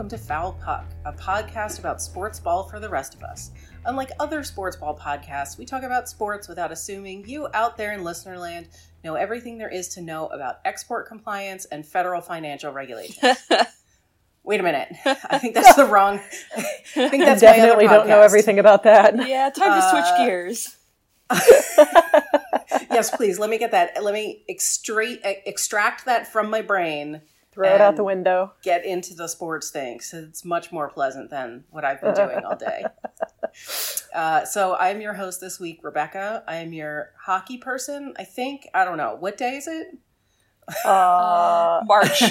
Hi, 0.00 0.02
and 0.02 0.10
welcome 0.10 0.18
to 0.18 0.26
Foul 0.26 0.52
Puck, 0.64 0.86
a 1.04 1.12
podcast 1.12 1.78
about 1.78 2.00
sports 2.00 2.40
ball 2.40 2.62
for 2.62 2.80
the 2.80 2.88
rest 2.88 3.14
of 3.14 3.22
us. 3.22 3.50
Unlike 3.84 4.12
other 4.18 4.42
sports 4.42 4.74
ball 4.74 4.98
podcasts, 4.98 5.58
we 5.58 5.66
talk 5.66 5.82
about 5.82 6.08
sports 6.08 6.48
without 6.48 6.72
assuming 6.72 7.28
you 7.28 7.48
out 7.52 7.76
there 7.76 7.92
in 7.92 8.02
listener 8.02 8.38
land 8.38 8.68
know 9.04 9.14
everything 9.14 9.58
there 9.58 9.68
is 9.68 9.88
to 9.88 10.00
know 10.00 10.28
about 10.28 10.60
export 10.64 11.06
compliance 11.06 11.66
and 11.66 11.84
federal 11.84 12.22
financial 12.22 12.72
regulations. 12.72 13.18
Wait 14.42 14.58
a 14.58 14.62
minute. 14.62 14.88
I 15.04 15.36
think 15.36 15.52
that's 15.52 15.74
the 15.74 15.84
wrong. 15.84 16.18
I 16.56 17.08
think 17.10 17.26
that's 17.26 17.42
Definitely 17.42 17.84
my 17.84 17.92
other 17.92 17.98
don't 17.98 18.08
know 18.08 18.22
everything 18.22 18.58
about 18.58 18.84
that. 18.84 19.28
Yeah, 19.28 19.50
time 19.50 19.78
to 19.78 19.90
switch 19.90 20.02
Uh, 20.02 20.24
gears. 20.24 20.76
yes, 22.90 23.14
please. 23.14 23.38
Let 23.38 23.50
me 23.50 23.58
get 23.58 23.72
that. 23.72 24.02
Let 24.02 24.14
me 24.14 24.44
extract 24.48 25.18
extract 25.24 26.06
that 26.06 26.26
from 26.26 26.48
my 26.48 26.62
brain. 26.62 27.20
Throw 27.66 27.74
it 27.74 27.80
out 27.80 27.96
the 27.96 28.04
window. 28.04 28.52
Get 28.62 28.84
into 28.84 29.14
the 29.14 29.28
sports 29.28 29.70
thing. 29.70 30.00
So 30.00 30.18
it's 30.28 30.44
much 30.44 30.72
more 30.72 30.88
pleasant 30.88 31.30
than 31.30 31.64
what 31.70 31.84
I've 31.84 32.00
been 32.00 32.14
doing 32.14 32.44
all 32.44 32.56
day. 32.56 32.84
Uh, 34.14 34.44
so 34.44 34.76
I'm 34.76 35.00
your 35.00 35.14
host 35.14 35.40
this 35.40 35.58
week, 35.60 35.80
Rebecca. 35.82 36.42
I 36.46 36.56
am 36.56 36.72
your 36.72 37.10
hockey 37.20 37.58
person. 37.58 38.14
I 38.18 38.24
think 38.24 38.68
I 38.74 38.84
don't 38.84 38.96
know 38.96 39.16
what 39.18 39.38
day 39.38 39.56
is 39.56 39.66
it. 39.68 39.96
Uh, 40.84 41.80
March. 41.86 42.22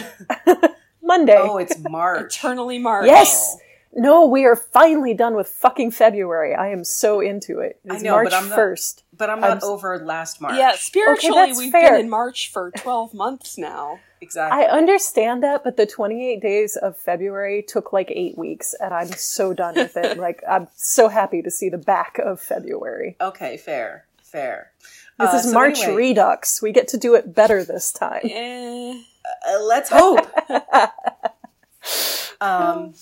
Monday. 1.04 1.38
Oh, 1.38 1.58
it's 1.58 1.78
March. 1.80 2.38
Eternally 2.38 2.80
March. 2.80 3.06
Yes! 3.08 3.58
No, 3.94 4.26
we 4.28 4.46
are 4.46 4.56
finally 4.56 5.14
done 5.14 5.36
with 5.36 5.48
fucking 5.48 5.92
February. 5.92 6.53
I 6.53 6.68
am 6.70 6.84
so 6.84 7.22
into 7.22 7.59
it. 7.59 7.80
I 7.90 7.98
know, 8.00 8.12
March 8.12 8.25
but 8.25 8.34
I'm 8.34 8.50
not- 8.50 8.59
1st. 8.59 9.03
but 9.18 9.30
I'm 9.30 9.40
not 9.40 9.50
I'm 9.52 9.59
over 9.64 9.98
last 10.00 10.40
March. 10.42 10.56
Yeah, 10.58 10.73
spiritually, 10.75 11.48
that's 11.48 11.58
we've 11.59 11.72
fair. 11.72 11.92
been 11.94 12.02
in 12.02 12.09
March 12.09 12.52
for 12.52 12.72
12 12.72 13.14
months 13.14 13.58
now. 13.58 14.00
Exactly. 14.22 14.64
I 14.64 14.67
understand 14.70 15.44
that, 15.44 15.64
but 15.64 15.78
the 15.78 15.86
28 15.86 16.42
days 16.42 16.75
of 16.75 16.98
February 16.98 17.64
took 17.67 17.94
like 17.94 18.12
eight 18.12 18.38
weeks, 18.38 18.73
and 18.80 18.94
I'm 18.94 19.12
so 19.12 19.53
done 19.53 19.75
with 19.75 19.95
it. 19.98 20.17
like, 20.28 20.42
I'm 20.48 20.67
so 20.75 21.08
happy 21.08 21.42
to 21.42 21.52
see 21.52 21.70
the 21.70 21.78
back 21.78 22.17
of 22.20 22.40
February. 22.42 23.16
okay, 23.22 23.58
fair, 23.58 24.06
fair. 24.22 24.72
This 25.20 25.34
Uh, 25.34 25.38
is 25.38 25.44
so 25.44 25.52
March 25.53 25.80
anyway, 25.84 25.95
Redux. 25.97 26.62
We 26.62 26.72
get 26.72 26.88
to 26.90 26.97
do 26.97 27.16
it 27.16 27.34
better 27.36 27.64
this 27.64 27.92
time. 27.92 28.22
Eh, 28.23 29.02
uh, 29.50 29.59
let's 29.64 29.90
hope. 29.92 30.20
um, 32.42 32.94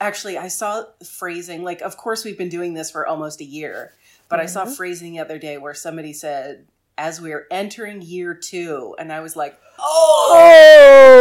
actually, 0.00 0.38
I 0.38 0.48
saw 0.48 0.84
phrasing. 1.04 1.62
Like, 1.64 1.80
of 1.80 1.96
course, 1.96 2.24
we've 2.24 2.38
been 2.38 2.48
doing 2.48 2.74
this 2.74 2.90
for 2.90 3.06
almost 3.06 3.40
a 3.40 3.44
year, 3.44 3.92
but 4.28 4.40
I 4.40 4.46
saw 4.46 4.64
phrasing 4.64 5.12
the 5.12 5.20
other 5.20 5.38
day 5.38 5.58
where 5.58 5.74
somebody 5.74 6.12
said, 6.12 6.66
"As 6.96 7.20
we're 7.20 7.46
entering 7.50 8.02
year 8.02 8.34
two. 8.34 8.94
and 8.98 9.12
I 9.12 9.20
was 9.20 9.36
like, 9.36 9.58
Oh! 9.78 11.20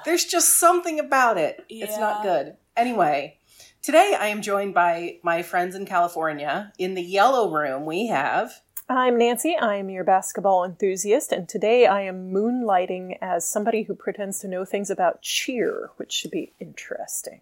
"There's 0.04 0.24
just 0.24 0.58
something 0.58 0.98
about 0.98 1.38
it. 1.38 1.64
It's 1.68 1.98
not 1.98 2.22
good." 2.22 2.56
Anyway. 2.76 3.36
Today, 3.82 4.14
I 4.20 4.26
am 4.26 4.42
joined 4.42 4.74
by 4.74 5.20
my 5.22 5.42
friends 5.42 5.74
in 5.74 5.86
California. 5.86 6.70
In 6.76 6.92
the 6.92 7.02
yellow 7.02 7.50
room, 7.50 7.86
we 7.86 8.08
have 8.08 8.60
I'm 8.90 9.16
Nancy. 9.16 9.56
I 9.56 9.76
am 9.76 9.88
your 9.88 10.02
basketball 10.02 10.64
enthusiast, 10.64 11.30
and 11.30 11.48
today 11.48 11.86
I 11.86 12.02
am 12.02 12.32
moonlighting 12.32 13.18
as 13.22 13.48
somebody 13.48 13.84
who 13.84 13.94
pretends 13.94 14.40
to 14.40 14.48
know 14.48 14.64
things 14.64 14.90
about 14.90 15.22
cheer, 15.22 15.90
which 15.96 16.12
should 16.12 16.32
be 16.32 16.52
interesting. 16.58 17.40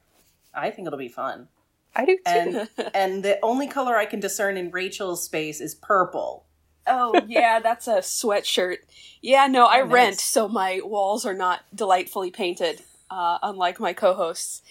I 0.54 0.70
think 0.70 0.86
it'll 0.86 0.98
be 0.98 1.08
fun. 1.08 1.48
I 1.96 2.04
do 2.04 2.18
too. 2.18 2.22
And 2.26 2.68
and 2.94 3.24
the 3.24 3.38
only 3.42 3.66
color 3.66 3.96
I 3.96 4.04
can 4.04 4.20
discern 4.20 4.58
in 4.58 4.70
Rachel's 4.70 5.24
space 5.24 5.60
is 5.60 5.74
purple. 5.74 6.44
Oh, 6.88 7.24
yeah, 7.28 7.60
that's 7.60 7.86
a 7.88 7.98
sweatshirt. 7.98 8.78
Yeah, 9.20 9.46
no, 9.46 9.66
I 9.66 9.80
Oh, 9.80 9.84
nice. 9.84 9.92
rent, 9.92 10.20
so 10.20 10.48
my 10.48 10.80
walls 10.84 11.26
are 11.26 11.34
not 11.34 11.60
delightfully 11.74 12.30
painted, 12.30 12.82
uh, 13.10 13.38
unlike 13.42 13.80
my 13.80 13.92
co 13.92 14.14
hosts. 14.14 14.62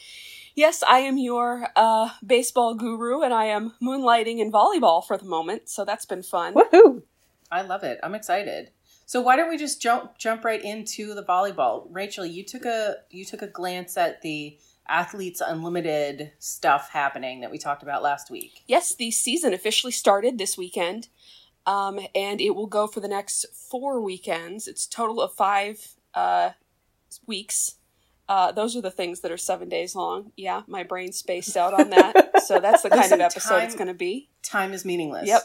Yes, 0.56 0.82
I 0.88 1.00
am 1.00 1.18
your 1.18 1.68
uh, 1.76 2.10
baseball 2.26 2.74
guru, 2.74 3.22
and 3.22 3.34
I 3.34 3.46
am 3.46 3.74
moonlighting 3.82 4.40
in 4.40 4.52
volleyball 4.52 5.06
for 5.06 5.18
the 5.18 5.26
moment, 5.26 5.70
so 5.70 5.86
that's 5.86 6.06
been 6.06 6.24
fun. 6.24 6.56
Woohoo! 6.56 7.04
I 7.52 7.62
love 7.62 7.84
it. 7.84 8.00
I'm 8.02 8.16
excited. 8.16 8.72
So 9.06 9.22
why 9.22 9.38
don't 9.38 9.50
we 9.50 9.58
just 9.58 9.82
jump 9.82 10.18
jump 10.18 10.44
right 10.44 10.62
into 10.62 11.14
the 11.14 11.24
volleyball? 11.24 11.88
Rachel, 11.92 12.26
you 12.26 12.44
took 12.44 12.66
a 12.66 12.96
you 13.10 13.24
took 13.24 13.42
a 13.42 13.48
glance 13.48 13.96
at 13.96 14.22
the 14.22 14.58
Athletes 14.90 15.42
Unlimited 15.42 16.32
stuff 16.40 16.90
happening 16.90 17.40
that 17.42 17.52
we 17.52 17.58
talked 17.58 17.84
about 17.84 18.04
last 18.04 18.30
week. 18.30 18.64
Yes, 18.68 18.94
the 18.96 19.12
season 19.12 19.54
officially 19.54 19.92
started 19.94 20.38
this 20.38 20.58
weekend, 20.58 21.08
um, 21.68 22.00
and 22.16 22.40
it 22.40 22.56
will 22.56 22.66
go 22.66 22.88
for 22.88 23.02
the 23.02 23.10
next 23.10 23.46
four 23.54 24.02
weekends. 24.02 24.68
It's 24.68 24.88
a 24.88 24.90
total 24.90 25.22
of 25.22 25.34
five 25.34 25.96
uh, 26.14 26.52
weeks. 27.28 27.76
Uh, 28.30 28.54
those 28.54 28.76
are 28.76 28.82
the 28.82 28.92
things 28.92 29.20
that 29.20 29.32
are 29.32 29.38
seven 29.38 29.70
days 29.70 29.94
long. 29.94 30.32
Yeah, 30.38 30.64
my 30.68 30.84
brain 30.84 31.12
spaced 31.12 31.56
out 31.58 31.74
on 31.74 31.90
that. 31.92 32.42
so 32.46 32.60
that's 32.60 32.82
the 32.82 32.90
kind 32.90 33.04
of 33.04 33.12
Listen, 33.12 33.22
episode 33.22 33.64
it's 33.64 33.76
going 33.76 33.90
to 33.90 33.94
be. 33.94 34.30
Time 34.42 34.74
is 34.74 34.86
meaningless. 34.86 35.28
Yep. 35.28 35.42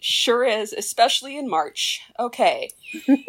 Sure 0.00 0.42
is, 0.42 0.72
especially 0.72 1.38
in 1.38 1.48
March. 1.48 2.00
Okay. 2.18 2.70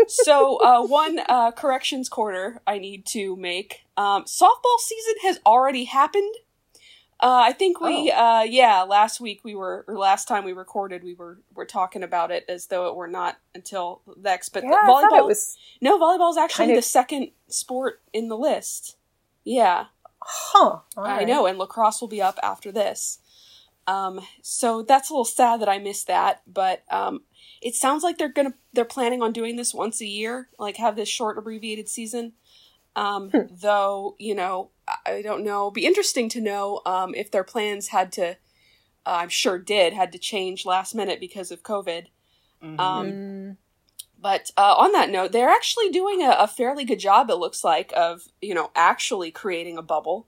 so, 0.08 0.58
uh, 0.64 0.86
one 0.86 1.20
uh, 1.30 1.52
corrections 1.52 2.10
quarter 2.10 2.62
I 2.66 2.80
need 2.80 3.06
to 3.08 3.36
make. 3.36 3.82
Um, 3.96 4.24
softball 4.24 4.80
season 4.80 5.14
has 5.22 5.40
already 5.46 5.84
happened. 5.84 6.34
Uh, 7.24 7.42
I 7.48 7.54
think 7.54 7.80
we, 7.80 8.12
uh, 8.12 8.42
yeah, 8.44 8.82
last 8.84 9.22
week 9.22 9.46
we 9.46 9.56
were, 9.56 9.86
or 9.88 9.98
last 9.98 10.28
time 10.28 10.44
we 10.44 10.52
recorded, 10.52 11.06
we 11.06 11.14
were, 11.14 11.40
were 11.56 11.66
talking 11.66 12.04
about 12.04 12.32
it 12.32 12.44
as 12.50 12.68
though 12.68 12.90
it 12.90 12.96
were 12.98 13.08
not 13.08 13.38
until 13.56 14.02
next. 14.18 14.50
But 14.50 14.64
Yeah, 14.64 14.72
the 14.72 14.76
I 14.76 14.86
thought 14.86 15.12
volleyball, 15.14 15.28
was. 15.28 15.58
no, 15.80 15.98
volleyball 15.98 16.32
is 16.32 16.38
actually 16.38 16.66
kind 16.66 16.72
of- 16.72 16.84
the 16.84 16.90
second 16.90 17.32
sport 17.48 18.02
in 18.12 18.28
the 18.28 18.36
list. 18.38 18.98
Yeah. 19.46 19.86
Huh. 20.22 20.80
all 20.98 21.06
I 21.06 21.20
right. 21.20 21.28
know, 21.28 21.46
and 21.46 21.58
lacrosse 21.58 22.02
will 22.02 22.10
be 22.10 22.22
up 22.22 22.40
after 22.44 22.74
this. 22.74 23.20
Um, 23.88 24.20
so 24.42 24.82
that's 24.82 25.10
a 25.10 25.14
little 25.14 25.24
sad 25.26 25.62
that 25.62 25.70
I 25.70 25.80
missed 25.80 26.08
that, 26.08 26.42
but 26.46 26.84
um, 26.92 27.22
it 27.62 27.76
sounds 27.76 28.04
like 28.04 28.18
they're 28.18 28.30
gonna 28.30 28.54
they're 28.74 28.86
planning 28.86 29.22
on 29.22 29.32
doing 29.34 29.56
this 29.58 29.74
once 29.74 30.00
a 30.02 30.06
year, 30.06 30.50
like 30.60 30.76
have 30.78 30.96
this 30.98 31.10
short 31.10 31.38
abbreviated 31.38 31.88
season. 31.90 32.34
Um, 32.96 33.30
Hmm. 33.32 33.40
Though 33.50 34.16
you 34.20 34.36
know, 34.36 34.70
I- 34.88 34.98
I 35.18 35.22
don't 35.22 35.44
know. 35.44 35.72
Be 35.72 35.86
interesting 35.86 36.30
to 36.30 36.42
know 36.42 36.82
um, 36.86 37.14
if 37.16 37.32
their 37.32 37.44
plans 37.44 37.90
had 37.90 38.12
to. 38.14 38.32
Uh, 39.06 39.18
I'm 39.22 39.30
sure 39.30 39.58
did 39.60 39.94
had 39.94 40.12
to 40.14 40.18
change 40.18 40.66
last 40.66 40.96
minute 40.96 41.20
because 41.20 41.52
of 41.52 41.64
COVID. 41.64 42.08
Mhm. 42.64 42.80
Um, 42.80 43.08
Mm, 43.12 43.58
but 44.18 44.52
uh, 44.58 44.76
on 44.78 44.94
that 44.94 45.10
note, 45.10 45.34
they're 45.34 45.50
actually 45.50 45.90
doing 45.90 46.22
a, 46.22 46.32
a 46.40 46.48
fairly 46.48 46.86
good 46.86 47.00
job. 47.00 47.30
It 47.30 47.36
looks 47.36 47.64
like 47.64 47.92
of 47.96 48.24
you 48.42 48.54
know 48.54 48.72
actually 48.76 49.32
creating 49.32 49.78
a 49.78 49.82
bubble. 49.82 50.28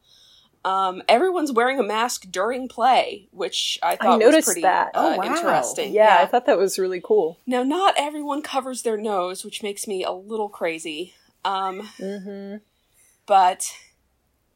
Um, 0.66 1.04
everyone's 1.08 1.52
wearing 1.52 1.80
a 1.80 1.84
mask 1.84 2.26
during 2.32 2.68
play, 2.68 3.28
which 3.32 3.78
I 3.84 3.96
thought 3.96 4.18
was 4.18 4.26
noticed 4.26 4.48
pretty 4.48 4.62
that. 4.62 4.88
Uh, 4.96 5.14
Oh, 5.14 5.18
wow. 5.18 5.24
interesting. 5.24 5.94
yeah, 5.94 6.18
I 6.20 6.26
thought 6.26 6.48
that 6.48 6.58
was 6.58 6.80
really 6.80 7.00
cool. 7.00 7.38
now, 7.46 7.62
not 7.64 7.94
everyone 7.98 8.42
covers 8.42 8.82
their 8.82 8.98
nose, 8.98 9.46
which 9.46 9.62
makes 9.62 9.86
me 9.88 10.04
a 10.04 10.12
little 10.12 10.50
crazy. 10.50 11.14
Um, 11.46 11.82
hmm 11.98 12.56
but 13.28 13.72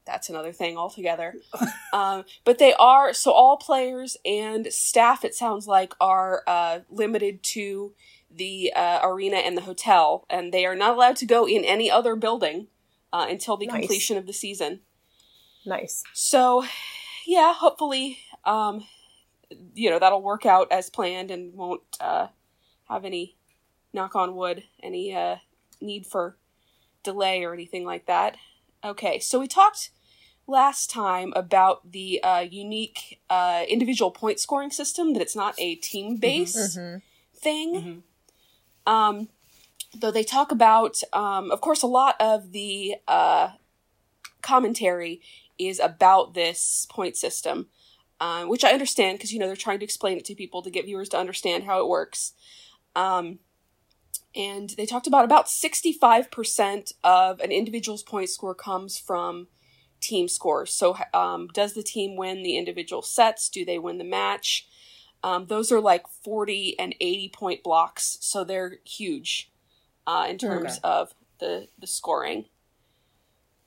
that's 0.10 0.30
another 0.30 0.52
thing 0.52 0.76
altogether. 0.76 1.36
um, 1.94 2.26
but 2.44 2.58
they 2.58 2.74
are 2.74 3.14
so 3.14 3.32
all 3.32 3.58
players 3.58 4.18
and 4.26 4.68
staff. 4.74 5.24
It 5.24 5.36
sounds 5.36 5.68
like 5.68 5.94
are 6.02 6.42
uh, 6.48 6.80
limited 6.90 7.44
to 7.44 7.94
the 8.32 8.74
uh, 8.76 9.00
arena 9.04 9.38
and 9.38 9.56
the 9.56 9.62
hotel, 9.62 10.26
and 10.30 10.52
they 10.52 10.66
are 10.66 10.76
not 10.76 10.96
allowed 10.96 11.16
to 11.18 11.26
go 11.26 11.48
in 11.48 11.64
any 11.64 11.92
other 11.92 12.16
building 12.16 12.68
uh, 13.14 13.28
until 13.30 13.56
the 13.56 13.68
Nice. 13.68 13.80
completion 13.82 14.18
of 14.18 14.26
the 14.26 14.34
season. 14.34 14.80
Nice. 15.66 16.04
So, 16.14 16.66
yeah, 17.28 17.54
hopefully, 17.54 18.18
um, 18.46 18.86
you 19.74 19.90
know 19.90 20.00
that'll 20.00 20.22
work 20.22 20.46
out 20.46 20.72
as 20.72 20.90
planned 20.90 21.32
and 21.32 21.54
won't 21.54 21.82
uh, 22.00 22.28
have 22.90 23.06
any 23.06 23.36
knock 23.94 24.16
on 24.16 24.36
wood 24.36 24.64
any 24.82 25.16
uh, 25.16 25.38
need 25.82 26.06
for 26.06 26.38
delay 27.04 27.44
or 27.44 27.54
anything 27.54 27.86
like 27.86 28.06
that. 28.08 28.38
Okay, 28.84 29.20
so 29.20 29.40
we 29.40 29.48
talked 29.48 29.90
last 30.50 30.90
time 30.90 31.32
about 31.36 31.92
the 31.92 32.22
uh, 32.24 32.40
unique 32.40 33.22
uh, 33.30 33.64
individual 33.68 34.12
point 34.12 34.40
scoring 34.40 34.72
system 34.72 35.14
that 35.14 35.22
it's 35.22 35.36
not 35.36 35.56
a 35.58 35.76
team 35.76 36.18
based 36.18 36.78
hmm 36.78 36.98
thing. 37.40 38.04
Mhm. 38.88 38.92
Um, 38.92 39.30
though 39.94 40.12
they 40.12 40.24
talk 40.24 40.52
about, 40.52 41.02
um, 41.14 41.52
of 41.52 41.62
course, 41.62 41.82
a 41.82 41.88
lot 41.88 42.16
of 42.20 42.52
the 42.52 42.96
uh, 43.08 43.52
commentary 44.42 45.22
is 45.58 45.80
about 45.80 46.34
this 46.34 46.88
point 46.90 47.18
system, 47.18 47.68
uh, 48.20 48.46
which 48.46 48.64
I 48.64 48.72
understand 48.72 49.18
because 49.18 49.34
you 49.34 49.40
know 49.40 49.48
they're 49.48 49.56
trying 49.56 49.80
to 49.80 49.86
explain 49.86 50.18
it 50.18 50.26
to 50.26 50.36
people 50.36 50.62
to 50.62 50.70
get 50.70 50.86
viewers 50.86 51.10
to 51.10 51.18
understand 51.18 51.64
how 51.64 51.80
it 51.80 51.88
works. 51.88 52.34
Um, 52.96 53.40
and 54.36 54.70
they 54.72 54.86
talked 54.86 55.08
about 55.08 55.26
about 55.26 55.50
sixty 55.50 55.92
five 55.92 56.32
percent 56.32 56.94
of 57.04 57.40
an 57.40 57.52
individual's 57.52 58.04
point 58.04 58.30
score 58.30 58.56
comes 58.56 58.98
from 58.98 59.48
team 60.02 60.28
scores. 60.28 60.74
So, 60.74 60.98
um, 61.14 61.48
does 61.54 61.74
the 61.74 61.84
team 61.84 62.16
win 62.16 62.44
the 62.44 62.58
individual 62.58 63.02
sets? 63.02 63.50
Do 63.50 63.66
they 63.66 63.80
win 63.80 63.98
the 63.98 64.04
match? 64.04 64.68
Um, 65.24 65.48
those 65.48 65.72
are 65.72 65.82
like 65.82 66.08
40 66.24 66.80
and 66.80 66.96
80 67.00 67.30
point 67.30 67.64
blocks, 67.64 68.18
so 68.22 68.44
they're 68.44 68.78
huge 68.86 69.52
uh, 70.08 70.28
in 70.30 70.38
terms 70.38 70.72
Okay. 70.72 70.80
of 70.84 71.14
the, 71.40 71.68
the 71.78 71.88
scoring. 71.88 72.46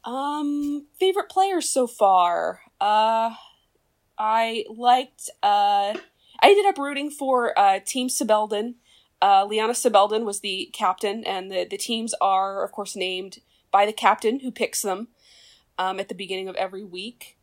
Um, 0.04 0.86
favorite 0.98 1.28
players 1.28 1.68
so 1.68 1.86
far. 1.86 2.60
Uh, 2.80 3.34
I 4.18 4.64
liked. 4.68 5.30
Uh, 5.42 5.94
I 6.40 6.48
ended 6.50 6.66
up 6.66 6.78
rooting 6.78 7.10
for 7.10 7.56
uh, 7.58 7.78
Team 7.84 8.08
Sybeldon. 8.08 8.74
Uh, 9.20 9.46
Lianna 9.46 9.70
Sybeldon 9.70 10.24
was 10.24 10.40
the 10.40 10.70
captain, 10.72 11.22
and 11.24 11.50
the 11.50 11.64
the 11.70 11.76
teams 11.76 12.14
are, 12.20 12.64
of 12.64 12.72
course, 12.72 12.96
named 12.96 13.38
by 13.70 13.86
the 13.86 13.92
captain 13.92 14.40
who 14.40 14.50
picks 14.50 14.82
them 14.82 15.08
um, 15.78 16.00
at 16.00 16.08
the 16.08 16.14
beginning 16.14 16.48
of 16.48 16.56
every 16.56 16.84
week. 16.84 17.36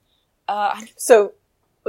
Uh, 0.47 0.79
So 0.97 1.33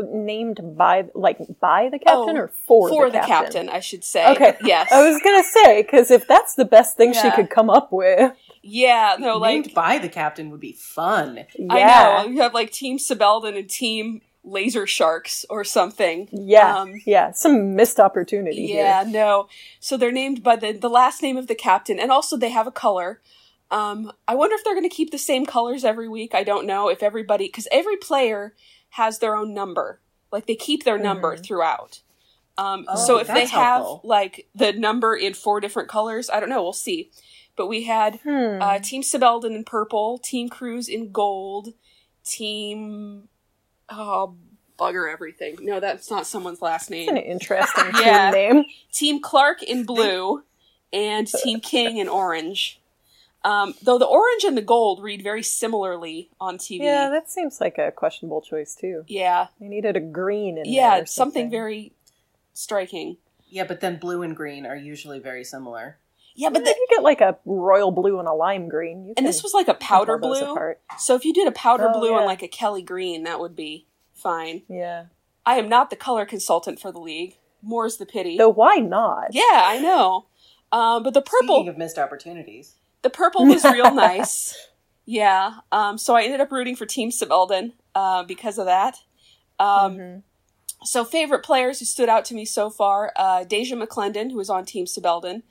named 0.03 0.61
by 0.79 1.07
like 1.15 1.39
by 1.61 1.89
the 1.91 1.99
captain 1.99 2.37
Oh, 2.37 2.41
or 2.43 2.49
for, 2.67 2.89
for 2.89 3.07
the, 3.11 3.19
the 3.21 3.27
captain? 3.27 3.67
captain, 3.67 3.69
I 3.69 3.81
should 3.81 4.05
say. 4.05 4.27
Okay. 4.33 4.57
Yes. 4.65 4.91
I 4.93 5.09
was 5.11 5.21
gonna 5.23 5.43
say 5.45 5.83
because 5.83 6.11
if 6.11 6.27
that's 6.27 6.55
the 6.55 6.65
best 6.65 6.97
thing 6.97 7.13
she 7.13 7.31
could 7.33 7.51
come 7.51 7.69
up 7.69 7.93
with, 7.93 8.33
yeah. 8.63 9.17
No, 9.19 9.37
like 9.39 9.53
Named 9.65 9.75
by 9.75 9.99
the 9.99 10.09
captain 10.09 10.51
would 10.51 10.61
be 10.61 10.73
fun. 10.73 11.45
yeah, 11.59 12.17
I 12.21 12.23
know 12.25 12.31
you 12.31 12.41
have 12.41 12.55
like 12.55 12.71
Team 12.71 12.99
Sybeldon 12.99 13.59
and 13.59 13.69
Team 13.69 14.23
Laser 14.43 14.87
Sharks 14.87 15.45
or 15.51 15.65
something. 15.65 16.29
yeah, 16.33 16.77
Um, 16.79 16.95
yeah, 17.05 17.33
some 17.33 17.75
missed 17.75 18.01
opportunity 18.01 18.63
Yeah, 18.73 19.05
here. 19.05 19.13
no. 19.13 19.49
So 19.81 19.97
they're 19.99 20.13
named 20.13 20.43
by 20.43 20.57
the 20.57 20.73
the 20.73 20.89
last 20.89 21.21
name 21.23 21.37
of 21.37 21.47
the 21.47 21.55
captain, 21.55 21.99
and 21.99 22.11
also 22.11 22.37
they 22.39 22.51
have 22.51 22.67
a 22.67 22.73
color. 22.73 23.21
Um, 23.71 24.13
I 24.27 24.35
wonder 24.35 24.55
if 24.57 24.65
they're 24.65 24.75
going 24.75 24.89
to 24.89 24.95
keep 24.95 25.11
the 25.11 25.19
same 25.19 25.47
colors 25.47 25.85
every 25.85 26.09
week. 26.09 26.35
I 26.35 26.43
don't 26.45 26.67
know 26.67 26.89
if 26.89 27.03
everybody 27.03 27.47
because 27.47 27.69
every 27.71 27.97
player 27.97 28.55
has 28.91 29.19
their 29.21 29.37
own 29.37 29.55
number. 29.55 30.01
Like 30.33 30.47
they 30.47 30.57
keep 30.57 30.85
their 30.85 30.99
number 30.99 31.37
Mhm. 31.37 31.45
throughout. 31.45 32.01
Um, 32.59 32.85
Oh, 32.89 32.97
so 33.07 33.19
if 33.19 33.29
they 33.29 33.35
that's 33.35 33.51
have 33.53 33.83
helpful. 33.83 34.01
like 34.09 34.49
the 34.55 34.73
number 34.73 35.15
in 35.15 35.35
four 35.35 35.61
different 35.61 35.89
colors, 35.89 36.29
I 36.29 36.41
don't 36.41 36.49
know. 36.49 36.63
We'll 36.63 36.73
see. 36.73 37.11
But 37.57 37.69
we 37.69 37.85
had 37.85 38.17
Hmm. 38.23 38.61
uh, 38.61 38.79
Team 38.81 39.03
Sybeldon 39.03 39.55
in 39.55 39.65
purple, 39.65 40.19
Team 40.19 40.49
Cruz 40.49 40.89
in 40.89 41.13
gold, 41.13 41.75
Team 42.25 43.29
oh 43.89 44.35
bugger 44.79 45.13
everything. 45.13 45.59
No, 45.61 45.79
that's 45.81 46.11
not 46.11 46.27
someone's 46.27 46.63
last 46.63 46.91
name. 46.91 47.09
an 47.11 47.17
interesting 47.19 47.85
Yeah. 48.01 48.31
team 48.31 48.55
name. 48.57 48.65
Team 48.93 49.21
Clark 49.21 49.63
in 49.63 49.85
blue 49.87 50.43
and 50.93 51.27
Team 51.29 51.61
King 51.61 51.99
in 51.99 52.09
orange. 52.09 52.80
Um, 53.43 53.75
though 53.83 53.99
the 53.99 54.05
orange 54.07 54.45
and 54.45 54.57
the 54.57 54.63
gold 54.63 55.03
read 55.03 55.23
very 55.23 55.43
similarly 55.43 56.29
on 56.41 56.59
TV. 56.59 56.81
Yeah, 56.85 57.09
that 57.11 57.31
seems 57.31 57.61
like 57.61 57.79
a 57.79 57.91
questionable 57.91 58.43
choice 58.43 58.75
too. 58.75 59.05
yeah, 59.09 59.47
They 59.59 59.69
needed 59.69 59.97
a 59.97 60.01
green 60.01 60.59
in 60.59 60.65
yeah, 60.67 60.97
there. 60.97 61.03
or 61.05 61.07
something 61.07 61.51
very 61.51 61.93
striking. 62.53 63.17
Yeah, 63.49 63.65
but 63.65 63.81
then 63.81 63.97
blue 63.99 64.23
and 64.23 64.37
green 64.37 64.67
are 64.67 64.77
usually 64.77 65.19
very 65.19 65.43
similar. 65.45 65.99
Yeah, 66.37 66.51
but 66.51 66.65
then 66.65 66.75
you 66.77 66.87
get 66.91 67.03
like 67.03 67.21
a 67.21 67.39
royal 67.45 67.91
blue 67.91 68.19
and 68.19 68.29
a 68.29 68.33
lime 68.33 68.69
green, 68.69 69.05
you 69.07 69.15
and 69.17 69.27
this 69.27 69.43
was 69.43 69.53
like 69.53 69.69
a 69.69 69.75
powder 69.75 70.17
blue. 70.17 70.39
apart. 70.41 70.81
So 70.99 71.15
if 71.15 71.25
you 71.25 71.33
did 71.35 71.49
a 71.49 71.53
powder 71.53 71.89
Oh, 71.93 71.99
blue 71.99 72.11
yeah. 72.13 72.19
and 72.19 72.27
like 72.27 72.43
a 72.43 72.49
Kelly 72.49 72.83
green, 72.83 73.25
that 73.25 73.41
would 73.41 73.57
be 73.57 73.87
fine. 74.15 74.63
Yeah. 74.69 75.07
I 75.45 75.57
am 75.57 75.69
not 75.69 75.91
the 75.91 75.97
color 75.97 76.25
consultant 76.25 76.79
for 76.81 76.93
the 76.93 77.01
league. 77.01 77.37
More's 77.63 77.97
the 77.97 78.07
pity. 78.07 78.37
Though 78.39 78.49
why 78.51 78.77
not? 78.77 79.29
Yeah, 79.33 79.43
I 79.65 79.81
know. 79.81 80.27
Um, 80.73 81.03
but 81.03 81.15
the 81.15 81.21
purple, 81.23 81.57
Speaking 81.57 81.69
of 81.69 81.77
missed 81.79 81.99
opportunities. 81.99 82.77
The 83.03 83.11
purple 83.11 83.47
was 83.47 83.65
real 83.65 83.95
nice. 83.95 84.57
Yeah. 85.07 85.55
Um, 85.73 85.99
so 85.99 86.15
I 86.15 86.23
ended 86.23 86.41
up 86.41 86.53
rooting 86.53 86.77
for 86.77 86.87
Team 86.87 87.11
Sybeldon 87.11 87.73
uh, 87.95 88.23
because 88.25 88.59
of 88.59 88.67
that. 88.67 88.99
Um, 89.59 89.97
Mhm. 89.97 90.23
So 90.83 91.05
favorite 91.05 91.45
players 91.45 91.79
who 91.79 91.85
stood 91.85 92.09
out 92.09 92.25
to 92.27 92.35
me 92.35 92.47
so 92.47 92.71
far: 92.71 93.13
uh, 93.17 93.45
Deja 93.45 93.77
McClendon, 93.77 94.31
who 94.33 94.41
is 94.41 94.49
on 94.49 94.65
Team 94.65 94.87
Sybeldon. 94.87 95.43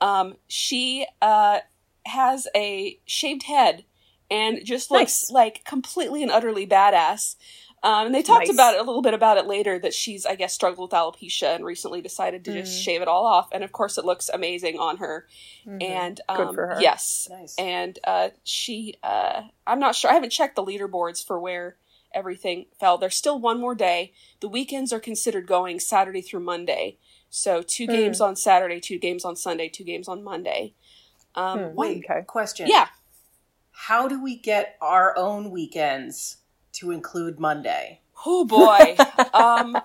Um, 0.00 0.36
she 0.48 1.06
uh, 1.20 1.58
has 2.06 2.48
a 2.56 2.98
shaved 3.04 3.42
head 3.42 3.84
and 4.30 4.64
just 4.64 4.90
looks 4.90 5.24
Nice. 5.24 5.30
like 5.30 5.64
completely 5.64 6.22
and 6.22 6.32
utterly 6.32 6.66
badass. 6.66 7.36
Um, 7.82 8.06
and 8.06 8.14
they 8.14 8.22
talked 8.22 8.46
Nice. 8.48 8.54
about 8.54 8.74
it 8.74 8.80
a 8.80 8.82
little 8.84 9.00
bit 9.00 9.14
about 9.14 9.38
it 9.38 9.46
later 9.46 9.78
that 9.78 9.94
she's, 9.94 10.26
I 10.26 10.34
guess, 10.34 10.52
struggled 10.52 10.90
with 10.92 10.98
alopecia 10.98 11.54
and 11.54 11.64
recently 11.64 12.02
decided 12.02 12.44
to 12.44 12.52
just 12.52 12.78
Mhm. 12.78 12.84
shave 12.84 13.00
it 13.02 13.08
all 13.08 13.24
off. 13.24 13.48
And 13.52 13.64
of 13.64 13.72
course, 13.72 13.96
it 13.96 14.04
looks 14.04 14.28
amazing 14.28 14.78
on 14.78 14.98
her. 14.98 15.26
Mhm. 15.66 15.82
And 15.82 16.20
Good 16.28 16.46
um, 16.48 16.54
for 16.54 16.66
her. 16.66 16.78
yes, 16.80 17.26
Nice. 17.30 17.54
and 17.56 17.98
uh, 18.04 18.30
she 18.44 18.96
uh, 19.02 19.42
i'm 19.66 19.78
not 19.80 19.94
sure 19.96 20.10
i 20.10 20.14
haven't 20.14 20.30
checked 20.30 20.56
the 20.56 20.64
leaderboards 20.64 21.24
for 21.24 21.38
where 21.40 21.76
everything 22.12 22.66
fell 22.78 22.98
there's 22.98 23.14
still 23.14 23.38
one 23.38 23.60
more 23.60 23.74
day 23.74 24.12
the 24.40 24.48
weekends 24.48 24.92
are 24.92 24.98
considered 25.00 25.46
going 25.46 25.78
saturday 25.78 26.20
through 26.20 26.40
monday 26.40 26.98
so 27.30 27.62
two 27.62 27.86
Hmm. 27.86 27.92
games 27.92 28.20
on 28.20 28.34
saturday 28.36 28.80
two 28.80 28.98
games 28.98 29.24
on 29.24 29.36
sunday 29.36 29.68
two 29.68 29.84
games 29.84 30.08
on 30.08 30.22
monday 30.24 30.74
um, 31.34 31.58
Hmm. 31.70 31.74
Wait, 31.76 32.04
Okay. 32.04 32.22
question. 32.26 32.66
yeah 32.68 32.88
How 33.70 34.08
do 34.08 34.20
we 34.22 34.36
get 34.36 34.76
our 34.80 35.16
own 35.16 35.50
weekends 35.50 36.38
to 36.74 36.90
include 36.90 37.38
Monday? 37.40 38.00
oh 38.26 38.44
boy 38.44 38.96
um, 39.32 39.78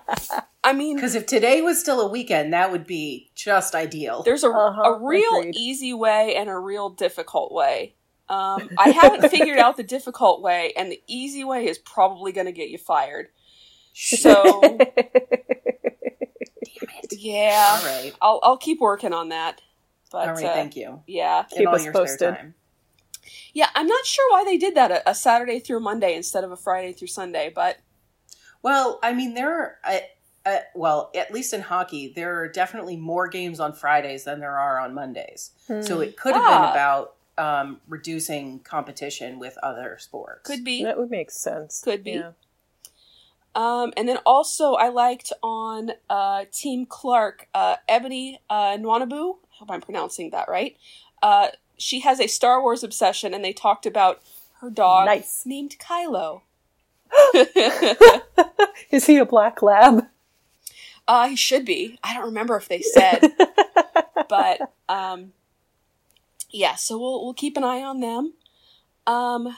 i 0.62 0.72
mean 0.74 0.96
Because 0.96 1.14
if 1.14 1.24
today 1.24 1.62
was 1.62 1.80
still 1.80 2.00
a 2.02 2.08
weekend, 2.10 2.52
that 2.52 2.70
would 2.70 2.86
be 2.86 3.30
just 3.34 3.74
ideal. 3.74 4.22
there's 4.24 4.44
a, 4.44 4.48
Uh-huh, 4.50 4.82
a 4.94 4.98
real 5.06 5.38
agreed. 5.38 5.54
easy 5.56 5.94
way 5.94 6.34
and 6.36 6.50
a 6.50 6.58
real 6.58 6.90
difficult 6.90 7.50
way 7.52 7.94
um, 8.28 8.68
i 8.76 8.90
haven't 8.90 9.30
figured 9.36 9.58
out 9.58 9.76
the 9.78 9.82
difficult 9.82 10.42
way 10.42 10.72
and 10.76 10.92
the 10.92 11.00
easy 11.06 11.44
way 11.44 11.66
is 11.66 11.78
probably 11.78 12.30
going 12.32 12.46
to 12.46 12.52
get 12.52 12.68
you 12.68 12.76
fired 12.78 13.28
so 13.94 14.78
yeah 17.12 17.78
All 17.80 17.86
right. 17.86 18.12
I'll 18.20 18.40
I'll 18.42 18.56
keep 18.58 18.80
working 18.80 19.12
on 19.14 19.30
that. 19.30 19.60
But 20.12 20.28
All 20.28 20.34
right, 20.34 20.44
uh, 20.44 20.52
thank 20.54 20.76
you. 20.76 21.02
yeah, 21.06 21.44
Keep 21.50 21.68
us 21.68 21.84
your 21.84 21.92
posted. 21.92 22.36
Spare 23.26 23.34
time. 23.34 23.50
yeah. 23.54 23.68
I'm 23.74 23.86
not 23.86 24.06
sure 24.06 24.24
why 24.32 24.44
they 24.44 24.56
did 24.56 24.74
that 24.74 24.90
a, 24.90 25.10
a 25.10 25.14
Saturday 25.14 25.58
through 25.60 25.80
Monday 25.80 26.14
instead 26.14 26.44
of 26.44 26.50
a 26.52 26.56
Friday 26.56 26.92
through 26.92 27.08
Sunday, 27.08 27.50
but 27.54 27.78
Well, 28.62 28.98
I 29.02 29.12
mean, 29.12 29.34
there 29.34 29.52
are, 29.60 29.76
uh, 29.84 29.98
uh, 30.44 30.58
well, 30.74 31.10
at 31.14 31.32
least 31.32 31.52
in 31.52 31.60
hockey, 31.60 32.12
there 32.14 32.40
are 32.40 32.48
definitely 32.48 32.96
more 32.96 33.28
games 33.28 33.60
on 33.60 33.72
Fridays 33.72 34.24
than 34.24 34.40
there 34.40 34.58
are 34.58 34.78
on 34.80 34.94
Mondays. 34.94 35.50
So 35.82 36.00
it 36.00 36.16
could 36.16 36.34
have 36.34 36.42
Ah. 36.44 36.60
been 36.62 36.70
about 36.70 37.12
um, 37.38 37.80
reducing 37.86 38.60
competition 38.60 39.38
with 39.38 39.58
other 39.62 39.98
sports. 40.00 40.48
could 40.48 40.64
be. 40.64 40.82
that 40.84 40.96
would 40.98 41.10
make 41.10 41.30
sense. 41.30 41.82
Could 41.82 42.02
be. 42.02 42.12
Yeah. 42.12 42.32
Um, 43.54 43.92
and 43.96 44.08
then 44.08 44.18
also 44.26 44.74
I 44.74 44.88
liked 44.88 45.32
on 45.42 45.92
uh, 46.10 46.44
Team 46.52 46.86
Clark, 46.86 47.48
uh, 47.54 47.76
Ebony 47.88 48.40
uh, 48.50 48.76
Nwanebu. 48.76 49.36
I 49.36 49.54
hope 49.58 49.70
I'm 49.70 49.80
pronouncing 49.80 50.30
that 50.30 50.48
right. 50.48 50.76
Uh, 51.22 51.48
she 51.78 52.00
has 52.00 52.20
a 52.20 52.26
Star 52.26 52.60
Wars 52.60 52.82
obsession, 52.82 53.34
and 53.34 53.44
they 53.44 53.52
talked 53.52 53.86
about 53.86 54.22
her 54.60 54.70
dog 54.70 55.06
Nice. 55.06 55.42
named 55.44 55.76
Kylo. 55.78 56.42
Is 58.90 59.06
he 59.06 59.18
a 59.18 59.24
black 59.24 59.62
lab? 59.62 60.06
Uh, 61.08 61.28
he 61.28 61.36
should 61.36 61.64
be. 61.64 61.98
I 62.02 62.14
don't 62.14 62.24
remember 62.24 62.56
if 62.56 62.68
they 62.68 62.80
said, 62.82 63.32
but 64.28 64.72
um, 64.88 65.32
yeah. 66.50 66.74
So 66.74 66.98
we'll 66.98 67.24
we'll 67.24 67.34
keep 67.34 67.56
an 67.56 67.64
eye 67.64 67.82
on 67.82 68.00
them. 68.00 68.32
Um, 69.06 69.56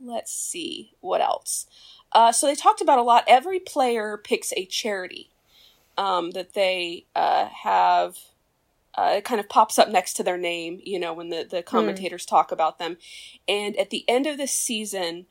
let's 0.00 0.32
see 0.32 0.92
what 1.00 1.20
else. 1.20 1.66
Uh, 2.12 2.32
so 2.32 2.46
they 2.46 2.54
talked 2.54 2.80
about 2.80 2.98
a 2.98 3.02
lot. 3.02 3.24
Every 3.26 3.60
player 3.60 4.16
picks 4.16 4.50
a 4.56 4.64
charity 4.64 5.30
um, 5.98 6.30
that 6.30 6.54
they 6.54 7.04
uh, 7.14 7.48
have. 7.48 8.16
Uh, 8.98 9.14
it 9.18 9.24
kind 9.24 9.38
of 9.38 9.48
pops 9.48 9.78
up 9.78 9.88
next 9.88 10.14
to 10.14 10.24
their 10.24 10.36
name, 10.36 10.80
you 10.82 10.98
know, 10.98 11.12
when 11.12 11.28
the, 11.28 11.46
the 11.48 11.62
commentators 11.62 12.26
talk 12.26 12.50
about 12.50 12.80
them. 12.80 12.96
And 13.46 13.76
at 13.76 13.90
the 13.90 14.04
end 14.08 14.26
of 14.26 14.38
this 14.38 14.50
season, 14.50 15.26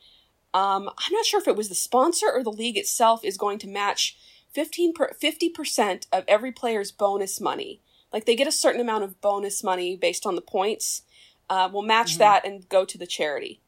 um, 0.53 0.87
I'm 0.87 1.11
not 1.11 1.25
sure 1.25 1.41
if 1.41 1.49
it 1.49 1.57
was 1.57 1.67
the 1.67 1.75
sponsor 1.75 2.27
or 2.33 2.43
the 2.43 2.49
league 2.49 2.77
itself 2.77 3.25
is 3.25 3.37
going 3.37 3.59
to 3.59 3.67
match 3.67 4.17
15 4.53 4.93
per, 4.93 5.11
50% 5.21 6.07
of 6.13 6.23
every 6.29 6.53
player's 6.53 6.93
bonus 6.93 7.41
money. 7.41 7.81
Like 8.13 8.25
they 8.25 8.37
get 8.37 8.47
a 8.47 8.53
certain 8.53 8.79
amount 8.79 9.03
of 9.03 9.19
bonus 9.19 9.61
money 9.65 9.97
based 9.97 10.25
on 10.25 10.35
the 10.35 10.41
points. 10.41 11.01
Uh, 11.49 11.67
we'll 11.69 11.83
match 11.83 12.15
Mhm. 12.15 12.19
that 12.19 12.45
and 12.45 12.69
go 12.69 12.85
to 12.85 12.97
the 12.97 13.05
charity. 13.05 13.59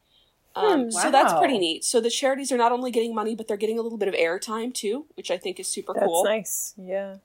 Um, 0.56 0.84
Hmm. 0.84 0.90
So 0.92 1.10
that's 1.10 1.34
pretty 1.34 1.58
neat. 1.58 1.84
So 1.84 2.00
the 2.00 2.08
charities 2.08 2.50
are 2.50 2.56
not 2.56 2.72
only 2.72 2.90
getting 2.90 3.14
money, 3.14 3.34
but 3.34 3.48
they're 3.48 3.58
getting 3.58 3.78
a 3.78 3.82
little 3.82 3.98
bit 3.98 4.08
of 4.08 4.14
airtime 4.14 4.72
too, 4.72 5.04
which 5.14 5.30
I 5.30 5.36
think 5.36 5.60
is 5.60 5.68
super 5.68 5.92
That's 5.92 6.06
cool. 6.06 6.24
That's 6.24 6.38
nice. 6.38 6.74
Yeah. 6.78 7.16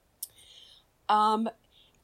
Um, 1.08 1.50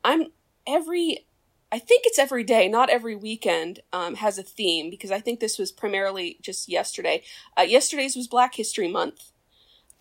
I'm 0.04 0.28
every, 0.68 1.25
I 1.72 1.80
think 1.80 2.03
it's 2.06 2.20
every 2.20 2.44
day, 2.44 2.68
not 2.68 2.89
every 2.89 3.15
weekend, 3.15 3.80
um, 3.94 4.15
has 4.15 4.38
a 4.38 4.44
theme 4.44 4.89
because 4.89 5.12
I 5.12 5.20
think 5.20 5.39
this 5.39 5.58
was 5.58 5.72
primarily 5.72 6.38
just 6.41 6.70
yesterday. 6.70 7.24
Uh, 7.58 7.63
yesterday's 7.63 8.15
was 8.15 8.27
Black 8.27 8.56
History 8.56 8.88
Month. 8.88 9.32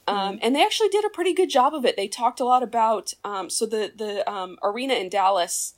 Um, 0.07 0.40
and 0.43 0.57
they 0.57 0.62
actually 0.64 0.88
did 0.88 1.05
a 1.05 1.11
pretty 1.11 1.33
good 1.33 1.50
job 1.50 1.73
of 1.73 1.85
it. 1.85 1.97
They 1.97 2.09
talked 2.09 2.40
a 2.40 2.45
lot 2.45 2.64
about, 2.64 3.12
um, 3.23 3.49
so 3.49 3.64
the, 3.64 3.93
the, 3.95 4.29
um, 4.29 4.59
arena 4.61 4.95
in 4.95 5.09
Dallas 5.09 5.75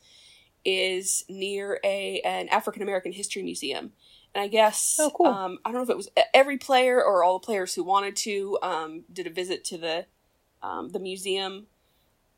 is 0.65 1.25
near 1.29 1.79
a, 1.85 2.23
an 2.25 2.49
African 2.49 2.81
American 2.83 3.13
history 3.13 3.43
museum. 3.43 3.93
And 4.35 4.43
I 4.43 4.49
guess, 4.49 4.97
Oh, 4.99 5.11
cool. 5.11 5.27
um, 5.27 5.59
I 5.65 5.71
don't 5.71 5.81
know 5.81 5.83
if 5.83 5.91
it 5.91 5.97
was 5.99 6.09
every 6.33 6.57
player 6.57 7.03
or 7.05 7.23
all 7.23 7.39
the 7.39 7.45
players 7.45 7.75
who 7.75 7.85
wanted 7.85 8.17
to, 8.17 8.59
um, 8.63 9.05
did 9.13 9.27
a 9.27 9.31
visit 9.31 9.65
to 9.65 9.77
the, 9.77 10.07
um, 10.63 10.89
the 10.91 11.01
museum 11.01 11.67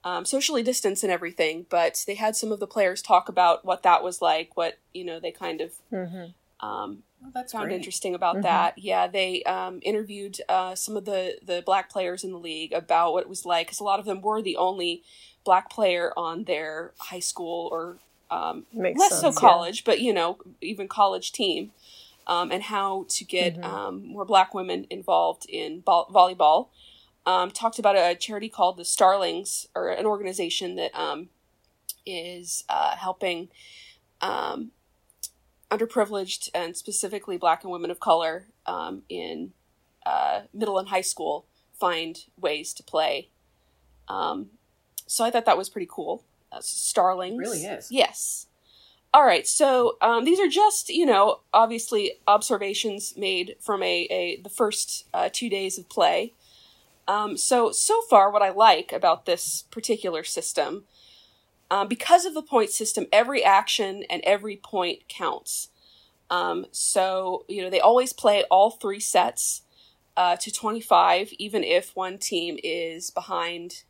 um, 0.04 0.24
socially 0.24 0.62
distanced 0.62 1.02
and 1.02 1.10
everything, 1.12 1.66
but 1.70 2.04
they 2.06 2.14
had 2.14 2.36
some 2.36 2.52
of 2.52 2.60
the 2.60 2.66
players 2.66 3.00
talk 3.02 3.28
about 3.28 3.64
what 3.64 3.82
that 3.82 4.02
was 4.04 4.20
like, 4.22 4.56
what 4.56 4.78
you 4.92 5.04
know 5.04 5.18
they 5.18 5.32
kind 5.32 5.60
of 5.60 5.72
hmm 5.90 6.26
um, 6.60 7.02
Oh, 7.26 7.30
that's 7.32 7.52
found 7.52 7.68
great. 7.68 7.76
interesting 7.76 8.14
about 8.14 8.36
Mhm. 8.36 8.42
that. 8.42 8.78
Yeah, 8.78 9.06
they 9.06 9.42
um, 9.44 9.80
interviewed 9.82 10.40
uh, 10.48 10.74
some 10.74 10.94
of 10.96 11.04
the 11.06 11.38
the 11.42 11.62
black 11.64 11.90
players 11.90 12.22
in 12.22 12.32
the 12.32 12.38
league 12.38 12.72
about 12.72 13.12
what 13.14 13.22
it 13.22 13.28
was 13.30 13.46
like 13.46 13.66
because 13.66 13.80
a 13.80 13.84
lot 13.84 13.98
of 13.98 14.04
them 14.04 14.20
were 14.20 14.42
the 14.42 14.56
only 14.58 15.02
black 15.42 15.70
player 15.70 16.12
on 16.18 16.44
their 16.44 16.92
high 16.98 17.20
school 17.20 17.68
or 17.72 17.96
um, 18.30 18.66
Makes 18.72 18.98
less 19.00 19.10
sense, 19.10 19.20
so 19.22 19.28
yeah. 19.28 19.48
college, 19.48 19.84
but 19.84 20.00
you 20.00 20.12
know 20.12 20.38
even 20.60 20.86
college 20.86 21.32
team, 21.32 21.72
um, 22.26 22.52
and 22.52 22.64
how 22.64 23.06
to 23.08 23.24
get 23.24 23.56
Mhm. 23.56 23.64
um, 23.64 24.06
more 24.06 24.24
black 24.26 24.52
women 24.54 24.86
involved 24.90 25.46
in 25.48 25.80
ball- 25.80 26.08
volleyball. 26.12 26.68
Um, 27.26 27.50
talked 27.50 27.78
about 27.78 27.96
a 27.96 28.14
charity 28.14 28.48
called 28.48 28.76
the 28.76 28.84
Starlings, 28.84 29.66
or 29.74 29.88
an 29.88 30.04
organization 30.04 30.76
that 30.76 30.94
um, 30.94 31.28
is 32.04 32.64
uh, 32.68 32.96
helping 32.96 33.48
um, 34.20 34.72
underprivileged 35.70 36.50
and 36.54 36.76
specifically 36.76 37.36
black 37.36 37.62
and 37.62 37.72
women 37.72 37.90
of 37.90 37.98
color 37.98 38.46
um, 38.66 39.02
in 39.08 39.52
uh, 40.04 40.42
middle 40.52 40.78
and 40.78 40.88
high 40.88 41.00
school 41.00 41.46
find 41.72 42.24
ways 42.38 42.72
to 42.74 42.82
play. 42.82 43.28
Um, 44.08 44.50
so 45.06 45.24
I 45.24 45.30
thought 45.30 45.46
that 45.46 45.58
was 45.58 45.68
pretty 45.68 45.88
cool. 45.90 46.24
Uh, 46.52 46.58
Starlings. 46.60 47.34
It 47.34 47.38
really 47.38 47.64
is. 47.64 47.90
Yes. 47.90 48.46
All 49.12 49.24
right, 49.24 49.46
so 49.46 49.96
um, 50.00 50.24
these 50.24 50.40
are 50.40 50.48
just 50.48 50.88
you 50.88 51.06
know 51.06 51.40
obviously 51.52 52.14
observations 52.26 53.16
made 53.16 53.54
from 53.60 53.80
a, 53.82 54.08
a 54.10 54.40
the 54.42 54.48
first 54.48 55.06
uh, 55.14 55.28
two 55.32 55.48
days 55.48 55.78
of 55.78 55.88
play. 55.88 56.32
Um, 57.06 57.36
so 57.36 57.70
so 57.70 58.00
far, 58.08 58.30
what 58.30 58.42
I 58.42 58.50
like 58.50 58.92
about 58.92 59.26
this 59.26 59.62
particular 59.70 60.24
system, 60.24 60.84
um, 61.70 61.88
because 61.88 62.24
of 62.24 62.34
the 62.34 62.42
point 62.42 62.70
system, 62.70 63.06
every 63.12 63.44
action 63.44 64.04
and 64.08 64.22
every 64.24 64.56
point 64.56 65.08
counts. 65.08 65.68
Um, 66.30 66.66
so 66.70 67.44
you 67.48 67.62
know 67.62 67.70
they 67.70 67.80
always 67.80 68.12
play 68.12 68.44
all 68.50 68.70
three 68.70 69.00
sets 69.00 69.62
uh, 70.16 70.36
to 70.36 70.50
twenty 70.50 70.80
five, 70.80 71.32
even 71.38 71.62
if 71.62 71.94
one 71.94 72.18
team 72.18 72.58
is 72.64 73.10
behind 73.10 73.84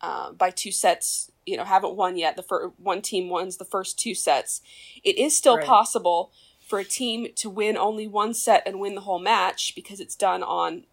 uh, 0.00 0.32
by 0.32 0.50
two 0.50 0.70
sets. 0.72 1.32
You 1.46 1.56
know, 1.56 1.64
haven't 1.64 1.96
won 1.96 2.16
yet. 2.16 2.36
The 2.36 2.42
fir- 2.42 2.72
one 2.76 3.00
team 3.02 3.30
wins 3.30 3.56
the 3.56 3.64
first 3.64 3.98
two 3.98 4.14
sets. 4.14 4.60
It 5.02 5.16
is 5.18 5.34
still 5.36 5.56
Right. 5.56 5.66
possible 5.66 6.30
for 6.60 6.78
a 6.78 6.84
team 6.84 7.28
to 7.36 7.48
win 7.48 7.78
only 7.78 8.06
one 8.06 8.34
set 8.34 8.62
and 8.66 8.78
win 8.78 8.94
the 8.94 9.00
whole 9.00 9.18
match 9.18 9.74
because 9.74 9.98
it's 9.98 10.14
done 10.14 10.42
on 10.42 10.84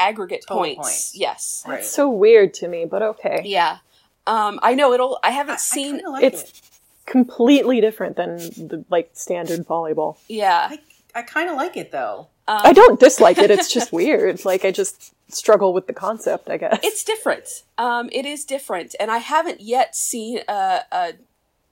aggregate 0.00 0.44
Total 0.48 0.62
points. 0.64 0.76
points. 0.78 1.12
Yes. 1.16 1.64
Right. 1.66 1.76
That's 1.76 1.90
so 1.90 2.08
weird 2.10 2.54
to 2.54 2.68
me, 2.68 2.84
but 2.86 3.02
okay. 3.02 3.42
Yeah. 3.44 3.78
Um, 4.26 4.58
I 4.62 4.74
know 4.74 4.92
it'll. 4.92 5.18
I 5.22 5.30
haven't 5.30 5.54
I, 5.54 5.58
seen. 5.58 6.00
I 6.04 6.08
like 6.10 6.24
it's- 6.24 6.42
it. 6.44 6.60
Completely 7.06 7.80
different 7.80 8.14
than 8.16 8.36
the 8.36 8.84
like 8.88 9.10
standard 9.14 9.66
volleyball. 9.66 10.16
yeah. 10.28 10.68
I, 10.70 10.78
I 11.12 11.22
kind 11.22 11.50
of 11.50 11.56
like 11.56 11.76
it 11.76 11.90
though. 11.90 12.28
Um, 12.46 12.60
I 12.62 12.72
don't 12.72 13.00
dislike 13.00 13.38
it. 13.38 13.50
It's 13.50 13.72
just 13.72 13.92
weird. 14.00 14.44
Like 14.44 14.64
I 14.64 14.70
just 14.70 15.12
struggle 15.28 15.72
with 15.72 15.88
the 15.88 15.92
concept. 15.92 16.48
I 16.48 16.56
guess 16.56 16.78
It's 16.84 17.02
different. 17.02 17.64
Um, 17.78 18.10
it 18.12 18.26
is 18.26 18.44
different, 18.44 18.94
and 19.00 19.10
I 19.10 19.18
haven't 19.18 19.60
yet 19.60 19.96
seen 19.96 20.40
a, 20.48 20.82
a, 20.92 21.12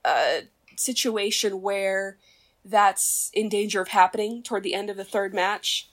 a 0.04 0.40
situation 0.74 1.62
where 1.62 2.16
that's 2.64 3.30
in 3.32 3.48
danger 3.48 3.80
of 3.80 3.88
happening 3.88 4.42
toward 4.42 4.64
the 4.64 4.74
end 4.74 4.90
of 4.90 4.96
the 4.96 5.04
third 5.04 5.32
match. 5.34 5.88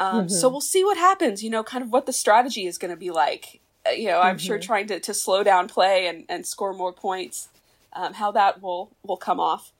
Um, 0.00 0.28
So 0.28 0.48
we'll 0.48 0.60
see 0.60 0.84
what 0.84 0.96
happens. 0.96 1.42
You 1.42 1.50
know, 1.50 1.62
kind 1.62 1.84
of 1.84 1.90
what 1.90 2.06
the 2.06 2.12
strategy 2.12 2.66
is 2.66 2.78
going 2.78 2.90
to 2.90 2.96
be 2.96 3.10
like. 3.10 3.60
Uh, 3.86 3.90
you 3.90 4.08
know, 4.08 4.20
I'm 4.20 4.38
sure 4.38 4.58
trying 4.58 4.86
to, 4.88 5.00
to 5.00 5.14
slow 5.14 5.42
down 5.42 5.68
play 5.68 6.06
and, 6.06 6.24
and 6.28 6.46
score 6.46 6.72
more 6.72 6.92
points, 6.92 7.48
um, 7.92 8.14
how 8.14 8.32
that 8.32 8.62
will 8.62 8.90
will 9.06 9.16
come 9.16 9.40
off. 9.40 9.72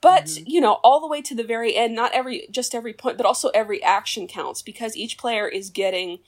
But 0.00 0.38
you 0.48 0.60
know, 0.60 0.80
all 0.82 1.00
the 1.00 1.06
way 1.06 1.22
to 1.22 1.34
the 1.34 1.44
very 1.44 1.76
end, 1.76 1.94
not 1.94 2.12
every 2.12 2.46
just 2.50 2.74
every 2.74 2.92
point, 2.92 3.16
but 3.16 3.26
also 3.26 3.50
every 3.50 3.82
action 3.82 4.26
counts 4.26 4.60
because 4.60 4.96
each 4.96 5.16
player 5.16 5.46
is 5.46 5.70
getting 5.70 6.18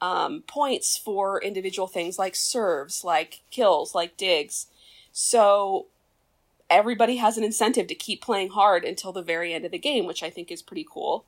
um, 0.00 0.42
points 0.46 0.96
for 0.96 1.40
individual 1.42 1.86
things 1.86 2.18
like 2.18 2.34
serves, 2.34 3.04
like 3.04 3.42
kills, 3.50 3.94
like 3.94 4.16
digs. 4.16 4.66
So 5.12 5.86
everybody 6.70 7.16
has 7.16 7.36
an 7.36 7.44
incentive 7.44 7.88
to 7.88 7.94
keep 7.94 8.22
playing 8.22 8.50
hard 8.50 8.84
until 8.84 9.12
the 9.12 9.22
very 9.22 9.52
end 9.52 9.64
of 9.66 9.72
the 9.72 9.78
game, 9.78 10.06
which 10.06 10.22
I 10.22 10.30
think 10.30 10.50
is 10.50 10.62
pretty 10.62 10.86
cool, 10.90 11.24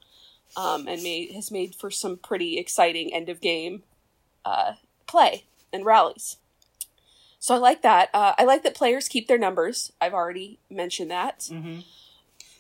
um, 0.57 0.87
and 0.89 1.03
made, 1.03 1.33
has 1.33 1.51
made 1.51 1.75
for 1.75 1.91
some 1.91 2.17
pretty 2.17 2.59
exciting 2.59 3.13
end 3.13 3.29
of 3.29 3.41
game 3.41 3.83
uh, 4.45 4.73
play 5.07 5.45
and 5.73 5.85
rallies. 5.85 6.37
So 7.39 7.55
I 7.55 7.59
like 7.59 7.83
that. 7.83 8.09
Uh, 8.15 8.35
I 8.39 8.45
like 8.45 8.63
that 8.63 8.75
players 8.75 9.09
keep 9.09 9.27
their 9.29 9.39
numbers. 9.39 9.93
I've 10.01 10.15
already 10.15 10.59
mentioned 10.71 11.11
that. 11.11 11.49
hmm 11.51 11.81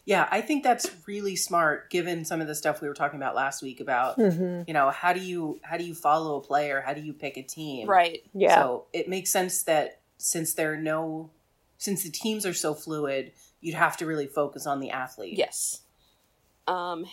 Yeah, 0.04 0.26
I 0.30 0.40
think 0.40 0.64
that's 0.64 0.90
really 1.06 1.36
smart 1.36 1.88
given 1.90 2.24
some 2.24 2.40
of 2.40 2.48
the 2.48 2.54
stuff 2.54 2.80
we 2.82 2.88
were 2.88 2.94
talking 2.94 3.18
about 3.20 3.34
last 3.36 3.62
week 3.62 3.80
about 3.80 4.16
hmm 4.16 4.62
you 4.66 4.74
know 4.74 4.90
how 4.90 5.12
do 5.12 5.20
you 5.20 5.60
how 5.62 5.76
do 5.76 5.84
you 5.84 5.94
follow 5.94 6.36
a 6.36 6.40
player 6.40 6.80
how 6.84 6.94
do 6.94 7.00
you 7.00 7.12
pick 7.12 7.36
a 7.36 7.42
team 7.42 7.88
Right. 7.88 8.22
Yeah. 8.32 8.54
so 8.62 8.86
it 8.92 9.08
makes 9.08 9.30
sense 9.30 9.62
that 9.64 10.00
since 10.18 10.54
there 10.54 10.72
are 10.72 10.76
no 10.76 11.30
since 11.78 12.02
the 12.04 12.10
teams 12.10 12.46
are 12.46 12.54
so 12.54 12.74
fluid 12.74 13.32
you'd 13.60 13.74
have 13.74 13.96
to 13.96 14.06
really 14.06 14.26
focus 14.28 14.66
on 14.66 14.78
the 14.80 14.90
athlete 14.90 15.36
Yes. 15.38 15.80
Um, 16.68 17.06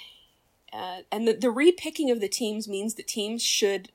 uh, 0.73 1.01
and 1.11 1.27
the, 1.27 1.33
the 1.33 1.47
repicking 1.51 2.11
of 2.11 2.19
the 2.21 2.27
teams 2.29 2.67
means 2.67 2.95
that 2.95 3.07
teams 3.07 3.41
should 3.43 3.89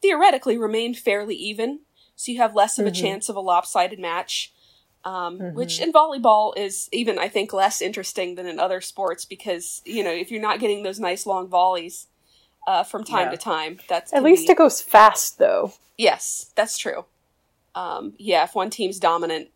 theoretically 0.00 0.58
remain 0.58 0.94
fairly 0.94 1.34
even, 1.36 1.80
so 2.16 2.32
you 2.32 2.38
have 2.38 2.54
less 2.54 2.78
of 2.78 2.86
a 2.86 2.90
Mhm. 2.90 3.00
chance 3.00 3.28
of 3.28 3.36
a 3.36 3.40
lopsided 3.40 3.98
match. 3.98 4.52
Um, 5.04 5.38
Mhm. 5.40 5.54
Which 5.54 5.80
in 5.80 5.92
volleyball 5.92 6.56
is 6.56 6.88
even, 6.92 7.18
I 7.18 7.28
think, 7.28 7.52
less 7.52 7.82
interesting 7.82 8.36
than 8.36 8.46
in 8.46 8.60
other 8.60 8.80
sports 8.80 9.24
because 9.24 9.82
you 9.84 10.04
know 10.04 10.12
if 10.12 10.30
you're 10.30 10.40
not 10.40 10.60
getting 10.60 10.84
those 10.84 11.00
nice 11.00 11.26
long 11.26 11.48
volleys 11.48 12.06
uh, 12.68 12.84
from 12.84 13.02
time 13.02 13.26
Yeah. 13.26 13.30
to 13.32 13.36
time, 13.36 13.80
that's 13.88 14.12
At 14.12 14.22
least 14.22 14.46
be- 14.46 14.52
it 14.52 14.58
goes 14.58 14.80
fast, 14.80 15.38
though. 15.38 15.72
yes, 15.98 16.52
that's 16.54 16.78
true. 16.78 17.04
Um, 17.74 18.14
yeah, 18.18 18.44
if 18.44 18.54
one 18.54 18.70
team's 18.70 19.00
dominant, 19.00 19.48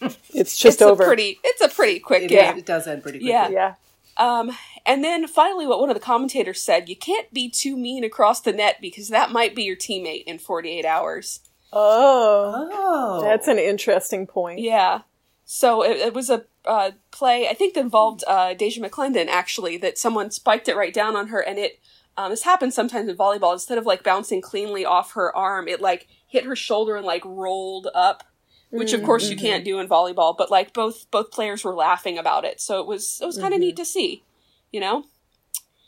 It's 0.00 0.56
just 0.58 0.64
it's 0.64 0.82
over. 0.82 1.04
a 1.04 1.06
pretty 1.06 1.38
it's 1.44 1.60
a 1.60 1.68
pretty 1.68 2.00
quick 2.00 2.24
it, 2.24 2.28
game. 2.30 2.58
it 2.58 2.66
does 2.66 2.88
end 2.88 3.02
pretty 3.04 3.18
quickly 3.18 3.30
Yeah. 3.30 3.48
yeah. 3.50 3.74
Um, 4.16 4.50
and 4.86 5.02
then 5.02 5.26
finally, 5.26 5.66
what 5.66 5.80
one 5.80 5.90
of 5.90 5.96
the 5.96 6.00
commentators 6.00 6.62
said: 6.62 6.88
you 6.88 6.96
can't 6.96 7.32
be 7.32 7.50
too 7.50 7.76
mean 7.76 8.04
across 8.04 8.40
the 8.40 8.52
net 8.52 8.76
because 8.80 9.08
that 9.08 9.32
might 9.32 9.54
be 9.54 9.64
your 9.64 9.76
teammate 9.76 10.24
in 10.24 10.38
48 10.38 10.84
hours. 10.84 11.40
Oh, 11.72 12.70
oh 12.72 13.20
that's 13.22 13.48
an 13.48 13.58
interesting 13.58 14.26
point. 14.26 14.60
Yeah. 14.60 15.00
So 15.44 15.82
it, 15.82 15.96
it 15.98 16.14
was 16.14 16.30
a 16.30 16.44
uh, 16.64 16.92
play, 17.10 17.48
I 17.48 17.54
think, 17.54 17.74
that 17.74 17.80
involved 17.80 18.24
uh, 18.26 18.54
Deja 18.54 18.80
McClendon, 18.80 19.28
actually, 19.28 19.76
that 19.78 19.98
someone 19.98 20.30
spiked 20.30 20.68
it 20.68 20.76
right 20.76 20.94
down 20.94 21.16
on 21.16 21.28
her, 21.28 21.40
and 21.40 21.58
it. 21.58 21.80
Um, 22.18 22.30
this 22.30 22.44
happens 22.44 22.74
sometimes 22.74 23.10
in 23.10 23.16
volleyball. 23.16 23.52
Instead 23.52 23.76
of 23.76 23.84
like 23.84 24.02
bouncing 24.02 24.40
cleanly 24.40 24.86
off 24.86 25.12
her 25.12 25.36
arm, 25.36 25.68
it 25.68 25.82
like 25.82 26.06
hit 26.26 26.44
her 26.44 26.56
shoulder 26.56 26.96
and 26.96 27.04
like 27.04 27.22
rolled 27.26 27.88
up, 27.94 28.24
which 28.70 28.94
of 28.94 29.02
course 29.02 29.28
you 29.28 29.36
can't 29.36 29.66
do 29.66 29.78
in 29.78 29.86
volleyball. 29.86 30.34
But 30.36 30.50
like 30.50 30.72
both 30.72 31.10
both 31.10 31.30
players 31.30 31.62
were 31.62 31.74
laughing 31.74 32.16
about 32.16 32.46
it, 32.46 32.58
so 32.60 32.80
it 32.80 32.86
was 32.86 33.18
it 33.20 33.26
was 33.26 33.36
kind 33.36 33.52
of 33.52 33.60
neat 33.60 33.76
to 33.76 33.84
see, 33.84 34.24
you 34.72 34.80
know. 34.80 35.04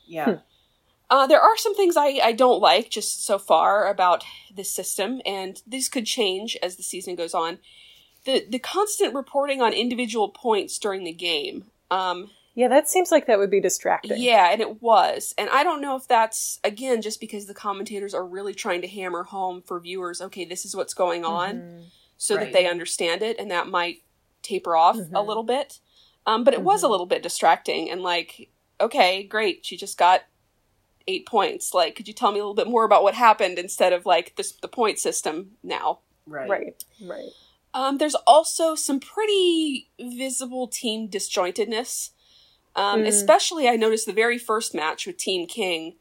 yeah 0.07 0.39
Uh, 1.11 1.27
there 1.27 1.41
are 1.41 1.57
some 1.57 1.75
things 1.75 1.97
I, 1.97 2.21
I 2.23 2.33
don't 2.33 2.61
like 2.61 2.91
just 2.91 3.25
so 3.25 3.39
far 3.39 3.89
about 3.89 4.25
this 4.55 4.71
system, 4.71 5.23
and 5.25 5.63
these 5.67 5.89
could 5.89 6.05
change 6.05 6.55
as 6.63 6.77
the 6.77 6.83
season 6.83 7.15
goes 7.17 7.33
on. 7.33 7.59
The 8.25 8.45
the 8.49 8.59
constant 8.59 9.15
reporting 9.15 9.63
on 9.63 9.73
individual 9.73 10.29
points 10.29 10.79
during 10.79 11.05
the 11.05 11.13
game. 11.13 11.65
Um, 11.91 12.31
Yeah, 12.55 12.69
that 12.69 12.91
seems 12.91 13.11
like 13.11 13.27
that 13.27 13.39
would 13.39 13.51
be 13.51 13.61
distracting. 13.61 14.19
yeah, 14.21 14.51
and 14.53 14.61
it 14.61 14.83
was. 14.83 15.35
And 15.39 15.49
I 15.49 15.63
don't 15.65 15.81
know 15.81 15.97
if 15.97 16.07
that's, 16.07 16.61
again, 16.63 17.01
just 17.01 17.21
because 17.21 17.47
the 17.47 17.55
commentators 17.55 18.13
are 18.13 18.27
really 18.27 18.53
trying 18.53 18.83
to 18.83 18.89
hammer 18.89 19.23
home 19.23 19.63
for 19.63 19.81
viewers, 19.81 20.21
okay, 20.21 20.45
this 20.45 20.67
is 20.67 20.77
what's 20.77 20.93
going 20.93 21.25
on, 21.25 21.55
Mhm. 21.63 21.85
so 22.19 22.35
Right. 22.35 22.45
that 22.45 22.53
they 22.53 22.67
understand 22.69 23.23
it, 23.23 23.39
and 23.39 23.51
that 23.51 23.67
might 23.69 24.03
taper 24.43 24.77
off 24.77 24.97
a 24.97 25.01
Mhm. 25.01 25.27
little 25.27 25.45
bit. 25.45 25.81
Um, 26.27 26.45
but 26.45 26.53
it 26.53 26.61
was 26.63 26.83
a 26.83 26.87
Mhm. 26.87 26.91
little 26.91 27.07
bit 27.07 27.23
distracting, 27.23 27.89
and 27.91 28.03
like, 28.03 28.51
okay, 28.81 29.23
great, 29.25 29.65
she 29.67 29.77
just 29.77 29.99
got 29.99 30.23
eight 31.07 31.27
points. 31.27 31.73
Like, 31.75 31.97
could 31.97 32.07
you 32.09 32.15
tell 32.15 32.33
me 32.33 32.39
a 32.39 32.43
little 32.43 32.55
bit 32.55 32.69
more 32.69 32.85
about 32.85 33.03
what 33.03 33.15
happened 33.15 33.59
instead 33.59 33.93
of 33.93 34.05
like 34.07 34.37
this 34.37 34.53
the 34.53 34.69
point 34.69 34.99
system 34.99 35.53
now? 35.63 36.01
right 36.27 36.49
Right, 36.51 36.85
right. 37.03 37.31
Um, 37.75 37.99
there's 37.99 38.15
also 38.27 38.75
some 38.75 38.99
pretty 39.01 39.89
visible 40.01 40.69
team 40.69 41.09
disjointedness. 41.09 42.11
Um, 42.77 43.03
Mm. 43.03 43.09
Especially, 43.09 43.69
I 43.69 43.77
noticed 43.77 44.07
the 44.07 44.13
very 44.13 44.39
first 44.39 44.75
match 44.75 45.07
with 45.07 45.17
Team 45.17 45.47
King, 45.47 45.97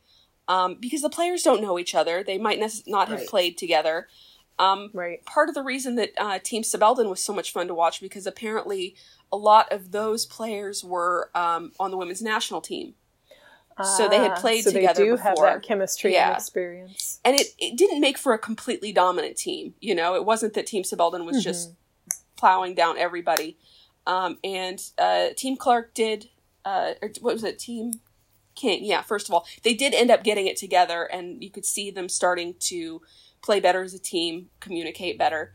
um, 0.47 0.75
because 0.75 1.01
the 1.01 1.09
players 1.09 1.43
don't 1.43 1.61
know 1.61 1.77
each 1.79 1.95
other. 1.95 2.23
They 2.23 2.37
might 2.37 2.59
nec- 2.59 2.87
not 2.87 3.09
have 3.09 3.19
Right. 3.19 3.27
played 3.27 3.57
together. 3.57 4.07
Um, 4.59 4.89
Right. 4.93 5.23
part 5.25 5.49
of 5.49 5.55
the 5.55 5.63
reason 5.63 5.95
that 5.95 6.11
uh, 6.17 6.39
Team 6.39 6.63
Sybeldon 6.63 7.09
was 7.09 7.21
so 7.21 7.33
much 7.33 7.51
fun 7.51 7.67
to 7.67 7.73
watch 7.75 8.01
because 8.01 8.25
apparently 8.27 8.95
a 9.31 9.37
lot 9.37 9.71
of 9.71 9.91
those 9.91 10.25
players 10.25 10.83
were 10.83 11.29
um, 11.35 11.71
on 11.79 11.91
the 11.91 11.97
women's 11.97 12.21
national 12.21 12.61
team. 12.61 12.93
So 13.83 14.07
they 14.09 14.17
had 14.17 14.31
Ah, 14.31 14.39
played 14.41 14.63
so 14.63 14.71
together 14.71 15.03
they 15.03 15.09
do 15.11 15.15
have 15.17 15.35
that 15.37 15.61
chemistry 15.61 16.13
Yeah. 16.13 16.29
and 16.29 16.37
experience. 16.37 17.19
and 17.23 17.39
it, 17.39 17.47
it 17.59 17.77
didn't 17.77 18.01
make 18.01 18.17
for 18.17 18.33
a 18.33 18.39
completely 18.39 18.91
dominant 18.91 19.37
team. 19.37 19.75
You 19.79 19.93
know, 19.93 20.15
it 20.15 20.25
wasn't 20.25 20.55
that 20.55 20.65
Team 20.65 20.81
Sybeldon 20.81 21.25
was 21.25 21.43
just 21.43 21.73
plowing 22.37 22.73
down 22.73 22.97
everybody. 22.97 23.55
Um, 24.07 24.39
and 24.43 24.81
uh, 24.97 25.27
Team 25.35 25.57
Clark 25.57 25.93
did 25.93 26.29
uh, 26.65 26.93
or 27.03 27.11
what 27.21 27.35
was 27.35 27.43
it, 27.43 27.59
Team 27.59 27.93
King? 28.55 28.83
Yeah, 28.83 29.03
first 29.03 29.29
of 29.29 29.33
all, 29.35 29.45
they 29.63 29.75
did 29.75 29.93
end 29.93 30.09
up 30.09 30.23
getting 30.23 30.47
it 30.47 30.57
together, 30.57 31.03
and 31.03 31.43
you 31.43 31.51
could 31.51 31.65
see 31.65 31.91
them 31.91 32.09
starting 32.09 32.55
to 32.61 33.01
play 33.43 33.59
better 33.59 33.83
as 33.83 33.93
a 33.93 33.99
team, 33.99 34.49
communicate 34.59 35.17
better. 35.19 35.53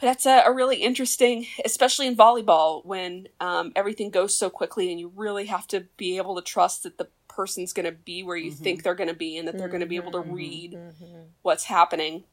But 0.00 0.06
that's 0.06 0.26
a, 0.26 0.42
a 0.46 0.52
really 0.52 0.76
interesting, 0.76 1.46
especially 1.64 2.06
in 2.06 2.16
volleyball, 2.16 2.84
when 2.86 3.28
um, 3.38 3.72
everything 3.76 4.10
goes 4.10 4.34
so 4.34 4.48
quickly, 4.48 4.90
and 4.90 4.98
you 4.98 5.12
really 5.14 5.46
have 5.46 5.66
to 5.68 5.86
be 5.96 6.16
able 6.16 6.36
to 6.36 6.42
trust 6.42 6.84
that 6.84 6.96
the 6.98 7.08
person's 7.28 7.72
going 7.72 7.86
to 7.86 7.92
be 7.92 8.22
where 8.22 8.36
you 8.36 8.50
Mhm. 8.52 8.56
think 8.58 8.82
they're 8.82 8.94
going 8.94 9.08
to 9.10 9.14
be, 9.14 9.36
and 9.36 9.46
that 9.46 9.58
they're 9.58 9.68
going 9.68 9.80
to 9.80 9.86
be 9.86 9.96
able 9.96 10.12
to 10.12 10.18
Mhm. 10.18 10.32
read 10.34 10.72
Mhm. 10.72 11.26
what's 11.42 11.64
happening. 11.64 12.24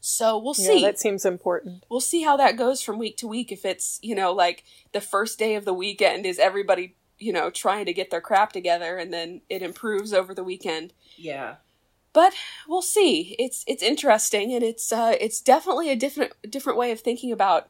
So 0.00 0.36
we'll 0.38 0.54
Yeah, 0.58 0.66
see. 0.66 0.82
that 0.82 0.98
seems 0.98 1.24
important. 1.24 1.84
we'll 1.88 2.00
see 2.00 2.22
how 2.22 2.36
that 2.38 2.56
goes 2.56 2.82
from 2.82 2.98
week 2.98 3.16
to 3.18 3.28
week. 3.28 3.52
If 3.52 3.64
it's, 3.64 3.98
you 4.02 4.14
know, 4.14 4.32
like 4.32 4.64
the 4.92 5.00
first 5.00 5.38
day 5.38 5.54
of 5.54 5.64
the 5.64 5.74
weekend 5.74 6.24
is 6.26 6.38
everybody, 6.38 6.94
you 7.18 7.32
know, 7.32 7.50
trying 7.50 7.84
to 7.86 7.92
get 7.92 8.10
their 8.10 8.20
crap 8.20 8.52
together 8.52 8.96
and 8.96 9.12
then 9.12 9.42
it 9.50 9.62
improves 9.62 10.12
over 10.12 10.34
the 10.34 10.44
weekend. 10.44 10.92
Yeah. 11.16 11.56
But 12.12 12.34
we'll 12.68 12.82
see. 12.82 13.36
It's 13.38 13.64
it's 13.66 13.82
interesting 13.82 14.52
and 14.52 14.64
it's 14.64 14.92
uh 14.92 15.14
it's 15.20 15.40
definitely 15.40 15.90
a 15.90 15.96
different 15.96 16.32
different 16.48 16.78
way 16.78 16.90
of 16.90 17.00
thinking 17.00 17.30
about 17.32 17.68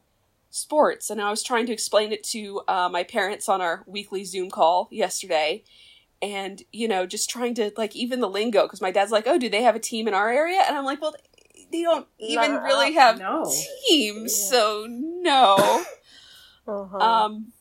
sports. 0.49 1.09
And 1.09 1.21
I 1.21 1.29
was 1.29 1.43
trying 1.43 1.65
to 1.67 1.73
explain 1.73 2.11
it 2.11 2.23
to 2.25 2.61
uh, 2.67 2.89
my 2.89 3.03
parents 3.03 3.47
on 3.47 3.61
our 3.61 3.83
weekly 3.87 4.23
Zoom 4.25 4.49
call 4.49 4.89
yesterday. 4.91 5.63
And, 6.23 6.61
you 6.71 6.87
know, 6.87 7.07
just 7.07 7.29
trying 7.31 7.55
to 7.55 7.71
like 7.77 7.95
even 7.95 8.19
the 8.19 8.29
lingo 8.29 8.63
because 8.63 8.81
my 8.81 8.91
dad's 8.91 9.11
like, 9.11 9.25
"Oh, 9.25 9.39
do 9.39 9.49
they 9.49 9.63
have 9.63 9.75
a 9.75 9.79
team 9.79 10.07
in 10.07 10.13
our 10.13 10.29
area?" 10.29 10.61
And 10.67 10.77
I'm 10.77 10.85
like, 10.85 11.01
"Well, 11.01 11.15
they 11.71 11.81
don't 11.81 12.07
even 12.19 12.51
Nah, 12.51 12.63
really 12.63 12.93
have 12.93 13.17
No. 13.17 13.43
teams, 13.87 14.39
Yeah. 14.39 14.49
so 14.49 14.85
no. 14.87 15.83
Uh-huh. 16.67 16.97
um, 16.99 17.53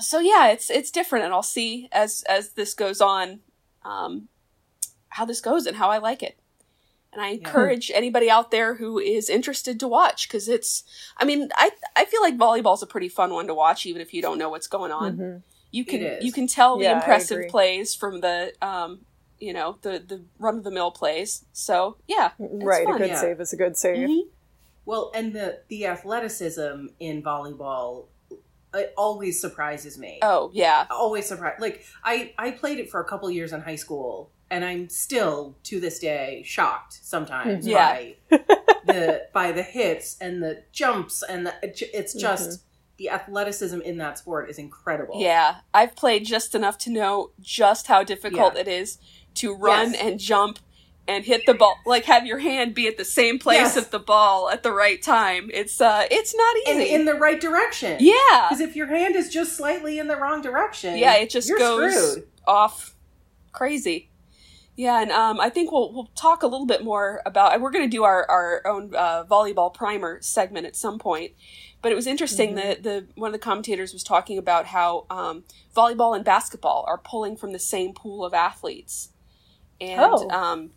so 0.00 0.18
yeah, 0.18 0.48
it's 0.48 0.68
it's 0.70 0.90
different, 0.90 1.24
and 1.24 1.32
I'll 1.32 1.42
see 1.42 1.88
as 1.92 2.22
as 2.28 2.50
this 2.50 2.74
goes 2.74 3.00
on, 3.00 3.40
um, 3.84 4.28
how 5.18 5.24
this 5.24 5.40
goes 5.40 5.66
and 5.66 5.76
how 5.76 5.90
I 5.90 5.98
like 5.98 6.22
it. 6.22 6.38
And 7.12 7.22
I 7.22 7.28
encourage 7.30 7.90
anybody 7.94 8.30
out 8.30 8.50
there 8.50 8.74
who 8.74 8.98
is 8.98 9.28
interested 9.30 9.80
to 9.80 9.88
watch 9.88 10.28
because 10.28 10.48
it's. 10.48 10.84
I 11.16 11.24
mean, 11.24 11.48
I 11.54 11.70
I 11.96 12.04
feel 12.04 12.20
like 12.22 12.36
volleyball's 12.36 12.82
a 12.82 12.86
pretty 12.86 13.08
fun 13.08 13.32
one 13.32 13.46
to 13.46 13.54
watch, 13.54 13.86
even 13.86 14.00
if 14.02 14.12
you 14.14 14.20
don't 14.22 14.38
know 14.38 14.50
what's 14.50 14.66
going 14.68 14.92
on. 14.92 15.16
Mhm. 15.16 15.42
You 15.70 15.84
can 15.84 16.18
you 16.20 16.32
can 16.32 16.46
tell 16.46 16.76
the 16.78 16.84
Yeah, 16.84 16.92
I 16.92 16.96
impressive 16.96 17.48
plays 17.48 17.94
from 17.94 18.20
the 18.20 18.52
um, 18.62 19.00
you 19.38 19.52
know, 19.52 19.78
the 19.82 19.98
the 20.06 20.22
run 20.38 20.58
of 20.58 20.64
the 20.64 20.70
mill 20.70 20.90
plays. 20.90 21.44
So 21.52 21.96
yeah, 22.06 22.32
Right, 22.38 22.84
fun, 22.84 22.96
a 22.96 22.98
good 22.98 23.08
yeah. 23.08 23.20
save 23.20 23.40
is 23.40 23.52
a 23.52 23.56
good 23.56 23.76
save. 23.76 24.08
Mhm. 24.08 24.28
Well, 24.84 25.10
and 25.14 25.32
the 25.32 25.60
the 25.68 25.86
athleticism 25.86 26.88
in 27.00 27.22
volleyball 27.22 28.06
it 28.74 28.92
always 28.98 29.40
surprises 29.40 29.96
me. 29.98 30.18
oh 30.22 30.50
yeah, 30.52 30.86
Always 30.90 31.26
surprised. 31.26 31.60
Like 31.60 31.84
I 32.04 32.34
I 32.36 32.50
played 32.50 32.78
it 32.78 32.90
for 32.90 33.00
a 33.00 33.04
couple 33.04 33.30
years 33.30 33.52
in 33.54 33.62
high 33.62 33.76
school, 33.76 34.30
and 34.50 34.64
I'm 34.64 34.88
still 34.88 35.56
to 35.64 35.80
this 35.80 35.98
day 35.98 36.42
shocked 36.46 36.98
sometimes. 37.02 37.66
Yeah. 37.66 38.10
by 38.30 38.40
the 38.86 39.26
by 39.34 39.52
the 39.52 39.62
hits 39.62 40.16
and 40.20 40.42
the 40.42 40.64
jumps 40.72 41.22
and 41.22 41.46
the, 41.46 41.54
it's 41.62 42.14
just 42.14 42.62
the 42.96 43.10
athleticism 43.10 43.80
in 43.82 43.98
that 43.98 44.18
sport 44.18 44.50
is 44.50 44.58
incredible. 44.58 45.20
Yeah, 45.20 45.56
I've 45.72 45.94
played 45.94 46.24
just 46.24 46.54
enough 46.54 46.78
to 46.78 46.90
know 46.90 47.30
just 47.40 47.86
how 47.86 48.02
difficult 48.02 48.54
Yeah. 48.54 48.60
it 48.62 48.68
is 48.68 48.98
to 49.34 49.54
run 49.54 49.92
Yes. 49.92 50.02
and 50.02 50.18
jump 50.20 50.58
and 51.06 51.24
hit 51.24 51.46
the 51.46 51.54
ball 51.54 51.76
like 51.86 52.04
have 52.04 52.26
your 52.26 52.38
hand 52.38 52.74
be 52.74 52.86
at 52.86 52.98
the 52.98 53.04
same 53.04 53.38
place 53.38 53.56
Yes. 53.60 53.76
at 53.78 53.90
the 53.92 53.98
ball 53.98 54.50
at 54.50 54.62
the 54.62 54.72
right 54.72 55.00
time. 55.02 55.48
It's 55.54 55.80
uh 55.80 56.06
it's 56.10 56.34
not 56.34 56.56
and 56.66 56.82
easy. 56.82 56.92
in 56.92 57.04
the 57.04 57.14
right 57.14 57.40
direction. 57.40 57.96
yeah. 58.00 58.46
Because 58.48 58.60
if 58.60 58.74
your 58.76 58.88
hand 58.88 59.14
is 59.16 59.30
just 59.30 59.56
slightly 59.56 59.98
in 59.98 60.08
the 60.08 60.16
wrong 60.16 60.42
direction, 60.42 60.98
Yeah, 60.98 61.14
it 61.14 61.30
just 61.30 61.48
goes 61.56 61.94
screwed. 61.94 62.28
off 62.46 62.94
crazy. 63.52 64.07
Yeah, 64.78 65.02
and 65.02 65.10
um, 65.10 65.40
I 65.40 65.50
think 65.50 65.72
we'll 65.72 65.92
we'll 65.92 66.08
talk 66.14 66.44
a 66.44 66.46
little 66.46 66.64
bit 66.64 66.84
more 66.84 67.20
about. 67.26 67.60
We're 67.60 67.72
going 67.72 67.84
to 67.84 67.90
do 67.90 68.04
our 68.04 68.24
our 68.30 68.62
own 68.64 68.94
uh, 68.94 69.24
volleyball 69.24 69.74
primer 69.74 70.22
segment 70.22 70.66
at 70.66 70.76
some 70.76 71.00
point, 71.00 71.32
but 71.82 71.90
it 71.90 71.96
was 71.96 72.06
interesting 72.06 72.50
Mm-hmm. 72.50 72.56
that 72.68 72.82
the 72.84 73.06
one 73.16 73.26
of 73.26 73.32
the 73.32 73.40
commentators 73.40 73.92
was 73.92 74.04
talking 74.04 74.38
about 74.38 74.66
how 74.66 75.04
um, 75.10 75.42
volleyball 75.76 76.14
and 76.14 76.24
basketball 76.24 76.84
are 76.86 76.96
pulling 76.96 77.36
from 77.36 77.50
the 77.50 77.58
same 77.58 77.92
pool 77.92 78.24
of 78.24 78.32
athletes, 78.34 79.08
and 79.80 80.00
Oh. 80.00 80.30
um, 80.30 80.70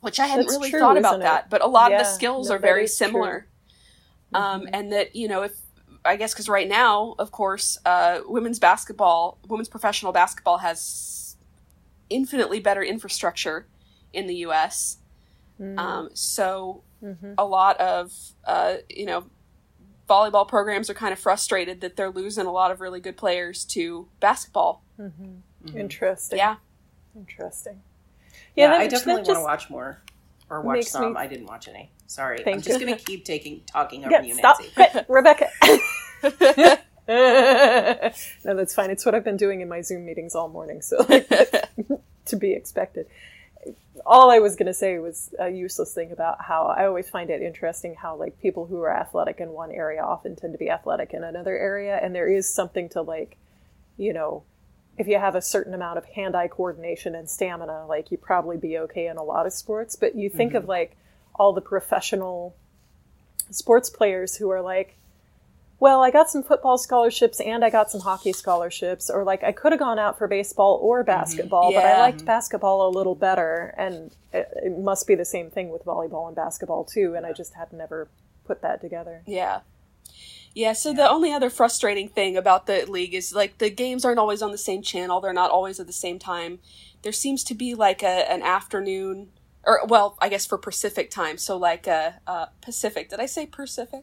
which 0.00 0.20
I 0.20 0.26
hadn't 0.26 0.46
That's 0.46 0.56
really 0.56 0.70
true, 0.70 0.78
thought 0.78 0.96
about 0.96 1.16
it? 1.16 1.22
that. 1.22 1.50
But 1.50 1.60
a 1.60 1.66
lot 1.66 1.90
of 1.92 1.98
the 1.98 2.04
skills 2.04 2.50
no, 2.50 2.54
are 2.54 2.58
very 2.60 2.86
similar, 2.86 3.48
um, 4.32 4.60
Mhm. 4.62 4.70
and 4.74 4.92
that 4.92 5.16
you 5.16 5.26
know 5.26 5.42
if 5.42 5.56
I 6.04 6.14
guess 6.14 6.32
because 6.32 6.48
right 6.48 6.68
now, 6.68 7.16
of 7.18 7.32
course, 7.32 7.78
uh, 7.84 8.20
women's 8.26 8.60
basketball, 8.60 9.38
women's 9.48 9.68
professional 9.68 10.12
basketball 10.12 10.58
has 10.58 11.19
infinitely 12.10 12.60
better 12.60 12.82
infrastructure 12.82 13.66
in 14.12 14.26
the 14.26 14.34
U.S. 14.36 14.98
Mhm. 15.60 15.78
Um, 15.78 16.10
so 16.14 16.82
Mhm. 17.02 17.34
a 17.38 17.44
lot 17.44 17.78
of 17.80 18.12
uh, 18.44 18.76
you 18.88 19.06
know 19.06 19.24
volleyball 20.08 20.46
programs 20.46 20.90
are 20.90 20.94
kind 20.94 21.12
of 21.12 21.18
frustrated 21.18 21.80
that 21.82 21.96
they're 21.96 22.10
losing 22.10 22.44
a 22.46 22.52
lot 22.52 22.70
of 22.72 22.80
really 22.80 23.00
good 23.00 23.16
players 23.16 23.64
to 23.64 24.08
basketball. 24.20 24.82
Mhm. 24.98 25.40
Mhm. 25.64 25.76
Interesting. 25.76 26.38
Yeah, 26.38 26.56
Interesting. 27.16 27.82
Yeah, 28.56 28.68
that- 28.68 28.80
I 28.80 28.86
definitely 28.88 29.22
want 29.22 29.38
to 29.38 29.42
watch 29.44 29.70
more 29.70 30.00
or 30.48 30.60
watch 30.62 30.84
some. 30.86 31.12
me- 31.12 31.18
I 31.18 31.26
didn't 31.28 31.46
watch 31.46 31.68
any. 31.68 31.90
Sorry, 32.06 32.38
I'm 32.38 32.44
Thank 32.44 32.64
just 32.64 32.80
gonna 32.80 32.96
keep 32.96 33.24
taking 33.24 33.60
talking 33.66 34.04
over 34.04 34.10
Yeah, 34.12 34.22
you, 34.22 34.34
stop. 34.34 34.58
Nancy. 34.60 34.74
Quit, 34.74 35.06
Rebecca. 35.08 35.48
no, 38.44 38.54
that's 38.54 38.72
fine. 38.72 38.90
It's 38.90 39.04
what 39.04 39.16
I've 39.16 39.24
been 39.24 39.36
doing 39.36 39.62
in 39.62 39.68
my 39.68 39.80
Zoom 39.80 40.06
meetings 40.06 40.36
all 40.36 40.48
morning, 40.48 40.80
so 40.80 41.04
to 42.26 42.36
be 42.36 42.52
expected. 42.52 43.06
All 44.06 44.30
I 44.30 44.38
was 44.38 44.54
going 44.54 44.68
to 44.68 44.74
say 44.74 45.00
was 45.00 45.34
a 45.40 45.50
useless 45.50 45.92
thing 45.92 46.12
about 46.12 46.40
how 46.40 46.66
I 46.66 46.86
always 46.86 47.10
find 47.10 47.28
it 47.28 47.42
interesting 47.42 47.96
how 47.96 48.14
like 48.14 48.40
people 48.40 48.66
who 48.66 48.80
are 48.82 48.96
athletic 48.96 49.40
in 49.40 49.50
one 49.50 49.72
area 49.72 50.02
often 50.02 50.36
tend 50.36 50.52
to 50.52 50.58
be 50.58 50.70
athletic 50.70 51.12
in 51.12 51.24
another 51.24 51.56
area, 51.58 51.98
and 52.00 52.14
there 52.14 52.28
is 52.28 52.48
something 52.48 52.88
to 52.90 53.02
like, 53.02 53.36
you 53.96 54.12
know, 54.12 54.44
if 54.96 55.08
you 55.08 55.18
have 55.18 55.34
a 55.34 55.42
certain 55.42 55.74
amount 55.74 55.98
of 55.98 56.04
hand-eye 56.04 56.48
coordination 56.48 57.16
and 57.16 57.28
stamina, 57.28 57.86
like 57.88 58.12
you 58.12 58.18
probably 58.18 58.56
be 58.56 58.78
okay 58.78 59.08
in 59.08 59.16
a 59.16 59.24
lot 59.24 59.46
of 59.46 59.52
sports. 59.52 59.96
But 59.96 60.14
you 60.14 60.30
think 60.30 60.54
of 60.54 60.62
mm-hmm. 60.62 60.70
like 60.70 60.96
all 61.34 61.52
the 61.52 61.60
professional 61.60 62.54
sports 63.50 63.90
players 63.90 64.36
who 64.36 64.48
are 64.50 64.62
like, 64.62 64.96
well, 65.80 66.02
I 66.02 66.10
got 66.10 66.30
some 66.30 66.42
football 66.42 66.78
scholarships 66.78 67.40
and 67.40 67.64
I 67.64 67.70
got 67.70 67.90
some 67.90 68.02
hockey 68.02 68.32
scholarships, 68.32 69.10
or 69.10 69.24
like 69.24 69.42
I 69.42 69.50
could 69.52 69.72
have 69.72 69.78
gone 69.80 69.98
out 69.98 70.18
for 70.18 70.28
baseball 70.28 70.78
or 70.82 71.02
basketball, 71.02 71.72
but 71.72 71.84
I 71.84 71.92
Yeah. 71.92 72.00
liked 72.00 72.24
basketball 72.24 72.86
a 72.86 72.90
little 72.90 73.14
better. 73.14 73.74
And 73.76 74.14
it, 74.32 74.48
it 74.62 74.78
must 74.78 75.06
be 75.06 75.14
the 75.16 75.24
same 75.24 75.50
thing 75.50 75.70
with 75.70 75.84
volleyball 75.84 76.26
and 76.28 76.36
basketball 76.36 76.84
too. 76.84 77.14
And 77.16 77.24
I 77.26 77.32
just 77.32 77.54
had 77.54 77.72
never 77.72 78.08
put 78.44 78.62
that 78.62 78.80
together. 78.80 79.22
yeah. 79.26 79.60
Yeah, 80.52 80.72
so 80.72 80.92
the 80.92 81.08
only 81.08 81.32
other 81.32 81.48
frustrating 81.48 82.08
thing 82.08 82.36
about 82.36 82.66
the 82.66 82.84
league 82.84 83.14
is 83.14 83.32
like 83.32 83.58
the 83.58 83.70
games 83.70 84.04
aren't 84.04 84.18
always 84.18 84.42
on 84.42 84.50
the 84.50 84.58
same 84.58 84.82
channel. 84.82 85.20
They're 85.20 85.32
not 85.32 85.52
always 85.52 85.78
at 85.78 85.86
the 85.86 85.92
same 85.92 86.18
time. 86.18 86.58
There 87.02 87.12
seems 87.12 87.44
to 87.44 87.54
be 87.54 87.72
like 87.76 88.02
a 88.02 88.28
an 88.30 88.42
afternoon 88.42 89.28
or 89.64 89.86
well, 89.86 90.16
I 90.20 90.28
guess 90.28 90.46
for 90.46 90.58
Pacific 90.58 91.08
time. 91.08 91.38
So 91.38 91.56
like 91.56 91.86
a 91.86 92.16
uh, 92.26 92.46
Pacific. 92.62 93.10
Did 93.10 93.20
I 93.20 93.26
say 93.26 93.46
Pacific? 93.46 94.02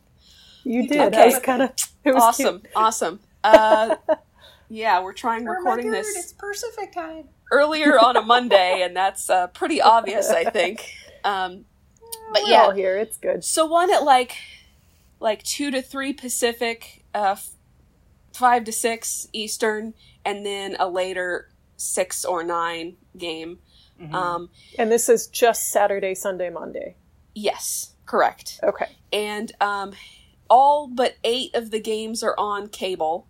You 0.67 0.81
You 0.83 0.87
did. 0.87 1.11
did. 1.13 1.15
I 1.15 1.25
was 1.27 1.39
kind 1.43 1.61
of 1.63 1.71
awesome, 2.15 2.59
cute. 2.61 2.71
awesome. 2.75 3.19
Uh, 3.43 3.95
yeah, 4.67 5.01
we're 5.01 5.13
trying 5.13 5.45
For 5.45 5.51
recording 5.53 5.89
my 5.91 5.97
God, 5.97 6.03
this 6.03 6.17
It's 6.17 6.33
Pacific 6.33 6.91
time. 6.91 7.29
earlier 7.51 7.97
on 7.97 8.17
a 8.17 8.21
Monday, 8.21 8.81
and 8.81 8.93
that's 8.95 9.29
uh, 9.29 9.47
pretty 9.47 9.79
obvious, 9.81 10.29
I 10.29 10.43
think. 10.49 10.91
Um, 11.23 11.63
but 12.33 12.41
We're 12.43 12.57
all 12.57 12.69
yeah, 12.71 12.75
here. 12.75 12.97
It's 12.97 13.17
good. 13.17 13.45
so 13.45 13.65
one 13.67 13.89
at 13.93 14.03
like 14.03 14.35
like 15.21 15.43
two 15.43 15.71
to 15.71 15.81
three 15.81 16.11
Pacific, 16.11 17.05
uh, 17.15 17.35
f- 17.37 17.51
five 18.33 18.65
to 18.65 18.73
six 18.73 19.27
Eastern, 19.31 19.93
and 20.25 20.45
then 20.45 20.75
a 20.77 20.89
later 20.89 21.49
six 21.77 22.25
or 22.25 22.43
nine 22.43 22.97
game. 23.17 23.59
Mhm. 24.01 24.13
Um, 24.13 24.49
And 24.77 24.91
this 24.91 25.07
is 25.07 25.27
just 25.27 25.69
Saturday, 25.69 26.15
Sunday, 26.15 26.49
Monday. 26.49 26.97
yes, 27.33 27.93
correct. 28.05 28.59
Okay. 28.63 28.87
and 29.13 29.53
um, 29.61 29.93
all 30.49 30.87
but 30.87 31.15
eight 31.23 31.53
of 31.55 31.71
the 31.71 31.79
games 31.79 32.23
are 32.23 32.35
on 32.37 32.67
cable. 32.69 33.27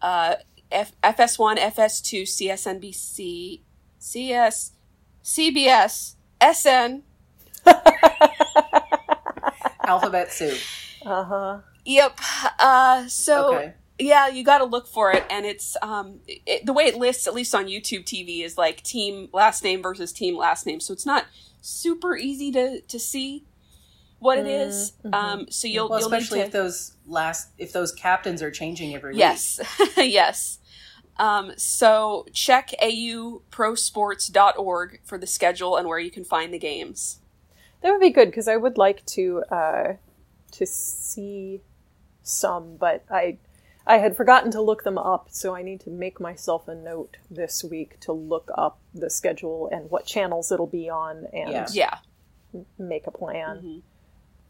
Uh, 0.00 0.36
F- 0.70 0.92
FS1, 1.02 1.58
FS2, 1.58 2.22
CSNBC, 2.22 3.60
CS, 3.98 4.72
CBS, 5.22 6.14
SN. 6.42 7.02
Alphabet 9.86 10.32
soup. 10.32 10.58
Uh 11.04 11.24
huh. 11.24 11.58
Yep. 11.84 12.18
Uh, 12.58 13.06
so 13.08 13.56
Okay. 13.56 13.74
yeah, 13.98 14.28
you 14.28 14.44
got 14.44 14.58
to 14.58 14.64
look 14.64 14.86
for 14.86 15.12
it, 15.12 15.24
and 15.30 15.44
it's 15.44 15.76
um 15.82 16.20
it, 16.26 16.64
the 16.64 16.72
way 16.72 16.84
it 16.84 16.96
lists, 16.96 17.26
at 17.26 17.34
least 17.34 17.54
on 17.54 17.66
YouTube 17.66 18.04
TV, 18.04 18.44
is 18.44 18.56
like 18.56 18.82
team 18.82 19.28
last 19.32 19.64
name 19.64 19.82
versus 19.82 20.12
team 20.12 20.36
last 20.36 20.64
name. 20.66 20.80
So 20.80 20.92
it's 20.92 21.06
not 21.06 21.26
super 21.60 22.16
easy 22.16 22.50
to 22.52 22.80
to 22.80 22.98
see 22.98 23.44
what 24.22 24.38
it 24.38 24.46
is. 24.46 24.92
Mhm. 25.04 25.14
Um, 25.14 25.46
so 25.50 25.68
you'll 25.68 25.88
Well, 25.88 26.00
you'll 26.00 26.08
especially 26.12 26.38
need 26.40 26.44
to, 26.44 26.46
if 26.48 26.52
those 26.52 26.92
last 27.06 27.48
if 27.58 27.72
those 27.72 27.92
captains 27.92 28.42
are 28.42 28.50
changing 28.50 28.94
every 28.94 29.12
week. 29.12 29.20
Yes, 29.20 29.60
yes. 29.96 30.58
Um, 31.18 31.52
so 31.56 32.26
check 32.32 32.70
auprosports.org 32.82 35.00
for 35.04 35.18
the 35.18 35.26
schedule 35.26 35.76
and 35.76 35.86
where 35.88 35.98
you 35.98 36.10
can 36.10 36.24
find 36.24 36.52
the 36.54 36.58
games. 36.58 37.18
That 37.82 37.90
would 37.90 38.00
be 38.00 38.10
good 38.10 38.28
because 38.28 38.48
I 38.48 38.56
would 38.56 38.78
like 38.78 39.04
to 39.06 39.42
uh, 39.50 39.94
to 40.52 40.66
see 40.66 41.60
some, 42.22 42.76
but 42.76 43.04
I 43.10 43.38
I 43.86 43.98
had 43.98 44.16
forgotten 44.16 44.50
to 44.52 44.60
look 44.62 44.84
them 44.84 44.96
up, 44.96 45.26
so 45.30 45.54
I 45.56 45.62
need 45.62 45.80
to 45.80 45.90
make 45.90 46.20
myself 46.20 46.68
a 46.68 46.74
note 46.74 47.16
this 47.28 47.64
week 47.64 47.98
to 48.00 48.12
look 48.12 48.48
up 48.56 48.78
the 48.94 49.10
schedule 49.10 49.68
and 49.72 49.90
what 49.90 50.06
channels 50.06 50.52
it'll 50.52 50.68
be 50.68 50.88
on 50.88 51.26
and 51.32 51.50
Yeah. 51.50 51.66
Yeah. 51.72 51.98
make 52.78 53.06
a 53.08 53.10
plan. 53.10 53.62
Mhm. 53.62 53.82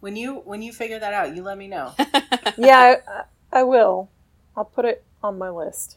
When 0.02 0.16
you 0.16 0.40
when 0.44 0.62
you 0.62 0.72
figure 0.72 0.98
that 0.98 1.14
out, 1.14 1.36
you 1.36 1.44
let 1.44 1.56
me 1.56 1.68
know. 1.68 1.94
yeah, 2.58 2.96
I, 3.06 3.22
I 3.52 3.62
will. 3.62 4.10
I'll 4.56 4.64
put 4.64 4.84
it 4.84 5.04
on 5.22 5.38
my 5.38 5.48
list. 5.48 5.96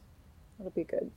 It'll 0.60 0.70
be 0.70 0.84
good. 0.84 1.10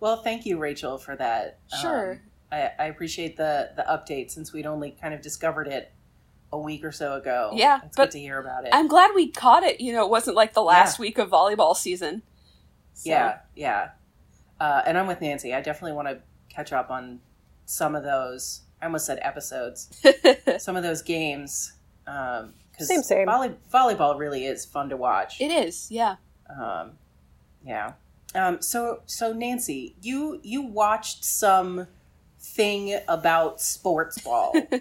Well, 0.00 0.22
thank 0.22 0.46
you, 0.46 0.56
Rachel, 0.56 0.96
for 0.96 1.14
that. 1.16 1.58
Sure. 1.82 2.12
Um, 2.12 2.20
I, 2.50 2.70
I 2.78 2.84
appreciate 2.86 3.36
the 3.36 3.72
the 3.76 3.82
update 3.82 4.30
since 4.30 4.50
we'd 4.50 4.64
only 4.64 4.92
kind 4.92 5.12
of 5.12 5.20
discovered 5.20 5.68
it 5.68 5.92
a 6.50 6.58
week 6.58 6.86
or 6.86 6.90
so 6.90 7.16
ago. 7.16 7.50
Yeah, 7.54 7.80
it's 7.84 7.96
good 7.98 8.10
to 8.12 8.18
hear 8.18 8.40
about 8.40 8.64
it. 8.64 8.70
I'm 8.72 8.88
glad 8.88 9.10
we 9.14 9.28
caught 9.28 9.62
it. 9.62 9.78
You 9.82 9.92
know, 9.92 10.02
it 10.02 10.10
wasn't 10.10 10.36
like 10.36 10.54
the 10.54 10.62
last 10.62 10.98
Yeah. 10.98 11.02
week 11.02 11.18
of 11.18 11.28
volleyball 11.28 11.76
season. 11.76 12.22
So- 12.94 13.10
Yeah, 13.10 13.40
yeah. 13.54 13.90
Uh, 14.58 14.80
and 14.86 14.96
I'm 14.96 15.06
with 15.06 15.20
Nancy. 15.20 15.52
I 15.52 15.60
definitely 15.60 15.92
want 15.96 16.08
to 16.08 16.20
catch 16.48 16.72
up 16.72 16.90
on 16.90 17.20
some 17.66 17.94
of 17.94 18.04
those. 18.04 18.62
I 18.80 18.86
almost 18.86 19.04
said 19.04 19.18
episodes. 19.20 20.02
some 20.58 20.76
of 20.76 20.82
those 20.82 21.02
games. 21.02 21.74
Um, 22.06 22.54
cause 22.76 22.88
Same, 22.88 23.02
same. 23.02 23.26
Volley, 23.26 23.54
volleyball 23.72 24.18
really 24.18 24.46
is 24.46 24.64
fun 24.64 24.88
to 24.88 24.96
watch. 24.96 25.40
it 25.40 25.50
is, 25.50 25.90
yeah. 25.90 26.16
Um, 26.48 26.92
yeah. 27.64 27.92
Um, 28.34 28.62
so 28.62 29.02
so 29.06 29.32
Nancy, 29.32 29.96
you 30.02 30.40
you 30.42 30.62
watched 30.62 31.24
some 31.24 31.88
thing 32.38 32.98
about 33.08 33.60
sports 33.60 34.20
ball. 34.20 34.52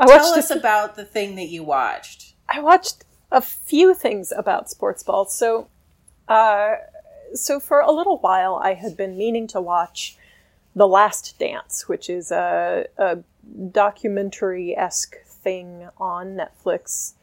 I 0.00 0.06
Tell 0.06 0.16
watched 0.30 0.38
us 0.38 0.50
a, 0.50 0.58
about 0.58 0.96
the 0.96 1.04
thing 1.04 1.36
that 1.36 1.48
you 1.48 1.62
watched. 1.64 2.34
I 2.48 2.60
watched 2.60 3.04
a 3.30 3.40
few 3.40 3.94
things 3.94 4.32
about 4.36 4.70
sports 4.70 5.02
ball. 5.02 5.26
So, 5.26 5.68
uh, 6.28 6.76
so 7.34 7.60
for 7.60 7.80
a 7.80 7.90
little 7.92 8.18
while, 8.18 8.56
I 8.62 8.74
had 8.74 8.96
been 8.96 9.16
meaning 9.16 9.46
to 9.48 9.60
watch 9.60 10.16
The 10.74 10.88
Last 10.88 11.38
Dance, 11.38 11.88
which 11.88 12.08
is 12.08 12.30
a, 12.30 12.86
a 12.96 13.18
documentary 13.70 14.76
esque 14.76 15.16
thing 15.42 15.88
on 15.98 16.36
Netflix 16.36 17.14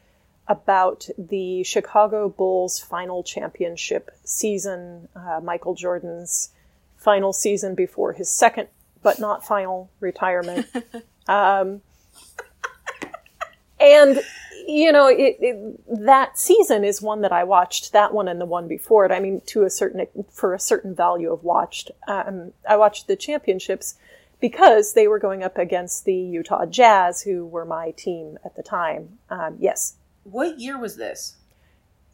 about 0.46 1.08
the 1.18 1.62
Chicago 1.62 2.28
Bulls 2.28 2.80
final 2.80 3.22
championship 3.22 4.10
season, 4.24 5.08
uh, 5.14 5.40
Michael 5.42 5.74
Jordan's 5.74 6.50
final 6.96 7.32
season 7.32 7.74
before 7.74 8.14
his 8.14 8.30
second 8.30 8.68
but 9.02 9.20
not 9.20 9.44
final 9.44 9.90
retirement. 10.00 10.66
um, 11.28 11.80
and 13.80 14.20
you 14.66 14.92
know, 14.92 15.08
it, 15.08 15.36
it, 15.40 16.04
that 16.04 16.38
season 16.38 16.84
is 16.84 17.00
one 17.00 17.22
that 17.22 17.32
I 17.32 17.44
watched. 17.44 17.92
That 17.92 18.12
one 18.12 18.28
and 18.28 18.40
the 18.40 18.44
one 18.44 18.68
before 18.68 19.06
it. 19.06 19.12
I 19.12 19.18
mean, 19.18 19.40
to 19.46 19.64
a 19.64 19.70
certain 19.70 20.06
for 20.30 20.52
a 20.52 20.60
certain 20.60 20.94
value 20.94 21.32
of 21.32 21.42
watched. 21.42 21.90
Um, 22.06 22.52
I 22.68 22.76
watched 22.76 23.06
the 23.06 23.16
championships 23.16 23.94
because 24.40 24.92
they 24.94 25.08
were 25.08 25.18
going 25.18 25.42
up 25.42 25.58
against 25.58 26.04
the 26.04 26.14
Utah 26.14 26.66
Jazz, 26.66 27.22
who 27.22 27.46
were 27.46 27.64
my 27.64 27.90
team 27.92 28.38
at 28.44 28.54
the 28.56 28.62
time. 28.62 29.18
Um, 29.30 29.56
yes, 29.58 29.94
What 30.24 30.58
year 30.60 30.78
was 30.78 30.96
this? 30.96 31.36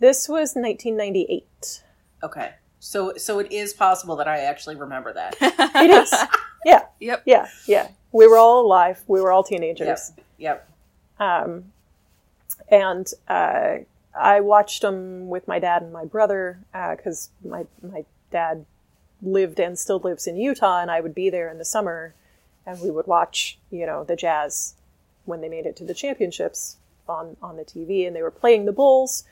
this 0.00 0.28
was 0.28 0.54
1998. 0.54 1.82
Okay. 2.22 2.52
So 2.80 3.14
so 3.16 3.38
it 3.38 3.50
is 3.50 3.72
possible 3.72 4.16
that 4.16 4.28
I 4.28 4.40
actually 4.40 4.76
remember 4.76 5.12
that. 5.14 5.36
It 5.40 5.90
is. 5.90 6.12
yeah, 6.66 6.82
Yep. 7.00 7.22
yeah, 7.26 7.48
yeah. 7.66 7.88
We 8.12 8.26
were 8.26 8.36
all 8.36 8.64
alive. 8.66 9.02
We 9.06 9.20
were 9.20 9.32
all 9.32 9.42
teenagers. 9.42 10.12
Yep. 10.38 10.68
Um, 11.18 11.72
and 12.70 13.10
uh, 13.28 13.78
I 14.18 14.40
watched 14.40 14.82
them 14.82 15.28
with 15.28 15.48
my 15.48 15.58
dad 15.58 15.82
and 15.82 15.92
my 15.92 16.04
brother 16.04 16.58
because 16.72 17.30
my 17.44 17.66
my 17.82 18.04
dad 18.30 18.64
lived 19.24 19.58
and 19.58 19.78
still 19.78 19.98
lives 19.98 20.26
in 20.26 20.36
Utah, 20.36 20.80
and 20.80 20.90
I 20.90 21.00
would 21.00 21.14
be 21.14 21.30
there 21.30 21.50
in 21.50 21.58
the 21.58 21.64
summer, 21.64 22.14
and 22.66 22.80
we 22.80 22.90
would 22.90 23.06
watch 23.06 23.58
you 23.70 23.86
know 23.86 24.04
the 24.04 24.16
Jazz 24.16 24.74
when 25.24 25.40
they 25.40 25.48
made 25.48 25.66
it 25.66 25.76
to 25.76 25.84
the 25.84 25.94
championships 25.94 26.76
on 27.08 27.36
on 27.42 27.56
the 27.56 27.64
TV, 27.64 28.06
and 28.06 28.14
they 28.14 28.22
were 28.22 28.30
playing 28.30 28.64
the 28.64 28.72
Bulls. 28.72 29.24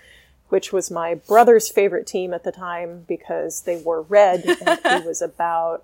Which 0.48 0.70
was 0.70 0.90
my 0.90 1.14
brother's 1.14 1.70
favorite 1.70 2.06
team 2.06 2.34
at 2.34 2.44
the 2.44 2.52
time 2.52 3.06
because 3.08 3.62
they 3.62 3.78
wore 3.80 4.02
red, 4.02 4.44
and 4.44 5.02
he 5.02 5.06
was 5.08 5.22
about 5.22 5.82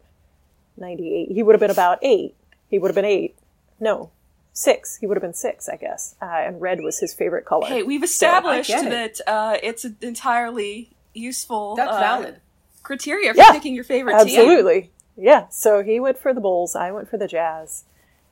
ninety-eight. 0.77 1.31
He 1.31 1.42
would 1.42 1.55
have 1.55 1.61
been 1.61 1.71
about 1.71 1.99
eight. 2.03 2.35
He 2.68 2.79
would 2.79 2.88
have 2.88 2.94
been 2.94 3.07
eight. 3.07 3.35
No, 3.81 4.11
six. 4.53 4.97
He 4.97 5.07
would 5.07 5.16
have 5.16 5.23
been 5.23 5.35
six, 5.35 5.68
I 5.68 5.77
guess. 5.77 6.16
Uh, 6.21 6.27
and 6.27 6.61
red 6.61 6.83
was 6.83 6.99
his 6.99 7.14
favorite 7.14 7.44
color. 7.44 7.66
Hey, 7.66 7.83
we've 7.83 8.03
established 8.03 8.68
get 8.68 8.87
it. 8.87 8.90
that 8.90 9.31
uh, 9.31 9.57
it's 9.62 9.85
an 9.85 9.97
entirely 10.03 10.90
useful 11.14 11.77
That's 11.77 11.92
uh, 11.92 12.01
valid. 12.01 12.40
Criteria 12.88 13.35
for 13.35 13.38
Yeah, 13.38 13.53
picking 13.53 13.74
your 13.74 13.85
favorite 13.85 14.12
team. 14.24 14.40
Absolutely. 14.40 14.90
Yeah. 15.16 15.48
So 15.51 15.83
he 15.85 16.01
went 16.01 16.18
for 16.18 16.33
the 16.33 16.40
Bulls. 16.40 16.74
I 16.74 16.90
went 16.90 17.09
for 17.09 17.18
the 17.18 17.29
Jazz. 17.29 17.85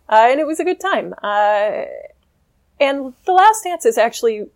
Uh, 0.09 0.29
and 0.31 0.41
it 0.41 0.47
was 0.47 0.59
a 0.59 0.65
good 0.65 0.81
time. 0.81 1.15
Uh, 1.23 1.85
and 2.81 3.13
The 3.27 3.33
Last 3.33 3.65
Dance 3.65 3.85
is 3.85 3.99
actually 3.99 4.49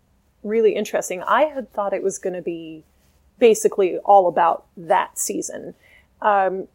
really 0.42 0.74
interesting. 0.74 1.22
I 1.22 1.44
had 1.44 1.70
thought 1.72 1.92
it 1.92 2.02
was 2.02 2.18
going 2.18 2.34
to 2.34 2.42
be 2.42 2.82
basically 3.38 3.98
all 3.98 4.26
about 4.26 4.64
that 4.76 5.18
season. 5.18 5.74
Um, 6.22 6.68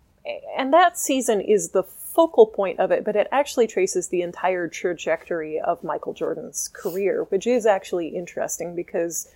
and 0.57 0.71
that 0.71 0.97
season 0.97 1.41
is 1.41 1.69
the 1.69 1.83
focal 1.83 2.45
point 2.45 2.79
of 2.79 2.91
it, 2.91 3.03
but 3.03 3.15
it 3.15 3.27
actually 3.31 3.67
traces 3.67 4.09
the 4.09 4.21
entire 4.21 4.67
trajectory 4.67 5.59
of 5.59 5.83
Michael 5.83 6.13
Jordan's 6.13 6.67
career, 6.67 7.23
which 7.29 7.47
is 7.47 7.65
actually 7.65 8.09
interesting 8.09 8.75
because 8.75 9.27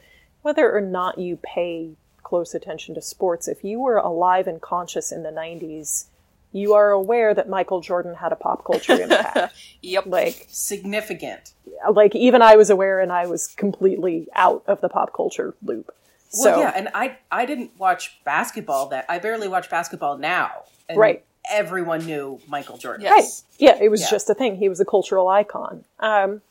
whether 0.43 0.71
or 0.71 0.81
not 0.81 1.17
you 1.17 1.37
pay 1.41 1.91
close 2.29 2.53
attention 2.53 2.95
to 2.95 3.01
sports, 3.01 3.47
if 3.47 3.63
you 3.63 3.79
were 3.79 3.97
alive 3.97 4.47
and 4.47 4.61
conscious 4.61 5.11
in 5.11 5.23
the 5.23 5.31
90s, 5.31 6.05
you 6.51 6.73
are 6.73 6.91
aware 6.91 7.33
that 7.33 7.49
Michael 7.49 7.81
Jordan 7.81 8.15
had 8.15 8.31
a 8.31 8.35
pop 8.35 8.63
culture 8.65 8.93
impact. 9.05 9.55
Yep. 9.81 10.05
like, 10.07 10.47
Significant. 10.49 11.53
like 11.93 12.15
even 12.15 12.41
I 12.41 12.55
was 12.55 12.69
aware 12.69 12.99
and 12.99 13.11
I 13.11 13.25
was 13.27 13.47
completely 13.47 14.27
out 14.35 14.63
of 14.67 14.81
the 14.81 14.89
pop 14.89 15.13
culture 15.15 15.55
loop. 15.63 15.87
Well, 16.33 16.43
So, 16.43 16.59
yeah, 16.59 16.73
and 16.75 16.89
I 16.93 17.17
I 17.31 17.45
didn't 17.47 17.71
watch 17.79 18.19
basketball 18.23 18.87
that 18.89 19.05
I 19.09 19.17
barely 19.19 19.47
watch 19.47 19.69
basketball 19.69 20.17
now. 20.17 20.49
And 20.87 20.97
Right. 20.99 21.23
Everyone 21.49 22.05
knew 22.05 22.39
Michael 22.47 22.77
Jordan. 22.77 23.01
Yes. 23.05 23.43
Right. 23.59 23.67
Yeah, 23.67 23.83
it 23.83 23.89
was 23.89 24.01
Yeah. 24.01 24.09
just 24.11 24.29
a 24.29 24.35
thing. 24.35 24.55
He 24.57 24.69
was 24.69 24.79
a 24.79 24.85
cultural 24.85 25.27
icon. 25.27 25.85
Um, 25.99 26.41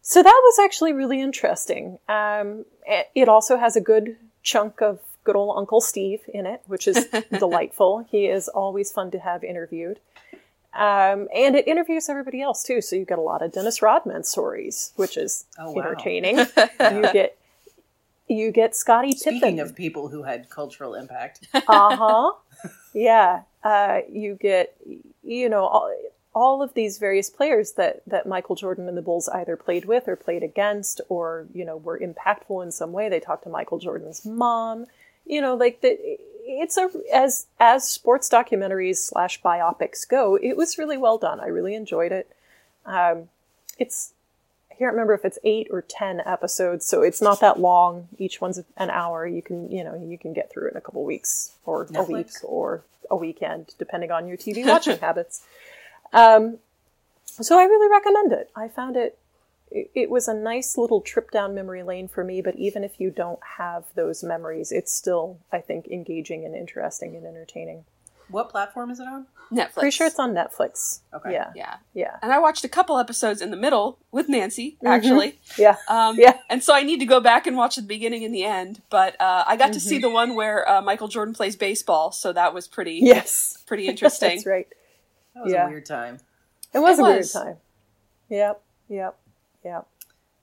so 0.00 0.22
that 0.22 0.40
was 0.44 0.58
actually 0.64 0.94
really 0.94 1.20
interesting. 1.20 1.98
Um, 2.08 2.64
it 3.14 3.28
also 3.28 3.58
has 3.58 3.76
a 3.76 3.80
good 3.82 4.16
chunk 4.42 4.80
of 4.80 5.00
good 5.28 5.36
old 5.36 5.56
Uncle 5.58 5.80
Steve 5.80 6.20
in 6.32 6.46
it, 6.46 6.60
which 6.66 6.88
is 6.88 7.06
delightful. 7.38 8.06
He 8.10 8.26
is 8.26 8.48
always 8.48 8.90
fun 8.92 9.10
to 9.12 9.18
have 9.18 9.44
interviewed. 9.44 9.98
Um, 10.74 11.28
and 11.34 11.56
it 11.56 11.66
interviews 11.66 12.08
everybody 12.08 12.40
else 12.40 12.62
too. 12.62 12.80
So 12.80 12.94
you 12.96 13.04
get 13.04 13.18
a 13.18 13.22
lot 13.32 13.42
of 13.42 13.52
Dennis 13.52 13.82
Rodman 13.82 14.22
stories, 14.24 14.92
which 14.96 15.16
is 15.16 15.44
Oh, 15.58 15.72
wow. 15.72 15.82
entertaining. 15.82 16.36
you 16.96 17.02
get 17.12 17.36
you 18.28 18.50
get 18.52 18.76
Scottie 18.76 19.12
Speaking 19.12 19.40
Pippen. 19.40 19.60
of 19.60 19.74
people 19.74 20.08
who 20.08 20.22
had 20.22 20.50
cultural 20.50 20.94
impact, 20.94 21.46
uh 21.54 21.96
huh. 21.96 22.32
Yeah. 22.94 23.42
Uh, 23.64 24.00
you 24.10 24.36
get, 24.40 24.76
you 25.22 25.48
know, 25.48 25.64
all, 25.66 25.94
all 26.34 26.62
of 26.62 26.74
these 26.74 26.98
various 26.98 27.30
players 27.30 27.72
that, 27.72 28.02
that 28.06 28.26
Michael 28.26 28.54
Jordan 28.54 28.86
and 28.88 28.96
the 28.96 29.02
Bulls 29.02 29.28
either 29.30 29.56
played 29.56 29.84
with 29.86 30.06
or 30.08 30.16
played 30.16 30.42
against 30.42 31.00
or, 31.08 31.46
you 31.54 31.64
know, 31.64 31.76
were 31.76 31.98
impactful 31.98 32.62
in 32.62 32.70
some 32.70 32.92
way. 32.92 33.08
They 33.08 33.18
talked 33.20 33.44
to 33.44 33.48
Michael 33.50 33.78
Jordan's 33.78 34.24
mom. 34.26 34.86
You 35.28 35.40
know, 35.40 35.54
like 35.54 35.82
the, 35.82 35.96
it's 36.44 36.76
a, 36.76 36.90
as, 37.12 37.46
as 37.60 37.88
sports 37.88 38.28
documentaries 38.28 38.96
slash 38.96 39.40
biopics 39.42 40.08
go, 40.08 40.36
it 40.36 40.56
was 40.56 40.78
really 40.78 40.96
well 40.96 41.18
done. 41.18 41.40
I 41.40 41.46
really 41.46 41.74
enjoyed 41.74 42.10
it. 42.10 42.34
Um, 42.86 43.28
it's, 43.78 44.12
I 44.70 44.74
can't 44.74 44.92
remember 44.92 45.14
if 45.14 45.24
it's 45.24 45.38
eight 45.44 45.68
or 45.70 45.82
ten 45.82 46.20
episodes, 46.24 46.86
so 46.86 47.02
it's 47.02 47.20
not 47.20 47.40
that 47.40 47.60
long. 47.60 48.08
Each 48.16 48.40
one's 48.40 48.62
an 48.76 48.90
hour. 48.90 49.26
You 49.26 49.42
can, 49.42 49.70
you 49.70 49.84
know, 49.84 49.94
you 49.94 50.16
can 50.16 50.32
get 50.32 50.50
through 50.50 50.68
it 50.68 50.70
in 50.72 50.76
a 50.76 50.80
couple 50.80 51.04
weeks 51.04 51.52
or 51.64 51.86
a 51.94 52.02
week 52.02 52.30
or 52.42 52.82
a 53.10 53.16
weekend, 53.16 53.74
depending 53.78 54.10
on 54.10 54.26
your 54.26 54.36
TV 54.36 54.66
watching 54.66 54.98
habits. 54.98 55.44
Um, 56.12 56.58
so 57.26 57.58
I 57.58 57.64
really 57.64 57.90
recommend 57.90 58.32
it. 58.32 58.50
I 58.56 58.68
found 58.68 58.96
it, 58.96 59.18
it. 59.70 59.90
It 59.94 60.10
was 60.10 60.28
a 60.28 60.34
nice 60.34 60.76
little 60.76 61.00
trip 61.00 61.30
down 61.30 61.54
memory 61.54 61.82
lane 61.82 62.08
for 62.08 62.24
me. 62.24 62.40
But 62.42 62.56
even 62.56 62.84
if 62.84 62.98
you 63.00 63.10
don't 63.10 63.40
have 63.58 63.84
those 63.94 64.22
memories, 64.24 64.72
it's 64.72 64.92
still, 64.92 65.38
I 65.52 65.58
think, 65.60 65.86
engaging 65.88 66.44
and 66.44 66.54
interesting 66.54 67.16
and 67.16 67.26
entertaining. 67.26 67.84
what 68.30 68.50
platform 68.50 68.90
is 68.90 69.00
it 69.00 69.08
on? 69.08 69.26
Netflix. 69.50 69.72
Pretty 69.72 69.90
sure 69.90 70.06
it's 70.06 70.18
on 70.18 70.34
Netflix. 70.34 71.00
Okay. 71.14 71.32
Yeah. 71.32 71.50
Yeah. 71.56 71.76
Yeah. 71.94 72.16
And 72.20 72.30
I 72.30 72.38
watched 72.38 72.62
a 72.62 72.68
couple 72.68 72.98
episodes 72.98 73.40
in 73.40 73.50
the 73.50 73.56
middle 73.56 73.98
with 74.12 74.28
Nancy, 74.28 74.76
Mhm. 74.82 74.86
actually. 74.90 75.40
Yeah. 75.56 75.76
Um, 75.88 76.18
Yeah. 76.18 76.36
And 76.50 76.62
so 76.62 76.74
I 76.74 76.82
need 76.82 76.98
to 77.00 77.06
go 77.06 77.20
back 77.20 77.46
and 77.46 77.56
watch 77.56 77.76
the 77.76 77.80
beginning 77.82 78.24
and 78.26 78.34
the 78.34 78.44
end. 78.44 78.82
But 78.90 79.18
uh, 79.18 79.44
I 79.46 79.56
got 79.56 79.68
to 79.72 79.78
Mm-hmm. 79.78 79.88
see 79.88 79.98
the 79.98 80.10
one 80.10 80.34
where 80.34 80.68
uh, 80.68 80.82
Michael 80.82 81.08
Jordan 81.08 81.32
plays 81.32 81.56
baseball, 81.56 82.12
so 82.12 82.34
that 82.34 82.52
was 82.52 82.68
pretty 82.68 83.00
Yes. 83.02 83.64
pretty 83.66 83.86
interesting. 83.92 84.28
That's 84.36 84.44
right. 84.46 84.68
That 85.34 85.44
was 85.44 85.52
Yeah. 85.54 85.64
a 85.66 85.70
weird 85.70 85.86
time. 85.86 86.18
It 86.74 86.80
was 86.80 86.98
It 86.98 87.02
a 87.02 87.04
weird 87.06 87.30
time. 87.32 87.56
Yep. 88.28 88.60
Yep. 88.90 89.18
Yep. 89.68 89.86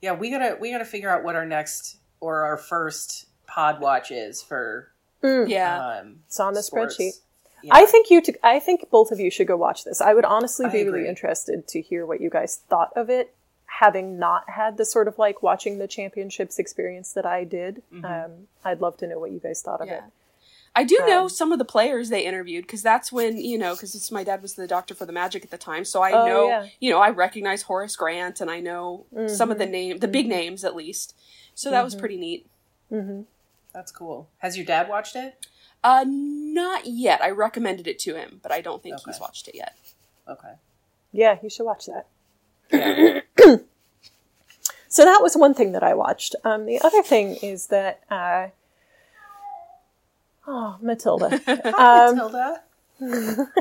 Yeah, 0.02 0.12
we 0.12 0.30
gotta 0.30 0.56
we 0.60 0.70
gotta 0.70 0.84
figure 0.84 1.10
out 1.10 1.24
what 1.24 1.34
our 1.36 1.44
next 1.46 1.96
or 2.20 2.44
our 2.44 2.56
first 2.56 3.26
pod 3.46 3.80
watch 3.80 4.10
is 4.10 4.42
for 4.42 4.92
Mm. 5.22 5.48
Yeah. 5.48 5.98
um 6.00 6.20
It's 6.26 6.38
on 6.40 6.54
the 6.54 6.62
sports. 6.62 6.96
spreadsheet. 6.96 7.12
Yeah. 7.62 7.74
I 7.74 7.86
think 7.86 8.10
you. 8.10 8.20
T- 8.20 8.36
I 8.42 8.58
think 8.60 8.88
both 8.90 9.10
of 9.10 9.18
you 9.18 9.30
should 9.30 9.46
go 9.48 9.56
watch 9.56 9.82
this. 9.84 10.00
I 10.00 10.12
would 10.14 10.26
honestly 10.26 10.68
be 10.68 10.84
really 10.88 11.08
interested 11.08 11.66
to 11.68 11.80
hear 11.80 12.04
what 12.06 12.20
you 12.20 12.28
guys 12.30 12.60
thought 12.68 12.92
of 12.94 13.08
it, 13.10 13.34
having 13.66 14.18
not 14.18 14.48
had 14.50 14.76
the 14.76 14.84
sort 14.84 15.08
of 15.08 15.18
like 15.18 15.42
watching 15.42 15.78
the 15.78 15.88
championships 15.88 16.58
experience 16.58 17.12
that 17.14 17.24
I 17.26 17.44
did. 17.44 17.82
Mhm. 17.92 18.04
Um, 18.04 18.48
I'd 18.64 18.80
love 18.82 18.98
to 18.98 19.06
know 19.06 19.18
what 19.18 19.30
you 19.32 19.40
guys 19.40 19.62
thought 19.62 19.80
of 19.80 19.88
Yeah. 19.88 19.98
it. 19.98 20.12
I 20.78 20.84
do 20.84 21.02
know 21.08 21.22
Um, 21.22 21.28
some 21.30 21.52
of 21.52 21.58
the 21.58 21.64
players 21.64 22.10
they 22.10 22.24
interviewed 22.26 22.64
because 22.66 22.82
that's 22.82 23.10
when 23.10 23.38
you 23.38 23.56
know 23.58 23.74
because 23.74 24.12
my 24.12 24.22
dad 24.22 24.42
was 24.42 24.54
the 24.54 24.66
doctor 24.66 24.94
for 24.94 25.06
the 25.06 25.12
Magic 25.12 25.42
at 25.42 25.50
the 25.50 25.56
time, 25.58 25.84
so 25.86 26.02
I 26.02 26.12
Oh, 26.12 26.26
know 26.26 26.48
yeah. 26.48 26.66
you 26.78 26.90
know 26.90 26.98
I 27.00 27.08
recognize 27.10 27.62
Horace 27.62 27.96
Grant 27.96 28.40
and 28.42 28.50
I 28.50 28.60
know 28.60 29.06
some 29.26 29.50
of 29.50 29.58
the 29.58 29.66
Mhm. 29.66 29.70
name 29.70 29.98
the 29.98 30.08
big 30.08 30.28
names 30.28 30.64
at 30.64 30.76
least. 30.76 31.14
So 31.54 31.70
that 31.70 31.82
was 31.82 31.94
pretty 31.94 32.18
neat. 32.18 32.46
hmm 32.90 33.22
That's 33.72 33.90
cool. 33.90 34.28
Has 34.38 34.56
your 34.56 34.66
dad 34.66 34.88
watched 34.88 35.16
it? 35.16 35.46
Uh, 35.82 36.04
not 36.06 36.86
yet. 36.86 37.22
I 37.22 37.30
recommended 37.30 37.86
it 37.86 37.98
to 38.00 38.14
him, 38.14 38.40
but 38.42 38.52
I 38.52 38.60
don't 38.60 38.82
think 38.82 39.00
he's 39.04 39.18
watched 39.20 39.48
it 39.48 39.54
yet. 39.54 39.74
Okay. 40.28 40.54
Yeah, 41.12 41.38
you 41.42 41.48
should 41.50 41.64
watch 41.64 41.86
that. 41.86 42.06
Yeah. 42.70 43.20
So 44.88 45.04
that 45.04 45.20
was 45.20 45.36
one 45.36 45.52
thing 45.52 45.72
that 45.72 45.82
I 45.82 45.94
watched. 45.94 46.36
Um, 46.44 46.64
the 46.64 46.80
other 46.80 47.02
thing 47.02 47.36
is 47.36 47.66
that. 47.66 48.00
Uh, 48.10 48.48
oh, 50.46 50.76
Matilda. 50.80 51.40
Hi, 51.46 52.06
Um, 52.08 52.16
Matilda. 52.16 52.62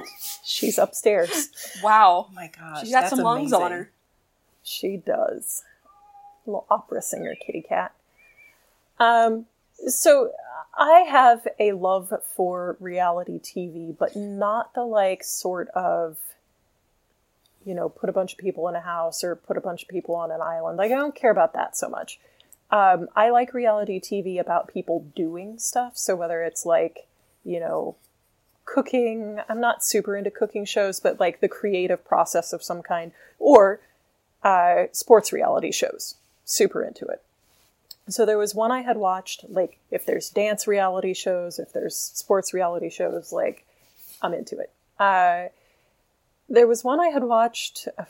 she's 0.45 0.78
upstairs. 0.78 1.50
Wow, 1.84 2.28
Oh 2.30 2.34
my 2.34 2.50
gosh. 2.58 2.82
she's 2.82 2.91
got 2.91 3.02
that's 3.02 3.10
some 3.15 3.19
lungs 3.19 3.52
on 3.54 3.71
her. 3.71 3.91
She 4.63 4.98
does. 4.98 5.63
Little 6.45 6.65
opera 6.69 7.02
singer, 7.02 7.36
kitty 7.45 7.62
cat. 7.62 7.93
Um, 9.00 9.45
so 9.88 10.32
I 10.78 11.00
have 11.02 11.48
a 11.60 11.74
love 11.74 12.13
for 12.36 12.78
reality 12.80 13.39
TV, 13.39 13.95
but 13.98 14.15
not 14.15 14.74
the 14.74 14.84
like 14.86 15.24
sort 15.24 15.67
of, 15.69 16.17
you 17.65 17.74
know, 17.74 17.89
put 17.89 18.10
a 18.10 18.13
bunch 18.13 18.34
of 18.34 18.39
people 18.39 18.67
in 18.69 18.76
a 18.76 18.82
house 18.82 19.24
or 19.24 19.36
put 19.36 19.58
a 19.58 19.62
bunch 19.62 19.84
of 19.84 19.89
people 19.89 20.15
on 20.15 20.32
an 20.32 20.41
island. 20.41 20.78
Like 20.78 20.91
I 20.91 20.95
don't 20.95 21.15
care 21.15 21.32
about 21.32 21.54
that 21.54 21.76
so 21.76 21.89
much. 21.89 22.19
Um, 22.71 23.08
I 23.15 23.30
like 23.30 23.54
reality 23.54 23.99
TV 23.99 24.39
about 24.39 24.67
people 24.73 25.06
doing 25.15 25.60
stuff. 25.60 25.97
So 25.97 26.15
whether 26.15 26.41
it's 26.41 26.65
like, 26.65 27.08
you 27.43 27.60
know, 27.60 27.95
cooking, 28.65 29.39
I'm 29.47 29.62
not 29.62 29.84
super 29.84 30.15
into 30.15 30.32
cooking 30.32 30.65
shows, 30.65 30.99
but 30.99 31.19
like 31.19 31.39
the 31.39 31.47
creative 31.47 32.04
process 32.04 32.54
of 32.54 32.63
some 32.63 32.82
kind, 32.82 33.12
or 33.39 33.80
uh, 34.43 34.86
sports 34.91 35.32
reality 35.32 35.71
shows. 35.71 36.15
Super 36.43 36.84
into 36.84 37.06
it. 37.06 37.21
So 38.08 38.25
there 38.25 38.38
was 38.38 38.54
one 38.54 38.71
I 38.71 38.82
had 38.82 38.97
watched, 38.97 39.45
like 39.49 39.80
if 39.89 40.06
there's 40.06 40.30
dance 40.30 40.67
reality 40.67 41.13
shows, 41.13 41.58
if 41.58 41.73
there's 41.73 41.95
sports 41.95 42.54
reality 42.54 42.89
shows, 42.89 43.32
like 43.32 43.65
I'm 44.21 44.34
into 44.34 44.60
it. 44.60 44.71
Uh, 44.99 45.45
there 46.47 46.67
was 46.67 46.84
one 46.84 46.99
I 46.99 47.08
had 47.08 47.23
watched 47.23 47.88
uh, 47.97 48.06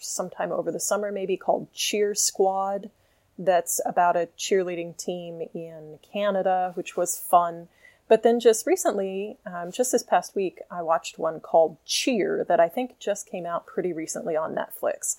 sometime 0.00 0.52
over 0.52 0.72
the 0.72 0.80
summer, 0.80 1.12
maybe 1.12 1.36
called 1.36 1.72
Cheer 1.74 2.14
Squad. 2.14 2.90
That's 3.38 3.80
about 3.84 4.16
a 4.16 4.28
cheerleading 4.38 4.96
team 4.96 5.42
in 5.54 5.98
Canada, 6.12 6.72
which 6.74 6.96
was 6.96 7.18
fun. 7.18 7.68
But 8.06 8.22
then 8.22 8.38
just 8.38 8.66
recently, 8.66 9.38
um, 9.46 9.72
just 9.72 9.92
this 9.92 10.02
past 10.02 10.36
week, 10.36 10.60
I 10.70 10.82
watched 10.82 11.18
one 11.18 11.40
called 11.40 11.76
Cheer 11.84 12.44
that 12.48 12.60
I 12.60 12.68
think 12.68 12.98
just 12.98 13.26
came 13.26 13.46
out 13.46 13.66
pretty 13.66 13.92
recently 13.92 14.36
on 14.36 14.54
Netflix. 14.54 15.16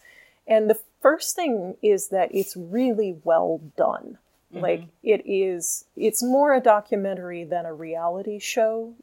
And 0.48 0.70
the 0.70 0.80
first 1.02 1.36
thing 1.36 1.78
is 1.82 2.10
that 2.10 2.30
it's 2.34 2.56
really 2.56 3.18
well 3.24 3.60
done. 3.76 4.20
Like 4.52 4.84
it 5.04 5.22
is, 5.26 5.84
it's 5.98 6.24
more 6.24 6.54
a 6.54 6.62
documentary 6.62 7.44
than 7.44 7.66
a 7.66 7.74
reality 7.74 8.40
show, 8.40 8.94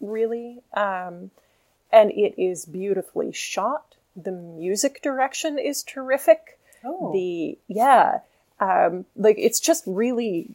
really. 0.00 0.60
Um, 0.72 1.32
and 1.90 2.12
it 2.12 2.40
is 2.40 2.64
beautifully 2.64 3.32
shot. 3.32 3.96
The 4.14 4.30
music 4.30 5.02
direction 5.02 5.58
is 5.58 5.82
terrific. 5.82 6.60
Oh. 6.84 7.12
The 7.12 7.58
yeah, 7.66 8.20
um, 8.60 9.06
like 9.16 9.36
it's 9.38 9.58
just 9.58 9.82
really 9.86 10.54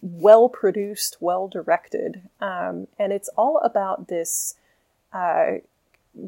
well 0.00 0.48
produced, 0.48 1.16
well 1.20 1.48
directed, 1.48 2.22
um, 2.40 2.86
and 2.98 3.12
it's 3.12 3.28
all 3.36 3.58
about 3.58 4.08
this 4.08 4.54
uh, 5.12 5.58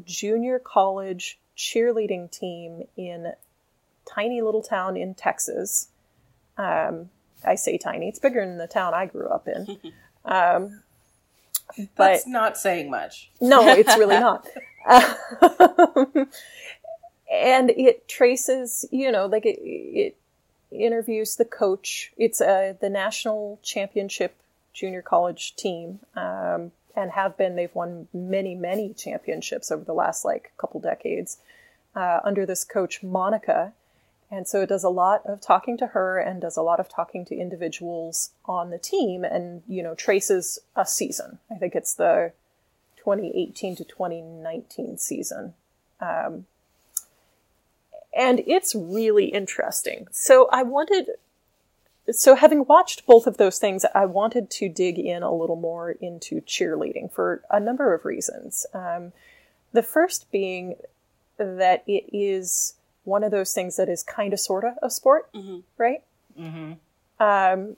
junior 0.05 0.59
college 0.59 1.39
cheerleading 1.57 2.29
team 2.29 2.83
in 2.97 3.33
tiny 4.05 4.41
little 4.41 4.61
town 4.61 4.97
in 4.97 5.15
Texas. 5.15 5.87
Um, 6.57 7.09
I 7.45 7.55
say 7.55 7.77
tiny; 7.77 8.09
it's 8.09 8.19
bigger 8.19 8.45
than 8.45 8.57
the 8.57 8.67
town 8.67 8.93
I 8.93 9.05
grew 9.05 9.27
up 9.27 9.47
in. 9.47 9.77
Um, 10.27 10.81
but 11.77 12.13
That's 12.13 12.25
not 12.25 12.57
saying 12.57 12.89
much. 12.89 13.29
no, 13.39 13.67
it's 13.67 13.95
really 13.95 14.19
not. 14.19 14.47
And 17.31 17.71
it 17.71 18.07
traces, 18.07 18.85
you 18.91 19.11
know, 19.11 19.25
like 19.25 19.45
it, 19.45 19.59
it 19.59 20.15
interviews 20.75 21.35
the 21.35 21.45
coach. 21.45 22.11
It's 22.17 22.41
uh, 22.41 22.73
the 22.79 22.89
national 22.89 23.59
championship 23.63 24.35
junior 24.73 25.01
college 25.01 25.55
team, 25.55 25.99
um, 26.15 26.71
and 26.95 27.11
have 27.11 27.37
been. 27.37 27.55
They've 27.55 27.73
won 27.73 28.07
many, 28.13 28.55
many 28.55 28.93
championships 28.93 29.71
over 29.71 29.83
the 29.83 29.93
last 29.93 30.23
like 30.25 30.51
couple 30.57 30.79
decades 30.79 31.37
uh, 31.95 32.19
under 32.23 32.45
this 32.45 32.63
coach 32.63 33.01
Monica. 33.01 33.73
And 34.31 34.47
so 34.47 34.61
it 34.61 34.69
does 34.69 34.83
a 34.83 34.89
lot 34.89 35.25
of 35.25 35.39
talking 35.39 35.77
to 35.77 35.87
her 35.87 36.17
and 36.17 36.41
does 36.41 36.57
a 36.57 36.61
lot 36.61 36.79
of 36.79 36.89
talking 36.89 37.25
to 37.25 37.35
individuals 37.35 38.31
on 38.45 38.71
the 38.71 38.79
team 38.79 39.23
and, 39.23 39.61
you 39.67 39.83
know, 39.83 39.93
traces 39.93 40.59
a 40.75 40.85
season. 40.85 41.37
I 41.49 41.55
think 41.55 41.75
it's 41.75 41.93
the 41.93 42.33
2018 42.97 43.75
to 43.77 43.83
2019 43.83 44.97
season. 44.97 45.53
Um, 46.01 46.47
and 48.15 48.41
it's 48.47 48.73
really 48.73 49.25
interesting. 49.25 50.07
So 50.11 50.47
I 50.51 50.63
wanted, 50.63 51.09
so 52.11 52.35
having 52.35 52.65
watched 52.65 53.05
both 53.05 53.27
of 53.27 53.37
those 53.37 53.59
things, 53.59 53.85
I 53.93 54.05
wanted 54.05 54.49
to 54.51 54.69
dig 54.69 54.97
in 54.97 55.21
a 55.21 55.33
little 55.33 55.55
more 55.55 55.91
into 55.91 56.41
cheerleading 56.41 57.11
for 57.11 57.43
a 57.49 57.59
number 57.59 57.93
of 57.93 58.05
reasons. 58.05 58.65
Um, 58.73 59.11
the 59.73 59.83
first 59.83 60.31
being 60.31 60.75
that 61.37 61.83
it 61.85 62.05
is 62.15 62.75
one 63.03 63.23
of 63.23 63.31
those 63.31 63.53
things 63.53 63.75
that 63.75 63.89
is 63.89 64.01
kind 64.01 64.33
of 64.33 64.39
sort 64.39 64.63
of 64.63 64.73
a 64.81 64.89
sport, 64.89 65.31
Mhm. 65.33 65.63
right? 65.77 66.01
Mm-hmm. 66.39 66.73
Um, 67.19 67.77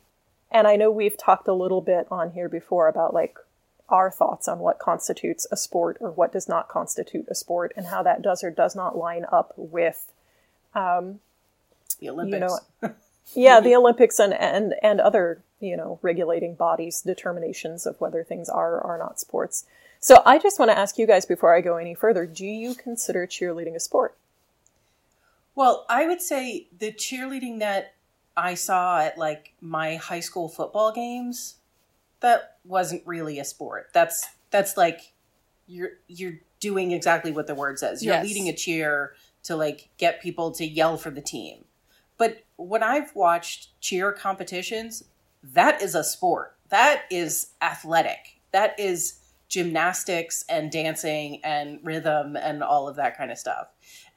and 0.51 0.67
I 0.67 0.75
know 0.75 0.89
we've 0.91 1.17
talked 1.17 1.47
a 1.47 1.53
little 1.53 1.81
bit 1.81 2.07
on 2.09 2.31
here 2.31 2.47
before 2.47 2.87
about 2.87 3.13
like 3.13 3.37
our 3.89 4.11
thoughts 4.11 4.47
on 4.47 4.59
what 4.59 4.79
constitutes 4.79 5.47
a 5.51 5.57
sport 5.57 5.97
or 5.99 6.11
what 6.11 6.31
does 6.31 6.47
not 6.47 6.67
constitute 6.69 7.25
a 7.29 7.35
sport 7.35 7.73
and 7.75 7.87
how 7.87 8.03
that 8.03 8.21
does 8.21 8.43
or 8.43 8.51
does 8.51 8.75
not 8.75 8.97
line 8.97 9.25
up 9.31 9.53
with 9.55 10.11
Um, 10.77 11.19
the 11.99 12.09
Olympics. 12.09 12.39
know, 12.39 12.59
yeah 13.35 13.59
the 13.59 13.75
olympics 13.75 14.19
and, 14.19 14.33
and 14.33 14.75
and 14.83 14.99
other 15.01 15.41
you 15.59 15.75
know 15.77 15.99
regulating 16.01 16.55
bodies 16.55 17.01
determinations 17.01 17.85
of 17.85 17.99
whether 18.01 18.23
things 18.23 18.49
are 18.49 18.75
or 18.75 18.81
are 18.93 18.97
not 18.97 19.19
sports 19.19 19.65
so 19.99 20.21
i 20.25 20.37
just 20.39 20.59
want 20.59 20.71
to 20.71 20.77
ask 20.77 20.97
you 20.97 21.07
guys 21.07 21.25
before 21.25 21.55
i 21.55 21.61
go 21.61 21.77
any 21.77 21.95
further 21.95 22.25
do 22.25 22.45
you 22.45 22.75
consider 22.75 23.27
cheerleading 23.27 23.75
a 23.75 23.79
sport 23.79 24.15
Well, 25.55 25.85
I 25.89 26.05
would 26.07 26.21
say 26.21 26.67
the 26.77 26.91
cheerleading 26.91 27.59
that 27.59 27.93
I 28.35 28.53
saw 28.53 28.99
at 29.01 29.17
like 29.17 29.53
my 29.61 29.95
high 29.95 30.19
school 30.19 30.47
football 30.49 30.91
games, 30.91 31.55
that 32.19 32.57
wasn't 32.65 33.03
really 33.05 33.39
a 33.39 33.45
sport. 33.45 33.89
That's 33.93 34.27
that's 34.51 34.77
like 34.77 35.13
you're 35.67 35.91
you're 36.07 36.39
doing 36.59 36.91
exactly 36.91 37.31
what 37.31 37.47
the 37.47 37.55
word 37.55 37.79
says. 37.79 38.05
You're 38.05 38.15
Yes. 38.15 38.23
leading 38.23 38.47
a 38.49 38.53
cheer 38.53 39.15
to 39.47 39.55
like 39.55 39.89
get 39.97 40.21
people 40.21 40.51
to 40.51 40.65
yell 40.65 40.97
for 40.97 41.09
the 41.09 41.21
team. 41.21 41.65
But 42.17 42.43
when 42.55 42.83
I've 42.83 43.15
watched 43.15 43.79
cheer 43.81 44.11
competitions, 44.11 45.03
that 45.43 45.81
is 45.81 45.95
a 45.95 46.03
sport. 46.03 46.55
That 46.69 47.03
is 47.11 47.51
athletic. 47.61 48.39
That 48.51 48.79
is 48.79 49.19
gymnastics 49.49 50.43
and 50.49 50.69
dancing 50.71 51.39
and 51.43 51.79
rhythm 51.81 52.35
and 52.35 52.61
all 52.61 52.89
of 52.89 52.97
that 52.97 53.17
kind 53.17 53.31
of 53.31 53.37
stuff. 53.37 53.67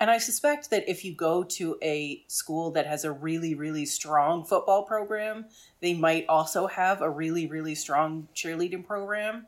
And 0.01 0.11
I 0.11 0.19
suspect 0.19 0.71
that 0.71 0.89
if 0.89 1.05
you 1.05 1.15
go 1.15 1.45
to 1.45 1.79
a 1.83 2.25
school 2.27 2.73
that 2.73 2.87
has 2.87 3.05
a 3.05 3.13
really, 3.13 3.55
really 3.55 3.87
strong 3.87 4.45
football 4.45 4.83
program, 4.83 5.45
they 5.81 5.95
might 5.95 6.27
also 6.29 6.67
have 6.67 7.01
a 7.01 7.11
really, 7.11 7.47
really 7.47 7.77
strong 7.77 8.29
cheerleading 8.35 8.85
program. 8.85 9.47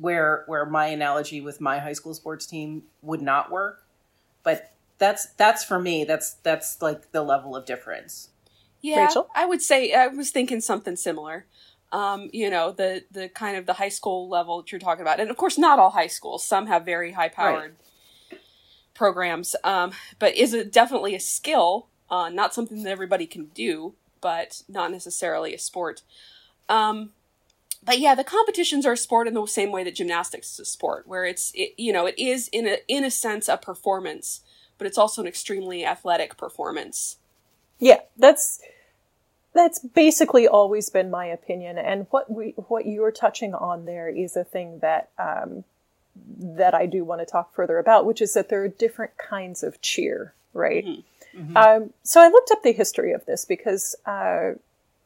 where 0.00 0.42
where 0.48 0.66
my 0.66 0.86
analogy 0.86 1.40
with 1.40 1.60
my 1.60 1.78
high 1.78 1.92
school 1.92 2.12
sports 2.12 2.44
team 2.44 2.82
would 3.02 3.22
not 3.22 3.50
work. 3.50 3.86
But 4.42 4.72
that's 4.98 5.26
that's 5.34 5.64
for 5.64 5.78
me. 5.78 6.04
That's 6.04 6.34
that's 6.34 6.80
like 6.80 7.12
the 7.12 7.22
level 7.22 7.54
of 7.54 7.66
difference. 7.66 8.30
Yeah, 8.80 9.06
Rachel? 9.06 9.28
I 9.34 9.46
would 9.46 9.62
say 9.62 9.92
I 9.92 10.06
was 10.06 10.30
thinking 10.30 10.60
something 10.60 10.96
similar. 10.96 11.46
Um, 11.92 12.30
you 12.32 12.50
know, 12.50 12.72
the 12.72 13.04
the 13.10 13.28
kind 13.28 13.56
of 13.56 13.66
the 13.66 13.74
high 13.74 13.88
school 13.88 14.28
level 14.28 14.58
that 14.58 14.72
you're 14.72 14.78
talking 14.78 15.02
about, 15.02 15.20
and 15.20 15.30
of 15.30 15.36
course, 15.36 15.58
not 15.58 15.78
all 15.78 15.90
high 15.90 16.06
schools. 16.06 16.44
Some 16.44 16.66
have 16.66 16.84
very 16.84 17.12
high 17.12 17.28
powered 17.28 17.76
programs, 18.94 19.54
um, 19.64 19.92
but 20.18 20.34
is 20.34 20.54
it 20.54 20.72
definitely 20.72 21.14
a 21.14 21.20
skill? 21.20 21.88
Uh, 22.08 22.28
not 22.28 22.54
something 22.54 22.82
that 22.82 22.90
everybody 22.90 23.26
can 23.26 23.46
do, 23.46 23.94
but 24.20 24.62
not 24.68 24.90
necessarily 24.92 25.54
a 25.54 25.58
sport. 25.58 26.02
Um, 26.68 27.10
but 27.86 28.00
yeah, 28.00 28.14
the 28.14 28.24
competitions 28.24 28.84
are 28.84 28.92
a 28.92 28.96
sport 28.96 29.28
in 29.28 29.34
the 29.34 29.46
same 29.46 29.70
way 29.70 29.84
that 29.84 29.94
gymnastics 29.94 30.52
is 30.52 30.60
a 30.60 30.64
sport, 30.64 31.06
where 31.06 31.24
it's 31.24 31.52
it, 31.54 31.72
you 31.78 31.92
know 31.92 32.06
it 32.06 32.18
is 32.18 32.48
in 32.48 32.66
a 32.66 32.78
in 32.88 33.04
a 33.04 33.10
sense 33.10 33.48
a 33.48 33.56
performance, 33.56 34.40
but 34.78 34.86
it's 34.86 34.98
also 34.98 35.22
an 35.22 35.28
extremely 35.28 35.84
athletic 35.84 36.36
performance. 36.36 37.16
Yeah, 37.78 38.00
that's 38.16 38.60
that's 39.52 39.78
basically 39.78 40.46
always 40.46 40.90
been 40.90 41.10
my 41.10 41.26
opinion. 41.26 41.78
And 41.78 42.06
what 42.10 42.30
we 42.30 42.50
what 42.68 42.86
you're 42.86 43.12
touching 43.12 43.54
on 43.54 43.86
there 43.86 44.08
is 44.08 44.36
a 44.36 44.44
thing 44.44 44.80
that 44.80 45.10
um, 45.18 45.64
that 46.38 46.74
I 46.74 46.86
do 46.86 47.04
want 47.04 47.20
to 47.20 47.26
talk 47.26 47.54
further 47.54 47.78
about, 47.78 48.06
which 48.06 48.20
is 48.20 48.34
that 48.34 48.48
there 48.48 48.62
are 48.62 48.68
different 48.68 49.16
kinds 49.18 49.62
of 49.62 49.80
cheer, 49.80 50.34
right? 50.52 50.84
Um, 51.56 51.92
so 52.02 52.20
I 52.20 52.28
looked 52.28 52.50
up 52.50 52.62
the 52.62 52.72
history 52.72 53.12
of 53.12 53.26
this 53.26 53.44
because 53.44 53.94
uh, 54.06 54.52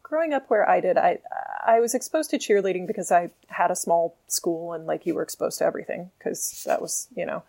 growing 0.03 0.33
up 0.33 0.49
where 0.51 0.69
I 0.69 0.81
did, 0.81 0.97
I 0.99 1.19
I 1.65 1.81
was 1.81 1.95
exposed 1.95 2.31
to 2.31 2.39
cheerleading 2.39 2.87
because 2.87 3.11
I 3.13 3.31
had 3.49 3.71
a 3.71 3.77
small 3.77 4.17
school 4.29 4.73
and 4.73 4.87
like 4.87 5.07
you 5.07 5.15
were 5.15 5.23
exposed 5.23 5.59
to 5.59 5.65
everything 5.65 6.11
because 6.19 6.65
that 6.67 6.83
was 6.83 7.09
you 7.15 7.27
know. 7.27 7.43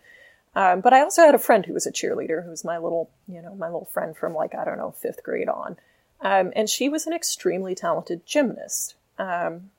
Um, 0.55 0.81
but 0.81 0.93
I 0.93 1.01
also 1.01 1.23
had 1.23 1.35
a 1.35 1.39
friend 1.39 1.65
who 1.65 1.73
was 1.73 1.85
a 1.85 1.91
cheerleader, 1.91 2.43
who 2.43 2.49
was 2.49 2.65
my 2.65 2.77
little 2.77 3.09
you 3.27 3.41
know 3.41 3.55
my 3.55 3.67
little 3.67 3.89
friend 3.91 4.15
from 4.15 4.33
like 4.33 4.53
I 4.53 4.65
don't 4.65 4.77
know 4.77 4.91
fifth 4.91 5.23
grade 5.23 5.47
on, 5.47 5.77
um, 6.21 6.51
and 6.55 6.69
she 6.69 6.89
was 6.89 7.07
an 7.07 7.13
extremely 7.13 7.73
talented 7.73 8.25
gymnast, 8.25 8.95
um, 9.17 9.71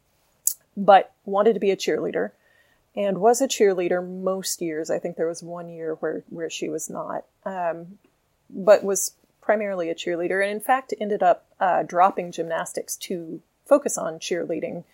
but 0.77 1.13
wanted 1.25 1.55
to 1.55 1.61
be 1.61 1.71
a 1.71 1.77
cheerleader 1.77 2.31
and 2.95 3.19
was 3.19 3.41
a 3.41 3.49
cheerleader 3.49 4.07
most 4.07 4.61
years. 4.61 4.91
I 4.91 4.99
think 4.99 5.17
there 5.17 5.29
was 5.29 5.43
one 5.43 5.69
year 5.69 5.95
where 5.97 6.25
where 6.31 6.51
she 6.51 6.69
was 6.69 6.89
not, 6.89 7.25
um, 7.45 7.99
but 8.49 8.83
was 8.83 9.13
primarily 9.43 9.91
a 9.91 9.95
cheerleader, 9.95 10.43
and 10.43 10.53
in 10.53 10.61
fact 10.61 10.95
ended 10.99 11.23
up 11.23 11.45
uh, 11.61 11.83
dropping 11.83 12.33
gymnastics 12.33 12.97
to 12.97 13.43
focus 13.67 13.99
on 13.99 14.19
cheerleading 14.19 14.85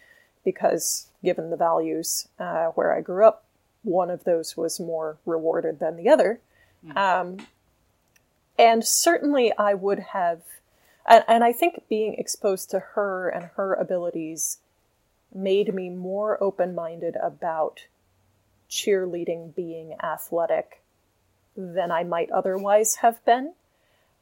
because, 0.44 1.06
given 1.22 1.50
the 1.50 1.56
values 1.56 2.28
uh, 2.38 2.66
where 2.68 2.92
I 2.92 3.00
grew 3.00 3.24
up, 3.26 3.44
one 3.88 4.10
of 4.10 4.24
those 4.24 4.56
was 4.56 4.78
more 4.78 5.16
rewarded 5.26 5.80
than 5.80 5.96
the 5.96 6.08
other. 6.08 6.40
Um, 6.96 7.46
and 8.58 8.84
certainly, 8.84 9.52
I 9.56 9.74
would 9.74 9.98
have, 10.12 10.42
and, 11.06 11.24
and 11.26 11.44
I 11.44 11.52
think 11.52 11.82
being 11.88 12.14
exposed 12.14 12.70
to 12.70 12.78
her 12.80 13.28
and 13.28 13.50
her 13.56 13.74
abilities 13.74 14.58
made 15.34 15.74
me 15.74 15.90
more 15.90 16.42
open 16.42 16.74
minded 16.74 17.16
about 17.22 17.86
cheerleading 18.70 19.54
being 19.54 19.94
athletic 20.02 20.82
than 21.56 21.90
I 21.90 22.04
might 22.04 22.30
otherwise 22.30 22.96
have 22.96 23.24
been. 23.24 23.54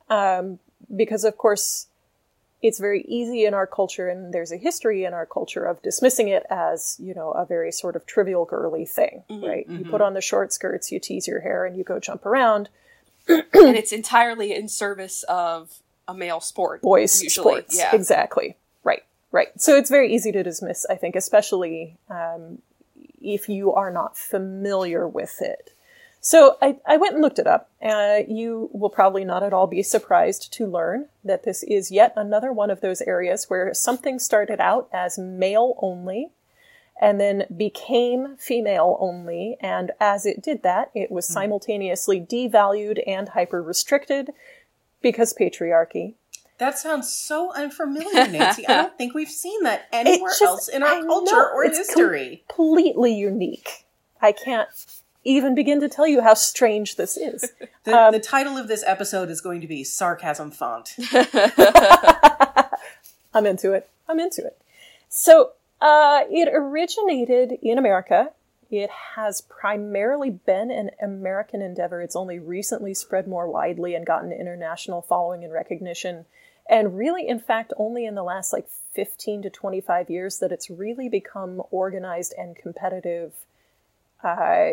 Um, 0.08 0.58
because, 0.94 1.24
of 1.24 1.36
course, 1.36 1.88
it's 2.62 2.78
very 2.78 3.02
easy 3.02 3.44
in 3.44 3.54
our 3.54 3.66
culture, 3.66 4.08
and 4.08 4.32
there's 4.32 4.50
a 4.50 4.56
history 4.56 5.04
in 5.04 5.12
our 5.12 5.26
culture 5.26 5.64
of 5.64 5.82
dismissing 5.82 6.28
it 6.28 6.44
as, 6.50 6.96
you 6.98 7.14
know, 7.14 7.30
a 7.32 7.44
very 7.44 7.70
sort 7.70 7.96
of 7.96 8.06
trivial 8.06 8.44
girly 8.44 8.86
thing, 8.86 9.22
right? 9.28 9.66
You 9.68 9.84
put 9.84 10.00
on 10.00 10.14
the 10.14 10.20
short 10.20 10.52
skirts, 10.52 10.90
you 10.90 10.98
tease 10.98 11.26
your 11.28 11.40
hair, 11.40 11.64
and 11.64 11.76
you 11.76 11.84
go 11.84 12.00
jump 12.00 12.24
around. 12.24 12.68
and 13.28 13.44
it's 13.52 13.92
entirely 13.92 14.54
in 14.54 14.68
service 14.68 15.22
of 15.24 15.80
a 16.08 16.14
male 16.14 16.40
sport. 16.40 16.82
boys 16.82 17.22
usually. 17.22 17.42
sports. 17.42 17.76
Yeah. 17.76 17.94
Exactly. 17.94 18.56
Right. 18.84 19.02
Right. 19.32 19.48
So 19.60 19.76
it's 19.76 19.90
very 19.90 20.14
easy 20.14 20.32
to 20.32 20.42
dismiss, 20.42 20.86
I 20.88 20.94
think, 20.94 21.16
especially 21.16 21.96
um, 22.08 22.62
if 23.20 23.48
you 23.48 23.72
are 23.72 23.90
not 23.90 24.16
familiar 24.16 25.06
with 25.06 25.42
it. 25.42 25.72
So 26.20 26.56
I, 26.60 26.76
I 26.86 26.96
went 26.96 27.14
and 27.14 27.22
looked 27.22 27.38
it 27.38 27.46
up. 27.46 27.70
Uh, 27.80 28.20
you 28.26 28.68
will 28.72 28.90
probably 28.90 29.24
not 29.24 29.42
at 29.44 29.52
all 29.52 29.66
be 29.68 29.82
surprised 29.82 30.52
to 30.54 30.66
learn 30.66 31.06
that 31.24 31.44
this 31.44 31.62
is 31.62 31.92
yet 31.92 32.12
another 32.16 32.52
one 32.52 32.70
of 32.70 32.80
those 32.80 33.00
areas 33.02 33.44
where 33.48 33.72
something 33.74 34.18
started 34.18 34.60
out 34.60 34.88
as 34.92 35.18
male 35.18 35.74
only 35.80 36.30
and 37.00 37.20
then 37.20 37.44
became 37.56 38.36
female 38.38 38.96
only. 39.00 39.56
And 39.60 39.92
as 40.00 40.26
it 40.26 40.42
did 40.42 40.62
that, 40.64 40.90
it 40.94 41.10
was 41.12 41.26
simultaneously 41.26 42.20
devalued 42.20 43.00
and 43.06 43.28
hyper 43.28 43.62
restricted 43.62 44.30
because 45.02 45.32
patriarchy. 45.32 46.14
That 46.58 46.78
sounds 46.78 47.12
so 47.12 47.52
unfamiliar, 47.54 48.26
Nancy. 48.26 48.66
I 48.66 48.76
don't 48.82 48.96
think 48.98 49.14
we've 49.14 49.28
seen 49.30 49.62
that 49.64 49.86
anywhere 49.92 50.30
just- 50.30 50.42
else 50.42 50.68
in 50.68 50.82
our 50.82 50.88
I 50.88 51.02
culture 51.02 51.32
know, 51.36 51.50
or 51.54 51.64
it's 51.64 51.76
history. 51.78 52.44
completely 52.48 53.14
unique. 53.14 53.84
I 54.22 54.32
can't 54.32 54.68
even 55.26 55.54
begin 55.54 55.80
to 55.80 55.88
tell 55.88 56.06
you 56.06 56.22
how 56.22 56.34
strange 56.34 56.96
this 56.96 57.16
is. 57.16 57.52
The, 57.84 57.96
Um, 57.96 58.12
the 58.12 58.18
title 58.18 58.56
of 58.56 58.66
this 58.66 58.82
episode 58.84 59.30
is 59.30 59.40
going 59.40 59.60
to 59.60 59.68
be 59.68 59.84
Sarcasm 59.84 60.50
Font. 60.50 60.96
I'm 63.32 63.46
into 63.46 63.72
it. 63.74 63.88
I'm 64.08 64.18
into 64.18 64.44
it. 64.44 64.60
So, 65.08 65.52
uh, 65.80 66.24
it 66.28 66.48
originated 66.52 67.58
in 67.62 67.78
America. 67.78 68.32
It 68.72 68.90
has 69.14 69.40
primarily 69.40 70.30
been 70.30 70.72
an 70.72 70.90
American 71.00 71.62
endeavor. 71.62 72.02
It's 72.02 72.16
only 72.16 72.40
recently 72.40 72.92
spread 72.92 73.28
more 73.28 73.48
widely 73.48 73.94
and 73.94 74.04
gotten 74.04 74.32
international 74.32 75.00
following 75.00 75.44
and 75.44 75.52
recognition. 75.52 76.24
And 76.68 76.98
really, 76.98 77.28
in 77.28 77.38
fact, 77.38 77.72
only 77.76 78.04
in 78.04 78.16
the 78.16 78.24
last 78.24 78.52
like 78.52 78.66
15 78.94 79.42
to 79.42 79.50
25 79.50 80.10
years 80.10 80.38
that 80.40 80.50
it's 80.50 80.68
really 80.70 81.08
become 81.08 81.62
organized 81.70 82.34
and 82.36 82.56
competitive 82.56 83.32
uh, 84.24 84.70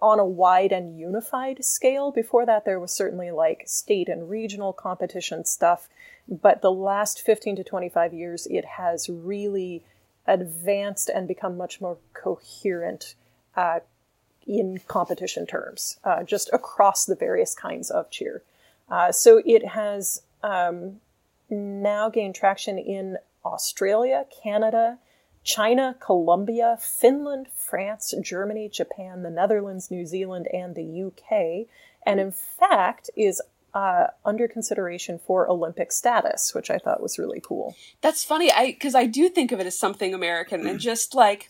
on 0.00 0.18
a 0.18 0.24
wide 0.24 0.72
and 0.72 0.98
unified 0.98 1.64
scale. 1.64 2.10
Before 2.10 2.46
that, 2.46 2.64
there 2.64 2.80
was 2.80 2.92
certainly 2.92 3.30
like 3.30 3.64
state 3.66 4.08
and 4.08 4.28
regional 4.28 4.72
competition 4.72 5.44
stuff, 5.44 5.88
but 6.28 6.62
the 6.62 6.72
last 6.72 7.22
15 7.22 7.56
to 7.56 7.64
25 7.64 8.12
years, 8.12 8.46
it 8.50 8.64
has 8.64 9.08
really 9.08 9.84
advanced 10.26 11.08
and 11.08 11.28
become 11.28 11.56
much 11.56 11.80
more 11.80 11.98
coherent 12.12 13.14
uh, 13.56 13.80
in 14.46 14.80
competition 14.86 15.46
terms, 15.46 15.98
uh, 16.04 16.22
just 16.22 16.50
across 16.52 17.04
the 17.04 17.16
various 17.16 17.54
kinds 17.54 17.90
of 17.90 18.10
cheer. 18.10 18.42
Uh, 18.88 19.10
so 19.10 19.42
it 19.44 19.66
has 19.66 20.22
um, 20.42 21.00
now 21.50 22.08
gained 22.08 22.34
traction 22.34 22.78
in 22.78 23.16
Australia, 23.44 24.24
Canada, 24.42 24.98
China, 25.46 25.94
Colombia, 26.00 26.76
Finland, 26.80 27.46
France, 27.54 28.12
Germany, 28.20 28.68
Japan, 28.68 29.22
the 29.22 29.30
Netherlands, 29.30 29.90
New 29.90 30.04
Zealand, 30.04 30.48
and 30.52 30.74
the 30.74 31.02
UK, 31.08 31.68
and 32.04 32.18
in 32.20 32.32
fact 32.32 33.08
is 33.16 33.40
uh, 33.72 34.08
under 34.24 34.48
consideration 34.48 35.20
for 35.24 35.48
Olympic 35.48 35.92
status, 35.92 36.52
which 36.54 36.68
I 36.68 36.78
thought 36.78 37.00
was 37.00 37.16
really 37.18 37.40
cool. 37.40 37.76
That's 38.00 38.24
funny, 38.24 38.50
I 38.50 38.72
because 38.72 38.94
I 38.96 39.06
do 39.06 39.28
think 39.28 39.52
of 39.52 39.60
it 39.60 39.66
as 39.66 39.78
something 39.78 40.12
American, 40.12 40.66
and 40.66 40.80
just 40.90 41.14
like 41.14 41.48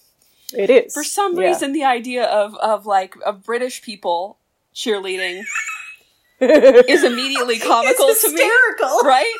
It 0.52 0.68
is 0.68 0.92
for 0.92 1.02
some 1.04 1.32
Yeah. 1.38 1.46
reason, 1.48 1.72
the 1.72 1.84
idea 1.84 2.24
of 2.26 2.54
of 2.56 2.84
like 2.84 3.14
of 3.24 3.44
British 3.44 3.80
people 3.80 4.38
cheerleading 4.74 5.42
is 6.40 7.02
immediately 7.02 7.58
comical 7.58 8.08
it's 8.08 8.22
to 8.22 8.28
me, 8.30 8.42
hysterical. 8.42 8.98
right? 9.08 9.34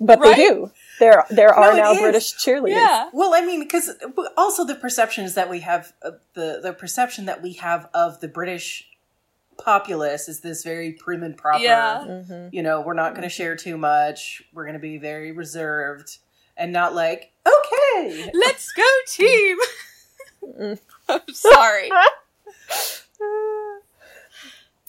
but 0.00 0.18
right? 0.20 0.36
they 0.36 0.48
do. 0.48 0.70
There, 1.00 1.24
there 1.30 1.52
are 1.52 1.72
it 1.72 1.76
now 1.76 1.92
is. 1.92 2.00
British 2.00 2.34
cheerleaders. 2.34 2.68
Yeah, 2.76 3.10
Well, 3.12 3.34
I 3.34 3.40
mean, 3.40 3.60
because 3.60 3.90
also 4.36 4.64
the 4.64 4.74
perceptions 4.76 5.34
that 5.34 5.50
we 5.50 5.60
have, 5.60 5.92
uh, 6.02 6.12
the 6.34 6.60
the 6.62 6.72
perception 6.72 7.24
that 7.24 7.42
we 7.42 7.54
have 7.54 7.88
of 7.92 8.20
the 8.20 8.28
British 8.28 8.86
populace 9.58 10.28
is 10.28 10.40
this 10.40 10.62
very 10.62 10.92
prim 10.92 11.22
and 11.22 11.36
proper. 11.36 11.62
Yeah. 11.62 12.04
Mm-hmm. 12.06 12.54
You 12.54 12.62
know, 12.62 12.82
we're 12.82 12.94
not 12.94 13.14
going 13.14 13.22
to 13.22 13.28
share 13.28 13.56
too 13.56 13.76
much. 13.76 14.42
We're 14.52 14.64
going 14.64 14.74
to 14.74 14.78
be 14.78 14.98
very 14.98 15.32
reserved 15.32 16.18
and 16.56 16.72
not 16.72 16.94
like, 16.94 17.32
okay, 17.46 18.30
let's 18.34 18.70
go 18.72 18.84
team. 19.06 19.56
Mm. 20.44 20.78
I'm 21.08 21.32
sorry. 21.32 21.90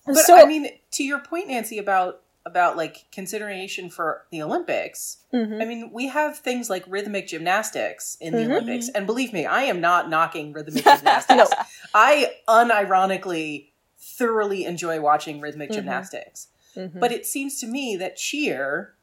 But 0.06 0.26
so, 0.26 0.36
I 0.38 0.46
mean, 0.46 0.68
to 0.92 1.04
your 1.04 1.20
point, 1.20 1.48
Nancy, 1.48 1.78
about 1.78 2.22
about 2.52 2.76
like 2.76 3.06
consideration 3.12 3.90
for 3.90 4.26
the 4.30 4.42
Olympics. 4.42 5.18
Mhm. 5.34 5.62
I 5.62 5.66
mean, 5.66 5.90
we 5.94 6.08
have 6.08 6.38
things 6.38 6.70
like 6.70 6.84
rhythmic 6.88 7.28
gymnastics 7.28 8.18
in 8.20 8.34
the 8.34 8.40
Mhm. 8.44 8.52
Olympics, 8.52 8.90
and 8.90 9.08
believe 9.08 9.32
me, 9.32 9.46
I 9.46 9.64
am 9.64 9.80
not 9.80 10.10
knocking 10.10 10.52
rhythmic 10.52 10.84
gymnastics. 10.84 11.50
I 11.94 12.36
unironically 12.48 13.70
thoroughly 13.98 14.66
enjoy 14.66 15.00
watching 15.00 15.40
rhythmic 15.40 15.70
Mhm. 15.70 15.76
gymnastics, 15.76 16.48
Mhm. 16.76 17.00
but 17.00 17.12
it 17.14 17.26
seems 17.26 17.60
to 17.62 17.68
me 17.68 17.96
that 17.96 18.18
cheer 18.18 18.94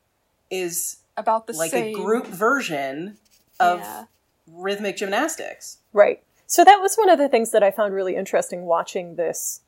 is 0.51 0.99
About 1.17 1.47
the 1.47 1.55
same, 1.55 1.59
like 1.59 1.71
same 1.71 1.87
a 1.87 1.93
group 1.99 2.27
version 2.27 3.17
of 3.59 3.81
Yeah. 3.81 4.05
rhythmic 4.47 4.97
gymnastics. 4.97 5.79
Right. 5.93 6.23
so 6.51 6.65
that 6.65 6.81
was 6.81 6.97
one 6.97 7.11
of 7.11 7.19
the 7.19 7.29
things 7.29 7.51
that 7.51 7.63
I 7.63 7.71
found 7.71 7.93
really 7.93 8.17
interesting 8.17 8.65
watching 8.65 9.17
this. 9.17 9.61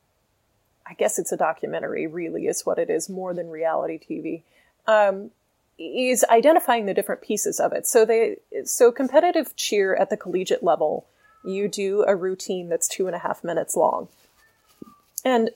I 0.90 0.94
guess 0.94 1.18
it's 1.18 1.30
a 1.30 1.36
documentary, 1.36 2.08
really, 2.08 2.46
is 2.46 2.66
what 2.66 2.78
it 2.78 2.90
is, 2.90 3.08
more 3.08 3.32
than 3.32 3.48
reality 3.48 3.98
TV. 3.98 4.42
Um, 4.86 5.30
is 5.78 6.24
identifying 6.24 6.84
the 6.84 6.92
different 6.92 7.22
pieces 7.22 7.58
of 7.58 7.72
it. 7.72 7.86
So 7.86 8.04
they, 8.04 8.36
so 8.64 8.92
competitive 8.92 9.56
cheer 9.56 9.94
at 9.94 10.10
the 10.10 10.16
collegiate 10.16 10.62
level, 10.62 11.06
you 11.42 11.68
do 11.68 12.04
a 12.06 12.14
routine 12.14 12.68
that's 12.68 12.88
two 12.88 13.06
and 13.06 13.16
a 13.16 13.20
half 13.20 13.42
minutes 13.42 13.76
long, 13.76 14.08
and 15.24 15.50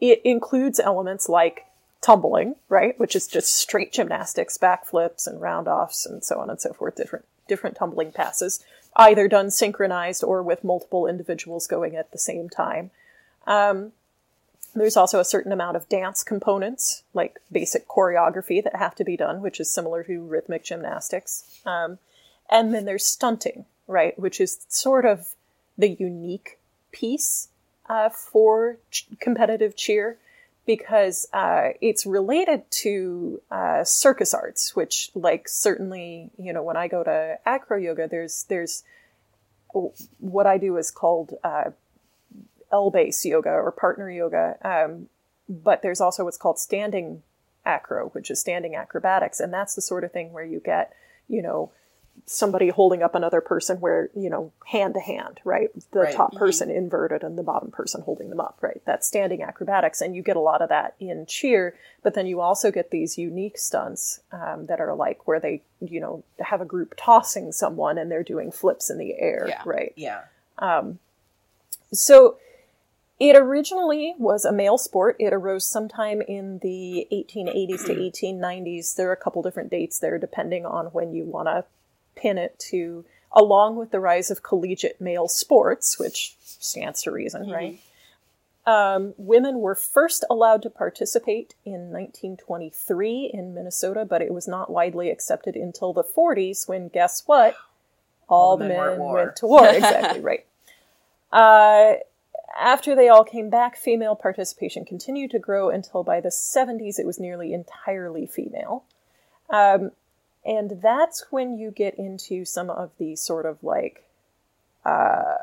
it 0.00 0.20
includes 0.24 0.80
elements 0.80 1.28
like 1.28 1.64
tumbling, 2.02 2.56
right, 2.68 2.98
which 2.98 3.16
is 3.16 3.26
just 3.26 3.54
straight 3.54 3.92
gymnastics, 3.92 4.58
backflips 4.58 5.26
and 5.26 5.40
roundoffs 5.40 6.04
and 6.04 6.22
so 6.22 6.40
on 6.40 6.50
and 6.50 6.60
so 6.60 6.72
forth, 6.72 6.96
different 6.96 7.24
different 7.48 7.76
tumbling 7.76 8.12
passes, 8.12 8.62
either 8.96 9.28
done 9.28 9.50
synchronized 9.50 10.22
or 10.22 10.42
with 10.42 10.64
multiple 10.64 11.06
individuals 11.06 11.66
going 11.66 11.96
at 11.96 12.10
the 12.10 12.18
same 12.18 12.50
time. 12.50 12.90
Um, 13.46 13.92
there's 14.74 14.96
also 14.96 15.20
a 15.20 15.24
certain 15.24 15.52
amount 15.52 15.76
of 15.76 15.88
dance 15.88 16.22
components, 16.22 17.02
like 17.12 17.40
basic 17.50 17.86
choreography, 17.88 18.62
that 18.62 18.76
have 18.76 18.94
to 18.96 19.04
be 19.04 19.16
done, 19.16 19.42
which 19.42 19.60
is 19.60 19.70
similar 19.70 20.02
to 20.04 20.20
rhythmic 20.20 20.64
gymnastics. 20.64 21.60
Um, 21.66 21.98
and 22.50 22.72
then 22.72 22.84
there's 22.84 23.04
stunting, 23.04 23.66
right, 23.86 24.18
which 24.18 24.40
is 24.40 24.64
sort 24.68 25.04
of 25.04 25.34
the 25.76 25.90
unique 25.90 26.58
piece 26.90 27.48
uh, 27.88 28.08
for 28.08 28.78
ch- 28.90 29.06
competitive 29.20 29.76
cheer 29.76 30.18
because 30.64 31.28
uh, 31.32 31.70
it's 31.80 32.06
related 32.06 32.62
to 32.70 33.40
uh, 33.50 33.82
circus 33.84 34.32
arts, 34.32 34.76
which, 34.76 35.10
like, 35.14 35.48
certainly, 35.48 36.30
you 36.38 36.52
know, 36.52 36.62
when 36.62 36.76
I 36.76 36.88
go 36.88 37.02
to 37.02 37.38
acro 37.44 37.78
yoga, 37.78 38.06
there's 38.06 38.44
there's 38.48 38.84
what 40.18 40.46
I 40.46 40.58
do 40.58 40.76
is 40.76 40.90
called 40.90 41.34
uh, 42.72 42.76
L 42.76 42.90
base 42.90 43.24
yoga 43.24 43.50
or 43.50 43.70
partner 43.72 44.10
yoga, 44.10 44.56
um, 44.62 45.08
but 45.48 45.82
there's 45.82 46.00
also 46.00 46.24
what's 46.24 46.36
called 46.38 46.58
standing 46.58 47.22
acro, 47.66 48.08
which 48.10 48.30
is 48.30 48.40
standing 48.40 48.74
acrobatics, 48.74 49.40
and 49.40 49.52
that's 49.52 49.74
the 49.74 49.82
sort 49.82 50.04
of 50.04 50.12
thing 50.12 50.32
where 50.32 50.44
you 50.44 50.60
get, 50.60 50.92
you 51.28 51.42
know, 51.42 51.70
somebody 52.26 52.68
holding 52.68 53.02
up 53.02 53.14
another 53.14 53.40
person 53.40 53.80
where 53.80 54.10
you 54.14 54.28
know 54.28 54.52
hand 54.66 54.92
to 54.92 55.00
hand 55.00 55.40
right 55.44 55.70
the 55.92 56.00
Right. 56.00 56.14
top 56.14 56.34
person 56.34 56.70
inverted 56.70 57.22
and 57.22 57.38
the 57.38 57.42
bottom 57.42 57.70
person 57.70 58.02
holding 58.02 58.28
them 58.28 58.38
up 58.38 58.58
right 58.60 58.82
that's 58.84 59.06
standing 59.06 59.42
acrobatics 59.42 60.02
and 60.02 60.14
you 60.14 60.22
get 60.22 60.36
a 60.36 60.40
lot 60.40 60.60
of 60.60 60.68
that 60.68 60.94
in 61.00 61.24
cheer 61.24 61.74
but 62.02 62.12
then 62.12 62.26
you 62.26 62.40
also 62.40 62.70
get 62.70 62.90
these 62.90 63.16
unique 63.16 63.56
stunts 63.56 64.20
um, 64.30 64.66
that 64.66 64.78
are 64.78 64.94
like 64.94 65.26
where 65.26 65.40
they 65.40 65.62
you 65.80 66.00
know 66.00 66.22
have 66.38 66.60
a 66.60 66.66
group 66.66 66.92
tossing 66.98 67.50
someone 67.50 67.96
and 67.96 68.10
they're 68.10 68.22
doing 68.22 68.52
flips 68.52 68.90
in 68.90 68.98
the 68.98 69.14
air 69.18 69.46
Yeah. 69.48 69.62
right 69.64 69.92
Yeah. 69.96 70.20
so 71.92 72.36
it 73.22 73.36
originally 73.36 74.14
was 74.18 74.44
a 74.44 74.50
male 74.50 74.76
sport. 74.76 75.14
It 75.20 75.32
arose 75.32 75.64
sometime 75.64 76.22
in 76.22 76.58
the 76.58 77.06
1880s 77.12 77.86
to 77.86 77.94
1890s. 77.94 78.96
There 78.96 79.08
are 79.10 79.12
a 79.12 79.16
couple 79.16 79.42
different 79.42 79.70
dates 79.70 80.00
there, 80.00 80.18
depending 80.18 80.66
on 80.66 80.86
when 80.86 81.14
you 81.14 81.24
want 81.24 81.46
to 81.46 81.64
pin 82.16 82.36
it 82.36 82.58
to, 82.70 83.04
along 83.30 83.76
with 83.76 83.92
the 83.92 84.00
rise 84.00 84.32
of 84.32 84.42
collegiate 84.42 85.00
male 85.00 85.28
sports, 85.28 86.00
which 86.00 86.34
stands 86.42 87.00
to 87.02 87.12
reason, 87.12 87.48
right? 87.48 87.78
Um, 88.66 89.14
women 89.16 89.60
were 89.60 89.76
first 89.76 90.24
allowed 90.28 90.62
to 90.62 90.70
participate 90.70 91.54
in 91.64 91.92
1923 91.92 93.30
in 93.32 93.54
Minnesota, 93.54 94.04
but 94.04 94.20
it 94.20 94.34
was 94.34 94.48
not 94.48 94.68
widely 94.68 95.10
accepted 95.10 95.54
until 95.54 95.92
the 95.92 96.02
40s 96.02 96.68
when, 96.68 96.88
guess 96.88 97.22
what? 97.26 97.54
All, 98.28 98.56
the 98.56 98.66
men, 98.66 98.98
war. 98.98 99.14
went 99.14 99.36
to 99.36 99.46
war. 99.46 99.68
Exactly, 99.68 100.20
right. 100.22 100.44
Uh, 101.30 101.98
after 102.58 102.94
they 102.94 103.08
all 103.08 103.24
came 103.24 103.50
back, 103.50 103.76
female 103.76 104.14
participation 104.14 104.84
continued 104.84 105.30
to 105.32 105.38
grow 105.38 105.70
until 105.70 106.02
by 106.02 106.20
the 106.20 106.28
70s 106.28 106.98
it 106.98 107.06
was 107.06 107.18
nearly 107.18 107.52
entirely 107.52 108.26
female. 108.26 108.84
Um, 109.50 109.92
and 110.44 110.80
that's 110.82 111.26
when 111.30 111.58
you 111.58 111.70
get 111.70 111.94
into 111.98 112.44
some 112.44 112.68
of 112.68 112.90
the 112.98 113.16
sort 113.16 113.46
of 113.46 113.62
like 113.62 114.04
uh, 114.84 115.36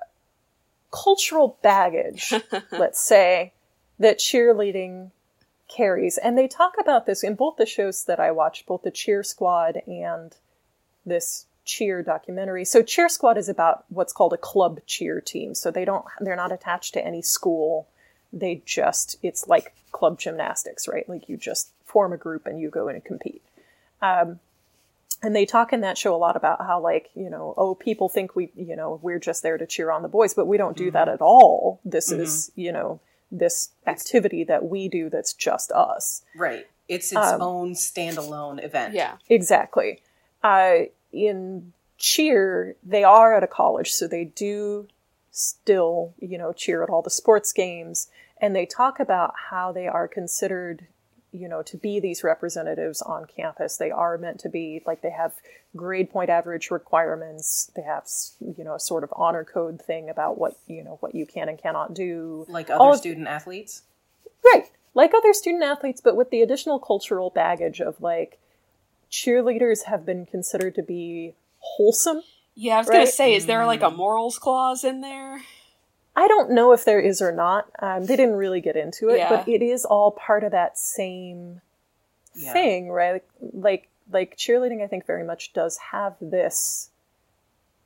cultural 0.91 1.57
baggage, 1.62 2.34
let's 2.72 2.99
say, 2.99 3.53
that 3.97 4.20
cheerleading 4.20 5.12
carries. 5.68 6.18
And 6.18 6.38
they 6.38 6.47
talk 6.47 6.76
about 6.80 7.05
this 7.05 7.24
in 7.24 7.36
both 7.36 7.57
the 7.57 7.66
shows 7.66 8.03
that 8.05 8.20
I 8.20 8.32
watched, 8.32 8.66
both 8.66 8.82
the 8.82 8.91
Cheer 8.91 9.24
Squad 9.24 9.82
and 9.88 10.36
this 11.05 11.45
cheer 11.70 12.01
documentary. 12.01 12.65
So 12.65 12.82
Cheer 12.82 13.09
Squad 13.09 13.38
is 13.38 13.47
about 13.47 13.86
what's 13.89 14.11
called 14.13 14.34
a 14.34 14.38
club 14.38 14.80
cheer 14.88 15.22
team. 15.22 15.53
So 15.53 15.70
they 15.72 15.86
don't 15.86 16.03
they're 16.20 16.36
not 16.45 16.51
attached 16.51 16.93
to 16.95 17.05
any 17.05 17.22
school. 17.22 17.88
They 18.34 18.61
just 18.65 19.17
it's 19.22 19.47
like 19.47 19.74
club 19.91 20.20
gymnastics, 20.20 20.88
right? 20.88 21.07
Like 21.07 21.30
you 21.30 21.38
just 21.38 21.70
form 21.86 22.11
a 22.13 22.17
group 22.17 22.47
and 22.47 22.59
you 22.59 22.70
go 22.70 22.88
in 22.89 22.95
and 22.95 23.05
compete. 23.05 23.43
Um, 24.01 24.39
and 25.22 25.36
they 25.36 25.45
talk 25.45 25.74
in 25.74 25.82
that 25.82 25.97
show 25.97 26.15
a 26.15 26.17
lot 26.28 26.36
about 26.36 26.59
how 26.65 26.80
like 26.82 27.09
you 27.13 27.30
know 27.30 27.53
oh 27.57 27.76
people 27.76 28.09
think 28.09 28.36
we 28.36 28.51
you 28.55 28.76
know 28.76 28.99
we're 29.03 29.20
just 29.20 29.43
there 29.43 29.57
to 29.57 29.67
cheer 29.67 29.91
on 29.91 30.01
the 30.01 30.07
boys 30.07 30.34
but 30.34 30.47
we 30.47 30.57
don't 30.57 30.78
do 30.78 30.89
that 30.91 31.09
at 31.09 31.22
all 31.22 31.80
this 31.84 32.09
is 32.11 32.51
you 32.55 32.72
know 32.72 32.99
this 33.32 33.70
activity 33.86 34.45
that 34.45 34.63
we 34.63 34.88
do 34.88 35.09
that's 35.09 35.34
just 35.34 35.72
us 35.74 36.24
Right. 36.36 36.65
It's 36.88 37.11
its 37.11 37.28
Um, 37.34 37.41
own 37.41 37.74
standalone 37.74 38.63
event. 38.63 38.95
Yeah. 38.95 39.17
Exactly. 39.30 40.01
Uh, 40.41 40.89
in 41.12 41.74
cheer, 41.97 42.76
they 42.84 43.03
are 43.03 43.36
at 43.36 43.43
a 43.43 43.47
college, 43.47 43.91
so 43.91 44.07
they 44.07 44.26
do 44.26 44.88
still, 45.32 46.14
you 46.20 46.38
know, 46.38 46.53
cheer 46.53 46.84
at 46.84 46.89
all 46.89 47.01
the 47.01 47.10
sports 47.10 47.53
games, 47.53 48.07
and 48.41 48.55
they 48.55 48.66
talk 48.66 48.99
about 48.99 49.34
how 49.49 49.72
they 49.72 49.88
are 49.88 50.07
considered, 50.07 50.88
you 51.32 51.47
know, 51.47 51.62
to 51.62 51.78
be 51.78 51.99
these 51.99 52.24
representatives 52.24 53.01
on 53.01 53.26
campus. 53.26 53.78
They 53.78 53.91
are 53.91 54.18
meant 54.18 54.39
to 54.41 54.49
be 54.49 54.82
like 54.86 55.01
they 55.01 55.12
have 55.12 55.34
grade 55.76 56.10
point 56.10 56.30
average 56.30 56.72
requirements. 56.72 57.70
They 57.76 57.84
have, 57.84 58.05
you 58.39 58.64
know, 58.64 58.76
a 58.76 58.80
sort 58.80 59.03
of 59.03 59.14
honor 59.16 59.43
code 59.43 59.82
thing 59.82 60.10
about 60.10 60.38
what 60.39 60.57
you 60.68 60.84
know 60.84 60.97
what 61.01 61.14
you 61.16 61.26
can 61.26 61.49
and 61.49 61.57
cannot 61.62 61.93
do. 61.93 62.45
Like 62.47 62.70
All 62.70 62.82
other 62.82 62.91
of- 62.93 62.97
student 62.97 63.28
athletes. 63.28 63.84
Right. 64.43 64.70
Like 64.95 65.14
other 65.14 65.34
student 65.34 65.64
athletes, 65.64 66.01
but 66.01 66.16
with 66.16 66.30
the 66.32 66.41
additional 66.41 66.80
cultural 66.80 67.30
baggage 67.30 67.80
of 67.82 68.01
like 68.01 68.39
cheerleaders 69.12 69.84
have 69.86 70.05
been 70.05 70.26
considered 70.26 70.76
to 70.76 70.84
be 70.84 71.36
wholesome. 71.60 72.22
Yeah, 72.55 72.76
I 72.76 72.78
was 72.80 72.89
gonna 72.89 73.07
say, 73.07 73.36
is 73.36 73.45
there 73.45 73.66
like 73.66 73.82
a 73.82 73.89
morals 73.89 74.38
clause 74.38 74.84
in 74.84 75.01
there? 75.01 75.41
I 76.16 76.28
don't 76.28 76.51
know 76.51 76.74
if 76.74 76.84
there 76.84 76.99
is 76.99 77.22
or 77.22 77.32
not. 77.32 77.70
Um, 77.80 78.05
they 78.05 78.16
didn't 78.18 78.36
really 78.36 78.60
get 78.60 78.76
into 78.76 79.10
it, 79.10 79.20
Yeah. 79.20 79.30
but 79.30 79.47
it 79.47 79.62
is 79.62 79.86
all 79.86 80.12
part 80.12 80.43
of 80.43 80.51
that 80.51 80.78
same 80.78 81.62
Yeah. 82.34 82.51
thing, 82.53 82.89
right? 82.91 83.12
Like, 83.14 83.30
like 83.53 83.89
like 84.12 84.36
cheerleading, 84.38 84.82
I 84.84 84.88
think 84.88 85.05
very 85.05 85.24
much 85.24 85.53
does 85.53 85.78
have 85.91 86.16
this 86.20 86.89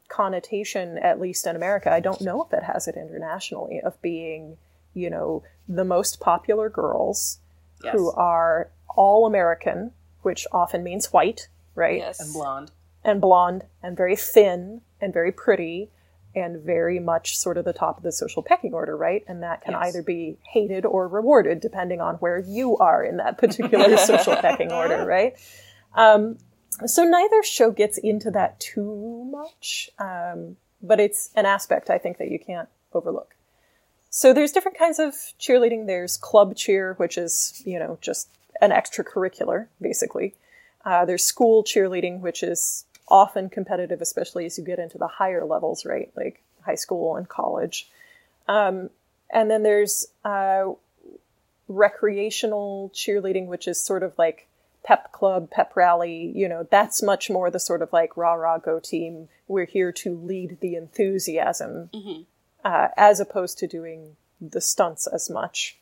connotation, 0.08 0.98
at 0.98 1.20
least 1.20 1.46
in 1.48 1.56
America. 1.56 1.92
I 1.92 2.00
don't 2.00 2.22
know 2.22 2.44
if 2.44 2.54
it 2.54 2.64
has 2.64 2.88
it 2.88 2.96
internationally 2.96 3.82
of 3.82 4.02
being, 4.02 4.58
you 4.94 5.10
know, 5.10 5.44
the 5.68 5.84
most 5.84 6.20
popular 6.20 6.70
girls 6.70 7.40
Yes. 7.84 7.94
who 7.94 8.12
are 8.12 8.70
all 8.96 9.26
American, 9.26 9.92
which 10.24 10.46
often 10.52 10.84
means 10.84 11.14
white, 11.14 11.48
right? 11.76 11.98
Yes. 11.98 12.20
and 12.20 12.34
blonde. 12.34 12.72
And 13.04 13.20
blonde 13.22 13.66
and 13.82 13.96
very 13.98 14.16
thin 14.16 14.82
and 15.02 15.14
very 15.14 15.32
pretty 15.32 15.90
and 16.36 16.62
very 16.64 17.00
much 17.00 17.38
sort 17.38 17.58
of 17.58 17.66
the 17.66 17.74
top 17.74 17.98
of 17.98 18.04
the 18.04 18.12
social 18.12 18.42
pecking 18.42 18.74
order, 18.74 18.98
right? 18.98 19.24
And 19.28 19.44
that 19.44 19.62
can 19.62 19.74
Yes. 19.74 19.84
either 19.88 20.02
be 20.02 20.38
hated 20.52 20.84
or 20.86 21.08
rewarded 21.08 21.60
depending 21.60 22.02
on 22.02 22.16
where 22.16 22.40
you 22.40 22.78
are 22.78 23.04
in 23.04 23.18
that 23.18 23.38
particular 23.44 23.98
social 24.12 24.36
pecking 24.38 24.72
order, 24.72 25.06
right? 25.06 25.36
Um, 25.94 26.38
so 26.88 27.04
neither 27.04 27.44
show 27.44 27.70
gets 27.70 28.00
into 28.00 28.32
that 28.32 28.60
too 28.60 29.28
much, 29.32 29.92
um, 30.00 30.58
but 30.82 31.00
it's 31.00 31.30
an 31.36 31.46
aspect 31.46 31.92
I 31.92 32.00
think 32.00 32.18
that 32.18 32.32
you 32.32 32.40
can't 32.40 32.68
overlook. 32.94 33.36
So 34.10 34.34
there's 34.34 34.52
different 34.52 34.78
kinds 34.78 34.98
of 35.00 35.14
cheerleading. 35.40 35.86
There's 35.86 36.18
club 36.18 36.56
cheer, 36.56 36.94
which 36.98 37.18
is 37.18 37.62
you 37.66 37.78
know 37.78 37.98
just 38.02 38.30
an 38.64 38.72
extracurricular, 38.72 39.68
basically. 39.82 40.36
Uh, 40.86 41.04
there's 41.06 41.24
school 41.24 41.64
cheerleading, 41.64 42.22
which 42.22 42.42
is 42.42 42.86
often 43.10 43.50
competitive, 43.50 44.02
especially 44.02 44.46
as 44.46 44.58
you 44.58 44.64
get 44.64 44.80
into 44.80 44.98
the 44.98 45.08
higher 45.08 45.44
levels, 45.44 45.86
right, 45.86 46.12
like 46.16 46.42
high 46.62 46.76
school 46.76 47.18
and 47.18 47.28
college. 47.28 47.90
Um, 48.48 48.90
and 49.30 49.52
then 49.52 49.64
there's 49.64 50.08
uh, 50.24 50.72
recreational 51.68 52.90
cheerleading, 52.94 53.48
which 53.48 53.68
is 53.68 53.82
sort 53.82 54.02
of 54.02 54.18
like 54.18 54.48
pep 54.86 55.12
club, 55.12 55.50
pep 55.52 55.76
rally. 55.76 56.32
You 56.34 56.48
know, 56.48 56.66
that's 56.70 57.04
much 57.04 57.30
more 57.30 57.52
the 57.52 57.60
sort 57.60 57.82
of 57.82 57.92
like 57.92 58.16
rah 58.16 58.34
rah 58.34 58.60
go 58.60 58.80
team. 58.80 59.28
We're 59.48 59.66
here 59.66 59.92
to 59.92 60.16
lead 60.16 60.60
the 60.62 60.76
enthusiasm, 60.76 61.90
uh, 62.64 62.88
as 62.96 63.20
opposed 63.20 63.58
to 63.60 63.68
doing 63.68 64.16
the 64.40 64.62
stunts 64.62 65.06
as 65.08 65.30
much. 65.30 65.78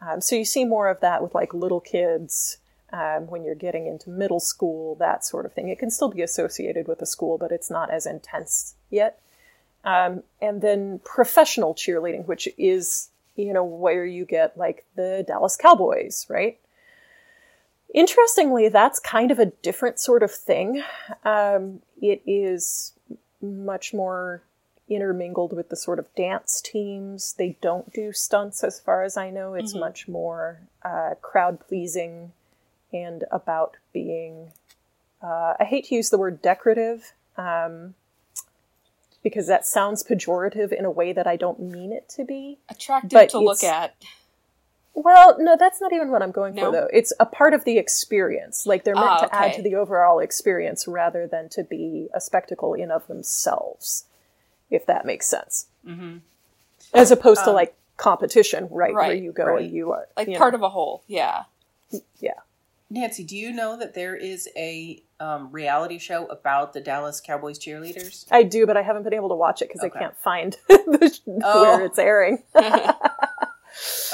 Um, 0.00 0.20
so 0.20 0.36
you 0.36 0.44
see 0.44 0.64
more 0.64 0.88
of 0.88 1.00
that 1.00 1.22
with 1.22 1.34
like 1.34 1.54
little 1.54 1.80
kids 1.80 2.58
um, 2.92 3.26
when 3.26 3.44
you're 3.44 3.54
getting 3.54 3.86
into 3.86 4.10
middle 4.10 4.40
school, 4.40 4.94
that 4.96 5.24
sort 5.24 5.46
of 5.46 5.52
thing. 5.52 5.68
It 5.68 5.78
can 5.78 5.90
still 5.90 6.10
be 6.10 6.22
associated 6.22 6.86
with 6.86 7.02
a 7.02 7.06
school, 7.06 7.38
but 7.38 7.50
it's 7.50 7.70
not 7.70 7.90
as 7.90 8.06
intense 8.06 8.74
yet. 8.90 9.20
Um, 9.84 10.22
and 10.40 10.62
then 10.62 11.00
professional 11.04 11.74
cheerleading, 11.74 12.26
which 12.26 12.48
is, 12.56 13.10
you 13.36 13.52
know, 13.52 13.64
where 13.64 14.06
you 14.06 14.24
get 14.24 14.56
like 14.56 14.84
the 14.96 15.24
Dallas 15.26 15.56
Cowboys, 15.56 16.26
right? 16.28 16.58
Interestingly, 17.92 18.68
that's 18.68 18.98
kind 18.98 19.30
of 19.30 19.38
a 19.38 19.46
different 19.46 19.98
sort 19.98 20.22
of 20.22 20.30
thing. 20.32 20.82
Um, 21.24 21.80
it 22.00 22.22
is 22.26 22.92
much 23.40 23.92
more 23.92 24.42
intermingled 24.88 25.52
with 25.54 25.68
the 25.70 25.76
sort 25.76 25.98
of 25.98 26.14
dance 26.14 26.60
teams. 26.60 27.34
They 27.38 27.56
don't 27.60 27.92
do 27.92 28.12
stunts, 28.12 28.62
as 28.62 28.78
far 28.80 29.02
as 29.02 29.16
I 29.16 29.30
know. 29.30 29.54
It's 29.54 29.74
Mhm. 29.74 29.80
much 29.80 30.08
more 30.08 30.60
uh, 30.82 31.14
crowd 31.22 31.58
pleasing 31.60 32.32
and 32.92 33.24
about 33.30 33.76
being. 33.92 34.52
Uh, 35.22 35.54
I 35.58 35.64
hate 35.64 35.86
to 35.86 35.94
use 35.94 36.10
the 36.10 36.18
word 36.18 36.42
decorative 36.42 37.14
um, 37.38 37.94
because 39.22 39.46
that 39.46 39.66
sounds 39.66 40.02
pejorative 40.04 40.70
in 40.72 40.84
a 40.84 40.90
way 40.90 41.12
that 41.12 41.26
I 41.26 41.36
don't 41.36 41.58
mean 41.60 41.92
it 41.92 42.08
to 42.10 42.24
be. 42.24 42.58
Attractive 42.68 43.10
But 43.10 43.30
to 43.30 43.38
look 43.38 43.64
at. 43.64 43.94
Well, 44.96 45.36
no, 45.40 45.56
that's 45.56 45.80
not 45.80 45.92
even 45.92 46.10
what 46.12 46.22
I'm 46.22 46.30
going 46.30 46.54
No? 46.54 46.66
for, 46.66 46.72
though. 46.72 46.88
It's 46.92 47.12
a 47.18 47.26
part 47.26 47.52
of 47.54 47.64
the 47.64 47.78
experience. 47.78 48.64
Like 48.66 48.84
they're 48.84 48.94
meant 48.94 49.06
Ah, 49.08 49.26
to 49.26 49.34
add 49.34 49.54
to 49.54 49.62
the 49.62 49.74
overall 49.74 50.20
experience 50.20 50.86
rather 50.86 51.26
than 51.26 51.48
to 51.50 51.64
be 51.64 52.08
a 52.14 52.20
spectacle 52.20 52.74
in 52.74 52.90
of 52.92 53.06
themselves, 53.08 54.04
if 54.74 54.86
that 54.86 55.04
makes 55.06 55.26
sense. 55.26 55.66
Mm-hmm. 55.86 56.18
As 56.92 57.10
opposed 57.10 57.44
to 57.44 57.50
Um, 57.50 57.56
like 57.56 57.74
competition, 57.96 58.68
right, 58.70 58.92
where 58.94 59.12
you 59.14 59.32
go 59.32 59.44
right. 59.46 59.62
and 59.64 59.70
you 59.72 59.92
are 59.92 60.06
Like 60.16 60.28
you 60.28 60.36
part 60.36 60.52
know. 60.52 60.58
of 60.58 60.62
a 60.62 60.68
whole. 60.68 61.02
Yeah. 61.06 61.44
yeah. 62.20 62.32
Nancy, 62.90 63.24
do 63.24 63.36
you 63.36 63.52
know 63.52 63.76
that 63.78 63.94
there 63.94 64.14
is 64.14 64.48
a 64.56 65.02
um, 65.18 65.50
reality 65.50 65.98
show 65.98 66.26
about 66.26 66.72
the 66.74 66.80
Dallas 66.80 67.20
Cowboys 67.20 67.58
cheerleaders? 67.58 68.26
I 68.30 68.42
do, 68.42 68.66
but 68.66 68.76
I 68.76 68.82
haven't 68.82 69.02
been 69.04 69.14
able 69.14 69.30
to 69.30 69.34
watch 69.34 69.62
it 69.62 69.68
because 69.68 69.82
Okay. 69.84 69.98
I 69.98 70.02
can't 70.02 70.16
find 70.18 70.56
the, 70.68 71.18
Oh. 71.42 71.62
where 71.62 71.84
it's 71.86 71.98
airing. 71.98 72.42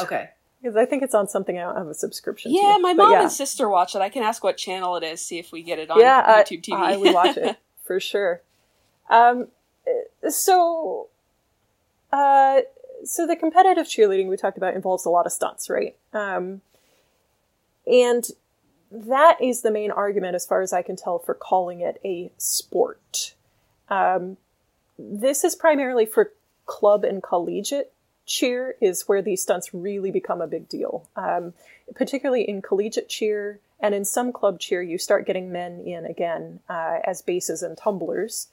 Okay. 0.01 0.31
Because 0.63 0.77
I 0.77 0.85
think 0.85 1.03
it's 1.03 1.15
on 1.15 1.29
something 1.29 1.59
I 1.59 1.63
don't 1.63 1.77
have 1.77 1.87
a 1.87 1.95
subscription 1.95 2.53
yeah, 2.55 2.75
to. 2.77 2.79
my 2.81 2.93
mom 2.93 3.13
yeah. 3.13 3.23
and 3.23 3.33
sister 3.33 3.69
watch 3.69 3.95
it. 3.95 4.01
I 4.01 4.09
can 4.09 4.23
ask 4.23 4.43
what 4.45 4.57
channel 4.57 4.97
it 4.97 5.03
is, 5.05 5.21
see 5.25 5.39
if 5.39 5.53
we 5.53 5.63
get 5.63 5.79
it 5.79 5.91
on 5.91 5.99
yeah, 6.01 6.43
YouTube 6.43 6.63
TV. 6.65 6.77
I 6.77 6.97
would 6.97 7.15
watch 7.15 7.37
it 7.37 7.57
for 7.85 7.99
sure. 8.01 8.41
Um, 9.09 9.43
uh, 9.43 9.45
so, 10.29 11.09
uh, 12.13 12.61
so 13.05 13.27
the 13.27 13.37
competitive 13.37 13.87
cheerleading 13.87 14.29
we 14.29 14.37
talked 14.37 14.57
about 14.59 14.75
involves 14.75 15.05
a 15.05 15.11
lot 15.11 15.27
of 15.27 15.33
stunts, 15.33 15.71
right? 15.71 15.97
Um, 16.13 16.61
and 17.87 18.27
that 18.91 19.41
is 19.41 19.63
the 19.63 19.71
main 19.71 19.91
argument, 19.91 20.35
as 20.35 20.47
far 20.47 20.61
as 20.61 20.73
I 20.73 20.83
can 20.83 20.97
tell, 20.97 21.19
for 21.19 21.35
calling 21.35 21.81
it 21.81 22.01
a 22.05 22.31
sport. 22.39 23.35
Um, 23.89 24.37
this 24.99 25.45
is 25.45 25.55
primarily 25.55 26.07
for 26.07 26.33
club 26.67 27.05
and 27.05 27.23
collegiate 27.23 27.93
cheer, 28.27 28.77
is 28.81 29.09
where 29.09 29.23
these 29.23 29.43
stunts 29.43 29.73
really 29.75 30.11
become 30.11 30.41
a 30.41 30.47
big 30.47 30.69
deal. 30.69 31.09
Um, 31.17 31.55
particularly 31.95 32.49
in 32.49 32.63
collegiate 32.63 33.09
cheer 33.09 33.59
and 33.81 33.95
in 33.95 34.05
some 34.05 34.33
club 34.33 34.61
cheer, 34.61 34.83
you 34.83 34.99
start 34.99 35.27
getting 35.27 35.51
men 35.51 35.81
in 35.81 36.05
again 36.05 36.61
uh, 36.69 36.99
as 37.05 37.23
bases 37.23 37.63
and 37.63 37.77
tumblers. 37.77 38.49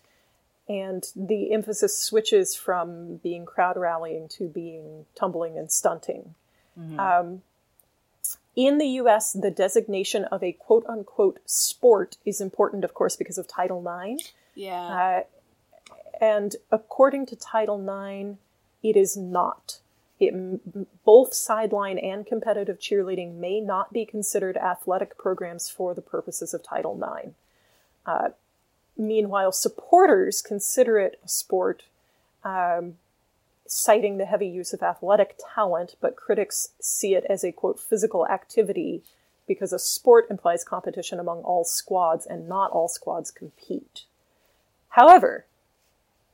And 0.70 1.06
the 1.16 1.54
emphasis 1.54 1.98
switches 2.02 2.56
from 2.56 3.18
being 3.18 3.46
crowd 3.46 3.78
rallying 3.78 4.28
to 4.30 4.48
being 4.50 5.06
tumbling 5.16 5.58
and 5.58 5.72
stunting. 5.72 6.36
Um, 7.00 7.42
in 8.56 8.80
the 8.80 8.88
US, 9.02 9.34
the 9.34 9.52
designation 9.52 10.26
of 10.26 10.44
a 10.44 10.52
quote 10.52 10.86
unquote 10.88 11.40
sport 11.46 12.18
is 12.26 12.42
important, 12.42 12.84
of 12.84 12.94
course, 12.94 13.16
because 13.16 13.38
of 13.38 13.48
Title 13.48 13.80
IX. 13.82 14.32
yeah. 14.56 14.82
Uh, 14.82 15.24
and 16.20 16.56
according 16.72 17.28
to 17.28 17.36
Title 17.36 17.80
IX, 17.80 18.38
it 18.82 18.98
is 18.98 19.16
not. 19.16 19.80
It, 20.20 21.06
both 21.06 21.36
sideline 21.36 22.00
and 22.00 22.26
competitive 22.26 22.80
cheerleading 22.80 23.36
may 23.36 23.62
not 23.62 23.94
be 23.94 24.04
considered 24.04 24.58
athletic 24.58 25.16
programs 25.18 25.70
for 25.70 25.94
the 25.94 26.02
purposes 26.02 26.56
of 26.56 26.64
Title 26.64 27.00
IX. 27.00 27.34
Uh, 28.08 28.30
meanwhile, 28.98 29.52
supporters 29.52 30.42
consider 30.42 31.00
it 31.00 31.20
a 31.24 31.28
sport, 31.28 31.84
um, 32.44 32.96
citing 33.66 34.18
the 34.18 34.26
heavy 34.26 34.48
use 34.48 34.74
of 34.74 34.82
athletic 34.82 35.36
talent, 35.54 35.96
but 36.02 36.16
critics 36.16 36.70
see 36.80 37.14
it 37.14 37.26
as 37.30 37.44
a 37.44 37.52
quote 37.52 37.80
physical 37.80 38.28
activity 38.28 39.04
because 39.48 39.72
a 39.72 39.80
sport 39.80 40.28
implies 40.30 40.64
competition 40.64 41.20
among 41.20 41.42
all 41.42 41.64
squads 41.64 42.26
and 42.26 42.50
not 42.50 42.72
all 42.72 42.88
squads 42.88 43.32
compete. 43.32 44.04
However, 44.90 45.46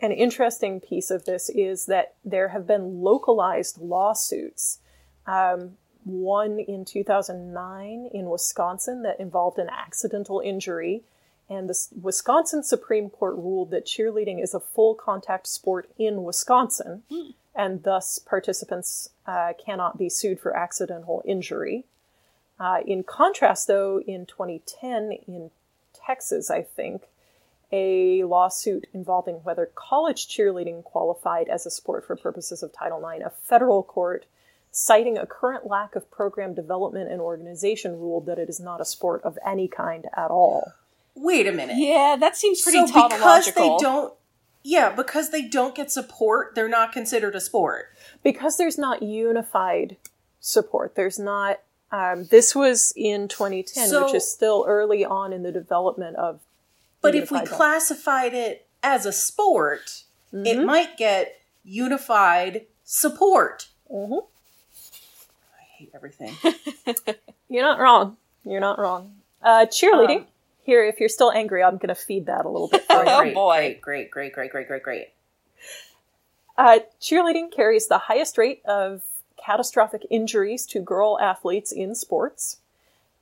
an 0.02 0.12
interesting 0.12 0.82
piece 0.82 1.12
of 1.12 1.26
this 1.26 1.50
is 1.50 1.86
that 1.86 2.16
there 2.26 2.50
have 2.50 2.68
been 2.68 3.02
localized 3.02 3.78
lawsuits. 3.80 4.80
Um, 5.26 5.78
one 6.04 6.60
in 6.60 6.84
2009 6.84 8.10
in 8.14 8.30
Wisconsin 8.30 9.04
that 9.04 9.20
involved 9.20 9.58
an 9.58 9.70
accidental 9.70 10.42
injury, 10.42 11.04
and 11.50 11.70
the 11.70 11.88
Wisconsin 12.02 12.64
Supreme 12.64 13.10
Court 13.10 13.36
ruled 13.36 13.72
that 13.72 13.86
cheerleading 13.86 14.42
is 14.42 14.54
a 14.54 14.60
full 14.60 14.96
contact 14.96 15.48
sport 15.48 15.90
in 15.98 16.24
Wisconsin, 16.24 17.04
and 17.56 17.84
thus 17.84 18.18
participants 18.20 19.10
uh, 19.28 19.54
cannot 19.64 19.98
be 19.98 20.10
sued 20.10 20.40
for 20.40 20.56
accidental 20.56 21.22
injury. 21.26 21.86
Uh, 22.60 22.80
in 22.86 23.04
contrast, 23.04 23.68
though, 23.68 24.00
in 24.02 24.26
2010 24.26 25.12
in 25.28 25.52
Texas, 25.94 26.50
I 26.50 26.62
think, 26.62 27.04
a 27.72 28.24
lawsuit 28.24 28.88
involving 28.94 29.36
whether 29.38 29.70
college 29.74 30.28
cheerleading 30.28 30.84
qualified 30.84 31.50
as 31.50 31.66
a 31.66 31.72
sport 31.72 32.06
for 32.06 32.16
purposes 32.16 32.62
of 32.62 32.72
Title 32.72 33.06
IX. 33.08 33.26
A 33.26 33.32
federal 33.32 33.84
court, 33.84 34.26
citing 34.72 35.18
a 35.18 35.26
current 35.26 35.66
lack 35.66 35.96
of 35.96 36.10
program 36.12 36.54
development 36.54 37.12
and 37.12 37.20
organization, 37.20 38.00
ruled 38.00 38.28
that 38.28 38.40
it 38.40 38.48
is 38.48 38.60
not 38.60 38.80
a 38.80 38.86
sport 38.86 39.22
of 39.24 39.40
any 39.46 39.68
kind 39.68 40.08
at 40.16 40.30
all. 40.30 40.74
Wait 41.16 41.48
a 41.48 41.52
minute. 41.52 41.76
yeah, 41.78 42.16
that 42.20 42.36
seems 42.36 42.62
pretty 42.62 42.86
so 42.88 43.08
because 43.10 43.46
they 43.54 43.76
don't, 43.80 44.14
yeah, 44.64 44.90
because 44.90 45.30
they 45.32 45.44
don't 45.44 45.76
get 45.76 45.92
support, 45.92 46.56
they're 46.56 46.68
not 46.70 46.92
considered 46.92 47.36
a 47.36 47.40
sport. 47.42 47.88
Because 48.24 48.58
there's 48.58 48.78
not 48.78 49.04
unified 49.04 49.98
support, 50.40 50.96
there's 50.96 51.20
not. 51.20 51.60
Um, 51.92 52.26
this 52.32 52.56
was 52.56 52.92
in 52.96 53.28
2010, 53.28 53.88
So- 53.90 54.06
which 54.06 54.16
is 54.16 54.32
still 54.32 54.66
early 54.68 55.06
on 55.06 55.32
in 55.32 55.44
the 55.44 55.52
development 55.52 56.16
of. 56.18 56.40
But 57.02 57.14
if 57.16 57.30
we 57.30 57.38
law. 57.40 57.46
classified 57.46 58.34
it 58.34 58.66
as 58.82 59.06
a 59.06 59.12
sport, 59.14 60.04
it 60.32 60.58
Mhm. 60.58 60.66
might 60.66 60.98
get 60.98 61.40
unified 61.64 62.66
support. 62.84 63.68
Mhm. 63.92 64.26
I 65.60 65.62
hate 65.78 65.92
everything. 65.94 66.36
You're 67.50 67.64
not 67.64 67.80
wrong. 67.80 68.18
You're 68.44 68.60
not 68.62 68.80
wrong. 68.80 69.16
Uh, 69.42 69.66
cheerleading. 69.68 70.22
Um, 70.22 70.28
Here, 70.64 70.84
if 70.86 71.00
you're 71.00 71.10
still 71.10 71.32
angry, 71.32 71.62
I'm 71.64 71.78
going 71.78 71.90
to 71.90 71.96
feed 71.96 72.26
that 72.28 72.46
a 72.46 72.50
little 72.50 72.68
bit 72.70 72.84
for 72.86 72.94
you. 73.04 73.10
Oh, 73.10 73.20
great, 73.22 73.34
boy. 73.34 73.80
Great, 73.82 74.10
great, 74.12 74.34
great, 74.34 74.34
great, 74.34 74.52
great, 74.52 74.68
great, 74.68 74.84
great. 74.84 75.08
Uh, 76.58 76.80
cheerleading 77.02 77.52
carries 77.52 77.88
the 77.88 77.98
highest 77.98 78.38
rate 78.38 78.62
of 78.66 79.02
catastrophic 79.38 80.06
injuries 80.10 80.66
to 80.68 80.80
girl 80.80 81.20
athletes 81.20 81.72
in 81.72 81.96
sports. 81.96 82.58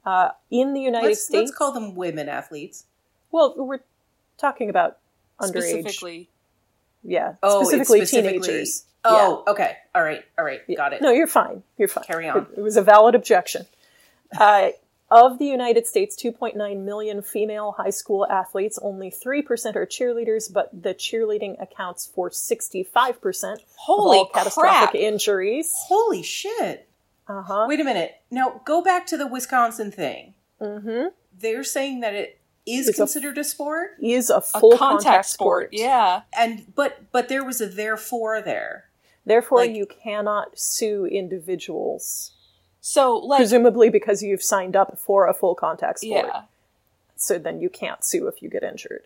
Uh, 0.06 0.30
in 0.50 0.74
the 0.74 0.82
United 0.82 1.08
Let's, 1.10 1.24
States, 1.26 1.50
let's 1.50 1.58
call 1.58 1.72
them 1.72 1.96
women 1.96 2.28
athletes. 2.28 2.86
well, 3.32 3.54
we're 3.56 3.80
talking 4.38 4.70
about 4.70 4.98
underage, 5.40 5.62
specifically. 5.84 6.30
yeah, 7.04 7.36
Oh, 7.44 7.64
specifically, 7.64 8.00
specifically- 8.06 8.40
teenagers. 8.40 8.86
Oh, 9.04 9.44
okay. 9.48 9.78
All 9.96 10.04
right, 10.04 10.24
all 10.38 10.46
right. 10.46 10.62
Got 10.78 10.94
it. 10.94 11.02
No, 11.02 11.10
you're 11.12 11.26
fine. 11.26 11.64
You're 11.78 11.88
fine. 11.88 12.04
Carry 12.04 12.30
on. 12.30 12.38
It, 12.54 12.58
it 12.58 12.62
was 12.62 12.78
a 12.78 12.84
valid 12.84 13.16
objection. 13.16 13.66
Uh, 14.40 14.70
of 15.12 15.38
the 15.38 15.46
United 15.46 15.86
States, 15.86 16.16
2.9 16.16 16.84
million 16.86 17.22
female 17.22 17.74
high 17.78 17.90
school 17.92 18.26
athletes, 18.30 18.80
only 18.82 19.12
3% 19.12 19.76
are 19.76 19.86
cheerleaders, 19.86 20.52
but 20.52 20.70
the 20.72 20.94
cheerleading 20.96 21.62
accounts 21.62 22.08
for 22.08 22.30
65% 22.30 23.58
Holy 23.76 24.18
of 24.20 24.26
all 24.26 24.26
catastrophic 24.34 24.90
crap. 24.92 24.96
injuries. 24.96 25.70
Holy 25.76 26.24
shit. 26.24 26.88
Uh 27.28 27.42
huh. 27.44 27.66
Wait 27.68 27.80
a 27.80 27.84
minute. 27.84 28.14
Now 28.32 28.62
go 28.66 28.82
back 28.82 29.06
to 29.08 29.18
the 29.18 29.28
Wisconsin 29.28 29.92
thing. 29.92 30.34
Mm-hmm. 30.62 31.08
They're 31.38 31.64
saying 31.64 32.00
that 32.00 32.14
it 32.14 32.40
is 32.66 32.88
It's 32.88 32.98
considered 32.98 33.38
a 33.38 33.44
sport, 33.44 33.92
Is 34.02 34.30
a 34.30 34.36
A 34.38 34.42
full 34.42 34.78
contact, 34.78 35.26
sport. 35.26 35.70
Yeah. 35.72 36.22
and 36.38 36.74
but 36.76 37.12
but 37.12 37.28
there 37.30 37.44
was 37.44 37.60
a 37.62 37.68
therefore 37.68 38.42
there. 38.42 38.86
Therefore, 39.26 39.60
Like- 39.60 39.76
you 39.76 39.86
cannot 39.86 40.58
sue 40.58 41.06
individuals, 41.06 42.32
So, 42.82 43.16
like, 43.18 43.38
presumably 43.38 43.90
because 43.90 44.24
you've 44.24 44.44
signed 44.44 44.76
up 44.76 44.98
for 45.00 45.28
a 45.28 45.34
full 45.34 45.54
contact 45.56 46.00
sport. 46.00 46.26
yeah. 46.26 46.42
So 47.16 47.38
then 47.38 47.62
you 47.62 47.70
can't 47.70 48.04
sue 48.04 48.28
if 48.28 48.42
you 48.42 48.50
get 48.50 48.64
injured. 48.64 49.04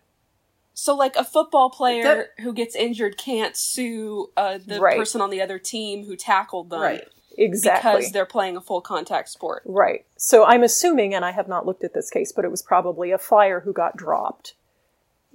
So, 0.73 0.95
like, 0.95 1.15
a 1.17 1.23
football 1.23 1.69
player 1.69 2.03
That- 2.03 2.30
who 2.39 2.53
gets 2.53 2.76
injured 2.76 3.17
can't 3.17 3.55
sue 3.55 4.32
uh, 4.38 4.59
the 4.65 4.80
Right. 4.80 4.97
person 4.97 5.19
on 5.21 5.30
the 5.30 5.41
other 5.41 5.59
team 5.59 6.05
who 6.05 6.15
tackled 6.15 6.69
them 6.69 6.82
Right. 6.82 7.07
Exactly. 7.38 7.91
because 7.97 8.11
they're 8.13 8.26
playing 8.26 8.55
a 8.55 8.61
full 8.61 8.80
contact 8.80 9.28
sport. 9.28 9.63
Right. 9.65 10.05
So 10.15 10.45
I'm 10.45 10.63
assuming, 10.63 11.13
and 11.13 11.26
I 11.26 11.32
have 11.32 11.49
not 11.49 11.65
looked 11.65 11.84
at 11.84 11.93
this 11.93 12.09
case, 12.09 12.32
but 12.32 12.45
it 12.45 12.51
was 12.51 12.61
probably 12.61 13.11
a 13.11 13.17
flyer 13.17 13.59
who 13.61 13.73
got 13.73 13.97
dropped 13.97 14.53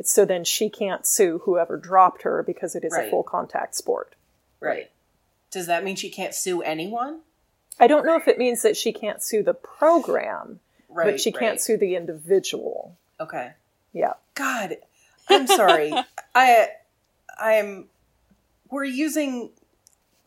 So 0.02 0.24
then 0.24 0.44
she 0.44 0.70
can't 0.70 1.04
sue 1.06 1.40
whoever 1.44 1.76
dropped 1.76 2.22
her 2.22 2.42
because 2.42 2.74
it 2.74 2.84
is 2.84 2.92
Right. 2.94 3.06
a 3.08 3.10
full 3.10 3.22
contact 3.22 3.74
sport. 3.74 4.14
Right. 4.58 4.90
Does 5.50 5.66
that 5.66 5.84
mean 5.84 5.94
she 5.94 6.08
can't 6.08 6.34
sue 6.34 6.62
anyone? 6.62 7.20
I 7.80 7.86
don't 7.86 8.04
know 8.06 8.16
if 8.16 8.28
it 8.28 8.38
means 8.38 8.62
that 8.62 8.76
she 8.76 8.92
can't 8.92 9.22
sue 9.22 9.42
the 9.42 9.54
program, 9.54 10.60
Right. 10.88 11.12
but 11.12 11.20
she 11.20 11.32
can't 11.32 11.60
sue 11.60 11.76
the 11.76 11.96
individual. 11.96 12.96
Okay. 13.18 13.52
Yeah. 13.92 14.12
God, 14.34 14.76
I'm 15.28 15.46
sorry. 15.46 15.92
I 16.34 16.68
I'm 17.38 17.86
we're 18.70 18.84
using 18.84 19.50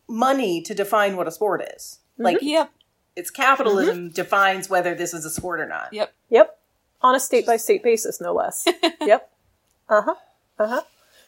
money 0.08 0.60
to 0.62 0.74
define 0.74 1.16
what 1.16 1.26
a 1.28 1.30
sport 1.30 1.62
is. 1.76 1.98
Like 2.18 2.38
Yep. 2.42 2.70
it's 3.16 3.30
capitalism 3.30 3.96
Mm-hmm. 3.98 4.08
defines 4.14 4.68
whether 4.68 4.94
this 4.94 5.14
is 5.14 5.24
a 5.24 5.30
sport 5.30 5.60
or 5.60 5.66
not. 5.66 5.92
Yep. 5.92 6.12
Yep. 6.30 6.58
On 7.02 7.14
a 7.14 7.20
state 7.20 7.46
by 7.46 7.56
state 7.56 7.82
basis, 7.82 8.20
no 8.20 8.32
less. 8.34 8.66
yep. 9.00 9.30
Uh 9.88 10.02
huh. 10.02 10.14
Uh 10.58 10.66
huh. 10.68 10.82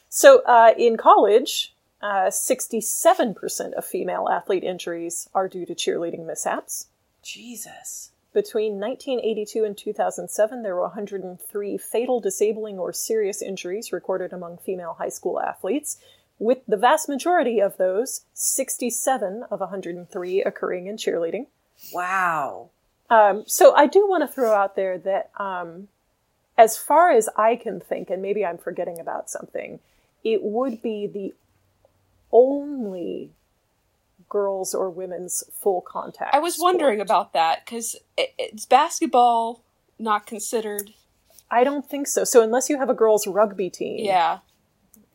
So 0.09 0.41
uh, 0.45 0.73
in 0.77 0.97
college, 0.97 1.73
uh, 2.01 2.29
67% 2.29 3.73
of 3.73 3.85
female 3.85 4.29
athlete 4.29 4.63
injuries 4.63 5.29
are 5.33 5.47
due 5.47 5.65
to 5.65 5.73
cheerleading 5.73 6.25
mishaps. 6.25 6.87
Jesus. 7.23 8.11
Between 8.33 8.79
1982 8.79 9.63
and 9.63 9.77
2007, 9.77 10.61
there 10.61 10.75
were 10.75 10.81
103 10.81 11.77
fatal, 11.77 12.19
disabling, 12.19 12.77
or 12.77 12.93
serious 12.93 13.41
injuries 13.41 13.91
recorded 13.91 14.31
among 14.31 14.57
female 14.57 14.95
high 14.99 15.09
school 15.09 15.39
athletes, 15.39 15.97
with 16.37 16.59
the 16.67 16.77
vast 16.77 17.09
majority 17.09 17.59
of 17.59 17.77
those, 17.77 18.21
67 18.33 19.45
of 19.49 19.59
103, 19.59 20.43
occurring 20.43 20.85
in 20.85 20.97
cheerleading. 20.97 21.47
Wow. 21.91 22.69
Um, 23.09 23.43
so 23.47 23.73
I 23.75 23.87
do 23.87 24.07
want 24.07 24.21
to 24.21 24.31
throw 24.31 24.53
out 24.53 24.75
there 24.75 24.99
that, 24.99 25.31
um, 25.37 25.87
as 26.57 26.77
far 26.77 27.09
as 27.09 27.29
I 27.37 27.55
can 27.55 27.79
think, 27.79 28.09
and 28.09 28.21
maybe 28.21 28.45
I'm 28.45 28.57
forgetting 28.57 28.99
about 28.99 29.29
something, 29.29 29.79
it 30.23 30.43
would 30.43 30.81
be 30.81 31.07
the 31.07 31.33
only 32.31 33.31
girls 34.29 34.73
or 34.75 34.89
women's 34.89 35.43
full 35.53 35.81
contact. 35.81 36.33
I 36.35 36.39
was 36.39 36.57
wondering 36.59 36.99
about 36.99 37.33
that 37.33 37.63
because 37.65 37.95
it's 38.17 38.65
basketball 38.65 39.63
not 39.97 40.25
considered. 40.25 40.93
I 41.49 41.63
don't 41.63 41.89
think 41.89 42.07
so. 42.07 42.23
So 42.25 42.41
unless 42.43 42.69
you 42.69 42.77
have 42.77 42.89
a 42.89 42.93
girls 42.93 43.25
rugby 43.25 43.69
team, 43.69 44.03
Yeah. 44.05 44.39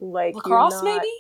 like 0.01 0.35
Lacrosse, 0.35 0.75
not- 0.75 0.85
maybe? 0.85 1.13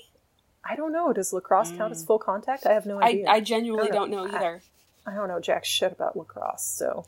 I 0.64 0.76
don't 0.76 0.93
know. 0.93 1.12
Does 1.12 1.32
lacrosse 1.32 1.70
count 1.70 1.93
Mm. 1.93 1.97
as 1.97 2.05
full 2.05 2.18
contact? 2.20 2.66
I 2.66 2.72
have 2.72 2.86
no 2.86 3.03
idea. 3.03 3.28
I 3.28 3.40
genuinely 3.40 3.90
I 3.90 3.95
don't 3.95 4.11
don't 4.11 4.24
know 4.24 4.30
know. 4.30 4.36
either. 4.36 4.62
I 5.07 5.12
don't 5.14 5.28
know 5.28 5.40
jack 5.40 5.64
shit 5.64 5.93
about 5.93 6.16
lacrosse. 6.16 6.62
So, 6.64 7.05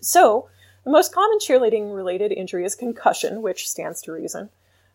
so 0.00 0.48
the 0.84 0.90
most 0.90 1.14
common 1.14 1.38
cheerleading 1.38 1.94
related 1.94 2.32
injury 2.32 2.64
is 2.64 2.74
concussion, 2.74 3.40
which 3.42 3.68
stands 3.68 4.02
to 4.02 4.12
reason. 4.12 4.50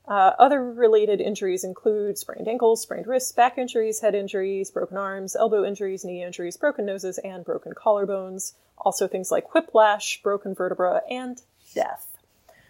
Uh, 0.08 0.34
other 0.38 0.64
related 0.64 1.20
injuries 1.20 1.64
include 1.64 2.18
sprained 2.18 2.48
ankles, 2.48 2.82
sprained 2.82 3.08
wrists, 3.08 3.32
back 3.32 3.58
injuries, 3.58 4.02
head 4.02 4.14
injuries, 4.14 4.70
broken 4.70 4.98
arms, 4.98 5.36
elbow 5.36 5.66
injuries, 5.66 6.06
knee 6.06 6.24
injuries, 6.24 6.58
broken 6.58 6.86
noses, 6.86 7.18
and 7.20 7.44
broken 7.44 7.74
collarbones. 7.74 8.54
Also, 8.78 9.08
things 9.08 9.32
like 9.32 9.54
whiplash, 9.54 10.22
broken 10.22 10.54
vertebra, 10.54 11.02
and 11.10 11.42
death. 11.74 12.18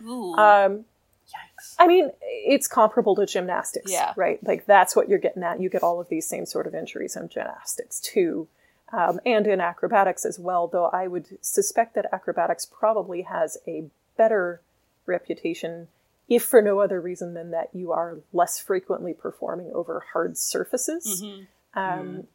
Ooh. 0.06 0.34
Um, 0.36 0.86
Yikes. 1.28 1.76
I 1.80 1.88
mean, 1.88 2.12
it's 2.22 2.68
comparable 2.68 3.16
to 3.16 3.26
gymnastics, 3.26 3.92
Yeah. 3.92 4.14
right? 4.16 4.42
Like 4.46 4.66
that's 4.66 4.96
what 4.96 5.10
you're 5.10 5.20
getting 5.20 5.44
at. 5.44 5.60
You 5.60 5.70
get 5.70 5.84
all 5.84 6.00
of 6.00 6.08
these 6.08 6.28
same 6.28 6.46
sort 6.46 6.68
of 6.68 6.76
injuries 6.76 7.16
in 7.16 7.28
gymnastics 7.30 8.00
too, 8.00 8.48
um, 8.94 9.20
and 9.26 9.48
in 9.48 9.60
acrobatics 9.60 10.24
as 10.24 10.38
well. 10.38 10.68
Though 10.68 10.86
I 10.86 11.08
would 11.08 11.40
suspect 11.44 11.96
that 11.96 12.06
acrobatics 12.14 12.66
probably 12.66 13.24
has 13.24 13.58
a 13.68 13.86
better 14.16 14.62
reputation, 15.08 15.88
if 16.28 16.44
for 16.44 16.62
no 16.62 16.80
other 16.80 17.00
reason 17.00 17.34
than 17.34 17.52
that 17.52 17.70
you 17.74 17.92
are 17.92 18.18
less 18.34 18.60
frequently 18.60 19.14
performing 19.14 19.72
over 19.74 20.04
hard 20.14 20.38
surfaces. 20.38 21.24
Mhm. 21.24 22.26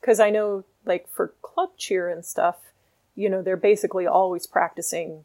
Because 0.00 0.20
I 0.20 0.30
know, 0.30 0.64
like 0.84 1.08
for 1.08 1.34
club 1.42 1.70
cheer 1.76 2.08
and 2.08 2.24
stuff, 2.24 2.56
you 3.14 3.28
know, 3.28 3.42
they're 3.42 3.56
basically 3.56 4.06
always 4.06 4.46
practicing 4.46 5.24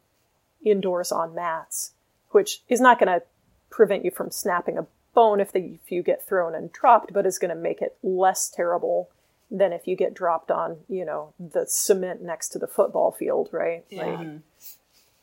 indoors 0.64 1.12
on 1.12 1.34
mats, 1.34 1.92
which 2.30 2.62
is 2.68 2.80
not 2.80 2.98
going 2.98 3.20
to 3.20 3.24
prevent 3.70 4.04
you 4.04 4.10
from 4.10 4.30
snapping 4.30 4.78
a 4.78 4.86
bone 5.14 5.40
if, 5.40 5.52
the, 5.52 5.60
if 5.60 5.92
you 5.92 6.02
get 6.02 6.26
thrown 6.26 6.54
and 6.54 6.72
dropped, 6.72 7.12
but 7.12 7.24
is 7.26 7.38
going 7.38 7.54
to 7.54 7.60
make 7.60 7.80
it 7.80 7.96
less 8.02 8.48
terrible 8.48 9.08
than 9.50 9.72
if 9.72 9.86
you 9.86 9.94
get 9.94 10.14
dropped 10.14 10.50
on, 10.50 10.78
you 10.88 11.04
know, 11.04 11.32
the 11.38 11.66
cement 11.66 12.20
next 12.22 12.48
to 12.48 12.58
the 12.58 12.66
football 12.66 13.12
field, 13.12 13.48
right? 13.52 13.84
Yeah. 13.88 14.06
Like, 14.06 14.28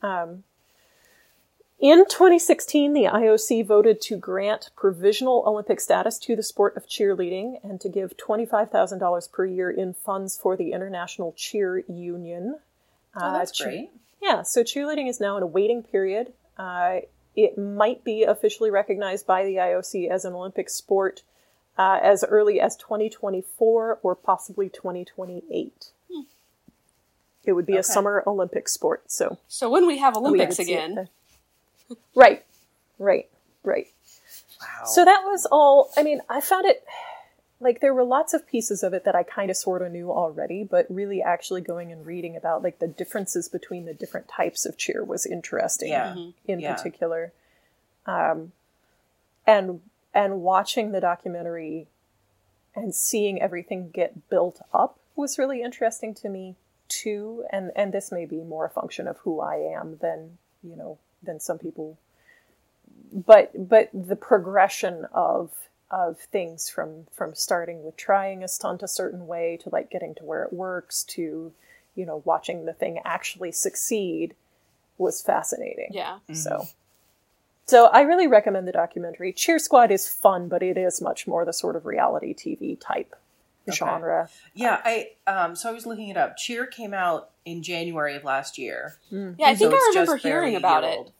um, 0.01 0.43
in 1.81 2.05
2016, 2.05 2.93
the 2.93 3.05
IOC 3.05 3.65
voted 3.65 3.99
to 4.01 4.15
grant 4.15 4.69
provisional 4.75 5.43
Olympic 5.47 5.79
status 5.79 6.19
to 6.19 6.35
the 6.35 6.43
sport 6.43 6.77
of 6.77 6.87
cheerleading 6.87 7.59
and 7.63 7.81
to 7.81 7.89
give 7.89 8.15
$25,000 8.17 9.31
per 9.31 9.45
year 9.45 9.71
in 9.71 9.93
funds 9.93 10.37
for 10.37 10.55
the 10.55 10.71
International 10.71 11.33
Cheer 11.35 11.79
Union. 11.79 12.59
Oh, 13.15 13.33
that's 13.33 13.51
cheer- 13.51 13.67
great. 13.67 13.89
yeah, 14.21 14.43
so 14.43 14.63
cheerleading 14.63 15.09
is 15.09 15.19
now 15.19 15.37
in 15.37 15.43
a 15.43 15.47
waiting 15.47 15.81
period. 15.81 16.33
Uh, 16.57 16.99
it 17.35 17.57
might 17.57 18.03
be 18.03 18.23
officially 18.23 18.69
recognized 18.69 19.25
by 19.25 19.43
the 19.43 19.55
IOC 19.55 20.09
as 20.09 20.23
an 20.23 20.33
Olympic 20.33 20.69
sport 20.69 21.23
uh, 21.77 21.99
as 22.01 22.23
early 22.25 22.59
as 22.59 22.75
2024 22.75 23.99
or 24.03 24.15
possibly 24.15 24.69
2028. 24.69 25.91
It 27.43 27.53
would 27.53 27.65
be 27.65 27.75
a 27.75 27.81
summer 27.83 28.23
Olympic 28.27 28.69
sport, 28.69 29.09
so 29.09 29.39
So 29.47 29.67
when 29.67 29.87
we 29.87 29.97
have 29.97 30.15
we 30.15 30.19
Olympics 30.19 30.59
it 30.59 30.63
again. 30.63 31.09
Right, 32.15 32.45
right, 32.99 33.29
right. 33.63 33.87
Wow. 34.59 34.85
So 34.85 35.05
that 35.05 35.21
was 35.23 35.47
all. 35.51 35.91
I 35.97 36.03
mean, 36.03 36.21
I 36.29 36.41
found 36.41 36.65
it 36.65 36.83
like 37.59 37.79
there 37.79 37.93
were 37.93 38.03
lots 38.03 38.33
of 38.33 38.47
pieces 38.47 38.83
of 38.83 38.93
it 38.93 39.05
that 39.05 39.15
I 39.15 39.23
kind 39.23 39.51
of 39.51 39.57
sort 39.57 39.81
of 39.81 39.91
knew 39.91 40.11
already, 40.11 40.63
but 40.63 40.87
really 40.89 41.21
actually 41.21 41.61
going 41.61 41.91
and 41.91 42.05
reading 42.05 42.35
about 42.35 42.63
like 42.63 42.79
the 42.79 42.87
differences 42.87 43.47
between 43.47 43.85
the 43.85 43.93
different 43.93 44.27
types 44.27 44.65
of 44.65 44.77
cheer 44.77 45.03
was 45.03 45.25
interesting. 45.25 45.89
Yeah. 45.89 46.15
in 46.45 46.59
Yeah. 46.59 46.73
particular, 46.75 47.31
um, 48.05 48.51
and 49.45 49.81
and 50.13 50.41
watching 50.41 50.91
the 50.91 51.01
documentary 51.01 51.87
and 52.75 52.93
seeing 52.95 53.41
everything 53.41 53.89
get 53.91 54.29
built 54.29 54.61
up 54.73 54.99
was 55.15 55.37
really 55.37 55.61
interesting 55.61 56.13
to 56.15 56.29
me 56.29 56.55
too. 56.87 57.45
And 57.51 57.71
and 57.75 57.93
this 57.93 58.11
may 58.11 58.25
be 58.25 58.37
more 58.37 58.65
a 58.65 58.69
function 58.69 59.07
of 59.07 59.17
who 59.19 59.39
I 59.39 59.55
am 59.55 59.97
than 60.01 60.37
you 60.63 60.75
know 60.75 60.97
than 61.23 61.39
some 61.39 61.57
people. 61.59 61.97
But 63.13 63.69
but 63.69 63.89
the 63.93 64.15
progression 64.15 65.05
of 65.13 65.51
of 65.91 66.17
things 66.19 66.69
from 66.69 67.05
from 67.11 67.35
starting 67.35 67.83
with 67.83 67.97
trying 67.97 68.43
a 68.43 68.47
stunt 68.47 68.81
a 68.81 68.87
certain 68.87 69.27
way 69.27 69.57
to 69.61 69.69
like 69.69 69.89
getting 69.89 70.15
to 70.15 70.23
where 70.23 70.43
it 70.43 70.53
works 70.53 71.03
to 71.03 71.51
you 71.95 72.05
know 72.05 72.21
watching 72.25 72.65
the 72.65 72.73
thing 72.73 72.99
actually 73.03 73.51
succeed 73.51 74.33
was 74.97 75.21
fascinating. 75.21 75.89
Yeah. 75.91 76.19
so 76.33 76.67
so 77.65 77.87
i 77.87 78.01
really 78.01 78.27
recommend 78.27 78.67
the 78.67 78.71
documentary. 78.71 79.33
Cheer 79.33 79.59
squad 79.59 79.91
is 79.91 80.07
fun 80.07 80.47
but 80.47 80.63
it 80.63 80.77
is 80.77 81.01
much 81.01 81.27
more 81.27 81.43
the 81.43 81.53
sort 81.53 81.75
of 81.75 81.85
reality 81.85 82.33
tv 82.33 82.79
type 82.79 83.15
Okay. 83.71 83.77
genre 83.91 84.29
yeah, 84.53 84.81
I 84.83 85.09
um 85.27 85.55
so 85.55 85.69
I 85.69 85.71
was 85.73 85.85
looking 85.85 86.09
it 86.09 86.17
up. 86.17 86.37
Cheer 86.37 86.65
came 86.65 86.93
out 86.93 87.29
in 87.45 87.63
January 87.63 88.15
of 88.15 88.23
last 88.23 88.57
year. 88.57 88.95
Yeah, 89.09 89.33
I 89.45 89.53
So 89.55 89.59
think 89.69 89.73
I 89.73 89.77
it's 89.77 89.95
remember 89.95 90.17
hearing 90.17 90.55
about 90.55 90.83
it. 90.83 91.11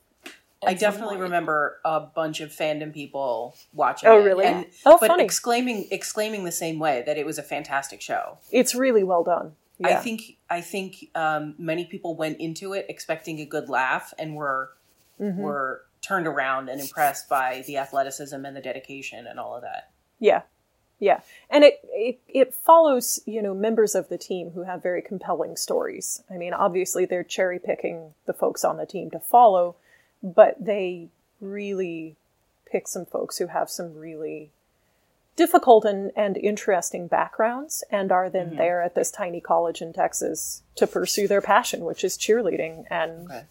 I 0.66 0.76
definitely 0.76 1.16
point. 1.16 1.22
remember 1.24 1.80
a 1.84 2.00
bunch 2.02 2.40
of 2.40 2.50
fandom 2.52 2.94
people 2.94 3.56
watching 3.74 4.08
Oh, 4.10 4.20
it. 4.20 4.24
really? 4.24 4.46
And, 4.46 4.66
Oh, 4.86 4.98
but 5.02 5.08
funny. 5.08 5.24
exclaiming 5.24 5.88
exclaiming 5.90 6.44
the 6.46 6.52
same 6.52 6.78
way 6.78 7.04
that 7.08 7.18
it 7.18 7.26
was 7.26 7.38
a 7.40 7.44
fantastic 7.44 8.00
show. 8.02 8.38
it's 8.52 8.76
really 8.76 9.04
well 9.04 9.24
done 9.24 9.56
yeah. 9.80 9.90
I 9.90 9.96
think 9.96 10.38
I 10.50 10.62
think 10.62 11.10
um, 11.16 11.56
many 11.58 11.86
people 11.86 12.16
went 12.16 12.40
into 12.40 12.74
it 12.74 12.86
expecting 12.90 13.40
a 13.40 13.46
good 13.46 13.68
laugh 13.70 14.14
and 14.20 14.36
were 14.36 14.72
Mhm. 15.20 15.38
were 15.38 15.82
turned 16.02 16.28
around 16.28 16.70
and 16.70 16.80
impressed 16.82 17.28
by 17.30 17.64
the 17.68 17.78
athleticism 17.78 18.44
and 18.46 18.56
the 18.56 18.62
dedication 18.62 19.26
and 19.28 19.40
all 19.40 19.56
of 19.56 19.62
that. 19.64 19.90
Yeah. 20.20 20.42
Yeah. 21.02 21.22
And 21.50 21.64
it, 21.64 21.80
it 21.92 22.20
it 22.30 22.54
follows, 22.54 23.20
you 23.26 23.42
know, 23.42 23.56
members 23.56 23.96
of 23.96 24.08
the 24.08 24.20
team 24.20 24.52
who 24.52 24.64
have 24.64 24.84
very 24.84 25.02
compelling 25.02 25.58
stories. 25.58 26.22
I 26.30 26.38
mean, 26.38 26.54
obviously 26.54 27.06
they're 27.06 27.24
cherry 27.24 27.58
picking 27.60 28.14
the 28.28 28.34
folks 28.34 28.64
on 28.64 28.78
the 28.78 28.86
team 28.86 29.10
to 29.12 29.20
follow, 29.20 29.76
but 30.22 30.64
they 30.64 31.10
really 31.42 32.16
pick 32.72 32.88
some 32.88 33.06
folks 33.08 33.40
who 33.40 33.48
have 33.48 33.68
some 33.70 33.96
really 33.98 34.52
difficult 35.36 35.86
and, 35.86 36.12
and 36.16 36.38
interesting 36.38 37.08
backgrounds 37.08 37.84
and 37.90 38.12
are 38.12 38.30
then 38.30 38.52
Mhm. 38.52 38.58
there 38.58 38.82
at 38.84 38.94
this 38.94 39.10
tiny 39.10 39.42
college 39.42 39.82
in 39.82 39.94
Texas 39.94 40.62
to 40.76 40.86
pursue 40.86 41.28
their 41.28 41.42
passion, 41.42 41.84
which 41.84 42.04
is 42.04 42.16
cheerleading. 42.18 42.86
And 42.92 43.26
Okay. 43.28 43.44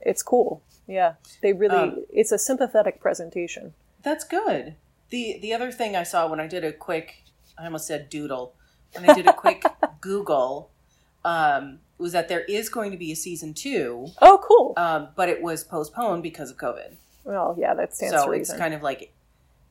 it's 0.00 0.22
cool. 0.22 0.60
Yeah. 0.86 1.14
They 1.40 1.54
really, 1.54 1.76
Um, 1.76 2.04
it's 2.12 2.30
a 2.32 2.38
sympathetic 2.38 3.00
presentation. 3.00 3.72
That's 4.02 4.24
good. 4.24 4.74
The 5.10 5.38
the 5.42 5.52
other 5.52 5.70
thing 5.72 5.96
I 5.96 6.02
saw 6.04 6.28
when 6.28 6.40
I 6.40 6.46
did 6.46 6.64
a 6.64 6.72
quick 6.72 7.24
I 7.58 7.64
almost 7.66 7.86
said 7.86 8.08
doodle. 8.08 8.54
When 8.94 9.08
I 9.08 9.14
did 9.14 9.26
a 9.26 9.32
quick 9.32 9.62
Google, 10.00 10.70
um, 11.24 11.78
was 11.98 12.12
that 12.12 12.28
there 12.28 12.40
is 12.40 12.68
going 12.68 12.90
to 12.90 12.96
be 12.96 13.12
a 13.12 13.16
season 13.16 13.54
two, 13.54 14.08
Oh, 14.20 14.40
cool. 14.42 14.72
um, 14.76 15.08
but 15.14 15.28
it 15.28 15.42
was 15.42 15.62
postponed 15.62 16.22
because 16.24 16.50
of 16.50 16.56
COVID. 16.56 16.94
Well, 17.24 17.54
yeah, 17.58 17.74
that 17.74 17.94
stands 17.94 18.16
so 18.16 18.26
to 18.26 18.32
it's 18.32 18.52
kind 18.52 18.74
of 18.74 18.82
like, 18.82 19.12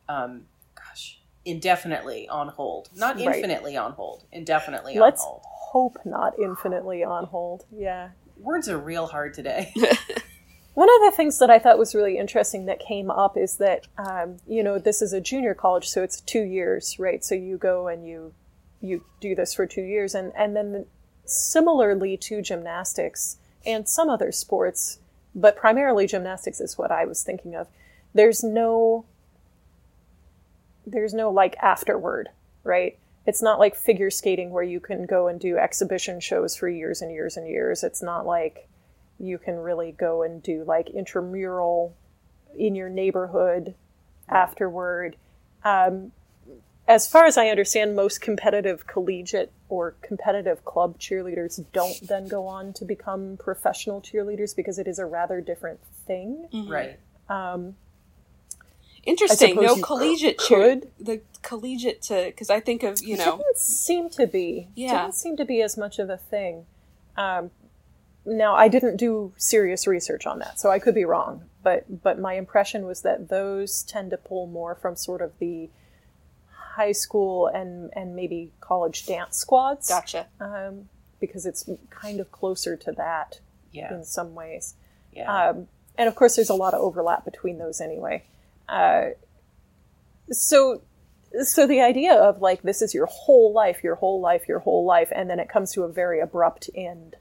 um, 0.08 0.44
gosh, 0.76 1.20
indefinitely 1.44 2.30
on 2.30 2.48
hold, 2.50 2.90
not 2.96 3.16
Right. 3.16 3.36
infinitely 3.38 3.76
on 3.76 3.92
hold, 3.94 4.24
indefinitely 4.32 4.98
Let's 4.98 5.22
on 5.24 5.28
hold. 5.28 5.42
hope 5.44 5.98
not 6.06 6.38
infinitely 6.40 7.04
on 7.04 7.26
hold. 7.26 7.66
Yeah. 7.76 8.10
Words 8.38 8.70
are 8.70 8.78
real 8.78 9.08
hard 9.08 9.34
today. 9.34 9.74
One 10.80 10.88
of 10.88 11.12
the 11.12 11.14
things 11.14 11.40
that 11.40 11.50
I 11.50 11.60
thought 11.60 11.78
was 11.78 11.94
really 11.94 12.18
interesting 12.18 12.66
that 12.68 12.80
came 12.80 13.12
up 13.12 13.36
is 13.36 13.58
that, 13.58 13.88
um, 13.98 14.38
you 14.48 14.64
know, 14.64 14.80
this 14.80 15.02
is 15.02 15.12
a 15.12 15.20
junior 15.20 15.54
college, 15.54 15.90
so 15.90 16.04
it's 16.04 16.22
two 16.22 16.44
years, 16.44 16.98
right? 16.98 17.22
So 17.22 17.36
you 17.36 17.58
go 17.58 17.90
and 17.90 18.08
you 18.08 18.34
you 18.80 19.04
do 19.20 19.36
this 19.36 19.54
for 19.54 19.66
two 19.66 19.82
years, 19.82 20.16
and 20.16 20.32
and 20.38 20.56
then 20.56 20.86
similarly 21.26 22.16
to 22.16 22.42
gymnastics 22.42 23.40
and 23.66 23.90
some 23.90 24.10
other 24.10 24.32
sports, 24.32 25.00
but 25.36 25.58
primarily 25.58 26.08
gymnastics 26.08 26.62
is 26.62 26.78
what 26.78 26.92
I 26.92 27.04
was 27.04 27.24
thinking 27.24 27.56
of. 27.56 27.68
There's 28.14 28.42
no 28.42 29.04
there's 30.88 31.14
no 31.14 31.30
like 31.30 31.58
afterward, 31.58 32.30
right? 32.64 32.98
It's 33.26 33.42
not 33.42 33.60
like 33.60 33.76
figure 33.76 34.10
skating 34.10 34.52
where 34.52 34.64
you 34.64 34.80
can 34.80 35.06
go 35.06 35.28
and 35.28 35.42
do 35.42 35.58
exhibition 35.58 36.22
shows 36.22 36.56
for 36.56 36.70
years 36.70 37.02
and 37.02 37.12
years 37.12 37.36
and 37.36 37.50
years. 37.50 37.84
It's 37.84 38.02
not 38.02 38.26
like 38.26 38.70
you 39.20 39.38
can 39.38 39.56
really 39.56 39.92
go 39.92 40.24
and 40.24 40.42
do 40.42 40.64
like 40.64 40.90
intramural 40.90 41.96
in 42.58 42.76
your 42.76 42.90
neighborhood 42.90 43.76
afterward. 44.28 45.16
Um, 45.64 46.12
as 46.88 47.08
far 47.08 47.26
as 47.26 47.38
I 47.38 47.50
understand, 47.50 47.96
most 47.96 48.20
competitive 48.22 48.88
collegiate 48.88 49.52
or 49.70 49.96
competitive 50.02 50.66
club 50.66 50.98
cheerleaders 50.98 51.64
don't 51.72 52.08
then 52.08 52.28
go 52.28 52.48
on 52.48 52.74
to 52.74 52.86
become 52.86 53.38
professional 53.38 54.02
cheerleaders 54.02 54.56
because 54.56 54.80
it 54.80 54.88
is 54.88 54.98
a 54.98 55.06
rather 55.06 55.40
different 55.40 55.80
thing. 56.08 56.48
right. 56.68 56.98
Um, 57.30 57.76
Interesting. 59.04 59.56
No 59.56 59.76
you 59.76 59.84
collegiate 59.84 60.40
cheer. 60.40 60.82
The 61.00 61.22
collegiate 61.42 62.02
to 62.04 62.26
because 62.26 62.50
I 62.50 62.60
think 62.60 62.84
of 62.84 63.02
you 63.02 63.18
know 63.18 63.38
didn't 63.38 63.58
seem 63.58 64.10
to 64.12 64.28
be. 64.28 64.68
Yeah. 64.76 65.04
Didn't 65.04 65.16
seem 65.16 65.38
to 65.38 65.46
be 65.46 65.62
as 65.62 65.78
much 65.78 66.00
of 66.00 66.10
a 66.10 66.18
thing. 66.18 66.66
Um, 67.16 67.52
now 68.26 68.56
I 68.56 68.68
didn't 68.68 68.98
do 68.98 69.34
serious 69.38 69.88
research 69.88 70.26
on 70.26 70.40
that, 70.40 70.60
so 70.60 70.70
I 70.70 70.80
could 70.80 70.96
be 70.96 71.06
wrong. 71.06 71.44
But 71.64 72.02
but 72.04 72.20
my 72.20 72.34
impression 72.34 72.86
was 72.86 73.02
that 73.02 73.30
those 73.30 73.84
tend 73.84 74.12
to 74.12 74.18
pull 74.18 74.48
more 74.48 74.76
from 74.76 74.96
sort 74.96 75.22
of 75.22 75.38
the 75.40 75.70
high 76.52 76.92
school 76.94 77.48
and 77.48 77.92
and 77.96 78.16
maybe 78.16 78.52
college 78.62 79.06
dance 79.06 79.38
squads, 79.38 79.90
gotcha. 79.90 80.28
um, 80.40 80.90
because 81.20 81.46
it's 81.46 81.70
kind 81.90 82.20
of 82.20 82.32
closer 82.32 82.78
to 82.78 82.92
that 82.94 83.40
Yeah. 83.72 83.94
in 83.94 84.04
some 84.06 84.34
ways. 84.36 84.76
Yeah. 85.12 85.50
Um, 85.50 85.68
and 85.98 86.08
of 86.08 86.16
course, 86.16 86.36
there's 86.38 86.50
a 86.50 86.56
lot 86.56 86.74
of 86.74 86.82
overlap 86.82 87.26
between 87.26 87.58
those 87.58 87.82
anyway. 87.82 88.24
Uh, 88.70 89.10
so, 90.32 90.82
so 91.44 91.68
the 91.68 91.82
idea 91.82 92.14
of 92.14 92.42
like 92.42 92.62
this 92.62 92.82
is 92.82 92.94
your 92.94 93.08
whole 93.08 93.52
life, 93.52 93.84
your 93.84 93.96
whole 93.96 94.22
life, 94.22 94.48
your 94.48 94.60
whole 94.60 94.86
life, 94.86 95.10
and 95.12 95.30
then 95.30 95.40
it 95.40 95.50
comes 95.50 95.74
to 95.74 95.84
a 95.84 95.90
very 95.90 96.20
abrupt 96.22 96.70
end 96.76 97.16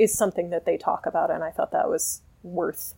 is 0.00 0.16
something 0.16 0.50
that 0.50 0.64
they 0.64 0.76
talk 0.78 1.06
about, 1.06 1.30
and 1.30 1.44
I 1.44 1.50
thought 1.50 1.72
that 1.72 1.88
was 1.88 2.22
worth. 2.42 2.94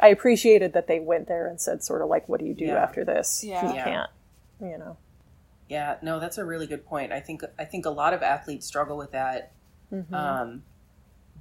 I 0.00 0.08
appreciated 0.08 0.72
that 0.72 0.86
they 0.88 0.98
went 0.98 1.28
there 1.28 1.46
and 1.46 1.60
said, 1.60 1.82
sort 1.84 2.02
of 2.02 2.08
like, 2.08 2.28
"What 2.28 2.40
do 2.40 2.46
you 2.46 2.54
do 2.54 2.66
Yeah. 2.66 2.82
after 2.82 3.04
this? 3.04 3.44
Yeah. 3.44 3.66
You 3.68 3.74
Yeah. 3.74 3.84
can't, 3.84 4.10
you 4.60 4.78
know." 4.78 4.96
Yeah, 5.68 5.96
no, 6.02 6.18
that's 6.20 6.36
a 6.36 6.44
really 6.44 6.66
good 6.66 6.84
point. 6.84 7.12
I 7.12 7.20
think 7.20 7.42
I 7.58 7.64
think 7.64 7.86
a 7.86 7.90
lot 7.90 8.12
of 8.12 8.22
athletes 8.22 8.66
struggle 8.66 8.96
with 8.96 9.12
that. 9.12 9.52
Mm-hmm. 9.92 10.14
Um, 10.14 10.64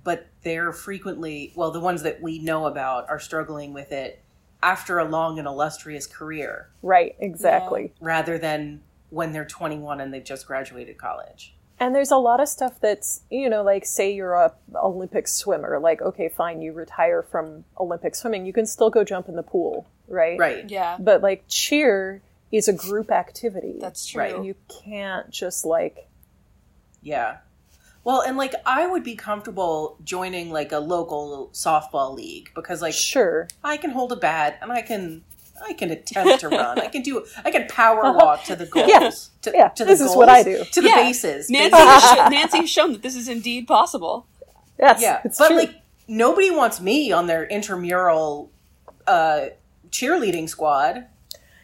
but 0.04 0.28
they're 0.44 0.72
frequently, 0.72 1.54
well, 1.56 1.72
the 1.72 1.80
ones 1.80 2.04
that 2.04 2.22
we 2.22 2.38
know 2.40 2.66
about 2.68 3.10
are 3.10 3.20
struggling 3.20 3.74
with 3.74 3.92
it 3.92 4.22
after 4.62 5.00
a 5.00 5.06
long 5.06 5.40
and 5.40 5.48
illustrious 5.48 6.06
career 6.06 6.70
Right? 6.82 7.16
Exactly. 7.20 7.94
rather 8.00 8.38
than 8.38 8.82
when 9.10 9.32
they're 9.32 9.46
21 9.46 10.00
and 10.02 10.14
they've 10.14 10.24
just 10.24 10.46
graduated 10.46 10.98
college. 10.98 11.56
And 11.84 11.94
there's 11.94 12.12
a 12.12 12.18
lot 12.18 12.40
of 12.40 12.48
stuff 12.48 12.80
that's, 12.80 13.24
you 13.30 13.50
know, 13.50 13.62
like 13.62 13.86
say 13.86 14.14
you're 14.14 14.36
a 14.36 14.54
Olympic 14.76 15.28
swimmer, 15.28 15.80
like 15.80 16.02
okay, 16.02 16.30
fine, 16.30 16.62
you 16.62 16.72
retire 16.72 17.22
from 17.22 17.66
Olympic 17.78 18.16
swimming, 18.16 18.46
you 18.46 18.54
can 18.54 18.66
still 18.66 18.90
go 18.90 19.04
jump 19.04 19.28
in 19.28 19.36
the 19.36 19.44
pool, 19.44 19.86
right? 20.08 20.40
Right. 20.40 20.70
Yeah, 20.70 20.96
But 20.98 21.22
like 21.22 21.44
cheer 21.50 22.22
is 22.54 22.70
a 22.70 22.74
group 22.74 23.12
activity. 23.12 23.76
that's 23.82 24.08
true. 24.08 24.22
Right. 24.22 24.46
you 24.46 24.56
can't 24.84 25.30
just 25.30 25.66
like 25.66 26.08
Yeah. 27.02 27.40
Well, 28.06 28.22
and 28.22 28.38
like 28.38 28.54
I 28.66 28.88
would 28.88 29.04
be 29.04 29.16
comfortable 29.16 29.98
joining 30.06 30.52
like 30.52 30.72
a 30.72 30.80
local 30.80 31.50
softball 31.52 32.16
league 32.16 32.50
because 32.56 32.82
like 32.82 32.94
sure. 32.94 33.50
I 33.62 33.76
can 33.76 33.90
hold 33.92 34.14
a 34.14 34.18
bat 34.18 34.58
and 34.62 34.72
I 34.72 34.82
can 34.84 35.24
I 35.66 35.74
can 35.74 35.92
attempt 35.92 36.40
to 36.42 36.50
run. 36.50 36.80
I 36.80 36.88
can 36.88 37.02
do 37.04 37.26
I 37.46 37.52
can 37.52 37.68
power 37.68 38.02
walk 38.14 38.44
to 38.46 38.56
the 38.56 38.66
goals. 38.66 38.90
Yeah. 38.90 39.12
To, 39.44 39.52
Yeah, 39.58 39.68
to 39.70 39.84
the 39.84 39.90
this 39.92 40.00
is 40.02 40.08
goals, 40.08 40.18
what 40.18 40.30
I 40.30 40.44
do. 40.44 40.64
To 40.64 40.82
the 40.82 40.88
Yeah. 40.88 40.96
bases. 40.96 41.50
Nancy, 41.50 41.78
has 41.78 42.04
sho- 42.04 42.28
Nancy 42.30 42.58
has 42.60 42.70
shown 42.70 42.94
that 42.94 43.02
this 43.02 43.16
is 43.16 43.28
indeed 43.28 43.68
possible. 43.68 44.28
Yes. 44.80 45.02
Yeah, 45.02 45.22
it's 45.24 45.38
but 45.38 45.48
true. 45.50 45.58
like 45.58 45.76
nobody 46.08 46.52
wants 46.52 46.82
me 46.82 47.12
on 47.12 47.28
their 47.28 47.46
intramural 47.46 48.52
uh, 49.08 49.48
cheerleading 49.90 50.50
squad. 50.50 51.06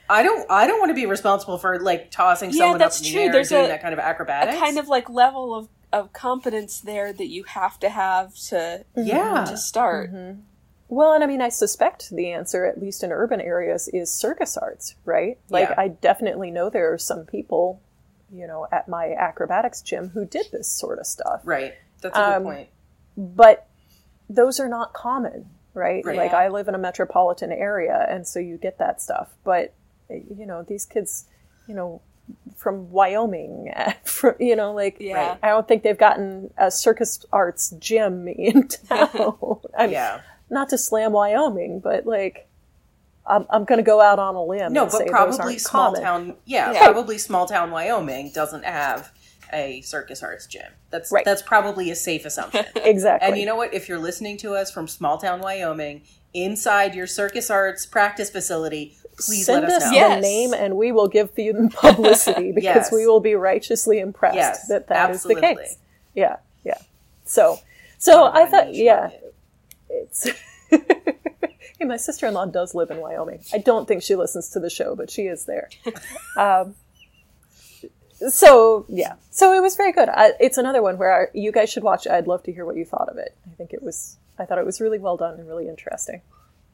I 0.09 0.23
don't. 0.23 0.49
I 0.49 0.65
don't 0.67 0.79
want 0.79 0.89
to 0.89 0.95
be 0.95 1.05
responsible 1.05 1.57
for 1.57 1.79
like 1.79 2.09
tossing 2.11 2.49
Yeah, 2.51 2.57
someone 2.57 2.77
that's 2.79 2.99
up 3.01 3.05
in 3.07 3.11
the 3.11 3.17
true. 3.17 3.25
air 3.27 3.31
There's 3.31 3.51
and 3.51 3.57
doing 3.59 3.65
a- 3.65 3.69
that 3.69 3.81
kind 3.81 3.93
of 3.93 3.99
acrobatics. 3.99 4.57
A 4.57 4.59
kind 4.59 4.77
of 4.79 4.87
like 4.87 5.09
level 5.09 5.53
of 5.55 5.67
of 5.91 6.13
competence 6.13 6.81
there 6.81 7.11
that 7.11 7.27
you 7.27 7.43
have 7.45 7.79
to 7.79 7.89
have 7.89 8.35
to 8.49 8.85
yeah. 8.95 9.45
to 9.45 9.57
start. 9.57 10.11
Well, 10.89 11.13
and 11.13 11.23
I 11.23 11.27
mean, 11.27 11.41
I 11.41 11.49
suspect 11.49 12.09
the 12.09 12.31
answer, 12.31 12.65
at 12.65 12.81
least 12.81 13.03
in 13.03 13.11
urban 13.11 13.39
areas, 13.39 13.87
is 13.89 14.11
circus 14.11 14.57
arts, 14.57 14.95
right? 15.05 15.37
Like, 15.49 15.69
Yeah. 15.69 15.75
I 15.77 15.87
definitely 15.89 16.49
know 16.51 16.69
there 16.69 16.91
are 16.91 16.97
some 16.97 17.25
people, 17.25 17.79
you 18.31 18.47
know, 18.47 18.67
at 18.71 18.87
my 18.87 19.13
acrobatics 19.13 19.81
gym 19.81 20.09
who 20.09 20.25
did 20.25 20.47
this 20.51 20.67
sort 20.67 20.97
of 20.99 21.05
stuff. 21.05 21.41
Right. 21.43 21.75
That's 22.01 22.17
a 22.17 22.21
Um, 22.37 22.43
good 22.43 22.49
point. 22.49 22.69
But 23.17 23.67
those 24.29 24.59
are 24.59 24.67
not 24.67 24.93
common, 24.93 25.49
right? 25.75 26.03
Right. 26.03 26.17
Like, 26.17 26.33
I 26.33 26.47
live 26.47 26.67
in 26.67 26.73
a 26.75 26.79
metropolitan 26.79 27.51
area, 27.51 28.05
and 28.09 28.27
so 28.27 28.39
you 28.39 28.57
get 28.57 28.79
that 28.79 28.99
stuff. 29.01 29.29
But, 29.43 29.73
you 30.09 30.45
know, 30.47 30.63
these 30.63 30.85
kids, 30.85 31.25
you 31.67 31.75
know, 31.75 32.01
from 32.55 32.89
Wyoming, 32.91 33.71
from, 34.03 34.35
you 34.39 34.55
know, 34.55 34.73
like, 34.73 34.97
Yeah. 34.99 35.37
I 35.43 35.49
don't 35.49 35.67
think 35.67 35.83
they've 35.83 35.97
gotten 35.97 36.51
a 36.57 36.71
circus 36.71 37.23
arts 37.31 37.69
gym 37.79 38.27
in 38.27 38.67
town. 38.89 39.59
Yeah. 39.79 40.21
Not 40.49 40.69
to 40.69 40.77
slam 40.77 41.11
Wyoming, 41.13 41.79
but 41.79 42.05
like 42.05 42.47
I'm, 43.27 43.45
I'm 43.49 43.65
going 43.65 43.77
to 43.77 43.83
go 43.83 44.01
out 44.01 44.17
on 44.19 44.35
a 44.35 44.43
limb. 44.43 44.73
No, 44.73 44.83
and 44.83 44.91
but 44.91 44.97
say 44.97 45.03
those 45.05 45.11
probably 45.11 45.39
aren't 45.53 45.61
small 45.61 45.85
common. 45.93 46.01
town. 46.01 46.35
Yeah, 46.45 46.71
Yeah. 46.73 46.83
probably 46.91 47.17
small 47.17 47.45
town 47.45 47.69
Wyoming 47.71 48.31
doesn't 48.33 48.65
have 48.65 49.11
a 49.53 49.81
circus 49.81 50.21
arts 50.23 50.45
gym. 50.47 50.71
That's 50.89 51.11
Right. 51.11 51.25
that's 51.25 51.41
probably 51.41 51.89
a 51.91 51.95
safe 51.95 52.25
assumption. 52.25 52.65
Exactly. 52.75 53.27
and 53.29 53.37
you 53.37 53.45
know 53.45 53.55
what? 53.55 53.73
If 53.73 53.87
you're 53.89 53.99
listening 53.99 54.37
to 54.37 54.53
us 54.55 54.71
from 54.71 54.87
small 54.87 55.17
town 55.17 55.41
Wyoming, 55.41 56.01
inside 56.33 56.93
your 56.95 57.07
circus 57.07 57.49
arts 57.49 57.85
practice 57.85 58.29
facility, 58.29 58.95
please 59.17 59.45
Send 59.47 59.63
let 59.63 59.71
us 59.71 59.83
us 59.83 59.83
know. 59.85 59.89
the 59.91 59.95
Yes. 59.95 60.21
name, 60.23 60.53
and 60.53 60.77
we 60.77 60.91
will 60.91 61.07
give 61.07 61.31
you 61.37 61.69
publicity 61.75 62.51
because 62.55 62.63
Yes. 62.63 62.91
we 62.91 63.05
will 63.07 63.19
be 63.19 63.35
righteously 63.35 63.99
impressed 63.99 64.35
Yes, 64.35 64.67
that 64.67 64.87
that 64.87 65.09
is 65.11 65.15
absolutely. 65.17 65.41
the 65.41 65.55
case. 65.55 65.77
Yeah, 66.15 66.37
yeah. 66.63 66.77
So, 67.25 67.59
so 67.99 68.25
I 68.25 68.45
thought, 68.45 68.73
yeah, 68.73 69.01
market. 69.01 69.35
It's. 69.89 70.29
hey, 70.69 71.85
my 71.85 71.97
sister-in-law 71.97 72.47
does 72.47 72.75
live 72.75 72.91
in 72.91 72.97
Wyoming. 72.97 73.41
I 73.53 73.57
don't 73.59 73.87
think 73.87 74.03
she 74.03 74.15
listens 74.15 74.49
to 74.49 74.59
the 74.59 74.69
show, 74.69 74.95
but 74.95 75.09
she 75.09 75.23
is 75.23 75.45
there. 75.45 75.69
um, 76.37 76.75
so 78.29 78.85
yeah, 78.89 79.13
so 79.31 79.53
it 79.53 79.61
was 79.61 79.75
very 79.75 79.91
good. 79.93 80.09
I, 80.09 80.31
it's 80.39 80.57
another 80.57 80.81
one 80.81 80.97
where 80.97 81.23
I, 81.23 81.25
you 81.33 81.51
guys 81.51 81.69
should 81.69 81.83
watch. 81.83 82.05
it. 82.05 82.11
I'd 82.11 82.27
love 82.27 82.43
to 82.43 82.51
hear 82.51 82.65
what 82.65 82.75
you 82.75 82.85
thought 82.85 83.07
of 83.09 83.17
it. 83.17 83.35
I 83.49 83.55
think 83.55 83.73
it 83.73 83.81
was. 83.81 84.17
I 84.37 84.45
thought 84.45 84.57
it 84.57 84.65
was 84.65 84.79
really 84.81 84.99
well 84.99 85.17
done 85.17 85.39
and 85.39 85.47
really 85.47 85.67
interesting. 85.67 86.21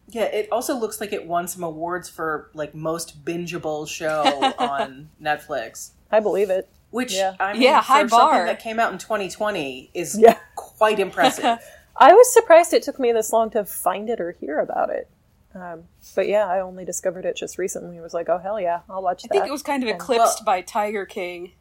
Yeah, 0.10 0.24
it 0.26 0.52
also 0.52 0.76
looks 0.78 1.02
like 1.02 1.14
it 1.14 1.26
won 1.26 1.48
some 1.48 1.64
awards 1.64 2.10
for 2.10 2.50
like 2.54 2.76
most 2.76 3.26
bingeable 3.26 3.88
show 3.88 4.22
on 4.60 5.10
Netflix. 5.22 5.92
I 6.12 6.20
believe 6.20 6.50
it. 6.50 6.70
Which 6.92 7.14
Yeah. 7.14 7.36
I 7.40 7.54
mean, 7.54 7.62
Yeah, 7.64 7.82
for 7.82 7.86
high 7.88 8.00
something 8.02 8.18
bar. 8.18 8.46
that 8.46 8.60
came 8.60 8.80
out 8.80 8.92
in 8.94 9.00
2020 9.00 9.90
is 9.94 10.18
Yeah. 10.18 10.38
quite 10.56 11.00
impressive. 11.00 11.58
I 11.98 12.14
was 12.14 12.34
surprised 12.34 12.74
it 12.74 12.84
took 12.84 13.00
me 13.00 13.12
this 13.12 13.32
long 13.32 13.50
to 13.52 13.64
find 13.66 14.10
it 14.10 14.20
or 14.20 14.32
hear 14.34 14.60
about 14.60 14.90
it. 14.90 15.10
Um, 15.54 15.84
but 16.16 16.28
yeah, 16.28 16.46
I 16.46 16.60
only 16.60 16.84
discovered 16.84 17.26
it 17.26 17.38
just 17.38 17.58
recently. 17.58 17.98
I 17.98 18.02
was 18.02 18.14
like, 18.14 18.28
oh 18.28 18.38
hell 18.38 18.60
yeah, 18.60 18.82
I'll 18.90 19.02
watch 19.02 19.24
it. 19.24 19.28
I 19.28 19.28
that. 19.30 19.34
think 19.42 19.48
it 19.48 19.52
was 19.52 19.64
kind 19.64 19.84
of 19.84 19.90
eclipsed 19.90 20.44
by 20.44 20.60
Tiger 20.62 21.06
King. 21.06 21.54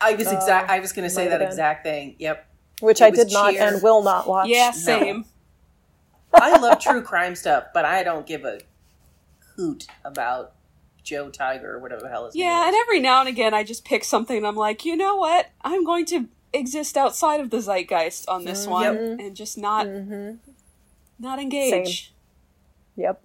I 0.00 0.14
was 0.14 0.30
exact. 0.30 0.70
Uh, 0.70 0.74
I 0.74 0.78
was 0.80 0.92
going 0.92 1.02
to 1.08 1.10
say 1.14 1.28
that 1.28 1.40
been. 1.40 1.48
exact 1.48 1.84
thing. 1.84 2.14
Yep. 2.20 2.46
which 2.80 3.00
it 3.00 3.04
I 3.04 3.10
was 3.10 3.18
did 3.18 3.32
not 3.32 3.56
and 3.56 3.82
will 3.82 4.02
not 4.02 4.28
watch. 4.28 4.48
Yeah, 4.48 4.70
same. 4.70 5.24
I 6.32 6.56
love 6.60 6.78
true 6.78 7.02
crime 7.02 7.34
stuff, 7.34 7.64
but 7.74 7.84
I 7.84 8.04
don't 8.04 8.24
give 8.24 8.44
a 8.44 8.60
hoot 9.56 9.88
about 10.04 10.52
Joe 11.02 11.28
Tiger 11.28 11.74
or 11.74 11.78
whatever 11.80 12.02
the 12.02 12.08
hell 12.08 12.26
his 12.26 12.36
Yeah, 12.36 12.46
name 12.60 12.66
and 12.68 12.74
is. 12.76 12.80
every 12.82 13.00
now 13.00 13.20
and 13.20 13.28
again 13.28 13.52
I 13.52 13.64
just 13.64 13.84
pick 13.84 14.04
something 14.04 14.36
and 14.36 14.46
I'm 14.46 14.54
like, 14.56 14.84
you 14.84 14.96
know 14.96 15.16
what? 15.16 15.50
I'm 15.62 15.84
going 15.84 16.04
to 16.06 16.28
exist 16.52 16.96
outside 16.96 17.40
of 17.40 17.50
the 17.50 17.58
zeitgeist 17.60 18.28
on 18.28 18.44
this 18.44 18.66
one 18.66 18.82
Yep. 18.82 19.20
and 19.20 19.36
just 19.36 19.56
not 19.58 19.86
hmm 19.86 20.32
not 21.18 21.38
engage. 21.38 22.14
Yep. 22.96 23.22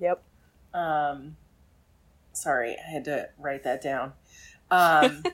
Yep. 0.00 0.22
Um, 0.72 1.36
sorry, 2.32 2.76
I 2.76 2.90
had 2.90 3.04
to 3.06 3.30
write 3.38 3.64
that 3.64 3.82
down. 3.82 4.12
Um, 4.70 5.24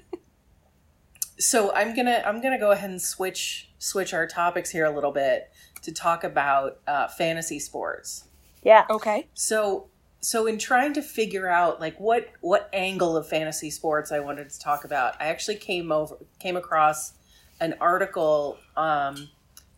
so 1.39 1.73
I'm 1.75 1.95
gonna 1.95 2.23
I'm 2.25 2.41
gonna 2.41 2.59
go 2.59 2.71
ahead 2.71 2.91
and 2.91 3.01
switch 3.01 3.69
switch 3.79 4.15
our 4.15 4.27
topics 4.27 4.71
here 4.71 4.85
a 4.85 4.91
little 4.91 5.13
bit 5.13 5.51
to 5.83 5.93
talk 5.93 6.25
about 6.25 6.79
uh, 6.87 7.09
fantasy 7.09 7.59
sports. 7.59 8.25
Yeah. 8.63 8.87
Okay. 8.89 9.27
So 9.35 9.89
so 10.23 10.47
in 10.47 10.57
trying 10.57 10.93
to 10.95 11.03
figure 11.03 11.49
out 11.49 11.81
like 11.81 11.99
what 11.99 12.29
what 12.41 12.71
angle 12.73 13.17
of 13.17 13.29
fantasy 13.29 13.71
sports 13.71 14.13
I 14.13 14.21
wanted 14.21 14.49
to 14.51 14.59
talk 14.59 14.85
about, 14.85 15.21
I 15.21 15.27
actually 15.27 15.57
came 15.57 15.91
over 15.91 16.17
came 16.39 16.57
across 16.57 17.13
an 17.61 17.75
article 17.81 18.57
um, 18.77 19.29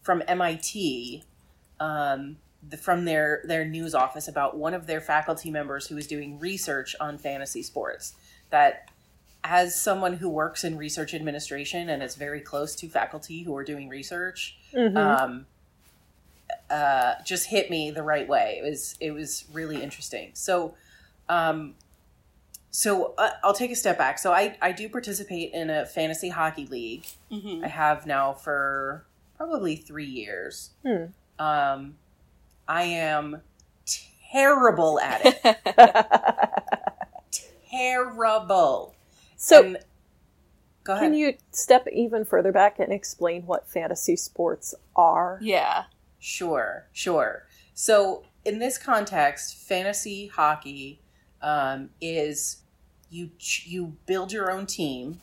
from 0.03 0.23
MIT 0.29 1.25
um, 1.81 2.37
the, 2.69 2.77
from 2.77 3.07
their 3.07 3.43
their 3.47 3.65
news 3.65 3.95
office 3.95 4.29
about 4.29 4.57
one 4.57 4.75
of 4.75 4.87
their 4.87 5.01
faculty 5.01 5.51
members 5.51 5.87
who 5.87 5.95
was 5.95 6.07
doing 6.07 6.39
research 6.39 6.95
on 7.01 7.17
fantasy 7.17 7.63
sports. 7.63 8.15
That 8.51 8.91
as 9.43 9.79
someone 9.79 10.15
who 10.15 10.29
works 10.29 10.63
in 10.63 10.77
research 10.77 11.15
administration 11.15 11.89
and 11.89 12.03
is 12.03 12.15
very 12.17 12.41
close 12.41 12.75
to 12.77 12.89
faculty 12.89 13.43
who 13.43 13.55
are 13.57 13.65
doing 13.65 13.89
research, 13.89 14.59
Mhm. 14.75 14.97
um, 14.97 15.47
uh, 16.71 17.15
just 17.25 17.49
hit 17.49 17.71
me 17.71 17.91
the 17.91 18.03
right 18.03 18.27
way. 18.29 18.61
It 18.63 18.69
was 18.69 18.97
it 19.01 19.11
was 19.13 19.45
really 19.53 19.83
interesting. 19.83 20.31
So, 20.35 20.75
um, 21.29 21.75
so 22.71 23.15
uh, 23.19 23.31
I'll 23.43 23.55
take 23.55 23.71
a 23.71 23.77
step 23.77 23.99
back. 23.99 24.19
So 24.19 24.33
I 24.33 24.57
I 24.63 24.73
do 24.73 24.89
participate 24.89 25.53
in 25.53 25.71
a 25.71 25.87
fantasy 25.87 26.29
hockey 26.31 26.67
league. 26.67 27.07
hmm 27.31 27.63
I 27.65 27.69
have 27.69 28.07
now 28.07 28.33
for 28.33 29.05
probably 29.37 29.77
three 29.77 30.07
years. 30.07 30.71
Hmm. 30.85 31.05
Um, 31.39 31.97
I 32.69 32.85
am 32.85 33.43
terrible 34.33 34.99
at 35.01 35.21
it. 35.25 35.59
terrible. 37.71 38.95
so, 39.37 39.63
And- 39.65 39.79
go 40.85 40.93
ahead. 40.95 41.05
can 41.05 41.15
you 41.15 41.35
step 41.53 41.87
even 41.93 42.25
further 42.25 42.53
back 42.53 42.79
and 42.79 42.93
explain 42.93 43.43
what 43.47 43.69
fantasy 43.69 44.17
sports 44.17 44.75
are? 44.97 45.39
yeah. 45.43 45.85
Sure, 46.25 46.87
sure. 46.93 47.47
So 47.75 48.25
in 48.47 48.59
this 48.59 48.79
context, 48.79 49.57
fantasy 49.59 50.29
hockey 50.29 51.03
um, 51.43 51.91
is 52.01 52.63
you 53.11 53.31
you 53.65 53.97
build 54.07 54.33
your 54.33 54.51
own 54.51 54.65
team 54.65 55.21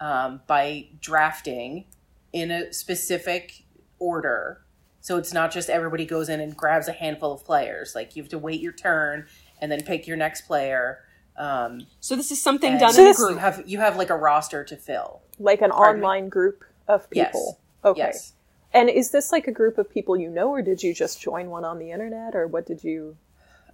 um, 0.00 0.40
by 0.48 0.88
drafting 1.00 1.84
in 2.32 2.50
a 2.50 2.72
specific 2.72 3.62
order. 4.00 4.60
So 5.00 5.18
it's 5.18 5.32
not 5.32 5.52
just 5.52 5.70
everybody 5.70 6.04
goes 6.04 6.28
in 6.28 6.40
and 6.40 6.56
grabs 6.56 6.88
a 6.88 6.92
handful 6.92 7.32
of 7.32 7.44
players. 7.44 7.94
Like 7.94 8.16
you 8.16 8.22
have 8.24 8.30
to 8.30 8.38
wait 8.38 8.60
your 8.60 8.72
turn 8.72 9.26
and 9.60 9.70
then 9.70 9.82
pick 9.84 10.08
your 10.08 10.16
next 10.16 10.48
player. 10.48 10.98
Um, 11.36 11.86
So 12.00 12.16
this 12.16 12.32
is 12.32 12.42
something 12.42 12.76
done 12.78 12.92
So 12.92 13.02
in 13.02 13.06
a 13.06 13.10
this- 13.10 13.18
You 13.20 13.26
group. 13.28 13.38
have 13.38 13.62
you 13.66 13.78
have 13.78 13.96
like 13.96 14.10
a 14.10 14.16
roster 14.16 14.64
to 14.64 14.76
fill. 14.76 15.22
Like 15.38 15.62
an 15.62 15.70
Pardon 15.70 16.00
me? 16.00 16.06
online 16.06 16.28
group 16.28 16.64
of 16.88 17.06
Yes. 17.12 17.28
people? 17.28 17.60
Okay. 17.84 18.00
Yes. 18.00 18.32
And 18.74 18.90
is 18.90 19.10
this 19.12 19.30
like 19.32 19.46
a 19.46 19.52
group 19.52 19.78
of 19.78 19.88
people 19.88 20.16
you 20.18 20.28
know, 20.28 20.50
or 20.50 20.60
did 20.60 20.82
you 20.82 20.92
just 20.92 21.20
join 21.20 21.48
one 21.48 21.64
on 21.64 21.78
the 21.78 21.90
internet, 21.92 22.34
or 22.34 22.46
what 22.48 22.66
did 22.66 22.82
you? 22.84 23.16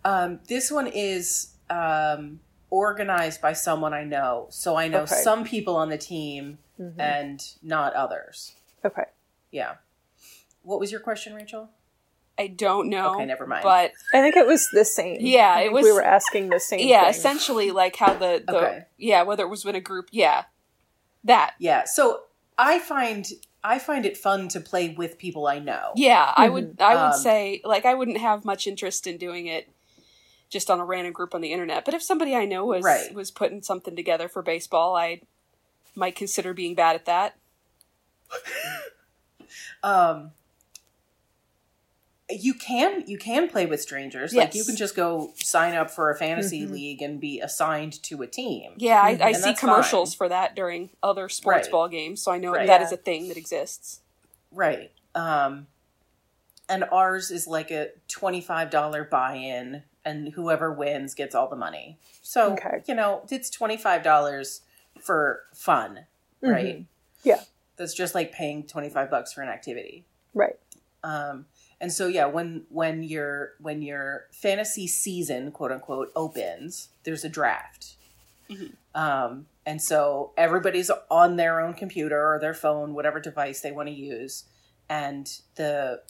Um, 0.04 0.40
this 0.46 0.70
one 0.70 0.86
is 0.86 1.54
um, 1.70 2.40
organized 2.68 3.40
by 3.40 3.54
someone 3.54 3.94
I 3.94 4.04
know, 4.04 4.46
so 4.50 4.76
I 4.76 4.88
know 4.88 5.00
Okay. 5.02 5.14
some 5.22 5.44
people 5.44 5.74
on 5.76 5.88
the 5.88 5.98
team 5.98 6.58
Mhm. 6.78 6.94
and 7.00 7.54
not 7.62 7.94
others. 7.94 8.54
Okay. 8.84 9.04
Yeah. 9.50 9.76
What 10.62 10.78
was 10.80 10.92
your 10.92 11.00
question, 11.00 11.34
Rachel? 11.34 11.70
I 12.38 12.46
don't 12.46 12.88
know. 12.88 13.14
Okay, 13.16 13.26
never 13.26 13.46
mind. 13.46 13.62
But 13.62 13.92
I 14.14 14.20
think 14.22 14.36
it 14.36 14.46
was 14.46 14.68
the 14.72 14.84
same. 14.84 15.18
Yeah, 15.20 15.58
it 15.60 15.72
was- 15.72 15.84
We 15.84 15.92
were 15.92 16.02
asking 16.02 16.48
the 16.50 16.60
same. 16.60 16.86
yeah, 16.88 17.02
thing. 17.02 17.10
essentially 17.10 17.70
like 17.70 17.96
how 17.96 18.14
the, 18.14 18.42
the 18.46 18.56
Okay. 18.56 18.84
yeah, 18.96 19.22
whether 19.22 19.42
it 19.44 19.48
was 19.48 19.64
in 19.64 19.74
a 19.74 19.80
group, 19.80 20.08
yeah. 20.10 20.44
That. 21.24 21.54
Yeah. 21.58 21.84
So 21.84 22.22
I 22.56 22.78
find 22.78 23.26
I 23.62 23.78
find 23.78 24.06
it 24.06 24.16
fun 24.16 24.48
to 24.48 24.60
play 24.60 24.90
with 24.90 25.18
people 25.18 25.46
I 25.46 25.58
know. 25.58 25.92
Yeah, 25.96 26.32
I 26.34 26.48
would 26.48 26.76
I 26.80 26.94
would 26.94 27.14
Um, 27.14 27.20
say 27.20 27.60
like 27.64 27.84
I 27.84 27.94
wouldn't 27.94 28.18
have 28.18 28.44
much 28.44 28.66
interest 28.66 29.06
in 29.06 29.18
doing 29.18 29.46
it 29.46 29.68
just 30.48 30.70
on 30.70 30.80
a 30.80 30.84
random 30.84 31.12
group 31.12 31.34
on 31.34 31.40
the 31.40 31.52
internet. 31.52 31.84
But 31.84 31.94
if 31.94 32.02
somebody 32.02 32.34
I 32.34 32.44
know 32.44 32.64
was 32.64 32.84
Right. 32.84 33.14
was 33.14 33.30
putting 33.30 33.62
something 33.62 33.94
together 33.94 34.28
for 34.28 34.42
baseball, 34.42 34.96
I 34.96 35.20
might 35.94 36.16
consider 36.16 36.54
being 36.54 36.74
bad 36.74 36.96
at 36.96 37.04
that. 37.06 37.36
Um, 39.82 40.32
you 42.32 42.54
can 42.54 43.04
you 43.06 43.18
can 43.18 43.48
play 43.48 43.66
with 43.66 43.80
strangers. 43.80 44.32
Like 44.34 44.54
you 44.54 44.64
can 44.64 44.76
just 44.76 44.94
go 44.96 45.32
sign 45.36 45.74
up 45.74 45.90
for 45.90 46.10
a 46.10 46.16
fantasy 46.16 46.66
Mhm. 46.66 46.70
league 46.70 47.02
and 47.02 47.20
be 47.20 47.40
assigned 47.40 48.02
to 48.04 48.22
a 48.22 48.26
team. 48.26 48.72
Yeah, 48.76 49.00
I, 49.02 49.10
I 49.10 49.32
Mm-hmm. 49.32 49.42
See 49.42 49.54
commercials 49.54 50.14
fine. 50.14 50.18
for 50.18 50.28
that 50.30 50.54
during 50.56 50.90
other 51.02 51.28
sports 51.28 51.66
Right. 51.66 51.70
ball 51.72 51.88
games, 51.88 52.22
so 52.22 52.32
I 52.32 52.38
know 52.38 52.52
Right. 52.52 52.66
that 52.66 52.80
Yeah. 52.80 52.86
is 52.86 52.92
a 52.92 52.96
thing 52.96 53.28
that 53.28 53.36
exists. 53.36 54.00
Right. 54.52 54.90
Um, 55.14 55.66
and 56.68 56.84
ours 56.92 57.30
is 57.30 57.46
like 57.46 57.70
a 57.70 57.90
$25 58.08 59.04
buy 59.04 59.34
in, 59.34 59.82
and 60.04 60.28
whoever 60.34 60.72
wins 60.72 61.14
gets 61.14 61.34
all 61.34 61.48
the 61.48 61.56
money. 61.56 61.98
So, 62.22 62.52
Okay. 62.52 62.82
you 62.86 62.94
know, 62.94 63.22
it's 63.30 63.50
$25 63.50 64.60
for 65.00 65.44
fun, 65.54 66.06
right? 66.40 66.80
Mhm. 66.80 66.84
Yeah. 67.22 67.40
That's 67.76 67.94
just 67.94 68.14
like 68.14 68.30
paying 68.32 68.66
25 68.66 69.10
bucks 69.10 69.32
for 69.32 69.42
an 69.42 69.48
activity. 69.48 70.04
Right. 70.34 70.58
Um, 71.02 71.46
and 71.80 71.92
so 71.92 72.06
yeah, 72.06 72.26
when 72.26 72.64
when 72.68 73.02
your 73.02 73.52
when 73.60 73.82
your 73.82 74.26
fantasy 74.32 74.86
season, 74.86 75.50
quote 75.52 75.72
unquote, 75.72 76.10
opens, 76.14 76.88
there's 77.04 77.24
a 77.24 77.28
draft. 77.28 77.96
Mhm. 78.48 78.72
Um, 78.94 79.46
and 79.64 79.80
so 79.80 80.32
everybody's 80.36 80.90
on 81.10 81.36
their 81.36 81.60
own 81.60 81.74
computer 81.74 82.20
or 82.34 82.38
their 82.40 82.54
phone, 82.54 82.94
whatever 82.94 83.20
device 83.20 83.60
they 83.60 83.70
want 83.72 83.88
to 83.88 83.94
use, 83.94 84.44
and 84.88 85.30
the 85.54 86.02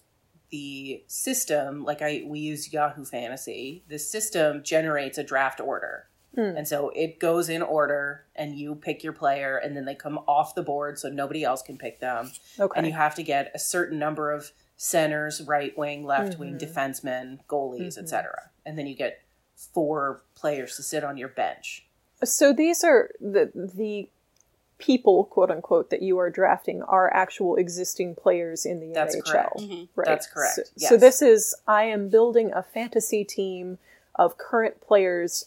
the 0.50 1.04
system, 1.06 1.84
like 1.84 2.02
I 2.02 2.22
we 2.26 2.40
use 2.40 2.72
Yahoo 2.72 3.04
Fantasy, 3.04 3.84
the 3.88 3.98
system 3.98 4.62
generates 4.64 5.16
a 5.18 5.22
draft 5.22 5.60
order. 5.60 6.06
Hmm. 6.34 6.56
And 6.56 6.66
so 6.68 6.90
it 6.94 7.18
goes 7.18 7.48
in 7.48 7.60
order 7.60 8.24
and 8.36 8.56
you 8.56 8.76
pick 8.76 9.02
your 9.02 9.12
player 9.12 9.56
and 9.56 9.76
then 9.76 9.84
they 9.84 9.96
come 9.96 10.18
off 10.28 10.54
the 10.54 10.62
board 10.62 10.96
so 10.98 11.08
nobody 11.08 11.42
else 11.42 11.60
can 11.60 11.76
pick 11.76 11.98
them 11.98 12.30
Okay. 12.58 12.72
and 12.78 12.86
you 12.86 12.92
have 12.92 13.16
to 13.16 13.24
get 13.24 13.50
a 13.52 13.58
certain 13.58 13.98
number 13.98 14.30
of 14.30 14.52
centers, 14.82 15.42
right 15.42 15.76
wing, 15.76 16.06
left 16.06 16.38
wing, 16.38 16.54
Mhm. 16.54 16.58
defensemen, 16.58 17.38
goalies, 17.46 17.98
Mhm. 17.98 17.98
etc. 17.98 18.50
And 18.64 18.78
then 18.78 18.86
you 18.86 18.94
get 18.94 19.20
four 19.54 20.22
players 20.34 20.74
to 20.76 20.82
sit 20.82 21.04
on 21.04 21.18
your 21.18 21.28
bench. 21.28 21.86
So 22.24 22.54
these 22.54 22.82
are 22.82 23.10
the 23.20 23.50
the 23.54 24.08
people, 24.78 25.24
quote 25.26 25.50
unquote, 25.50 25.90
that 25.90 26.00
you 26.00 26.16
are 26.16 26.30
drafting 26.30 26.82
are 26.84 27.12
actual 27.12 27.56
existing 27.56 28.14
players 28.14 28.64
in 28.64 28.80
the 28.80 28.94
That's 28.94 29.14
NHL. 29.14 29.32
correct. 29.32 29.56
Mhm. 29.58 29.88
Right. 29.94 30.06
That's 30.06 30.26
correct, 30.26 30.54
So, 30.54 30.62
yes. 30.76 30.88
so 30.88 30.96
this 30.96 31.20
is 31.20 31.54
I 31.68 31.84
am 31.84 32.08
building 32.08 32.50
a 32.50 32.62
fantasy 32.62 33.22
team 33.22 33.76
of 34.14 34.38
current 34.38 34.80
players 34.80 35.44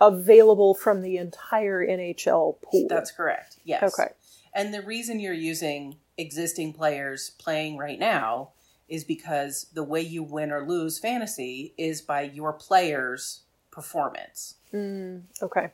available 0.00 0.74
from 0.74 1.02
the 1.02 1.16
entire 1.16 1.82
NHL 1.84 2.58
pool. 2.62 2.86
That's 2.88 3.10
correct. 3.10 3.56
Yes. 3.64 3.82
okay. 3.98 4.12
And 4.54 4.72
the 4.72 4.82
reason 4.82 5.18
you're 5.18 5.32
using 5.34 5.96
existing 6.16 6.72
players 6.74 7.30
playing 7.30 7.76
right 7.76 7.98
now 7.98 8.52
is 8.88 9.04
because 9.04 9.66
the 9.74 9.84
way 9.84 10.00
you 10.00 10.22
win 10.22 10.50
or 10.50 10.66
lose 10.66 10.98
fantasy 10.98 11.74
is 11.76 12.00
by 12.00 12.22
your 12.22 12.52
players' 12.52 13.42
performance. 13.70 14.54
Mm, 14.72 15.22
okay. 15.42 15.70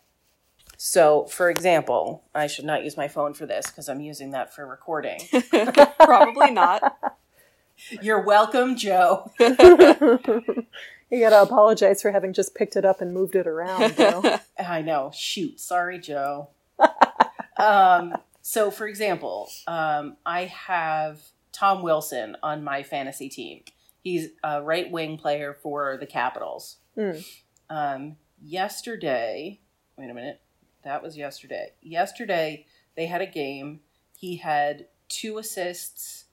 So, 0.76 1.24
for 1.26 1.50
example, 1.50 2.24
I 2.34 2.46
should 2.46 2.64
not 2.64 2.84
use 2.84 2.96
my 2.96 3.08
phone 3.08 3.34
for 3.34 3.46
this 3.46 3.66
because 3.68 3.88
I'm 3.88 4.00
using 4.00 4.32
that 4.32 4.54
for 4.54 4.66
recording. 4.66 5.20
Probably 6.00 6.50
not. 6.50 6.96
You're 8.02 8.20
welcome, 8.20 8.76
Joe. 8.76 9.30
you 9.40 9.50
gotta 11.10 11.42
apologize 11.42 12.02
for 12.02 12.10
having 12.12 12.32
just 12.32 12.54
picked 12.54 12.76
it 12.76 12.84
up 12.84 13.00
and 13.00 13.12
moved 13.12 13.34
it 13.34 13.46
around. 13.46 13.96
Joe. 13.96 14.38
I 14.58 14.82
know. 14.82 15.10
Shoot. 15.14 15.60
Sorry, 15.60 15.98
Joe. 15.98 16.50
um, 17.56 18.14
so, 18.42 18.70
for 18.70 18.86
example, 18.86 19.48
um, 19.66 20.16
I 20.26 20.44
have 20.44 21.20
Tom 21.54 21.82
Wilson 21.82 22.36
on 22.42 22.64
my 22.64 22.82
fantasy 22.82 23.28
team. 23.28 23.62
He's 24.00 24.28
a 24.42 24.62
right 24.62 24.90
wing 24.90 25.16
player 25.16 25.54
for 25.54 25.96
the 25.98 26.06
Capitals. 26.06 26.76
Mm. 26.98 27.24
Um, 27.70 28.16
yesterday, 28.42 29.60
wait 29.96 30.10
a 30.10 30.14
minute. 30.14 30.42
That 30.82 31.02
was 31.02 31.16
yesterday. 31.16 31.70
Yesterday, 31.80 32.66
they 32.96 33.06
had 33.06 33.22
a 33.22 33.26
game. 33.26 33.80
He 34.18 34.36
had 34.36 34.88
two 35.08 35.38
assists, 35.38 36.24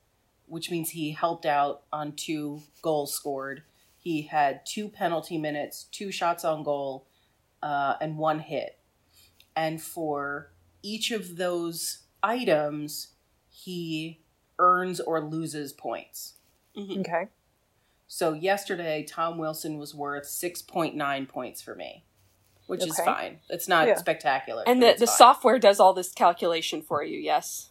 which 0.48 0.70
means 0.70 0.90
he 0.90 1.12
helped 1.12 1.46
out 1.46 1.84
on 1.94 2.14
two 2.14 2.64
goals 2.82 3.14
scored. 3.14 3.64
He 3.98 4.24
had 4.24 4.66
two 4.66 4.90
penalty 4.90 5.38
minutes, 5.38 5.86
two 5.86 6.12
shots 6.12 6.44
on 6.44 6.64
goal, 6.64 7.08
uh, 7.62 7.96
and 8.02 8.18
one 8.18 8.40
hit. 8.40 8.80
And 9.56 9.82
for 9.82 10.52
each 10.82 11.12
of 11.12 11.38
those 11.38 12.00
items, 12.24 13.10
he 13.50 14.21
earns 14.62 15.00
or 15.02 15.20
loses 15.22 15.74
points. 15.74 16.36
Okay. 16.78 17.28
So 18.08 18.34
yesterday, 18.34 19.04
Tom 19.08 19.38
Wilson 19.38 19.78
was 19.78 19.94
worth 19.96 20.26
6.9 20.26 21.28
points 21.28 21.62
for 21.62 21.76
me, 21.76 22.06
which 22.68 22.86
is 22.86 22.98
fine. 23.00 23.40
It's 23.50 23.68
not 23.68 23.88
Yeah. 23.88 23.96
spectacular. 23.96 24.64
And 24.68 24.82
the, 24.82 24.96
the 24.98 25.08
fine. 25.08 25.16
software 25.18 25.60
does 25.60 25.80
all 25.80 25.94
this 25.94 26.14
calculation 26.14 26.82
for 26.82 27.04
you, 27.04 27.18
yes? 27.20 27.70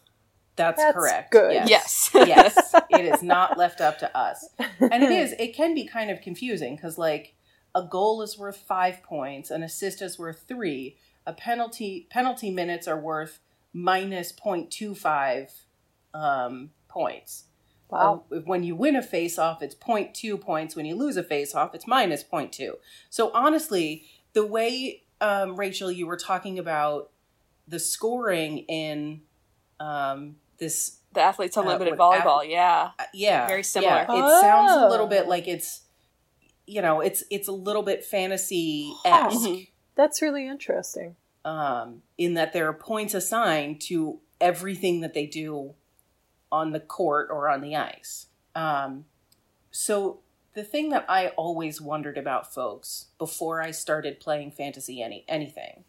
That's, 0.56 0.78
That's 0.82 0.94
correct. 0.94 1.30
good. 1.30 1.52
Yes. 1.68 2.10
Yes. 2.14 2.14
yes. 2.28 2.74
It 2.90 3.04
is 3.06 3.22
not 3.22 3.56
left 3.62 3.80
up 3.80 3.98
to 4.00 4.16
us. 4.16 4.48
And 4.80 5.02
it 5.02 5.10
is, 5.12 5.32
it 5.38 5.54
can 5.54 5.74
be 5.74 5.86
kind 5.86 6.10
of 6.10 6.20
confusing 6.20 6.76
because, 6.76 6.98
like, 6.98 7.34
a 7.74 7.82
goal 7.82 8.20
is 8.20 8.36
worth 8.38 8.56
five 8.58 9.02
points, 9.02 9.50
an 9.50 9.62
assist 9.62 10.02
is 10.02 10.18
worth 10.18 10.44
three, 10.48 10.96
a 11.26 11.32
penalty 11.32 12.06
penalty 12.10 12.50
minutes 12.50 12.88
are 12.88 12.98
worth 12.98 13.40
minus 13.72 14.32
0.25 14.32 15.50
um, 16.14 16.70
points. 16.90 17.44
Wow. 17.88 18.24
Uh, 18.30 18.36
when 18.44 18.62
you 18.62 18.76
win 18.76 18.94
a 18.96 19.02
face 19.02 19.38
off, 19.38 19.62
it's 19.62 19.74
0.2 19.74 20.40
points. 20.40 20.76
When 20.76 20.86
you 20.86 20.94
lose 20.94 21.16
a 21.16 21.24
face 21.24 21.54
off, 21.54 21.74
it's 21.74 21.86
minus 21.86 22.22
0.2. 22.22 22.74
So 23.08 23.30
honestly, 23.34 24.04
the 24.32 24.46
way 24.46 25.02
um, 25.20 25.56
Rachel, 25.56 25.90
you 25.90 26.06
were 26.06 26.16
talking 26.16 26.58
about 26.58 27.10
the 27.66 27.78
scoring 27.80 28.58
in 28.68 29.22
um, 29.80 30.36
this, 30.58 30.98
The 31.14 31.20
Athletes 31.22 31.56
Unlimited 31.56 31.92
with 31.94 32.00
volleyball, 32.00 32.48
yeah. 32.48 32.90
uh, 32.98 33.04
yeah, 33.14 33.46
Very 33.46 33.62
similar. 33.64 34.06
Yeah, 34.08 34.36
it 34.36 34.40
sounds 34.40 34.72
a 34.72 34.88
little 34.88 35.06
Oh. 35.06 35.08
bit 35.10 35.26
like 35.28 35.48
it's, 35.48 35.82
you 36.66 36.80
know, 36.82 37.00
it's 37.00 37.24
it's 37.30 37.48
a 37.48 37.52
little 37.52 37.82
bit 37.82 38.04
fantasy 38.04 38.92
esque 39.04 39.38
Mhm. 39.40 39.68
That's 39.96 40.22
really 40.22 40.46
interesting. 40.46 41.16
um, 41.44 42.02
in 42.18 42.34
that 42.34 42.52
there 42.52 42.68
are 42.68 42.72
points 42.74 43.14
assigned 43.14 43.80
to 43.80 44.20
everything 44.40 45.00
that 45.00 45.12
they 45.14 45.26
do 45.26 45.74
on 46.52 46.72
the 46.72 46.80
court 46.80 47.28
or 47.30 47.48
on 47.48 47.60
the 47.60 47.76
ice. 47.76 48.26
Um, 48.54 49.04
so 49.70 50.20
the 50.54 50.64
thing 50.64 50.88
that 50.90 51.04
I 51.08 51.28
always 51.28 51.80
wondered 51.80 52.18
about 52.18 52.52
folks 52.52 53.06
before 53.18 53.62
I 53.62 53.70
started 53.70 54.18
playing 54.20 54.50
fantasy 54.52 55.00
any 55.02 55.24
anything, 55.28 55.84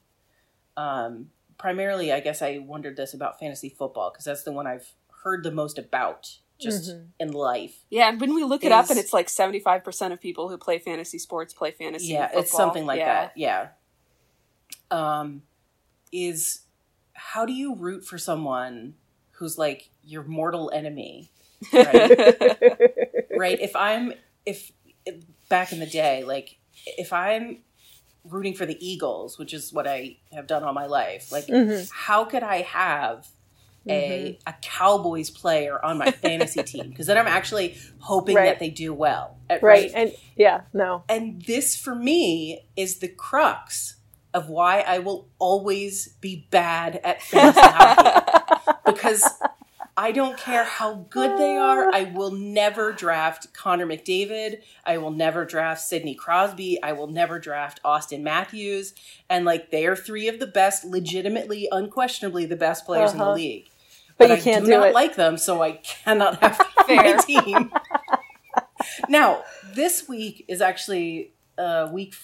um, 0.78 1.32
primarily 1.57 2.12
I 2.12 2.20
guess 2.20 2.41
I 2.41 2.59
wondered 2.59 2.95
this 2.97 3.14
about 3.14 3.39
fantasy 3.39 3.70
football 3.70 4.12
because 4.12 4.26
that's 4.26 4.43
the 4.43 4.51
one 4.51 4.68
I've 4.68 4.91
heard 5.24 5.43
the 5.43 5.51
most 5.51 5.78
about 5.80 6.38
just 6.59 6.91
Mhm. 6.91 7.07
in 7.20 7.32
life. 7.32 7.80
Yeah, 7.89 8.09
and 8.09 8.22
when 8.22 8.36
we 8.36 8.43
look 8.43 8.64
it 8.64 8.72
up, 8.72 8.91
and 8.91 8.99
it's 8.99 9.14
like 9.14 9.30
75% 9.30 10.14
of 10.14 10.22
people 10.22 10.49
who 10.49 10.57
play 10.59 10.78
fantasy 10.78 11.18
sports 11.18 11.53
play 11.55 11.72
fantasy 11.72 12.07
yeah 12.09 12.28
football. 12.28 12.41
it's 12.43 12.51
something 12.51 12.86
like 12.86 12.99
Yeah. 12.99 13.14
that 13.14 13.34
yeah 13.36 13.68
um 14.91 15.43
is 16.12 16.62
how 17.14 17.45
do 17.45 17.53
you 17.53 17.76
root 17.76 18.05
for 18.05 18.18
someone 18.18 18.95
who's 19.41 19.57
like 19.57 19.89
your 20.03 20.23
mortal 20.23 20.69
enemy 20.71 21.31
right 21.73 22.37
right 23.35 23.59
if 23.59 23.75
i'm 23.75 24.13
if, 24.45 24.71
back 25.49 25.71
in 25.73 25.79
the 25.79 25.85
day 25.87 26.23
like 26.23 26.57
if 26.85 27.11
i'm 27.11 27.57
rooting 28.23 28.53
for 28.53 28.67
the 28.67 28.77
eagles 28.79 29.39
which 29.39 29.51
is 29.51 29.73
what 29.73 29.87
i 29.87 30.15
have 30.31 30.45
done 30.45 30.63
all 30.63 30.73
my 30.73 30.85
life 30.85 31.31
like 31.31 31.47
Mhm. 31.47 31.89
how 31.91 32.23
could 32.23 32.43
i 32.43 32.61
have 32.61 33.27
Mm-hmm. 33.87 34.11
a 34.11 34.39
a 34.45 34.53
cowboys 34.61 35.31
player 35.31 35.83
on 35.83 35.97
my 35.97 36.11
fantasy 36.11 36.61
team 36.71 36.89
because 36.89 37.07
then 37.07 37.17
i'm 37.17 37.25
actually 37.25 37.75
hoping 37.97 38.35
Right. 38.35 38.45
that 38.45 38.59
they 38.59 38.69
do 38.69 38.93
well 38.93 39.37
uh, 39.49 39.57
Right. 39.59 39.89
And 39.95 40.13
yeah, 40.37 40.61
no. 40.71 41.03
and 41.09 41.41
this 41.41 41.75
for 41.75 41.95
me 41.95 42.67
is 42.77 42.99
the 42.99 43.07
crux 43.07 43.95
of 44.35 44.47
why 44.49 44.79
I 44.81 44.99
will 44.99 45.27
always 45.39 46.09
be 46.21 46.47
bad 46.51 47.01
at 47.03 47.21
fantasy 47.23 47.59
hockey 47.59 48.20
because 48.93 49.23
I 49.97 50.11
don't 50.11 50.37
care 50.37 50.63
how 50.63 51.05
good 51.09 51.37
they 51.37 51.57
are. 51.57 51.93
I 51.93 52.03
will 52.13 52.31
never 52.31 52.91
draft 52.93 53.53
Connor 53.53 53.85
McDavid. 53.85 54.61
I 54.85 54.97
will 54.97 55.11
never 55.11 55.45
draft 55.45 55.81
Sidney 55.81 56.15
Crosby. 56.15 56.81
I 56.81 56.93
will 56.93 57.07
never 57.07 57.39
draft 57.39 57.79
Auston 57.83 58.21
Matthews. 58.21 58.93
And 59.29 59.43
like 59.45 59.69
they 59.71 59.85
are 59.85 59.95
three 59.95 60.27
of 60.27 60.39
the 60.39 60.47
best, 60.47 60.85
legitimately, 60.85 61.67
unquestionably 61.71 62.45
the 62.45 62.55
best 62.55 62.85
players 62.85 63.13
in 63.13 63.19
Uh-huh. 63.21 63.31
the 63.31 63.35
league. 63.35 63.67
But 64.17 64.29
you 64.29 64.35
I 64.35 64.39
can't 64.39 64.65
do 64.65 64.71
do 64.71 64.77
not 64.77 64.87
it. 64.89 64.93
like 64.93 65.15
them, 65.15 65.37
so 65.37 65.61
I 65.61 65.73
cannot 65.73 66.39
have 66.41 66.59
my 66.87 66.95
Fair. 66.95 67.17
team. 67.19 67.71
now, 69.09 69.43
this 69.73 70.07
week 70.07 70.45
is 70.47 70.61
actually 70.61 71.33
uh, 71.57 71.89
week 71.91 72.15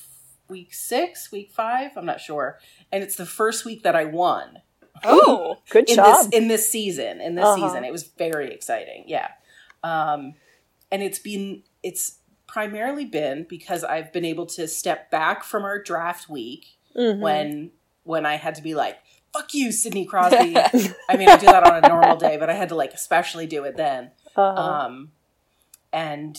week 0.49 0.74
six, 0.74 1.32
week 1.32 1.51
five. 1.51 1.91
I'm 1.97 2.05
not 2.05 2.22
sure, 2.22 2.59
and 2.91 3.03
it's 3.03 3.15
the 3.15 3.26
first 3.26 3.65
week 3.65 3.84
that 3.84 3.95
I 3.95 4.05
won 4.05 4.61
Oh, 5.04 5.58
Good 5.70 5.89
in 5.89 5.95
job. 5.95 6.06
this 6.26 6.28
in 6.39 6.48
this 6.48 6.70
season. 6.70 7.22
In 7.22 7.36
this 7.36 7.45
Uh-huh. 7.45 7.68
season, 7.68 7.84
it 7.84 7.91
was 7.91 8.04
very 8.04 8.52
exciting. 8.54 9.04
Yeah, 9.08 9.30
um, 9.84 10.34
and 10.91 11.02
it's 11.04 11.20
been 11.20 11.64
it's 11.84 12.20
primarily 12.48 13.06
been 13.06 13.45
because 13.50 13.84
I've 13.84 14.12
been 14.14 14.26
able 14.26 14.45
to 14.48 14.68
step 14.68 15.12
back 15.12 15.43
from 15.43 15.64
our 15.64 15.82
draft 15.82 16.30
week 16.30 16.78
Mhm. 16.95 17.20
when 17.20 17.72
when 18.04 18.26
I 18.26 18.36
had 18.36 18.56
to 18.56 18.62
be 18.62 18.74
like, 18.74 18.98
"Fuck 19.34 19.54
you, 19.54 19.72
Sidney 19.72 20.06
Crosby." 20.06 20.56
I 21.10 21.18
mean, 21.18 21.28
I 21.30 21.38
do 21.38 21.45
that 21.48 21.64
on 21.70 21.84
a 21.84 21.88
normal 21.88 22.16
day, 22.18 22.38
but 22.38 22.50
I 22.50 22.54
had 22.54 22.70
to 22.70 22.76
like 22.76 22.93
especially 22.93 23.45
do 23.48 23.64
it 23.66 23.76
then. 23.78 24.12
Uh-huh. 24.36 24.62
Um, 24.62 25.12
and 25.93 26.38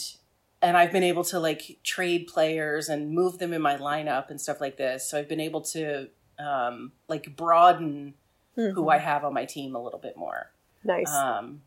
and 0.60 0.76
I've 0.76 0.90
been 0.90 1.04
able 1.04 1.22
to 1.24 1.38
like 1.38 1.78
trade 1.84 2.26
players 2.26 2.88
and 2.88 3.10
move 3.12 3.38
them 3.38 3.52
in 3.52 3.62
my 3.62 3.76
lineup 3.76 4.28
and 4.30 4.40
stuff 4.40 4.60
like 4.60 4.76
this. 4.76 5.08
So 5.08 5.16
I've 5.18 5.28
been 5.28 5.40
able 5.40 5.60
to 5.62 6.08
um, 6.38 6.92
like 7.08 7.36
broaden 7.36 8.14
Mhm. 8.58 8.72
who 8.74 8.88
I 8.88 8.98
have 8.98 9.24
on 9.24 9.32
my 9.32 9.44
team 9.44 9.74
a 9.76 9.82
little 9.82 10.00
bit 10.00 10.16
more. 10.16 10.50
nice. 10.84 11.12
Um, 11.12 11.62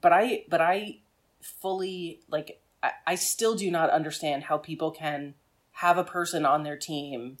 but 0.00 0.12
I 0.12 0.44
but 0.48 0.60
I 0.60 0.98
fully 1.40 2.20
like 2.28 2.60
I, 2.82 2.92
I 3.06 3.14
still 3.16 3.54
do 3.54 3.70
not 3.70 3.90
understand 3.90 4.44
how 4.44 4.58
people 4.58 4.90
can 4.90 5.34
have 5.72 5.98
a 5.98 6.04
person 6.04 6.46
on 6.46 6.62
their 6.62 6.76
team 6.76 7.36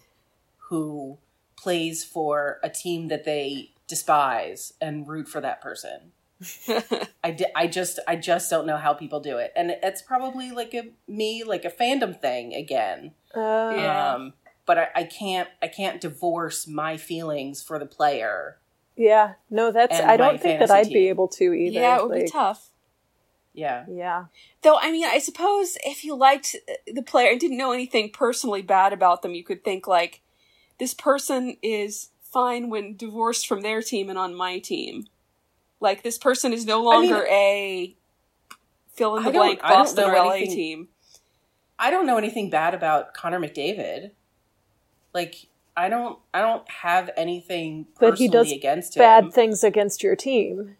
who 0.68 1.18
plays 1.56 2.04
for 2.04 2.58
a 2.62 2.68
team 2.68 3.08
that 3.08 3.24
they 3.24 3.70
despise 3.86 4.72
and 4.80 5.06
root 5.08 5.28
for 5.28 5.40
that 5.40 5.60
person. 5.60 6.12
I, 7.24 7.30
di- 7.30 7.52
I 7.54 7.66
just 7.66 7.98
I 8.06 8.16
just 8.16 8.50
don't 8.50 8.66
know 8.66 8.76
how 8.76 8.92
people 8.92 9.20
do 9.20 9.38
it, 9.38 9.52
and 9.56 9.70
it's 9.82 10.02
probably 10.02 10.50
like 10.50 10.74
a 10.74 10.88
me 11.08 11.44
like 11.44 11.64
a 11.64 11.70
fandom 11.70 12.18
thing 12.20 12.54
again. 12.54 13.12
Uh, 13.34 13.72
Yeah. 13.74 14.14
Um, 14.14 14.32
but 14.66 14.78
I, 14.78 14.88
I 14.96 15.04
can't 15.04 15.48
I 15.62 15.68
can't 15.68 16.00
divorce 16.00 16.66
my 16.66 16.96
feelings 16.96 17.62
for 17.62 17.78
the 17.78 17.86
player. 17.86 18.58
Yeah. 18.96 19.34
No, 19.50 19.70
that's. 19.72 19.98
I 20.00 20.16
don't 20.16 20.40
think 20.40 20.60
that 20.60 20.70
I'd 20.70 20.88
be 20.88 21.08
able 21.08 21.28
to 21.28 21.52
either. 21.52 21.80
yeah, 21.80 21.98
it 21.98 22.08
would 22.08 22.20
be 22.22 22.28
tough. 22.28 22.70
Yeah, 23.52 23.86
Yeah. 23.88 24.24
Though, 24.62 24.78
I 24.78 24.90
mean, 24.92 25.06
I 25.06 25.18
suppose 25.18 25.78
if 25.82 26.04
you 26.04 26.14
liked 26.14 26.54
uh, 26.68 26.74
the 26.92 27.02
player 27.02 27.30
and 27.30 27.40
didn't 27.40 27.56
know 27.56 27.72
anything 27.72 28.10
personally 28.10 28.60
bad 28.60 28.92
about 28.92 29.22
them, 29.22 29.32
you 29.34 29.42
could 29.44 29.64
think, 29.64 29.86
like, 29.86 30.20
this 30.78 30.92
person 30.92 31.56
is 31.62 32.10
fine 32.20 32.68
when 32.68 32.96
divorced 32.96 33.46
from 33.46 33.62
their 33.62 33.80
team 33.80 34.10
and 34.10 34.18
on 34.18 34.34
my 34.34 34.58
team. 34.58 35.06
Like, 35.80 36.02
this 36.02 36.18
person 36.18 36.52
is 36.52 36.66
no 36.66 36.86
I 36.90 37.00
mean- 37.00 37.10
longer 37.10 37.26
a 37.30 37.96
fill 38.92 39.16
in 39.16 39.24
the 39.24 39.30
blank 39.30 39.60
Boston 39.62 40.04
know 40.06 40.10
or 40.12 40.16
LA 40.16 40.32
anything- 40.34 40.54
team. 40.54 40.88
I 41.78 41.90
don't 41.90 42.06
know 42.06 42.18
anything 42.18 42.50
bad 42.50 42.74
about 42.74 43.14
Connor 43.14 43.40
McDavid. 43.40 44.10
Like 45.14 45.46
I 45.76 45.88
don't 45.88 46.18
I 46.32 46.40
don't 46.40 46.68
have 46.70 47.10
anything 47.16 47.86
personally 47.96 48.10
But 48.10 48.18
he 48.18 48.28
does 48.28 48.52
against 48.52 48.96
him. 48.96 49.00
Bad 49.00 49.32
things 49.32 49.62
against 49.62 50.02
your 50.02 50.16
team. 50.16 50.76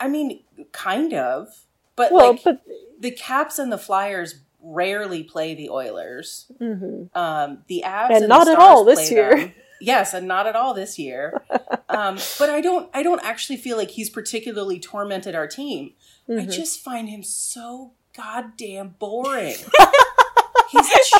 I 0.00 0.08
mean, 0.08 0.40
kind 0.72 1.14
of, 1.14 1.48
but 1.94 2.10
Well, 2.12 2.32
like 2.32 2.42
but 2.44 2.62
the 2.98 3.12
Caps 3.12 3.58
and 3.60 3.70
the 3.70 3.78
Flyers 3.78 4.40
rarely 4.60 5.22
play 5.22 5.54
the 5.54 5.70
Oilers. 5.70 6.46
mhm. 6.60 7.14
Um, 7.16 7.58
the 7.68 7.84
Avs 7.86 8.08
And 8.10 8.16
and, 8.24 8.28
not 8.28 8.48
at 8.48 8.58
all 8.58 8.84
this 8.84 9.10
year. 9.10 9.36
them. 9.36 9.54
Yes, 9.80 10.12
and 10.12 10.26
not 10.26 10.46
at 10.46 10.56
all 10.56 10.74
this 10.74 10.98
year. 10.98 11.42
um, 11.88 12.16
but 12.38 12.50
I 12.50 12.60
don't. 12.60 12.90
I 12.92 13.02
don't 13.02 13.22
actually 13.24 13.56
feel 13.56 13.76
like 13.76 13.90
he's 13.92 14.10
particularly 14.10 14.80
tormented 14.80 15.34
our 15.34 15.46
team. 15.46 15.92
I 16.28 16.32
Mhm. 16.32 16.52
just 16.52 16.80
find 16.80 17.08
him 17.08 17.22
so 17.22 17.92
goddamn 18.16 18.96
boring. 18.98 19.56
he's 20.70 20.88
just 20.90 21.14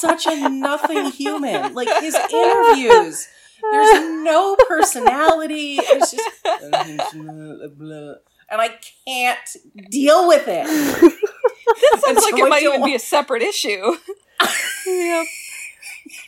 such 0.00 0.26
a 0.26 0.48
nothing 0.48 1.06
human. 1.12 1.74
Like 1.74 1.88
his 2.02 2.14
interviews, 2.14 3.28
there's 3.70 4.00
no 4.24 4.56
personality. 4.68 5.78
It's 5.80 6.10
just 6.12 6.28
and 8.50 8.60
I 8.60 8.70
can't 9.06 9.56
deal 9.90 10.26
with 10.26 10.44
it. 10.48 10.66
this 10.66 12.00
sounds 12.02 12.22
like 12.22 12.38
it 12.38 12.48
might 12.48 12.62
even 12.62 12.84
be 12.84 12.94
a 12.94 12.98
separate 12.98 13.42
issue. 13.42 13.92
yep. 14.86 15.26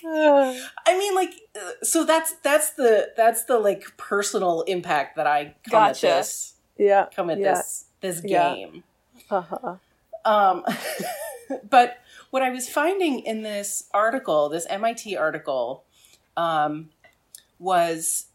I 0.04 0.96
mean, 0.98 1.14
like, 1.14 1.32
uh, 1.56 1.72
so 1.82 2.04
that's 2.04 2.34
that's 2.42 2.70
the 2.74 3.12
that's 3.16 3.44
the 3.44 3.58
like 3.58 3.84
personal 3.96 4.62
impact 4.62 5.16
that 5.16 5.26
I 5.26 5.54
come 5.64 5.70
Gotcha. 5.70 6.08
at 6.10 6.18
this 6.18 6.54
yeah. 6.78 7.06
come 7.14 7.30
at 7.30 7.38
Yeah. 7.38 7.54
this 7.54 7.84
this 8.00 8.22
Yeah. 8.24 8.54
game. 8.54 8.84
Uh-huh. 9.30 9.76
Um, 10.24 10.64
but 11.70 11.98
what 12.32 12.42
I 12.42 12.48
was 12.48 12.66
finding 12.66 13.20
in 13.20 13.42
this 13.42 13.90
article, 13.92 14.48
this 14.48 14.66
MIT 14.70 15.18
article, 15.18 15.84
um, 16.34 16.88
was 17.58 18.28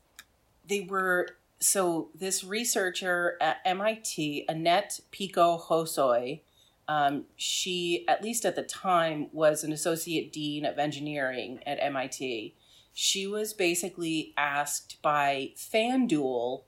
they 0.70 0.82
were 0.82 1.30
so 1.60 2.10
this 2.14 2.44
researcher 2.44 3.38
at 3.42 3.58
MIT, 3.66 4.46
Anette 4.48 5.00
Peko 5.12 5.60
Hosoi, 5.60 6.42
Um, 6.88 7.26
she, 7.36 8.06
at 8.08 8.24
least 8.24 8.46
at 8.46 8.56
the 8.56 8.62
time, 8.62 9.30
was 9.34 9.64
an 9.64 9.74
associate 9.74 10.32
dean 10.32 10.64
of 10.64 10.78
engineering 10.78 11.60
at 11.66 11.80
MIT. 11.82 12.54
She 12.94 13.26
was 13.26 13.52
basically 13.52 14.32
asked 14.38 15.02
by 15.02 15.54
FanDuel 15.58 16.62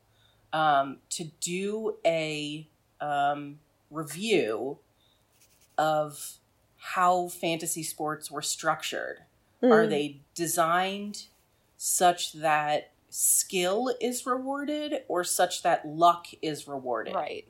um, 0.51 0.97
to 1.11 1.25
do 1.39 1.97
a 2.03 2.67
um, 2.99 3.59
review 3.91 4.79
of 5.77 6.39
how 6.79 7.27
fantasy 7.27 7.83
sports 7.83 8.31
were 8.31 8.41
structured. 8.41 9.19
Are 9.61 9.85
Mm. 9.85 9.89
they 9.89 10.21
designed 10.35 11.25
such 11.77 12.33
that 12.33 12.91
skill 13.09 13.93
is 13.99 14.25
rewarded 14.25 15.03
or 15.07 15.23
such 15.23 15.61
that 15.63 15.85
luck 15.87 16.27
is 16.41 16.67
rewarded? 16.67 17.13
Right. 17.15 17.47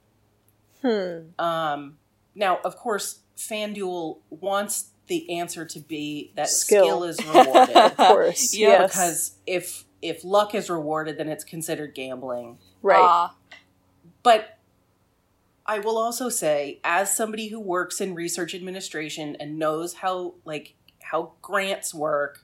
Hmm. 0.82 1.30
Um, 1.38 2.00
now, 2.36 2.60
of 2.64 2.76
course, 2.78 3.20
FanDuel 3.38 4.20
wants 4.30 4.92
the 5.08 5.38
answer 5.40 5.66
to 5.66 5.80
be 5.80 6.32
that 6.36 6.50
Skill. 6.50 6.86
skill, 6.86 7.04
is 7.04 7.26
rewarded. 7.26 7.76
Of 7.76 7.98
course. 7.98 8.54
Yeah, 8.58 8.68
yes. 8.70 8.92
because 8.92 9.32
if 9.46 9.86
if 10.02 10.24
luck 10.24 10.56
is 10.56 10.70
rewarded, 10.70 11.18
then 11.18 11.28
it's 11.28 11.44
considered 11.44 11.94
gambling. 11.94 12.58
right. 12.82 13.00
Ah, 13.02 13.36
But 14.24 14.58
I 15.70 15.78
will 15.78 16.00
also 16.00 16.30
say, 16.30 16.80
as 16.84 17.16
somebody 17.16 17.50
who 17.50 17.60
works 17.60 18.02
in 18.02 18.16
research 18.16 18.56
administration 18.56 19.38
and 19.40 19.60
knows 19.60 19.94
how 19.94 20.34
like 20.44 20.74
how 21.00 21.34
grants 21.44 21.94
work, 21.94 22.44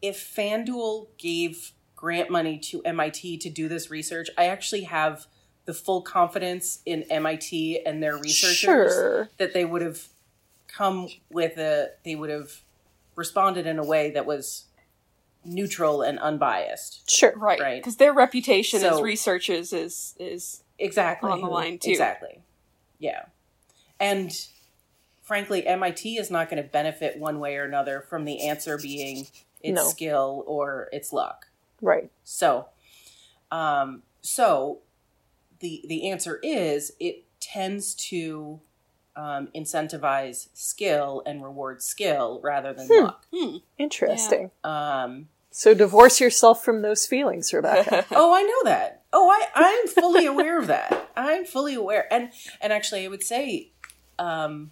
if 0.00 0.34
FanDuel 0.34 1.08
gave 1.18 1.72
grant 1.94 2.30
money 2.30 2.56
to 2.58 2.80
MIT 2.84 3.36
to 3.36 3.50
do 3.50 3.68
this 3.68 3.90
research, 3.90 4.30
I 4.38 4.46
actually 4.46 4.84
have 4.84 5.26
the 5.66 5.74
full 5.74 6.00
confidence 6.00 6.78
in 6.86 7.02
MIT 7.10 7.84
and 7.84 8.02
their 8.02 8.16
researchers 8.16 8.94
Sure. 8.94 9.28
that 9.36 9.52
they 9.52 9.66
would 9.66 9.82
have 9.82 10.08
come 10.68 11.08
with 11.30 11.58
a 11.58 11.90
they 12.02 12.14
would 12.14 12.30
have 12.30 12.62
responded 13.14 13.66
in 13.66 13.78
a 13.78 13.84
way 13.84 14.10
that 14.10 14.24
was 14.24 14.64
neutral 15.44 16.00
and 16.00 16.18
unbiased. 16.18 17.10
Sure. 17.10 17.34
right. 17.36 17.60
Right. 17.60 17.82
Because 17.82 17.96
their 17.96 18.14
reputation 18.14 18.82
as 18.82 19.02
researchers 19.02 19.74
is 19.74 20.14
is 20.18 20.64
exactly 20.82 21.30
on 21.30 21.40
the 21.40 21.46
line, 21.46 21.78
too. 21.78 21.90
Exactly. 21.90 22.40
Yeah. 22.98 23.24
And 24.00 24.32
frankly, 25.22 25.66
MIT 25.66 26.16
is 26.18 26.30
not 26.30 26.50
going 26.50 26.62
to 26.62 26.68
benefit 26.68 27.18
one 27.18 27.38
way 27.40 27.56
or 27.56 27.64
another 27.64 28.00
from 28.00 28.24
the 28.24 28.46
answer 28.48 28.76
being 28.78 29.26
its 29.62 29.76
No. 29.76 29.88
skill 29.88 30.44
or 30.46 30.88
its 30.92 31.12
luck. 31.12 31.46
Right. 31.80 32.10
So, 32.24 32.66
um, 33.50 34.02
so 34.20 34.80
the 35.60 35.84
the 35.88 36.10
answer 36.10 36.38
is 36.42 36.92
it 37.00 37.24
tends 37.40 37.94
to 37.94 38.60
um, 39.14 39.48
incentivize 39.54 40.48
skill 40.54 41.22
and 41.26 41.42
reward 41.44 41.82
skill 41.82 42.40
rather 42.42 42.72
than 42.72 42.86
Hmm. 42.90 43.04
luck. 43.04 43.26
hmm. 43.32 43.56
Interesting. 43.78 44.50
Um, 44.64 45.28
So 45.50 45.74
divorce 45.74 46.18
yourself 46.20 46.64
from 46.64 46.80
those 46.82 47.06
feelings, 47.06 47.52
Rebecca. 47.52 48.06
oh, 48.10 48.32
I 48.34 48.42
know 48.42 48.70
that. 48.70 49.01
Oh, 49.12 49.28
I 49.30 49.46
I'm 49.54 49.88
fully 49.88 50.26
aware 50.26 50.58
of 50.58 50.66
that. 50.68 51.10
I'm 51.16 51.44
fully 51.44 51.74
aware, 51.74 52.12
and 52.12 52.30
and 52.60 52.72
actually, 52.72 53.04
I 53.04 53.08
would 53.08 53.22
say, 53.22 53.70
um, 54.18 54.70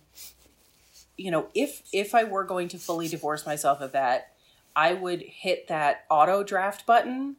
you 1.17 1.31
know, 1.31 1.49
if 1.55 1.83
if 1.93 2.15
I 2.15 2.25
were 2.25 2.45
going 2.45 2.69
to 2.69 2.79
fully 2.79 3.09
divorce 3.09 3.45
myself 3.45 3.81
of 3.81 3.93
that, 3.93 4.33
I 4.75 4.95
would 4.95 5.21
hit 5.23 5.69
that 5.69 6.05
auto 6.11 6.43
draft 6.43 6.87
button, 6.87 7.37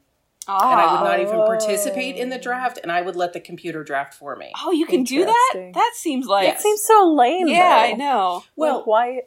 ah. 0.48 0.72
and 0.72 0.80
I 0.80 0.92
would 0.92 1.04
not 1.04 1.20
even 1.20 1.40
Oh. 1.42 1.46
participate 1.46 2.16
in 2.18 2.30
the 2.30 2.38
draft, 2.38 2.78
and 2.84 2.92
I 2.92 3.02
would 3.02 3.16
let 3.16 3.34
the 3.34 3.40
computer 3.40 3.84
draft 3.84 4.14
for 4.14 4.36
me. 4.36 4.52
Oh, 4.64 4.72
you 4.72 4.86
can 4.86 5.04
do 5.04 5.26
that? 5.26 5.72
That 5.74 5.92
seems 5.96 6.28
like 6.28 6.44
Yes. 6.44 6.60
It 6.60 6.64
seems 6.64 6.84
so 6.84 7.14
lame. 7.18 7.48
Yeah, 7.48 7.58
though. 7.70 7.76
I 7.76 7.94
know. 7.94 8.44
Well, 8.56 8.78
Like, 8.80 8.88
why? 8.88 9.22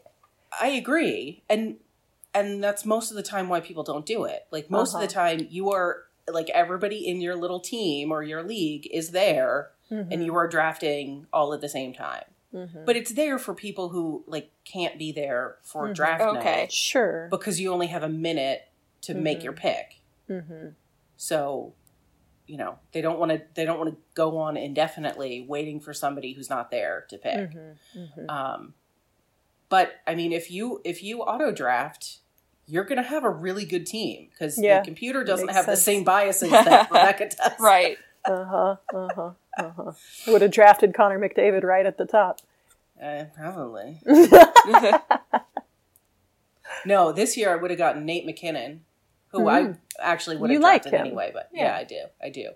I 0.61 0.69
agree, 0.69 1.43
and 1.49 1.79
and 2.33 2.63
that's 2.63 2.85
most 2.85 3.11
of 3.11 3.17
the 3.17 3.23
time 3.25 3.49
why 3.49 3.59
people 3.61 3.83
don't 3.83 4.07
do 4.07 4.25
it. 4.25 4.47
Like 4.53 4.71
most 4.71 4.95
of 4.95 5.01
the 5.01 5.07
Uh-huh. 5.07 5.37
time, 5.37 5.47
you 5.51 5.71
are 5.71 6.05
like 6.33 6.49
everybody 6.51 7.07
in 7.07 7.21
your 7.21 7.37
little 7.37 7.61
team 7.61 8.11
or 8.13 8.23
your 8.23 8.43
league 8.43 8.89
is 8.91 9.11
there, 9.11 9.71
Mm-hmm. 9.91 10.13
and 10.13 10.25
you 10.25 10.35
are 10.35 10.49
drafting 10.49 11.27
all 11.33 11.53
at 11.53 11.61
the 11.61 11.69
same 11.69 11.93
time. 11.93 12.25
Mhm. 12.55 12.87
But 12.87 12.97
it's 12.97 13.13
there 13.13 13.39
for 13.39 13.55
people 13.55 13.91
who 13.91 14.25
like 14.27 14.51
can't 14.65 14.99
be 14.99 15.13
there 15.13 15.59
for 15.63 15.89
Mhm. 15.89 15.95
draft 15.95 16.23
Okay. 16.23 16.43
night 16.63 16.73
Sure. 16.73 17.29
because 17.31 17.61
you 17.61 17.71
only 17.73 17.89
have 17.89 18.03
a 18.03 18.09
minute 18.09 18.63
to 19.03 19.13
make 19.15 19.45
your 19.45 19.53
pick. 19.53 20.01
hmm 20.27 20.69
So, 21.19 21.75
you 22.47 22.57
know, 22.57 22.79
they 22.93 23.03
don't 23.03 23.19
want 23.19 23.31
to 23.33 23.43
they 23.55 23.67
don't 23.67 23.79
want 23.79 23.91
to 23.91 23.97
go 24.15 24.39
on 24.39 24.57
indefinitely 24.57 25.43
waiting 25.43 25.81
for 25.81 25.93
somebody 25.93 26.33
who's 26.33 26.49
not 26.49 26.71
there 26.71 27.05
to 27.11 27.19
pick. 27.19 27.51
hmm 27.53 27.73
hmm 27.95 28.31
Um, 28.31 28.75
but 29.69 29.97
I 30.07 30.15
mean, 30.15 30.33
if 30.33 30.51
you 30.51 30.81
if 30.85 31.03
you 31.03 31.21
auto 31.23 31.53
draft, 31.53 32.21
you're 32.67 32.85
going 32.85 32.97
to 33.03 33.09
have 33.09 33.25
a 33.25 33.31
really 33.31 33.65
good 33.65 33.87
team 33.87 34.29
because 34.31 34.59
Yeah, 34.59 34.81
the 34.81 34.85
computer 34.87 35.23
doesn't 35.25 35.47
makes 35.47 35.57
have 35.57 35.67
the 35.67 35.77
same 35.77 36.05
biases 36.05 36.51
that 36.51 36.91
Rebecca 36.91 37.29
does. 37.31 37.53
Right. 37.61 37.99
Uh 38.27 38.45
huh. 38.47 38.77
Uh 38.95 39.09
huh. 39.15 39.31
Uh 39.59 39.71
huh. 39.77 39.93
Would 40.29 40.41
have 40.41 40.51
drafted 40.51 40.95
Connor 40.95 41.19
McDavid 41.19 41.63
right 41.63 41.85
at 41.85 41.99
the 41.99 42.07
top. 42.07 42.41
Uh, 43.03 43.25
probably. 43.37 44.01
No, 46.87 47.13
this 47.13 47.37
year 47.37 47.53
I 47.53 47.57
would 47.57 47.71
have 47.71 47.79
gotten 47.79 48.05
Nate 48.05 48.27
MacKinnon, 48.27 48.85
who 49.29 49.49
I 49.49 49.61
Mm. 49.63 49.79
actually 50.01 50.37
would 50.37 50.51
You 50.51 50.57
have 50.57 50.63
like 50.63 50.83
drafted 50.83 51.01
him. 51.01 51.07
anyway. 51.07 51.31
But 51.33 51.51
Yeah. 51.53 51.65
yeah. 51.65 51.77
I 51.77 51.85
do, 51.85 52.01
I 52.23 52.29
do. 52.31 52.51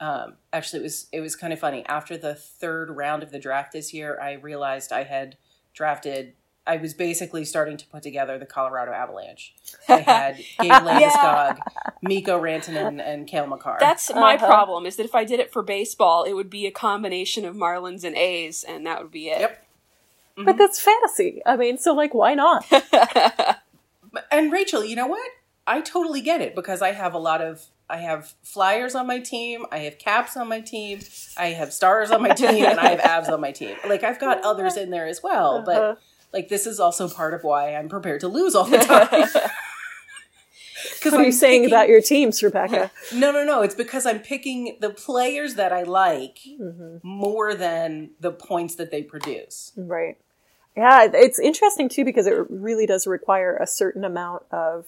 Um, 0.00 0.36
actually, 0.52 0.80
it 0.80 0.82
was 0.82 1.06
it 1.12 1.20
was 1.20 1.36
kind 1.36 1.52
of 1.52 1.58
funny. 1.58 1.84
After 1.86 2.16
the 2.16 2.34
third 2.34 2.90
round 2.90 3.22
of 3.22 3.30
the 3.30 3.38
draft 3.38 3.72
this 3.72 3.94
year, 3.94 4.18
I 4.20 4.32
realized 4.34 4.92
I 4.92 5.04
had 5.04 5.36
drafted. 5.72 6.34
I 6.66 6.76
was 6.78 6.94
basically 6.94 7.44
starting 7.44 7.76
to 7.76 7.86
put 7.88 8.02
together 8.02 8.38
the 8.38 8.46
Colorado 8.46 8.92
Avalanche. 8.92 9.54
I 9.88 9.98
had 10.00 10.36
Gabe 10.58 10.72
Landeskog, 10.72 11.58
Mikko 12.00 12.40
Rantanen, 12.40 13.02
and 13.04 13.26
Cale 13.26 13.46
Makar. 13.46 13.76
That's 13.80 14.12
my 14.14 14.36
Uh-huh. 14.36 14.46
problem 14.46 14.86
is 14.86 14.96
that 14.96 15.04
if 15.04 15.14
I 15.14 15.24
did 15.24 15.40
it 15.40 15.52
for 15.52 15.62
baseball, 15.62 16.24
it 16.24 16.32
would 16.32 16.48
be 16.48 16.66
a 16.66 16.70
combination 16.70 17.44
of 17.44 17.54
Marlins 17.54 18.02
and 18.02 18.16
A's, 18.16 18.64
and 18.64 18.86
that 18.86 19.02
would 19.02 19.10
be 19.10 19.28
it. 19.28 19.40
Yep. 19.40 19.66
But 20.36 20.56
that's 20.58 20.80
fantasy. 20.80 21.42
I 21.46 21.56
mean, 21.56 21.78
so 21.78 21.92
like, 21.92 22.12
why 22.14 22.34
not? 22.34 22.64
and 24.32 24.52
Rachel, 24.52 24.84
you 24.84 24.96
know 24.96 25.06
what? 25.06 25.30
I 25.66 25.80
totally 25.80 26.20
get 26.20 26.40
it 26.40 26.54
because 26.54 26.82
I 26.82 26.92
have 26.92 27.14
a 27.14 27.18
lot 27.18 27.40
of 27.40 27.62
I 27.88 27.98
have 27.98 28.32
flyers 28.42 28.94
on 28.94 29.06
my 29.06 29.18
team, 29.20 29.66
I 29.70 29.78
have 29.80 29.98
caps 29.98 30.36
on 30.36 30.48
my 30.48 30.60
team, 30.60 31.00
I 31.36 31.48
have 31.48 31.72
stars 31.72 32.10
on 32.10 32.22
my 32.22 32.30
team, 32.30 32.64
and 32.64 32.80
I 32.80 32.96
have 32.96 33.00
avs 33.26 33.32
on 33.32 33.40
my 33.40 33.52
team. 33.52 33.76
Like 33.86 34.02
I've 34.02 34.18
got 34.18 34.42
others 34.44 34.76
in 34.76 34.90
there 34.90 35.06
as 35.06 35.22
well, 35.22 35.62
Uh-huh. 35.68 35.96
Like 36.34 36.50
this 36.50 36.66
is 36.66 36.78
also 36.78 37.08
part 37.08 37.32
of 37.32 37.42
why 37.44 37.74
I'm 37.74 37.88
prepared 37.88 38.20
to 38.20 38.28
lose 38.28 38.54
all 38.54 38.64
the 38.64 38.78
time. 38.78 39.28
Because 40.96 41.12
What 41.12 41.20
are 41.22 41.24
you 41.24 41.32
saying 41.32 41.66
about 41.66 41.88
your 41.88 42.00
teams, 42.00 42.42
Rebecca? 42.42 42.90
No, 43.14 43.30
no, 43.30 43.44
no. 43.44 43.62
It's 43.62 43.74
because 43.74 44.06
I'm 44.06 44.18
picking 44.18 44.76
the 44.80 44.90
players 44.90 45.54
that 45.54 45.72
I 45.72 45.82
like 45.84 46.38
hmm 46.44 46.96
more 47.02 47.54
than 47.54 48.10
the 48.20 48.32
points 48.32 48.74
that 48.76 48.90
they 48.90 49.02
produce. 49.02 49.72
Right. 49.76 50.16
Yeah, 50.76 51.08
it's 51.12 51.38
interesting 51.38 51.88
too 51.88 52.04
because 52.04 52.26
it 52.26 52.34
really 52.50 52.86
does 52.86 53.06
require 53.06 53.56
a 53.56 53.66
certain 53.66 54.04
amount 54.04 54.44
of 54.50 54.86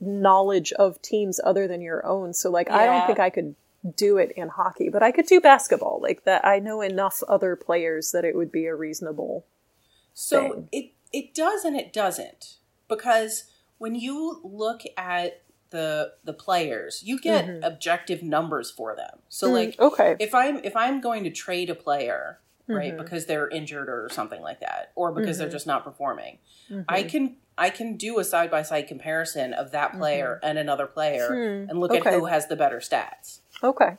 knowledge 0.00 0.72
of 0.72 1.00
teams 1.00 1.40
other 1.42 1.66
than 1.66 1.80
your 1.80 2.04
own. 2.04 2.34
So 2.34 2.50
like 2.50 2.70
I 2.70 2.84
don't 2.86 3.06
think 3.06 3.18
I 3.18 3.30
could 3.30 3.54
do 3.96 4.18
it 4.18 4.32
in 4.32 4.48
hockey, 4.48 4.90
but 4.90 5.02
I 5.02 5.10
could 5.12 5.26
do 5.26 5.40
basketball. 5.40 6.00
Like 6.02 6.24
that 6.24 6.44
I 6.44 6.58
know 6.58 6.82
enough 6.82 7.22
other 7.28 7.56
players 7.56 8.12
that 8.12 8.24
it 8.24 8.36
would 8.36 8.52
be 8.52 8.66
a 8.66 8.74
reasonable 8.74 9.44
So 10.14 10.52
thing. 10.52 10.68
it 10.72 10.92
it 11.12 11.34
does 11.34 11.64
and 11.64 11.76
it 11.76 11.92
doesn't 11.92 12.56
because 12.88 13.44
when 13.78 13.94
you 13.94 14.40
look 14.44 14.82
at 14.96 15.42
the 15.70 16.14
the 16.24 16.32
players, 16.32 17.02
you 17.04 17.20
get 17.20 17.46
Mhm. 17.46 17.60
objective 17.64 18.22
numbers 18.22 18.70
for 18.70 18.94
them. 18.96 19.20
So 19.28 19.48
Mm, 19.48 19.52
like 19.52 19.78
okay. 19.80 20.16
if 20.18 20.34
I'm 20.34 20.58
if 20.64 20.74
I'm 20.76 21.00
going 21.00 21.24
to 21.24 21.30
trade 21.30 21.70
a 21.70 21.74
player, 21.74 22.40
right, 22.66 22.94
Mhm. 22.94 22.98
because 22.98 23.26
they're 23.26 23.48
injured 23.48 23.88
or 23.88 24.08
something 24.10 24.42
like 24.42 24.60
that, 24.60 24.92
or 24.96 25.12
because 25.12 25.38
they're 25.38 25.48
Mhm. 25.48 25.52
just 25.52 25.66
not 25.66 25.84
performing. 25.84 26.38
I 26.88 27.02
can 27.04 27.36
I 27.58 27.68
can 27.68 27.96
do 27.96 28.18
a 28.18 28.24
side 28.24 28.50
by 28.50 28.62
side 28.62 28.88
comparison 28.88 29.52
of 29.52 29.70
that 29.72 29.92
player 29.92 30.40
and 30.42 30.56
another 30.58 30.86
player 30.86 31.26
Hmm, 31.28 31.68
and 31.70 31.78
look 31.78 31.90
okay. 31.92 32.08
at 32.08 32.14
who 32.14 32.24
has 32.24 32.46
the 32.46 32.56
better 32.56 32.78
stats. 32.78 33.40
Okay. 33.62 33.98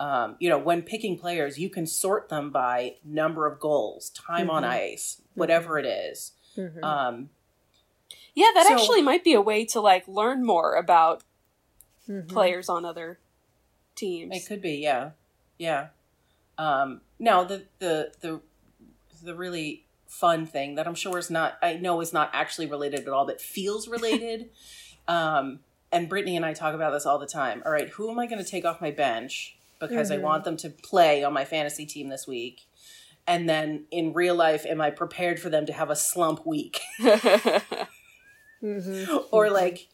Um, 0.00 0.36
you 0.40 0.48
know, 0.48 0.58
when 0.58 0.82
picking 0.82 1.18
players, 1.18 1.58
you 1.58 1.68
can 1.70 1.86
sort 1.86 2.28
them 2.30 2.50
by 2.50 2.96
number 3.04 3.46
of 3.46 3.58
goals, 3.60 4.10
time 4.10 4.50
on 4.50 4.62
Mhm. 4.62 4.68
ice, 4.68 5.20
whatever 5.36 5.78
it 5.78 5.86
is. 5.86 6.32
Mhm. 6.56 6.82
Um, 6.82 7.30
Yeah, 8.34 8.50
that 8.54 8.66
So- 8.66 8.74
actually 8.74 9.00
might 9.00 9.24
be 9.24 9.32
a 9.32 9.40
way 9.40 9.64
to 9.66 9.80
like 9.80 10.06
learn 10.06 10.44
more 10.44 10.74
about 10.74 11.22
Mhm. 12.06 12.28
players 12.28 12.68
on 12.68 12.84
other 12.84 13.18
teams. 13.94 14.36
It 14.36 14.46
could 14.46 14.60
be, 14.60 14.74
yeah, 14.74 15.12
yeah. 15.56 15.88
Um, 16.58 17.00
now 17.18 17.44
the 17.44 17.64
the 17.78 18.12
the 18.20 18.40
the 19.22 19.34
really 19.34 19.86
fun 20.06 20.46
thing 20.46 20.74
that 20.74 20.86
I'm 20.86 20.94
sure 20.94 21.16
is 21.18 21.30
not, 21.30 21.56
I 21.62 21.74
know 21.74 22.00
is 22.02 22.12
not 22.12 22.28
actually 22.34 22.66
related 22.66 23.00
at 23.00 23.08
all, 23.08 23.24
but 23.26 23.40
feels 23.40 23.88
related. 23.96 24.50
um, 25.08 25.60
and 25.92 26.08
Brittany 26.08 26.36
and 26.36 26.44
I 26.44 26.52
talk 26.52 26.74
about 26.74 26.92
this 26.92 27.06
all 27.06 27.18
the 27.18 27.26
time. 27.26 27.62
All 27.64 27.72
right, 27.72 27.88
who 27.90 28.10
am 28.10 28.18
I 28.18 28.26
going 28.26 28.42
to 28.42 28.48
take 28.50 28.64
off 28.66 28.80
my 28.82 28.90
bench 28.90 29.56
because 29.78 30.10
I 30.10 30.18
Mhm. 30.18 30.22
want 30.22 30.44
them 30.44 30.56
to 30.58 30.68
play 30.70 31.22
on 31.24 31.32
my 31.32 31.44
fantasy 31.46 31.86
team 31.86 32.08
this 32.10 32.26
week? 32.26 32.65
And 33.28 33.48
then 33.48 33.86
in 33.90 34.12
real 34.12 34.34
life, 34.36 34.64
am 34.66 34.80
I 34.80 34.90
prepared 34.90 35.40
for 35.40 35.50
them 35.50 35.66
to 35.66 35.72
have 35.72 35.90
a 35.90 35.96
slump 35.96 36.46
week? 36.46 36.80
Mm-hmm. 38.62 39.16
or 39.30 39.50
like 39.50 39.88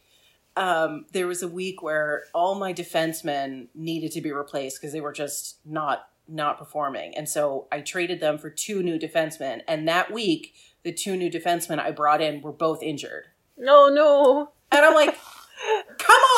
um, 0.55 1.05
there 1.11 1.27
was 1.27 1.41
a 1.43 1.47
week 1.47 1.81
where 1.81 2.23
all 2.33 2.55
my 2.55 2.73
defensemen 2.73 3.67
needed 3.73 4.11
to 4.13 4.21
be 4.21 4.31
replaced 4.31 4.79
because 4.79 4.93
they 4.93 5.01
were 5.01 5.13
just 5.13 5.57
not 5.65 6.07
not 6.25 6.57
performing 6.57 7.13
and 7.17 7.27
so 7.27 7.67
i 7.69 7.81
traded 7.81 8.21
them 8.21 8.37
for 8.37 8.49
two 8.49 8.81
new 8.81 8.97
defensemen 8.97 9.59
and 9.67 9.85
that 9.89 10.09
week 10.09 10.53
the 10.83 10.93
two 10.93 11.17
new 11.17 11.29
defensemen 11.29 11.77
i 11.79 11.91
brought 11.91 12.21
in 12.21 12.41
were 12.41 12.53
both 12.53 12.81
injured 12.81 13.25
No, 13.57 13.89
no. 13.89 14.51
and 14.71 14.85
i'm 14.85 14.93
like 14.93 15.17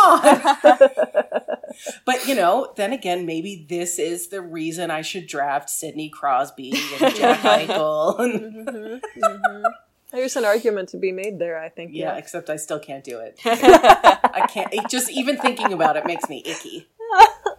on 0.05 0.89
but 2.05 2.25
you 2.27 2.35
know 2.35 2.71
then 2.75 2.93
again 2.93 3.25
maybe 3.25 3.65
this 3.67 3.99
is 3.99 4.27
the 4.29 4.41
reason 4.41 4.89
i 4.91 5.01
should 5.01 5.27
draft 5.27 5.69
sidney 5.69 6.09
crosby 6.09 6.71
and 7.01 7.15
jack 7.15 7.39
eichel 7.39 8.19
and 8.19 8.67
Mm-hmm. 8.67 9.23
Mm-hmm. 9.23 9.63
There's 10.11 10.37
an 10.37 10.45
argument 10.45 10.87
to 10.89 10.97
be 10.97 11.11
made 11.11 11.39
there, 11.39 11.59
I 11.59 11.67
think. 11.67 11.91
yeah 11.93 12.13
Yeah. 12.13 12.17
except 12.17 12.49
i 12.49 12.55
still 12.55 12.79
can't 12.79 13.03
do 13.03 13.19
it 13.19 13.39
i 13.45 14.47
can't 14.49 14.73
it, 14.73 14.89
just 14.89 15.09
even 15.11 15.37
thinking 15.37 15.73
about 15.73 15.97
it 15.97 16.05
makes 16.05 16.29
me 16.29 16.41
icky 16.45 16.87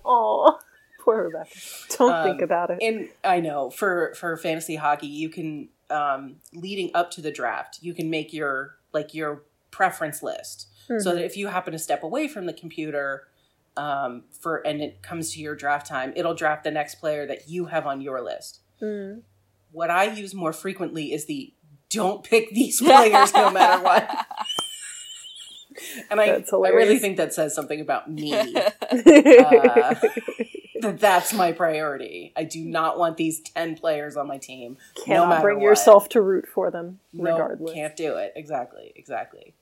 Oh, 0.09 0.56
poor 1.05 1.24
Rebecca. 1.24 1.51
Don't 1.98 2.12
Um, 2.12 2.24
think 2.24 2.40
about 2.43 2.70
it. 2.70 2.78
and 2.81 3.09
I 3.24 3.40
know 3.40 3.70
for 3.70 4.14
for 4.14 4.36
fantasy 4.36 4.77
hockey, 4.77 5.09
you 5.09 5.28
can 5.28 5.68
um, 5.90 6.36
leading 6.52 6.90
up 6.94 7.10
to 7.12 7.20
the 7.20 7.32
draft, 7.32 7.78
you 7.82 7.93
can 7.93 8.09
make 8.09 8.32
your 8.32 8.77
like 8.93 9.14
your 9.14 9.43
preference 9.73 10.23
list, 10.23 10.68
so 10.99 11.15
that 11.15 11.25
if 11.25 11.37
you 11.37 11.49
happen 11.49 11.73
to 11.73 11.79
step 11.79 12.03
away 12.03 12.29
from 12.29 12.47
the 12.47 12.53
computer 12.53 13.27
um, 13.77 14.25
for 14.31 14.59
and 14.67 14.81
it 14.81 15.03
comes 15.03 15.33
to 15.35 15.41
your 15.41 15.55
draft 15.55 15.87
time, 15.87 16.13
it'll 16.17 16.35
draft 16.35 16.65
the 16.65 16.71
next 16.71 16.97
player 16.97 17.27
that 17.27 17.49
you 17.49 17.67
have 17.67 17.87
on 17.87 18.01
your 18.01 18.23
list. 18.23 18.61
Mm. 18.81 19.23
What 19.73 19.91
I 19.91 20.05
use 20.05 20.35
more 20.35 20.53
frequently 20.53 21.13
is 21.13 21.27
the 21.27 21.53
don't 21.91 22.25
pick 22.25 22.51
these 22.51 22.81
players 22.83 23.33
no 23.35 23.51
matter 23.51 23.83
what. 23.83 24.27
And 26.11 26.19
I, 26.21 26.43
I 26.43 26.69
really 26.71 26.99
think 26.99 27.19
that 27.19 27.35
says 27.35 27.55
something 27.55 27.81
about 27.83 28.11
me. 28.11 28.33
Uh, 28.91 29.95
that 30.81 31.01
that's 31.01 31.33
my 31.33 31.53
priority. 31.53 32.33
I 32.37 32.45
do 32.45 32.65
not 32.65 32.99
want 32.99 33.17
these 33.17 33.41
10 33.41 33.77
players 33.77 34.17
on 34.17 34.27
my 34.27 34.39
team. 34.39 34.77
Cannot 35.05 35.23
no 35.23 35.29
matter 35.29 35.43
bring 35.43 35.57
what. 35.57 35.65
yourself 35.65 36.09
to 36.11 36.21
root 36.21 36.47
for 36.47 36.71
them, 36.71 37.01
No, 37.13 37.33
regardless. 37.33 37.73
can't 37.75 37.97
do 37.97 38.17
it. 38.17 38.33
Exactly, 38.37 38.93
exactly. 38.97 39.55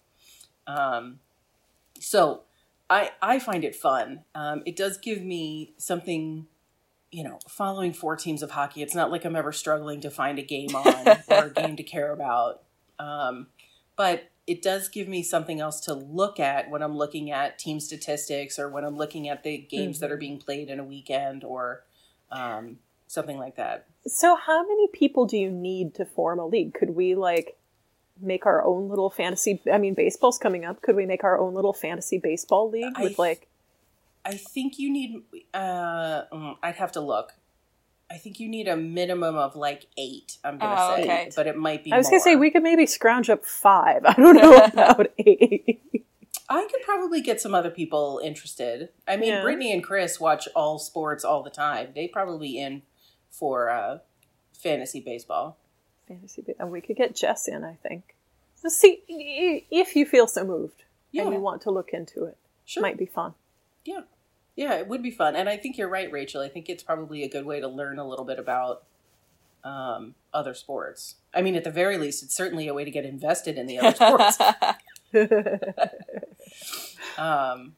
Um, 0.67 1.21
so 1.99 2.43
I 2.91 3.13
I 3.23 3.39
find 3.39 3.65
it 3.65 3.75
fun. 3.75 4.25
Um, 4.35 4.63
it 4.67 4.77
does 4.77 4.99
give 4.99 5.23
me 5.23 5.75
something, 5.77 6.47
you 7.11 7.25
know, 7.25 7.39
following 7.49 7.93
four 7.93 8.17
teams 8.17 8.43
of 8.43 8.53
hockey. 8.53 8.83
It's 8.83 8.95
not 8.95 9.11
like 9.11 9.25
I'm 9.25 9.37
ever 9.37 9.53
struggling 9.53 10.01
to 10.03 10.11
find 10.11 10.39
a 10.39 10.43
game 10.43 10.75
on 10.75 11.09
or 11.29 11.47
a 11.47 11.51
game 11.51 11.77
to 11.77 11.83
care 11.83 12.13
about. 12.13 12.63
Um, 12.99 13.49
but 13.97 14.31
it 14.47 14.61
does 14.61 14.89
give 14.89 15.09
me 15.09 15.23
something 15.23 15.61
else 15.61 15.81
to 15.81 15.95
look 15.95 16.39
at 16.39 16.69
when 16.71 16.83
I'm 16.83 16.97
looking 16.97 17.31
at 17.31 17.59
team 17.59 17.81
statistics 17.81 18.59
or 18.59 18.69
when 18.69 18.85
I'm 18.85 18.97
looking 18.97 19.29
at 19.29 19.43
the 19.43 19.57
games 19.57 20.01
that 20.01 20.13
are 20.13 20.17
being 20.17 20.39
played 20.39 20.69
in 20.69 20.79
a 20.79 20.85
weekend 20.85 21.45
or 21.45 21.85
um, 22.31 22.79
something 23.07 23.39
like 23.39 23.57
that. 23.57 23.87
So, 24.07 24.37
how 24.37 24.63
many 24.63 24.89
people 24.89 25.25
do 25.25 25.39
you 25.39 25.51
need 25.51 25.95
to 25.95 26.05
form 26.05 26.39
a 26.39 26.47
league? 26.47 26.75
Could 26.75 26.91
we 26.91 27.15
like 27.15 27.57
make 28.21 28.47
our 28.47 28.65
own 28.65 28.89
little 28.89 29.11
fantasy? 29.11 29.61
I 29.73 29.79
mean, 29.79 29.95
baseball's 29.95 30.39
coming 30.39 30.65
up. 30.65 30.83
Could 30.83 30.97
we 30.97 31.07
make 31.07 31.25
our 31.25 31.39
own 31.39 31.55
little 31.55 31.73
fantasy 31.73 32.19
baseball 32.19 32.71
league 32.71 32.93
I 32.97 33.03
with 33.03 33.19
like? 33.19 33.49
I 34.25 34.35
think 34.35 34.79
you 34.79 34.91
need. 34.91 35.23
Uh, 35.53 36.23
mm, 36.33 36.57
I'd 36.63 36.77
have 36.77 36.93
to 36.93 37.01
look. 37.01 37.33
I 38.11 38.17
think 38.17 38.39
you 38.39 38.49
need 38.49 38.69
a 38.69 38.77
minimum 38.77 39.35
of 39.37 39.57
like 39.57 39.87
eight. 39.97 40.37
I'm 40.45 40.59
gonna 40.59 40.77
Oh, 40.79 40.97
say, 40.97 41.03
okay. 41.03 41.31
but 41.35 41.47
it 41.47 41.57
might 41.57 41.83
be. 41.85 41.93
I 41.93 41.97
was 41.99 42.09
gonna 42.09 42.21
say 42.21 42.37
we 42.37 42.51
could 42.51 42.63
maybe 42.63 42.87
scrounge 42.87 43.29
up 43.31 43.45
five. 43.45 44.03
I 44.07 44.13
don't 44.15 44.37
know 44.37 44.57
about 44.65 45.07
eight. 45.19 45.81
I 46.49 46.69
could 46.71 46.83
probably 46.83 47.23
get 47.23 47.41
some 47.41 47.55
other 47.55 47.71
people 47.71 48.21
interested. 48.23 48.91
I 49.09 49.17
mean, 49.17 49.31
Yeah. 49.31 49.43
Brittany 49.43 49.73
and 49.73 49.83
Chris 49.83 50.21
watch 50.21 50.47
all 50.55 50.79
sports 50.79 51.25
all 51.25 51.43
the 51.43 51.51
time. 51.51 51.89
They 51.95 52.07
probably 52.07 52.59
in 52.59 52.83
for 53.31 53.71
uh, 53.71 53.99
fantasy 54.53 55.01
baseball. 55.01 55.57
Fantasy, 56.07 56.45
and 56.59 56.71
we 56.71 56.81
could 56.81 56.97
get 56.97 57.15
Jess 57.15 57.49
in. 57.49 57.65
I 57.65 57.77
think. 57.87 58.15
Let's 58.63 58.77
see 58.77 59.03
if 59.71 59.95
you 59.95 60.07
feel 60.07 60.27
so 60.27 60.43
moved 60.45 60.85
Yeah, 61.13 61.25
and 61.25 61.35
you 61.35 61.41
want 61.41 61.61
to 61.63 61.71
look 61.71 61.91
into 61.93 62.25
it. 62.25 62.39
sure. 62.65 62.83
Might 62.83 62.97
be 62.97 63.05
fun. 63.07 63.35
Yeah, 63.85 64.01
yeah, 64.57 64.75
it 64.77 64.89
would 64.89 65.03
be 65.03 65.11
fun, 65.11 65.37
and 65.37 65.49
I 65.49 65.57
think 65.59 65.77
you're 65.77 65.89
right, 65.89 66.11
Rachel. 66.11 66.41
I 66.41 66.49
think 66.49 66.69
it's 66.71 66.83
probably 66.83 67.23
a 67.25 67.29
good 67.29 67.45
way 67.45 67.61
to 67.61 67.69
learn 67.69 67.99
a 67.99 68.09
little 68.09 68.25
bit 68.25 68.39
about 68.39 68.85
um, 69.65 70.15
other 70.33 70.55
sports. 70.55 71.17
I 71.35 71.43
mean, 71.43 71.57
at 71.57 71.65
the 71.65 71.71
very 71.71 71.99
least, 71.99 72.23
it's 72.23 72.35
certainly 72.35 72.69
a 72.69 72.75
way 72.75 72.85
to 72.85 72.91
get 72.91 73.05
invested 73.05 73.59
in 73.59 73.67
the 73.67 73.79
other 73.79 73.95
sports. 73.95 74.39
Um, 77.17 77.75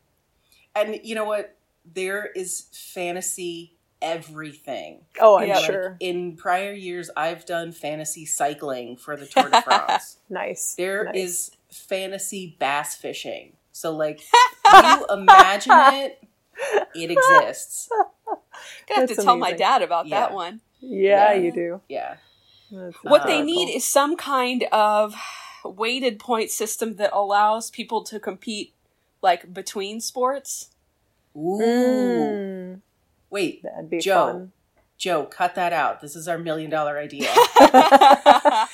and 0.74 0.98
you 1.02 1.14
know 1.14 1.24
what? 1.24 1.56
There 1.84 2.26
is 2.34 2.66
fantasy 2.72 3.75
everything. 4.02 5.05
oh, 5.20 5.39
I'm 5.39 5.48
Yeah. 5.48 5.59
sure. 5.60 5.97
In 6.01 6.36
prior 6.36 6.73
years, 6.73 7.10
I've 7.16 7.44
done 7.47 7.73
fantasy 7.73 8.27
cycling 8.27 8.97
for 8.97 9.16
the 9.16 9.27
Tour 9.27 9.48
de 9.48 9.62
France. 9.62 10.18
Nice. 10.28 10.74
There 10.77 11.05
nice. 11.05 11.14
is 11.16 11.51
fantasy 11.70 12.56
bass 12.59 12.97
fishing. 12.97 13.52
So, 13.73 13.93
like, 13.94 14.20
you 14.73 15.06
imagine 15.10 15.73
it, 15.74 16.24
it 16.94 17.10
exists. 17.10 17.89
Gonna 17.89 19.01
have 19.01 19.09
to 19.09 19.14
That's 19.14 19.24
tell 19.24 19.36
my 19.36 19.52
dad 19.52 19.82
about 19.82 20.06
Yeah. 20.06 20.20
that 20.20 20.32
one. 20.32 20.60
Yeah, 20.81 21.32
Yeah. 21.32 21.40
you 21.40 21.52
do. 21.52 21.81
Yeah. 21.89 22.16
That's 22.70 22.97
What 23.02 23.27
they 23.27 23.36
wonderful. 23.39 23.44
need 23.64 23.74
is 23.77 23.85
some 23.85 24.16
kind 24.16 24.64
of 24.73 25.14
weighted 25.64 26.18
point 26.18 26.51
system 26.51 26.97
that 26.97 27.10
allows 27.12 27.70
people 27.70 28.02
to 28.05 28.18
compete 28.18 28.73
like 29.23 29.52
between 29.52 30.01
sports. 30.01 30.70
Ooh. 31.36 31.60
Mm, 31.60 32.81
Wait, 33.36 33.62
that'd 33.62 33.90
be 33.90 33.98
Joe. 33.98 34.26
fun. 34.32 34.52
Joe, 34.96 35.24
cut 35.26 35.54
that 35.56 35.74
out. 35.74 36.00
This 36.00 36.16
is 36.16 36.26
our 36.26 36.38
million 36.38 36.70
dollar 36.70 36.98
idea. 36.98 37.28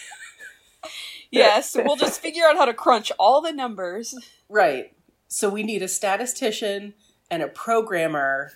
yes, 1.32 1.74
we'll 1.76 1.96
just 1.96 2.20
figure 2.20 2.44
out 2.44 2.56
how 2.56 2.64
to 2.64 2.72
crunch 2.74 3.10
all 3.18 3.40
the 3.40 3.52
numbers. 3.52 4.14
right. 4.48 4.92
So, 5.26 5.48
we 5.48 5.62
need 5.64 5.82
a 5.82 5.88
statistician 5.88 6.94
and 7.30 7.42
a 7.42 7.48
programmer 7.48 8.52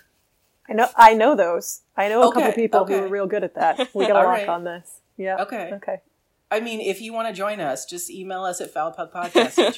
I 0.69 0.73
know. 0.73 0.87
I 0.95 1.13
know 1.13 1.35
those. 1.35 1.81
I 1.97 2.07
know 2.07 2.21
a 2.23 2.27
Okay, 2.27 2.39
couple 2.41 2.53
people 2.53 2.85
who 2.85 2.95
are 3.03 3.07
real 3.07 3.25
good 3.27 3.43
at 3.43 3.55
that. 3.55 3.89
We 3.93 4.05
got 4.07 4.13
to 4.13 4.19
All 4.19 4.25
work 4.27 4.37
right. 4.37 4.47
on 4.49 4.63
this. 4.63 4.99
Yeah. 5.17 5.41
Okay. 5.41 5.71
Okay. 5.73 6.01
I 6.51 6.59
mean, 6.61 6.79
if 6.81 7.01
you 7.01 7.11
want 7.13 7.27
to 7.27 7.33
join 7.33 7.59
us, 7.59 7.85
just 7.85 8.09
email 8.09 8.43
us 8.43 8.61
at 8.61 8.73
foulpuckpodcast 8.73 9.59
at 9.59 9.73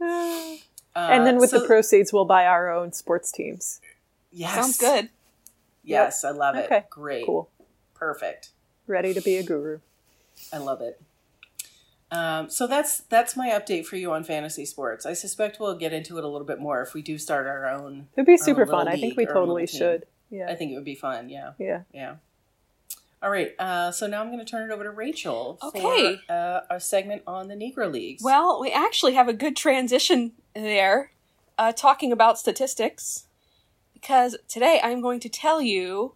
gmail.com. 0.00 0.66
Uh, 0.96 1.08
and 1.12 1.26
then 1.26 1.36
with 1.36 1.50
so- 1.50 1.60
the 1.60 1.66
proceeds, 1.66 2.12
we'll 2.12 2.24
buy 2.24 2.46
our 2.46 2.70
own 2.72 2.92
sports 2.92 3.30
teams. 3.30 3.80
yes. 4.32 4.54
Sounds 4.54 4.78
good. 4.78 5.10
Yes, 5.84 6.24
I 6.24 6.30
love 6.30 6.56
it. 6.56 6.64
Okay, 6.64 6.84
Great. 6.90 7.24
Cool. 7.26 7.48
Perfect. 7.94 8.48
Ready 8.88 9.14
to 9.14 9.20
be 9.20 9.36
a 9.36 9.42
guru. 9.44 9.78
I 10.52 10.58
love 10.58 10.80
it. 10.80 11.00
Um, 12.10 12.50
so 12.50 12.66
that's 12.66 13.00
that's 13.02 13.36
my 13.36 13.48
update 13.50 13.84
for 13.86 13.96
you 13.96 14.12
on 14.12 14.22
fantasy 14.24 14.64
sports. 14.64 15.04
I 15.06 15.12
suspect 15.12 15.58
we'll 15.60 15.76
get 15.76 15.92
into 15.92 16.18
it 16.18 16.24
a 16.24 16.28
little 16.28 16.46
bit 16.46 16.58
more 16.60 16.80
if 16.82 16.94
we 16.94 17.02
do 17.02 17.18
start 17.18 17.46
our 17.46 17.68
own. 17.68 18.08
It'd 18.16 18.26
be 18.26 18.36
super 18.36 18.64
fun. 18.66 18.88
I 18.88 18.96
think 18.96 19.16
we 19.16 19.26
totally 19.26 19.66
should. 19.66 20.06
Yeah. 20.30 20.48
I 20.48 20.54
think 20.54 20.72
it 20.72 20.74
would 20.76 20.84
be 20.84 20.94
fun. 20.94 21.28
Yeah, 21.28 21.52
Yeah. 21.58 21.82
yeah. 21.92 22.16
All 23.22 23.30
right. 23.30 23.52
Uh, 23.58 23.90
so 23.90 24.06
now 24.06 24.20
I'm 24.20 24.28
going 24.28 24.38
to 24.38 24.44
turn 24.44 24.70
it 24.70 24.72
over 24.74 24.84
to 24.84 24.90
Rachel 24.90 25.58
Okay. 25.62 26.16
for 26.26 26.32
uh, 26.32 26.60
our 26.70 26.80
segment 26.80 27.22
on 27.26 27.48
the 27.48 27.54
Negro 27.54 27.90
Leagues. 27.90 28.22
Well, 28.22 28.60
we 28.60 28.70
actually 28.70 29.14
have 29.14 29.28
a 29.28 29.32
good 29.32 29.56
transition 29.56 30.32
there, 30.54 31.12
uh, 31.58 31.72
talking 31.72 32.12
about 32.12 32.38
statistics, 32.38 33.24
because 33.94 34.36
today 34.48 34.80
I'm 34.82 35.00
going 35.00 35.20
to 35.20 35.28
tell 35.28 35.60
you 35.62 36.14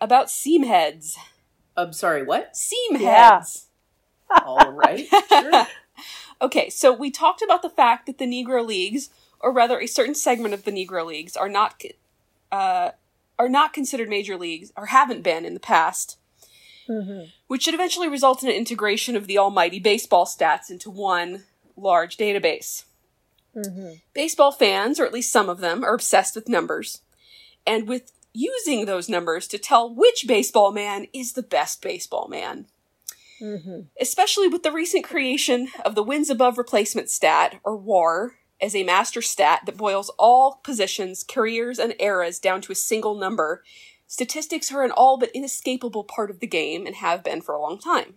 about 0.00 0.30
seam 0.30 0.62
heads. 0.64 1.16
I'm 1.76 1.92
sorry. 1.92 2.22
What? 2.22 2.56
Seam 2.56 2.96
Yeah. 3.00 3.36
heads. 3.36 3.66
All 4.44 4.70
right. 4.72 5.06
Sure. 5.28 5.66
Okay, 6.42 6.68
so 6.68 6.92
we 6.92 7.10
talked 7.10 7.40
about 7.40 7.62
the 7.62 7.70
fact 7.70 8.04
that 8.04 8.18
the 8.18 8.26
Negro 8.26 8.62
Leagues, 8.66 9.08
or 9.40 9.50
rather 9.50 9.80
a 9.80 9.86
certain 9.86 10.14
segment 10.14 10.52
of 10.52 10.64
the 10.64 10.70
Negro 10.70 11.06
Leagues, 11.06 11.34
are 11.34 11.48
not 11.48 11.82
uh, 12.52 12.90
are 13.38 13.48
not 13.48 13.72
considered 13.72 14.08
major 14.08 14.36
leagues, 14.36 14.72
or 14.76 14.86
haven't 14.86 15.22
been 15.22 15.44
in 15.44 15.54
the 15.54 15.60
past, 15.60 16.18
hmm 16.86 17.24
which 17.48 17.62
should 17.62 17.74
eventually 17.74 18.08
result 18.08 18.42
in 18.42 18.48
an 18.48 18.54
integration 18.56 19.14
of 19.16 19.26
the 19.26 19.38
almighty 19.38 19.78
baseball 19.78 20.24
stats 20.26 20.70
into 20.70 20.90
one 20.90 21.44
large 21.76 22.16
database. 22.16 22.84
hmm 23.54 23.92
Baseball 24.14 24.52
fans, 24.52 24.98
or 24.98 25.06
at 25.06 25.12
least 25.12 25.32
some 25.32 25.48
of 25.48 25.60
them, 25.60 25.84
are 25.84 25.94
obsessed 25.94 26.34
with 26.34 26.48
numbers, 26.48 27.02
and 27.66 27.88
with 27.88 28.12
using 28.32 28.84
those 28.84 29.08
numbers 29.08 29.48
to 29.48 29.58
tell 29.58 29.92
which 29.94 30.26
baseball 30.26 30.70
man 30.72 31.06
is 31.12 31.32
the 31.32 31.42
best 31.42 31.80
baseball 31.82 32.28
man. 32.28 32.66
hmm 33.38 33.80
especially 34.00 34.48
with 34.48 34.62
the 34.62 34.72
recent 34.72 35.04
creation 35.04 35.68
of 35.84 35.94
the 35.94 36.02
wins 36.02 36.30
above 36.30 36.56
replacement 36.58 37.10
stat, 37.10 37.60
or 37.64 37.76
WAR, 37.76 38.36
as 38.60 38.74
a 38.74 38.84
master 38.84 39.20
stat 39.20 39.62
that 39.66 39.76
boils 39.76 40.10
all 40.18 40.60
positions, 40.62 41.24
careers, 41.24 41.78
and 41.78 41.94
eras 41.98 42.38
down 42.38 42.60
to 42.62 42.72
a 42.72 42.76
single 42.76 43.14
number, 43.14 43.62
statistics 44.06 44.72
are 44.72 44.82
an 44.82 44.90
all 44.90 45.18
but 45.18 45.30
inescapable 45.34 46.04
part 46.04 46.30
of 46.30 46.40
the 46.40 46.46
game 46.46 46.86
and 46.86 46.96
have 46.96 47.22
been 47.22 47.40
for 47.40 47.54
a 47.54 47.60
long 47.60 47.78
time. 47.78 48.14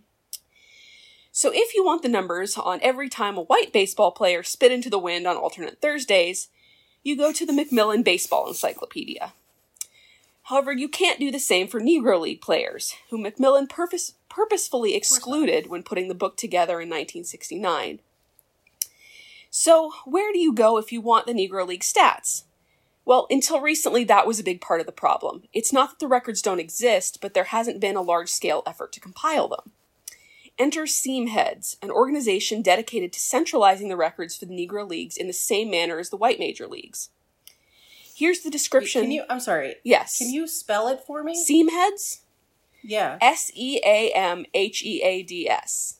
So 1.31 1.51
if 1.53 1.73
you 1.75 1.85
want 1.85 2.01
the 2.01 2.09
numbers 2.09 2.57
on 2.57 2.79
every 2.81 3.09
time 3.09 3.37
a 3.37 3.41
white 3.43 3.71
baseball 3.71 4.11
player 4.11 4.43
spit 4.43 4.71
into 4.71 4.89
the 4.89 4.99
wind 4.99 5.27
on 5.27 5.37
alternate 5.37 5.81
Thursdays, 5.81 6.49
you 7.03 7.15
go 7.15 7.31
to 7.31 7.45
the 7.45 7.53
Macmillan 7.53 8.03
Baseball 8.03 8.47
Encyclopedia. 8.47 9.33
However, 10.43 10.71
you 10.71 10.89
can't 10.89 11.19
do 11.19 11.31
the 11.31 11.39
same 11.39 11.67
for 11.67 11.79
Negro 11.79 12.19
League 12.19 12.41
players, 12.41 12.95
who 13.09 13.19
Macmillan 13.19 13.67
purpose- 13.67 14.13
purposefully 14.29 14.95
excluded 14.95 15.67
when 15.67 15.83
putting 15.83 16.07
the 16.07 16.15
book 16.15 16.37
together 16.37 16.81
in 16.81 16.89
1969. 16.89 17.99
So, 19.49 19.91
where 20.05 20.31
do 20.31 20.39
you 20.39 20.53
go 20.53 20.77
if 20.77 20.91
you 20.91 21.01
want 21.01 21.25
the 21.25 21.33
Negro 21.33 21.67
League 21.67 21.81
stats? 21.81 22.43
Well, 23.05 23.25
until 23.31 23.59
recently, 23.59 24.03
that 24.03 24.27
was 24.27 24.39
a 24.39 24.43
big 24.43 24.61
part 24.61 24.79
of 24.79 24.85
the 24.85 24.91
problem. 24.91 25.43
It's 25.51 25.73
not 25.73 25.89
that 25.89 25.99
the 25.99 26.07
records 26.07 26.41
don't 26.41 26.59
exist, 26.59 27.19
but 27.21 27.33
there 27.33 27.45
hasn't 27.45 27.79
been 27.79 27.95
a 27.95 28.01
large 28.01 28.29
scale 28.29 28.61
effort 28.67 28.91
to 28.93 28.99
compile 28.99 29.47
them. 29.47 29.71
Enter 30.59 30.83
Seamheads, 30.83 31.77
an 31.81 31.89
organization 31.89 32.61
dedicated 32.61 33.11
to 33.13 33.19
centralizing 33.19 33.87
the 33.87 33.95
records 33.97 34.35
for 34.37 34.45
the 34.45 34.53
Negro 34.53 34.87
Leagues 34.87 35.17
in 35.17 35.25
the 35.25 35.33
same 35.33 35.71
manner 35.71 35.97
as 35.97 36.09
the 36.09 36.17
white 36.17 36.37
major 36.37 36.67
leagues. 36.67 37.09
Here's 38.13 38.41
the 38.41 38.51
description. 38.51 39.03
Can 39.03 39.11
you? 39.11 39.23
I'm 39.29 39.39
sorry. 39.39 39.75
yes. 39.83 40.17
Can 40.17 40.29
you 40.29 40.47
spell 40.47 40.89
it 40.89 40.99
for 41.07 41.23
me? 41.23 41.33
Seamheads? 41.33 42.19
yeah. 42.83 43.17
S 43.21 43.51
E 43.55 43.79
A 43.85 44.11
M 44.11 44.45
H 44.53 44.83
E 44.83 45.01
A 45.01 45.23
D 45.23 45.49
S. 45.49 45.98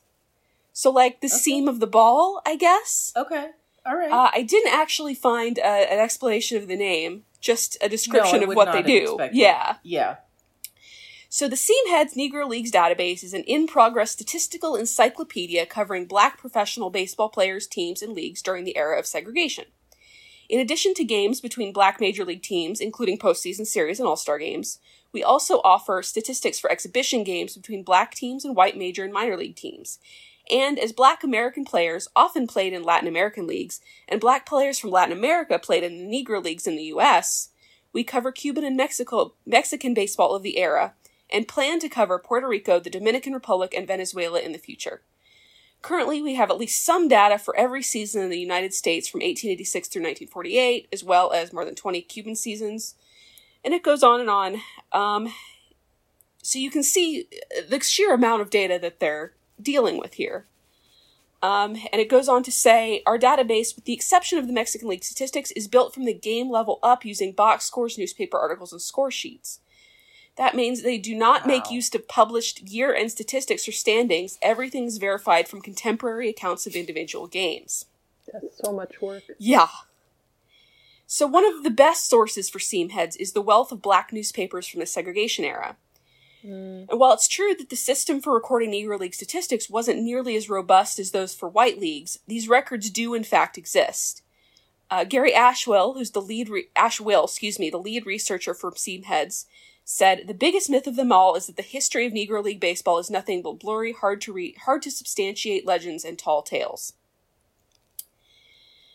So, 0.79 0.91
like 0.91 1.19
the 1.19 1.27
Okay. 1.27 1.35
seam 1.35 1.67
of 1.67 1.81
the 1.81 1.87
ball, 1.87 2.41
I 2.45 2.55
guess? 2.55 3.11
Okay. 3.13 3.47
All 3.85 3.97
right. 3.97 4.09
Uh, 4.09 4.31
I 4.33 4.43
didn't 4.43 4.71
actually 4.73 5.13
find 5.13 5.57
a, 5.57 5.65
an 5.65 5.99
explanation 5.99 6.57
of 6.57 6.69
the 6.69 6.77
name, 6.77 7.25
just 7.41 7.75
a 7.81 7.89
description 7.89 8.39
I 8.39 8.43
of 8.43 8.55
what 8.55 8.71
they 8.71 8.81
do. 8.81 9.19
Yeah. 9.33 9.75
yeah. 9.83 10.15
So 11.27 11.49
the 11.49 11.57
Seamheads 11.57 12.15
Negro 12.15 12.47
Leagues 12.47 12.71
database 12.71 13.25
is 13.25 13.33
an 13.33 13.43
in-progress 13.43 14.11
statistical 14.11 14.77
encyclopedia 14.77 15.65
covering 15.65 16.05
black 16.05 16.37
professional 16.37 16.89
baseball 16.89 17.27
players, 17.27 17.67
teams, 17.67 18.01
and 18.01 18.13
leagues 18.13 18.41
during 18.41 18.63
the 18.63 18.77
era 18.77 18.97
of 18.97 19.05
segregation. 19.05 19.65
In 20.47 20.61
addition 20.61 20.93
to 20.93 21.03
games 21.03 21.41
between 21.41 21.73
black 21.73 21.99
major 21.99 22.23
league 22.23 22.41
teams, 22.41 22.79
including 22.79 23.19
postseason 23.19 23.67
series 23.67 23.99
and 23.99 24.07
all-star 24.07 24.39
games, 24.39 24.79
we 25.11 25.25
also 25.25 25.59
offer 25.65 26.01
statistics 26.01 26.57
for 26.57 26.71
exhibition 26.71 27.25
games 27.25 27.57
between 27.57 27.83
black 27.83 28.15
teams 28.15 28.45
and 28.45 28.55
white 28.55 28.77
major 28.77 29.03
and 29.03 29.11
minor 29.11 29.35
league 29.35 29.57
teams. 29.57 29.99
And 30.49 30.79
as 30.79 30.91
black 30.91 31.23
American 31.23 31.63
players 31.63 32.07
often 32.15 32.47
played 32.47 32.73
in 32.73 32.83
Latin 32.83 33.07
American 33.07 33.45
leagues, 33.45 33.81
and 34.07 34.19
black 34.19 34.45
players 34.45 34.79
from 34.79 34.89
Latin 34.89 35.15
America 35.15 35.59
played 35.59 35.83
in 35.83 35.97
the 35.97 36.23
Negro 36.23 36.43
leagues 36.43 36.65
in 36.65 36.75
the 36.75 36.83
US, 36.83 37.49
we 37.93 38.03
cover 38.03 38.31
Cuban 38.31 38.63
and 38.63 38.77
Mexico 38.77 39.33
Mexican 39.45 39.93
baseball 39.93 40.35
of 40.35 40.43
the 40.43 40.57
era, 40.57 40.93
and 41.29 41.47
plan 41.47 41.79
to 41.79 41.89
cover 41.89 42.17
Puerto 42.17 42.47
Rico, 42.47 42.79
the 42.79 42.89
Dominican 42.89 43.33
Republic, 43.33 43.73
and 43.75 43.87
Venezuela 43.87 44.39
in 44.39 44.51
the 44.51 44.57
future. 44.57 45.01
Currently, 45.81 46.21
we 46.21 46.35
have 46.35 46.49
at 46.49 46.57
least 46.57 46.83
some 46.83 47.07
data 47.07 47.37
for 47.37 47.55
every 47.55 47.83
season 47.83 48.21
in 48.21 48.29
the 48.29 48.39
United 48.39 48.73
States 48.73 49.07
from 49.07 49.19
1886 49.19 49.87
through 49.87 50.01
1948, 50.01 50.89
as 50.91 51.03
well 51.03 51.31
as 51.31 51.53
more 51.53 51.63
than 51.63 51.75
20 51.75 52.01
Cuban 52.01 52.35
seasons. 52.35 52.95
And 53.63 53.73
it 53.73 53.83
goes 53.83 54.03
on 54.03 54.19
and 54.19 54.29
on. 54.29 54.61
Um, 54.91 55.33
so 56.41 56.59
you 56.59 56.69
can 56.69 56.83
see 56.83 57.27
the 57.69 57.79
sheer 57.79 58.13
amount 58.13 58.41
of 58.41 58.49
data 58.49 58.77
that 58.81 58.99
they're 58.99 59.33
dealing 59.61 59.97
with 59.97 60.15
here. 60.15 60.45
Um, 61.41 61.77
and 61.93 62.01
it 62.01 62.09
goes 62.09 62.27
on 62.27 62.43
to 62.43 62.51
say 62.51 63.01
our 63.05 63.17
database, 63.17 63.75
with 63.75 63.85
the 63.85 63.93
exception 63.93 64.37
of 64.37 64.47
the 64.47 64.53
Mexican 64.53 64.89
League 64.89 65.03
statistics, 65.03 65.51
is 65.51 65.67
built 65.67 65.93
from 65.93 66.03
the 66.03 66.13
game 66.13 66.49
level 66.49 66.79
up 66.83 67.05
using 67.05 67.31
box 67.31 67.65
scores, 67.65 67.97
newspaper 67.97 68.37
articles, 68.37 68.73
and 68.73 68.81
score 68.81 69.09
sheets. 69.09 69.61
That 70.35 70.55
means 70.55 70.81
they 70.81 70.97
do 70.97 71.15
not 71.15 71.47
make 71.47 71.71
use 71.71 71.93
of 71.93 72.07
published 72.07 72.61
year 72.61 72.93
end 72.93 73.11
statistics 73.11 73.67
or 73.67 73.71
standings. 73.71 74.37
Everything's 74.41 74.97
verified 74.97 75.47
from 75.47 75.61
contemporary 75.61 76.29
accounts 76.29 76.65
of 76.65 76.75
individual 76.75 77.27
games. 77.27 77.85
That's 78.31 78.57
so 78.63 78.71
much 78.71 79.01
work. 79.01 79.23
Yeah. 79.37 79.67
So, 81.07 81.25
one 81.25 81.45
of 81.45 81.63
the 81.63 81.71
best 81.71 82.09
sources 82.09 82.49
for 82.49 82.59
seamheads 82.59 83.17
is 83.19 83.33
the 83.33 83.41
wealth 83.41 83.71
of 83.71 83.81
black 83.81 84.13
newspapers 84.13 84.67
from 84.67 84.79
the 84.79 84.85
segregation 84.85 85.43
era. 85.43 85.75
And 86.89 86.99
while 86.99 87.13
it's 87.13 87.27
true 87.27 87.53
that 87.55 87.69
the 87.69 87.75
system 87.75 88.21
for 88.21 88.33
recording 88.33 88.71
Negro 88.71 88.99
League 88.99 89.13
statistics 89.13 89.69
wasn't 89.69 90.01
nearly 90.01 90.35
as 90.35 90.49
robust 90.49 90.99
as 90.99 91.11
those 91.11 91.33
for 91.33 91.49
white 91.49 91.79
leagues, 91.79 92.19
these 92.27 92.47
records 92.47 92.89
do 92.89 93.13
in 93.13 93.23
fact 93.23 93.57
exist. 93.57 94.21
Uh, 94.91 95.03
Gary 95.03 95.33
Ashwell, 95.33 95.93
who's 95.93 96.11
the 96.11 96.21
lead 96.21 96.49
re- 96.49 96.69
Ashwill, 96.75 97.25
excuse 97.25 97.59
me, 97.59 97.69
the 97.69 97.77
lead 97.77 98.05
researcher 98.05 98.53
for 98.53 98.71
Seamheads, 98.71 99.45
said 99.83 100.27
the 100.27 100.33
biggest 100.33 100.69
myth 100.69 100.87
of 100.87 100.95
them 100.95 101.11
all 101.11 101.35
is 101.35 101.47
that 101.47 101.57
the 101.57 101.63
history 101.63 102.05
of 102.05 102.13
Negro 102.13 102.43
League 102.43 102.59
baseball 102.59 102.99
is 102.99 103.09
nothing 103.09 103.41
but 103.41 103.59
blurry, 103.59 103.91
hard 103.91 104.21
to 104.21 104.33
read, 104.33 104.57
hard 104.65 104.81
to 104.83 104.91
substantiate 104.91 105.65
legends 105.65 106.05
and 106.05 106.17
tall 106.17 106.41
tales. 106.41 106.93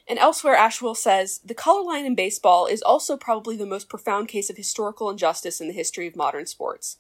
And 0.07 0.19
elsewhere, 0.19 0.57
Ashwell 0.57 0.97
says 0.97 1.41
the 1.45 1.55
color 1.55 1.83
line 1.83 2.05
in 2.05 2.15
baseball 2.15 2.67
is 2.67 2.83
also 2.83 3.17
probably 3.17 3.57
the 3.57 3.67
most 3.67 3.89
profound 3.89 4.29
case 4.29 4.51
of 4.51 4.57
historical 4.57 5.11
injustice 5.11 5.61
in 5.61 5.67
the 5.67 5.73
history 5.73 6.07
of 6.07 6.17
modern 6.17 6.47
sports. 6.47 6.99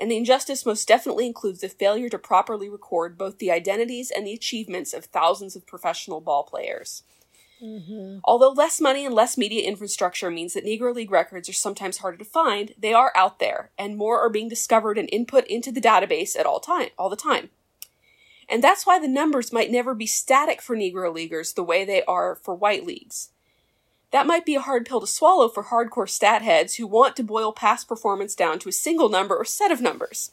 And 0.00 0.10
the 0.10 0.16
injustice 0.16 0.64
most 0.64 0.88
definitely 0.88 1.26
includes 1.26 1.60
the 1.60 1.68
failure 1.68 2.08
to 2.08 2.18
properly 2.18 2.70
record 2.70 3.18
both 3.18 3.36
the 3.36 3.50
identities 3.50 4.10
and 4.10 4.26
the 4.26 4.32
achievements 4.32 4.94
of 4.94 5.04
thousands 5.04 5.54
of 5.54 5.66
professional 5.66 6.22
ball 6.22 6.42
players. 6.42 7.02
Mm-hmm. 7.62 8.20
Although 8.24 8.52
less 8.52 8.80
money 8.80 9.04
and 9.04 9.14
less 9.14 9.36
media 9.36 9.68
infrastructure 9.68 10.30
means 10.30 10.54
that 10.54 10.64
Negro 10.64 10.94
League 10.94 11.10
records 11.10 11.50
are 11.50 11.52
sometimes 11.52 11.98
harder 11.98 12.16
to 12.16 12.24
find, 12.24 12.72
they 12.78 12.94
are 12.94 13.12
out 13.14 13.40
there, 13.40 13.72
and 13.78 13.98
more 13.98 14.18
are 14.20 14.30
being 14.30 14.48
discovered 14.48 14.96
and 14.96 15.10
input 15.12 15.46
into 15.46 15.70
the 15.70 15.82
database 15.82 16.34
at 16.34 16.46
all 16.46 16.60
time, 16.60 16.88
all 16.98 17.10
the 17.10 17.16
time. 17.16 17.50
And 18.48 18.64
that's 18.64 18.86
why 18.86 18.98
the 18.98 19.06
numbers 19.06 19.52
might 19.52 19.70
never 19.70 19.94
be 19.94 20.06
static 20.06 20.62
for 20.62 20.74
Negro 20.74 21.14
Leaguers 21.14 21.52
the 21.52 21.62
way 21.62 21.84
they 21.84 22.02
are 22.04 22.34
for 22.34 22.54
white 22.54 22.86
leagues. 22.86 23.28
That 24.12 24.26
might 24.26 24.44
be 24.44 24.56
a 24.56 24.60
hard 24.60 24.86
pill 24.86 25.00
to 25.00 25.06
swallow 25.06 25.48
for 25.48 25.64
hardcore 25.64 26.08
stat 26.08 26.42
heads 26.42 26.76
who 26.76 26.86
want 26.86 27.16
to 27.16 27.22
boil 27.22 27.52
past 27.52 27.88
performance 27.88 28.34
down 28.34 28.58
to 28.60 28.68
a 28.68 28.72
single 28.72 29.08
number 29.08 29.36
or 29.36 29.44
set 29.44 29.70
of 29.70 29.80
numbers. 29.80 30.32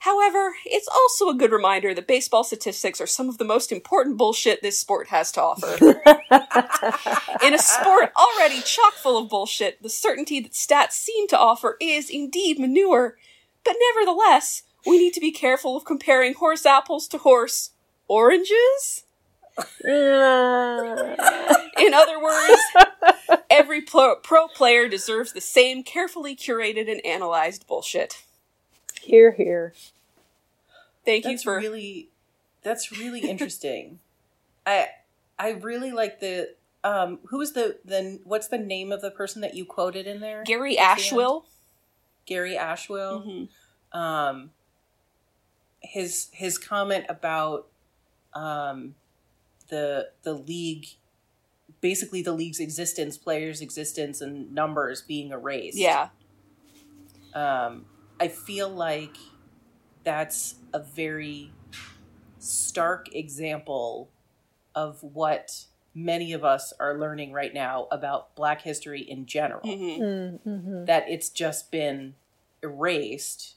However, 0.00 0.54
it's 0.66 0.88
also 0.88 1.30
a 1.30 1.34
good 1.34 1.50
reminder 1.50 1.94
that 1.94 2.06
baseball 2.06 2.44
statistics 2.44 3.00
are 3.00 3.06
some 3.06 3.30
of 3.30 3.38
the 3.38 3.44
most 3.44 3.72
important 3.72 4.18
bullshit 4.18 4.60
this 4.60 4.78
sport 4.78 5.08
has 5.08 5.32
to 5.32 5.40
offer. 5.42 5.76
In 7.42 7.54
a 7.54 7.58
sport 7.58 8.12
already 8.14 8.60
chock 8.60 8.92
full 8.94 9.16
of 9.16 9.30
bullshit, 9.30 9.82
the 9.82 9.88
certainty 9.88 10.40
that 10.40 10.52
stats 10.52 10.92
seem 10.92 11.26
to 11.28 11.38
offer 11.38 11.78
is 11.80 12.10
indeed 12.10 12.58
manure, 12.58 13.16
but 13.64 13.76
nevertheless, 13.94 14.64
we 14.84 14.98
need 14.98 15.14
to 15.14 15.20
be 15.20 15.32
careful 15.32 15.74
of 15.74 15.86
comparing 15.86 16.34
horse 16.34 16.66
apples 16.66 17.08
to 17.08 17.16
horse 17.16 17.70
oranges? 18.06 19.03
In 19.84 21.94
other 21.94 22.20
words, 22.20 22.60
every 23.50 23.82
pro, 23.82 24.16
pro 24.16 24.48
player 24.48 24.88
deserves 24.88 25.32
the 25.32 25.40
same 25.40 25.82
carefully 25.82 26.34
curated 26.34 26.90
and 26.90 27.04
analyzed 27.04 27.66
bullshit. 27.66 28.22
Here, 29.00 29.32
here. 29.32 29.74
Thank 31.04 31.24
you 31.24 31.32
That's 31.32 31.42
for 31.42 31.58
really 31.58 32.08
that's 32.62 32.90
really 32.90 33.20
interesting. 33.20 33.98
I 34.66 34.88
I 35.38 35.50
really 35.50 35.92
like 35.92 36.20
the 36.20 36.54
um 36.82 37.18
who 37.26 37.38
was 37.38 37.52
the 37.52 37.78
the 37.84 38.20
what's 38.24 38.48
the 38.48 38.58
name 38.58 38.90
of 38.90 39.02
the 39.02 39.10
person 39.10 39.42
that 39.42 39.54
you 39.54 39.66
quoted 39.66 40.06
in 40.06 40.20
there? 40.20 40.42
Gary 40.44 40.78
at 40.78 40.96
the? 40.96 41.02
Ashwill. 41.02 41.44
Gary 42.26 42.56
Ashwell. 42.56 43.26
Mhm. 43.26 43.98
Um 43.98 44.50
his 45.80 46.28
his 46.32 46.56
comment 46.56 47.04
about 47.10 47.66
um 48.32 48.94
the 49.68 50.10
the 50.22 50.34
league 50.34 50.86
basically 51.80 52.22
the 52.22 52.32
league's 52.32 52.60
existence, 52.60 53.18
players' 53.18 53.60
existence 53.60 54.20
and 54.20 54.52
numbers 54.54 55.02
being 55.02 55.30
erased. 55.32 55.76
Yeah. 55.78 56.08
um, 57.34 57.86
I 58.20 58.28
feel 58.28 58.68
like 58.68 59.16
that's 60.04 60.56
a 60.72 60.78
very 60.78 61.52
stark 62.38 63.14
example 63.14 64.08
of 64.74 65.02
what 65.02 65.64
many 65.94 66.32
of 66.32 66.44
us 66.44 66.72
are 66.80 66.98
learning 66.98 67.32
right 67.32 67.54
now 67.54 67.86
about 67.90 68.34
Black 68.34 68.62
history 68.62 69.00
in 69.00 69.26
general. 69.26 69.60
hmm 69.62 70.36
Mm-hmm. 70.48 70.84
That 70.86 71.04
it's 71.08 71.28
just 71.28 71.70
been 71.70 72.14
erased 72.62 73.54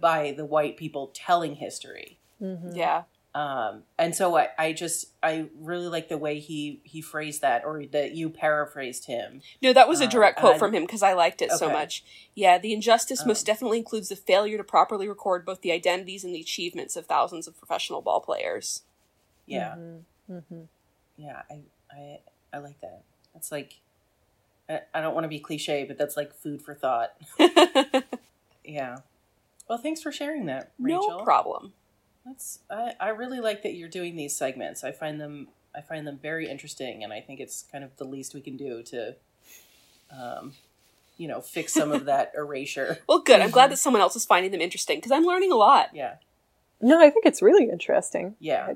by 0.00 0.32
the 0.36 0.44
white 0.44 0.76
people 0.76 1.10
telling 1.12 1.56
history. 1.56 2.18
Mm-hmm. 2.42 2.74
Yeah. 2.76 3.02
Um, 3.32 3.84
and 3.96 4.12
so 4.14 4.36
I, 4.36 4.48
I 4.58 4.72
just 4.72 5.06
I 5.22 5.46
really 5.60 5.86
like 5.86 6.08
the 6.08 6.18
way 6.18 6.40
he 6.40 6.80
he 6.82 7.00
phrased 7.00 7.42
that, 7.42 7.64
or 7.64 7.84
that 7.92 8.12
you 8.16 8.28
paraphrased 8.28 9.04
him. 9.06 9.40
No, 9.62 9.72
that 9.72 9.88
was 9.88 10.00
a 10.00 10.06
Uh, 10.06 10.10
direct 10.10 10.40
quote 10.40 10.56
I- 10.56 10.58
from 10.58 10.74
him 10.74 10.82
because 10.82 11.02
I 11.04 11.12
liked 11.12 11.40
it 11.40 11.52
so 11.52 11.70
much. 11.70 12.02
Yeah, 12.34 12.58
the 12.58 12.72
injustice 12.72 13.24
most 13.24 13.42
Um. 13.48 13.52
definitely 13.52 13.78
includes 13.78 14.08
the 14.08 14.16
failure 14.16 14.56
to 14.56 14.64
properly 14.64 15.08
record 15.08 15.44
both 15.46 15.60
the 15.60 15.70
identities 15.70 16.24
and 16.24 16.34
the 16.34 16.40
achievements 16.40 16.96
of 16.96 17.06
thousands 17.06 17.46
of 17.46 17.56
professional 17.56 18.02
ball 18.02 18.20
players. 18.20 18.82
Yeah, 19.46 19.76
Mm-hmm. 20.28 20.62
yeah. 21.16 21.42
I 21.48 21.60
I 21.92 22.18
I 22.52 22.58
like 22.58 22.80
that. 22.80 23.02
That's 23.32 23.52
like, 23.52 23.78
I, 24.68 24.80
I 24.92 25.00
don't 25.00 25.14
want 25.14 25.22
to 25.24 25.28
be 25.28 25.38
cliche, 25.38 25.84
but 25.84 25.96
that's 25.98 26.16
like 26.16 26.34
food 26.34 26.62
for 26.62 26.74
thought. 26.74 27.12
yeah. 28.64 28.96
Well, 29.68 29.78
thanks 29.78 30.02
for 30.02 30.10
sharing 30.10 30.46
that, 30.46 30.72
Rachel. 30.80 31.08
no 31.18 31.24
problem. 31.24 31.74
That's 32.24 32.60
I, 32.70 32.94
I 33.00 33.08
really 33.10 33.40
like 33.40 33.62
that 33.62 33.74
you're 33.74 33.88
doing 33.88 34.16
these 34.16 34.36
segments. 34.36 34.84
I 34.84 34.92
find 34.92 35.20
them 35.20 35.48
I 35.74 35.80
find 35.80 36.06
them 36.06 36.18
very 36.20 36.48
interesting, 36.48 37.04
and 37.04 37.12
I 37.12 37.20
think 37.20 37.40
it's 37.40 37.64
kind 37.70 37.84
of 37.84 37.96
the 37.96 38.04
least 38.04 38.34
we 38.34 38.40
can 38.40 38.56
do 38.56 38.82
to, 38.82 39.14
um, 40.10 40.54
you 41.16 41.28
know, 41.28 41.40
fix 41.40 41.72
some 41.72 41.92
of 41.92 42.06
that 42.06 42.32
erasure. 42.36 42.98
Well, 43.08 43.20
good. 43.20 43.40
I'm 43.40 43.50
glad 43.50 43.70
that 43.70 43.78
someone 43.78 44.02
else 44.02 44.16
is 44.16 44.24
finding 44.26 44.50
them 44.50 44.60
interesting 44.60 44.98
because 44.98 45.12
I'm 45.12 45.24
learning 45.24 45.52
a 45.52 45.56
lot. 45.56 45.90
Yeah, 45.94 46.14
No, 46.80 47.00
I 47.00 47.10
think 47.10 47.24
it's 47.24 47.40
really 47.40 47.70
interesting. 47.70 48.34
yeah, 48.40 48.74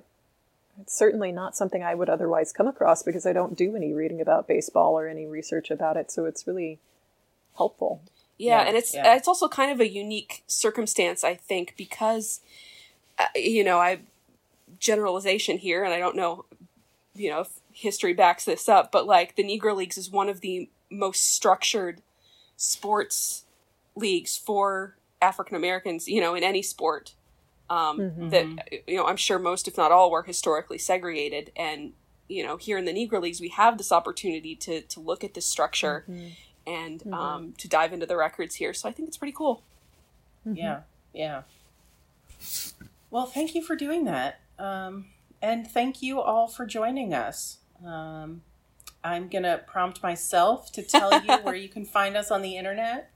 It's 0.81 0.97
certainly 0.97 1.33
not 1.33 1.57
something 1.57 1.83
I 1.83 1.95
would 1.97 2.09
otherwise 2.09 2.53
come 2.53 2.69
across 2.69 3.03
because 3.03 3.27
I 3.27 3.33
don't 3.33 3.57
do 3.57 3.75
any 3.75 3.93
reading 3.93 4.21
about 4.21 4.47
baseball 4.47 4.97
or 4.97 5.09
any 5.09 5.27
research 5.27 5.71
about 5.73 5.97
it. 5.97 6.13
So 6.13 6.27
it's 6.27 6.47
really 6.47 6.79
helpful. 7.57 8.03
Yeah, 8.39 8.61
Yeah, 8.63 8.69
and 8.69 8.77
it's 8.77 8.95
yeah. 8.95 9.17
it's 9.17 9.27
also 9.29 9.49
kind 9.49 9.73
of 9.73 9.81
a 9.81 9.89
unique 9.89 10.45
circumstance, 10.47 11.25
I 11.25 11.35
think, 11.35 11.75
because 11.77 12.39
you 13.35 13.65
know 13.65 13.79
I 13.79 14.01
generalization 14.81 15.59
here, 15.59 15.85
and 15.85 15.95
I 15.95 15.99
don't 15.99 16.17
know, 16.17 16.45
you 17.15 17.31
know, 17.31 17.41
if 17.41 17.49
history 17.73 18.13
backs 18.13 18.45
this 18.45 18.69
up, 18.69 18.91
but 18.93 19.07
like 19.07 19.37
the 19.37 19.45
Negro 19.45 19.75
Leagues 19.77 19.97
is 19.99 20.11
one 20.11 20.29
of 20.29 20.41
the 20.41 20.69
most 20.91 21.33
structured 21.35 22.03
sports 22.57 23.45
leagues 23.97 24.37
for 24.37 24.97
African 25.23 25.57
Americans, 25.57 26.07
you 26.09 26.21
know, 26.21 26.35
in 26.35 26.43
any 26.45 26.63
sport. 26.63 27.15
Um, 27.71 27.99
Mhm. 27.99 28.31
That 28.31 28.83
you 28.87 28.97
know, 28.97 29.07
I'm 29.07 29.17
sure 29.17 29.39
most, 29.39 29.67
if 29.67 29.77
not 29.77 29.91
all, 29.91 30.11
were 30.11 30.23
historically 30.25 30.79
segregated, 30.79 31.51
and 31.57 31.95
you 32.29 32.45
know, 32.45 32.57
here 32.57 32.79
in 32.79 32.85
the 32.85 32.93
Negro 32.93 33.21
Leagues, 33.23 33.41
we 33.41 33.49
have 33.49 33.79
this 33.79 33.91
opportunity 33.93 34.55
to 34.57 34.83
to 34.83 35.01
look 35.01 35.25
at 35.25 35.35
this 35.35 35.47
structure 35.47 36.05
and 36.67 37.03
um, 37.13 37.53
to 37.59 37.69
dive 37.69 37.93
into 37.93 38.07
the 38.07 38.17
records 38.17 38.57
here. 38.57 38.75
So 38.75 38.89
I 38.89 38.93
think 38.93 39.09
it's 39.09 39.17
pretty 39.17 39.33
cool. 39.37 39.63
yeah, 40.45 40.81
yeah. 41.15 41.43
Well, 43.15 43.27
thank 43.27 43.55
you 43.55 43.63
for 43.63 43.77
doing 43.77 44.07
that, 44.07 44.41
um, 44.59 45.07
and 45.41 45.69
thank 45.69 46.03
you 46.03 46.21
all 46.21 46.49
for 46.49 46.67
joining 46.67 47.15
us. 47.15 47.59
Um, 47.87 48.43
I'm 49.05 49.29
gonna 49.29 49.61
prompt 49.65 50.03
myself 50.03 50.73
to 50.73 50.83
tell 50.83 51.23
you 51.23 51.37
where 51.45 51.55
you 51.55 51.69
can 51.69 51.85
find 51.85 52.17
us 52.17 52.33
on 52.33 52.43
the 52.43 52.57
internet. 52.57 53.13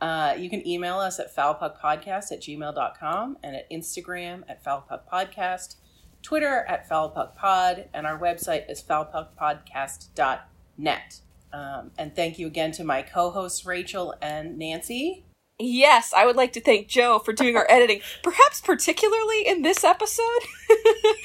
Uh, 0.00 0.34
you 0.36 0.50
can 0.50 0.66
email 0.66 0.98
us 0.98 1.20
at 1.20 1.32
foulpuckpodcast 1.32 2.32
at 2.32 2.40
gmail.com 2.40 3.38
and 3.44 3.54
at 3.54 3.70
Instagram 3.70 4.42
at 4.48 4.64
foulpuckpodcast, 4.64 5.76
Twitter 6.22 6.64
at 6.66 6.88
foulpuckpod, 6.88 7.86
and 7.94 8.04
our 8.04 8.18
website 8.18 8.68
is 8.68 8.82
foulpuckpodcast.net. 8.82 11.20
Um, 11.52 11.92
and 11.96 12.16
thank 12.16 12.40
you 12.40 12.48
again 12.48 12.72
to 12.72 12.82
my 12.82 13.02
co-hosts 13.02 13.64
Rachel 13.64 14.12
and 14.20 14.58
Nancy. 14.58 15.25
Yes, 15.58 16.12
I 16.14 16.26
would 16.26 16.36
like 16.36 16.52
to 16.54 16.60
thank 16.60 16.86
Joe 16.88 17.18
for 17.18 17.32
doing 17.32 17.56
our 17.56 17.66
editing, 17.70 18.00
perhaps 18.22 18.60
particularly 18.60 19.46
in 19.46 19.62
this 19.62 19.84
episode. 19.84 20.24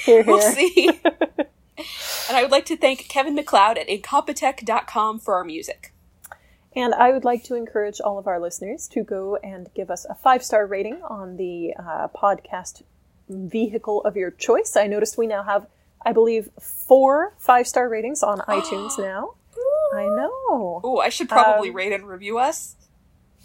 We'll 0.08 0.40
see. 0.42 0.90
and 1.06 2.38
I 2.38 2.42
would 2.42 2.52
like 2.52 2.66
to 2.68 2.78
thank 2.78 3.10
Kevin 3.10 3.36
MacLeod 3.36 3.78
at 3.78 3.88
Incompetech.com 3.90 5.20
for 5.20 5.36
our 5.36 5.44
music. 5.44 5.94
And 6.74 6.94
I 6.94 7.12
would 7.12 7.26
like 7.26 7.44
to 7.46 7.56
encourage 7.56 8.00
all 8.00 8.18
of 8.18 8.28
our 8.28 8.40
listeners 8.40 8.88
to 8.90 9.04
go 9.04 9.36
and 9.44 9.70
give 9.74 9.92
us 9.92 10.06
a 10.10 10.16
five 10.16 10.44
star 10.44 10.66
rating 10.66 11.02
on 11.04 11.36
the 11.36 11.74
uh, 11.78 12.08
podcast 12.16 12.84
vehicle 13.28 14.02
of 14.04 14.16
your 14.16 14.32
choice. 14.32 14.78
I 14.78 14.88
noticed 14.88 15.18
we 15.18 15.28
now 15.28 15.44
have, 15.44 15.68
I 16.06 16.14
believe, 16.14 16.50
four 16.62 17.34
five 17.38 17.68
star 17.68 17.90
ratings 17.90 18.24
on 18.24 18.40
iTunes 18.48 18.98
now. 18.98 19.34
I 19.94 20.06
know. 20.06 20.80
Oh, 20.82 21.00
I 21.04 21.10
should 21.10 21.28
probably 21.28 21.70
Um, 21.70 21.76
rate 21.76 21.92
and 21.92 22.08
review 22.08 22.38
us. 22.38 22.78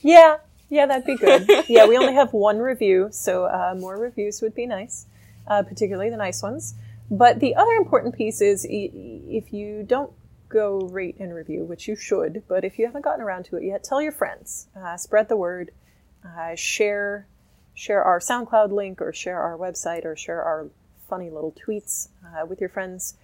Yeah, 0.01 0.37
yeah, 0.69 0.87
that'd 0.87 1.07
be 1.07 1.17
good. 1.17 1.49
yeah, 1.69 1.87
we 1.87 1.97
only 1.97 2.15
have 2.15 2.33
one 2.33 2.59
review, 2.59 3.09
so 3.11 3.45
uh, 3.45 3.75
more 3.79 3.97
reviews 3.99 4.43
would 4.43 4.55
be 4.55 4.67
nice, 4.67 5.07
uh, 5.47 5.63
particularly 5.63 6.11
the 6.11 6.17
nice 6.17 6.43
ones. 6.43 6.75
But 7.11 7.39
the 7.39 7.55
other 7.55 7.73
important 7.73 8.17
piece 8.17 8.41
is 8.41 8.67
if 8.69 9.53
you 9.53 9.85
don't 9.85 10.13
go 10.49 10.79
rate 10.79 11.17
and 11.21 11.35
review, 11.35 11.65
which 11.65 11.87
you 11.87 11.95
should, 11.95 12.43
but 12.49 12.65
if 12.65 12.79
you 12.79 12.87
haven't 12.87 13.03
gotten 13.03 13.21
around 13.23 13.45
to 13.47 13.57
it 13.57 13.65
yet, 13.65 13.85
tell 13.85 14.03
your 14.03 14.13
friends, 14.13 14.69
uh, 14.77 14.97
spread 14.97 15.29
the 15.29 15.37
word, 15.37 15.71
uh, 16.25 16.55
share 16.55 17.27
share 17.75 18.03
our 18.03 18.19
SoundCloud 18.19 18.73
link, 18.73 19.03
or 19.03 19.13
share 19.13 19.39
our 19.39 19.57
website, 19.57 20.07
or 20.07 20.17
share 20.17 20.43
our 20.43 20.71
funny 21.11 21.29
little 21.29 21.53
tweets 21.53 22.09
uh, 22.25 22.47
with 22.47 22.59
your 22.59 22.71
friends, 22.71 23.17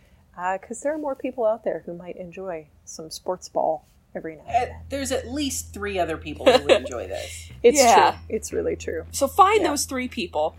because 0.60 0.82
there 0.82 0.94
are 0.94 0.98
more 0.98 1.14
people 1.14 1.46
out 1.46 1.64
there 1.64 1.82
who 1.86 1.94
might 1.94 2.16
enjoy 2.16 2.66
some 2.84 3.10
sports 3.10 3.48
ball 3.48 3.86
every 4.14 4.36
now 4.36 4.42
and 4.46 4.56
Uh, 4.56 4.60
then. 4.66 4.76
There's 4.88 5.12
at 5.12 5.28
least 5.28 5.72
three 5.72 5.98
other 5.98 6.16
people 6.16 6.46
who 6.46 6.62
would 6.62 6.70
enjoy 6.70 7.06
this. 7.08 7.50
It's 7.62 7.78
Yeah. 7.78 8.10
true. 8.12 8.20
It's 8.36 8.52
really 8.52 8.74
true. 8.76 9.04
So 9.12 9.28
find 9.28 9.62
Yeah. 9.62 9.68
those 9.68 9.84
three 9.84 10.08
people. 10.08 10.56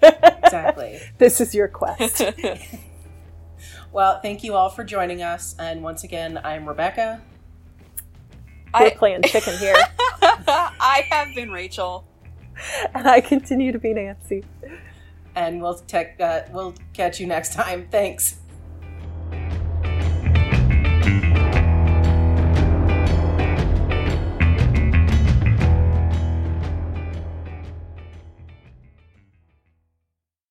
Exactly. 0.00 1.00
This 1.18 1.40
is 1.40 1.54
your 1.54 1.68
quest. 1.68 2.22
Well, 3.92 4.20
thank 4.20 4.42
you 4.42 4.54
all 4.54 4.70
for 4.70 4.84
joining 4.84 5.22
us. 5.22 5.54
And 5.58 5.82
once 5.82 6.02
again, 6.02 6.40
I'm 6.42 6.66
Rebecca. 6.66 7.20
We're 8.72 8.86
I, 8.86 8.90
playing 8.90 9.20
chicken 9.24 9.54
here, 9.58 9.74
I 10.22 11.06
have 11.10 11.34
been 11.34 11.50
Rachel. 11.50 12.06
and 12.94 13.06
I 13.06 13.20
continue 13.20 13.70
to 13.70 13.78
be 13.78 13.92
Nancy. 13.92 14.44
And 15.34 15.60
we'll 15.60 15.74
tech, 15.74 16.18
uh, 16.20 16.42
we'll 16.52 16.74
catch 16.94 17.20
you 17.20 17.26
next 17.26 17.52
time. 17.52 17.86
Thanks. 17.90 18.36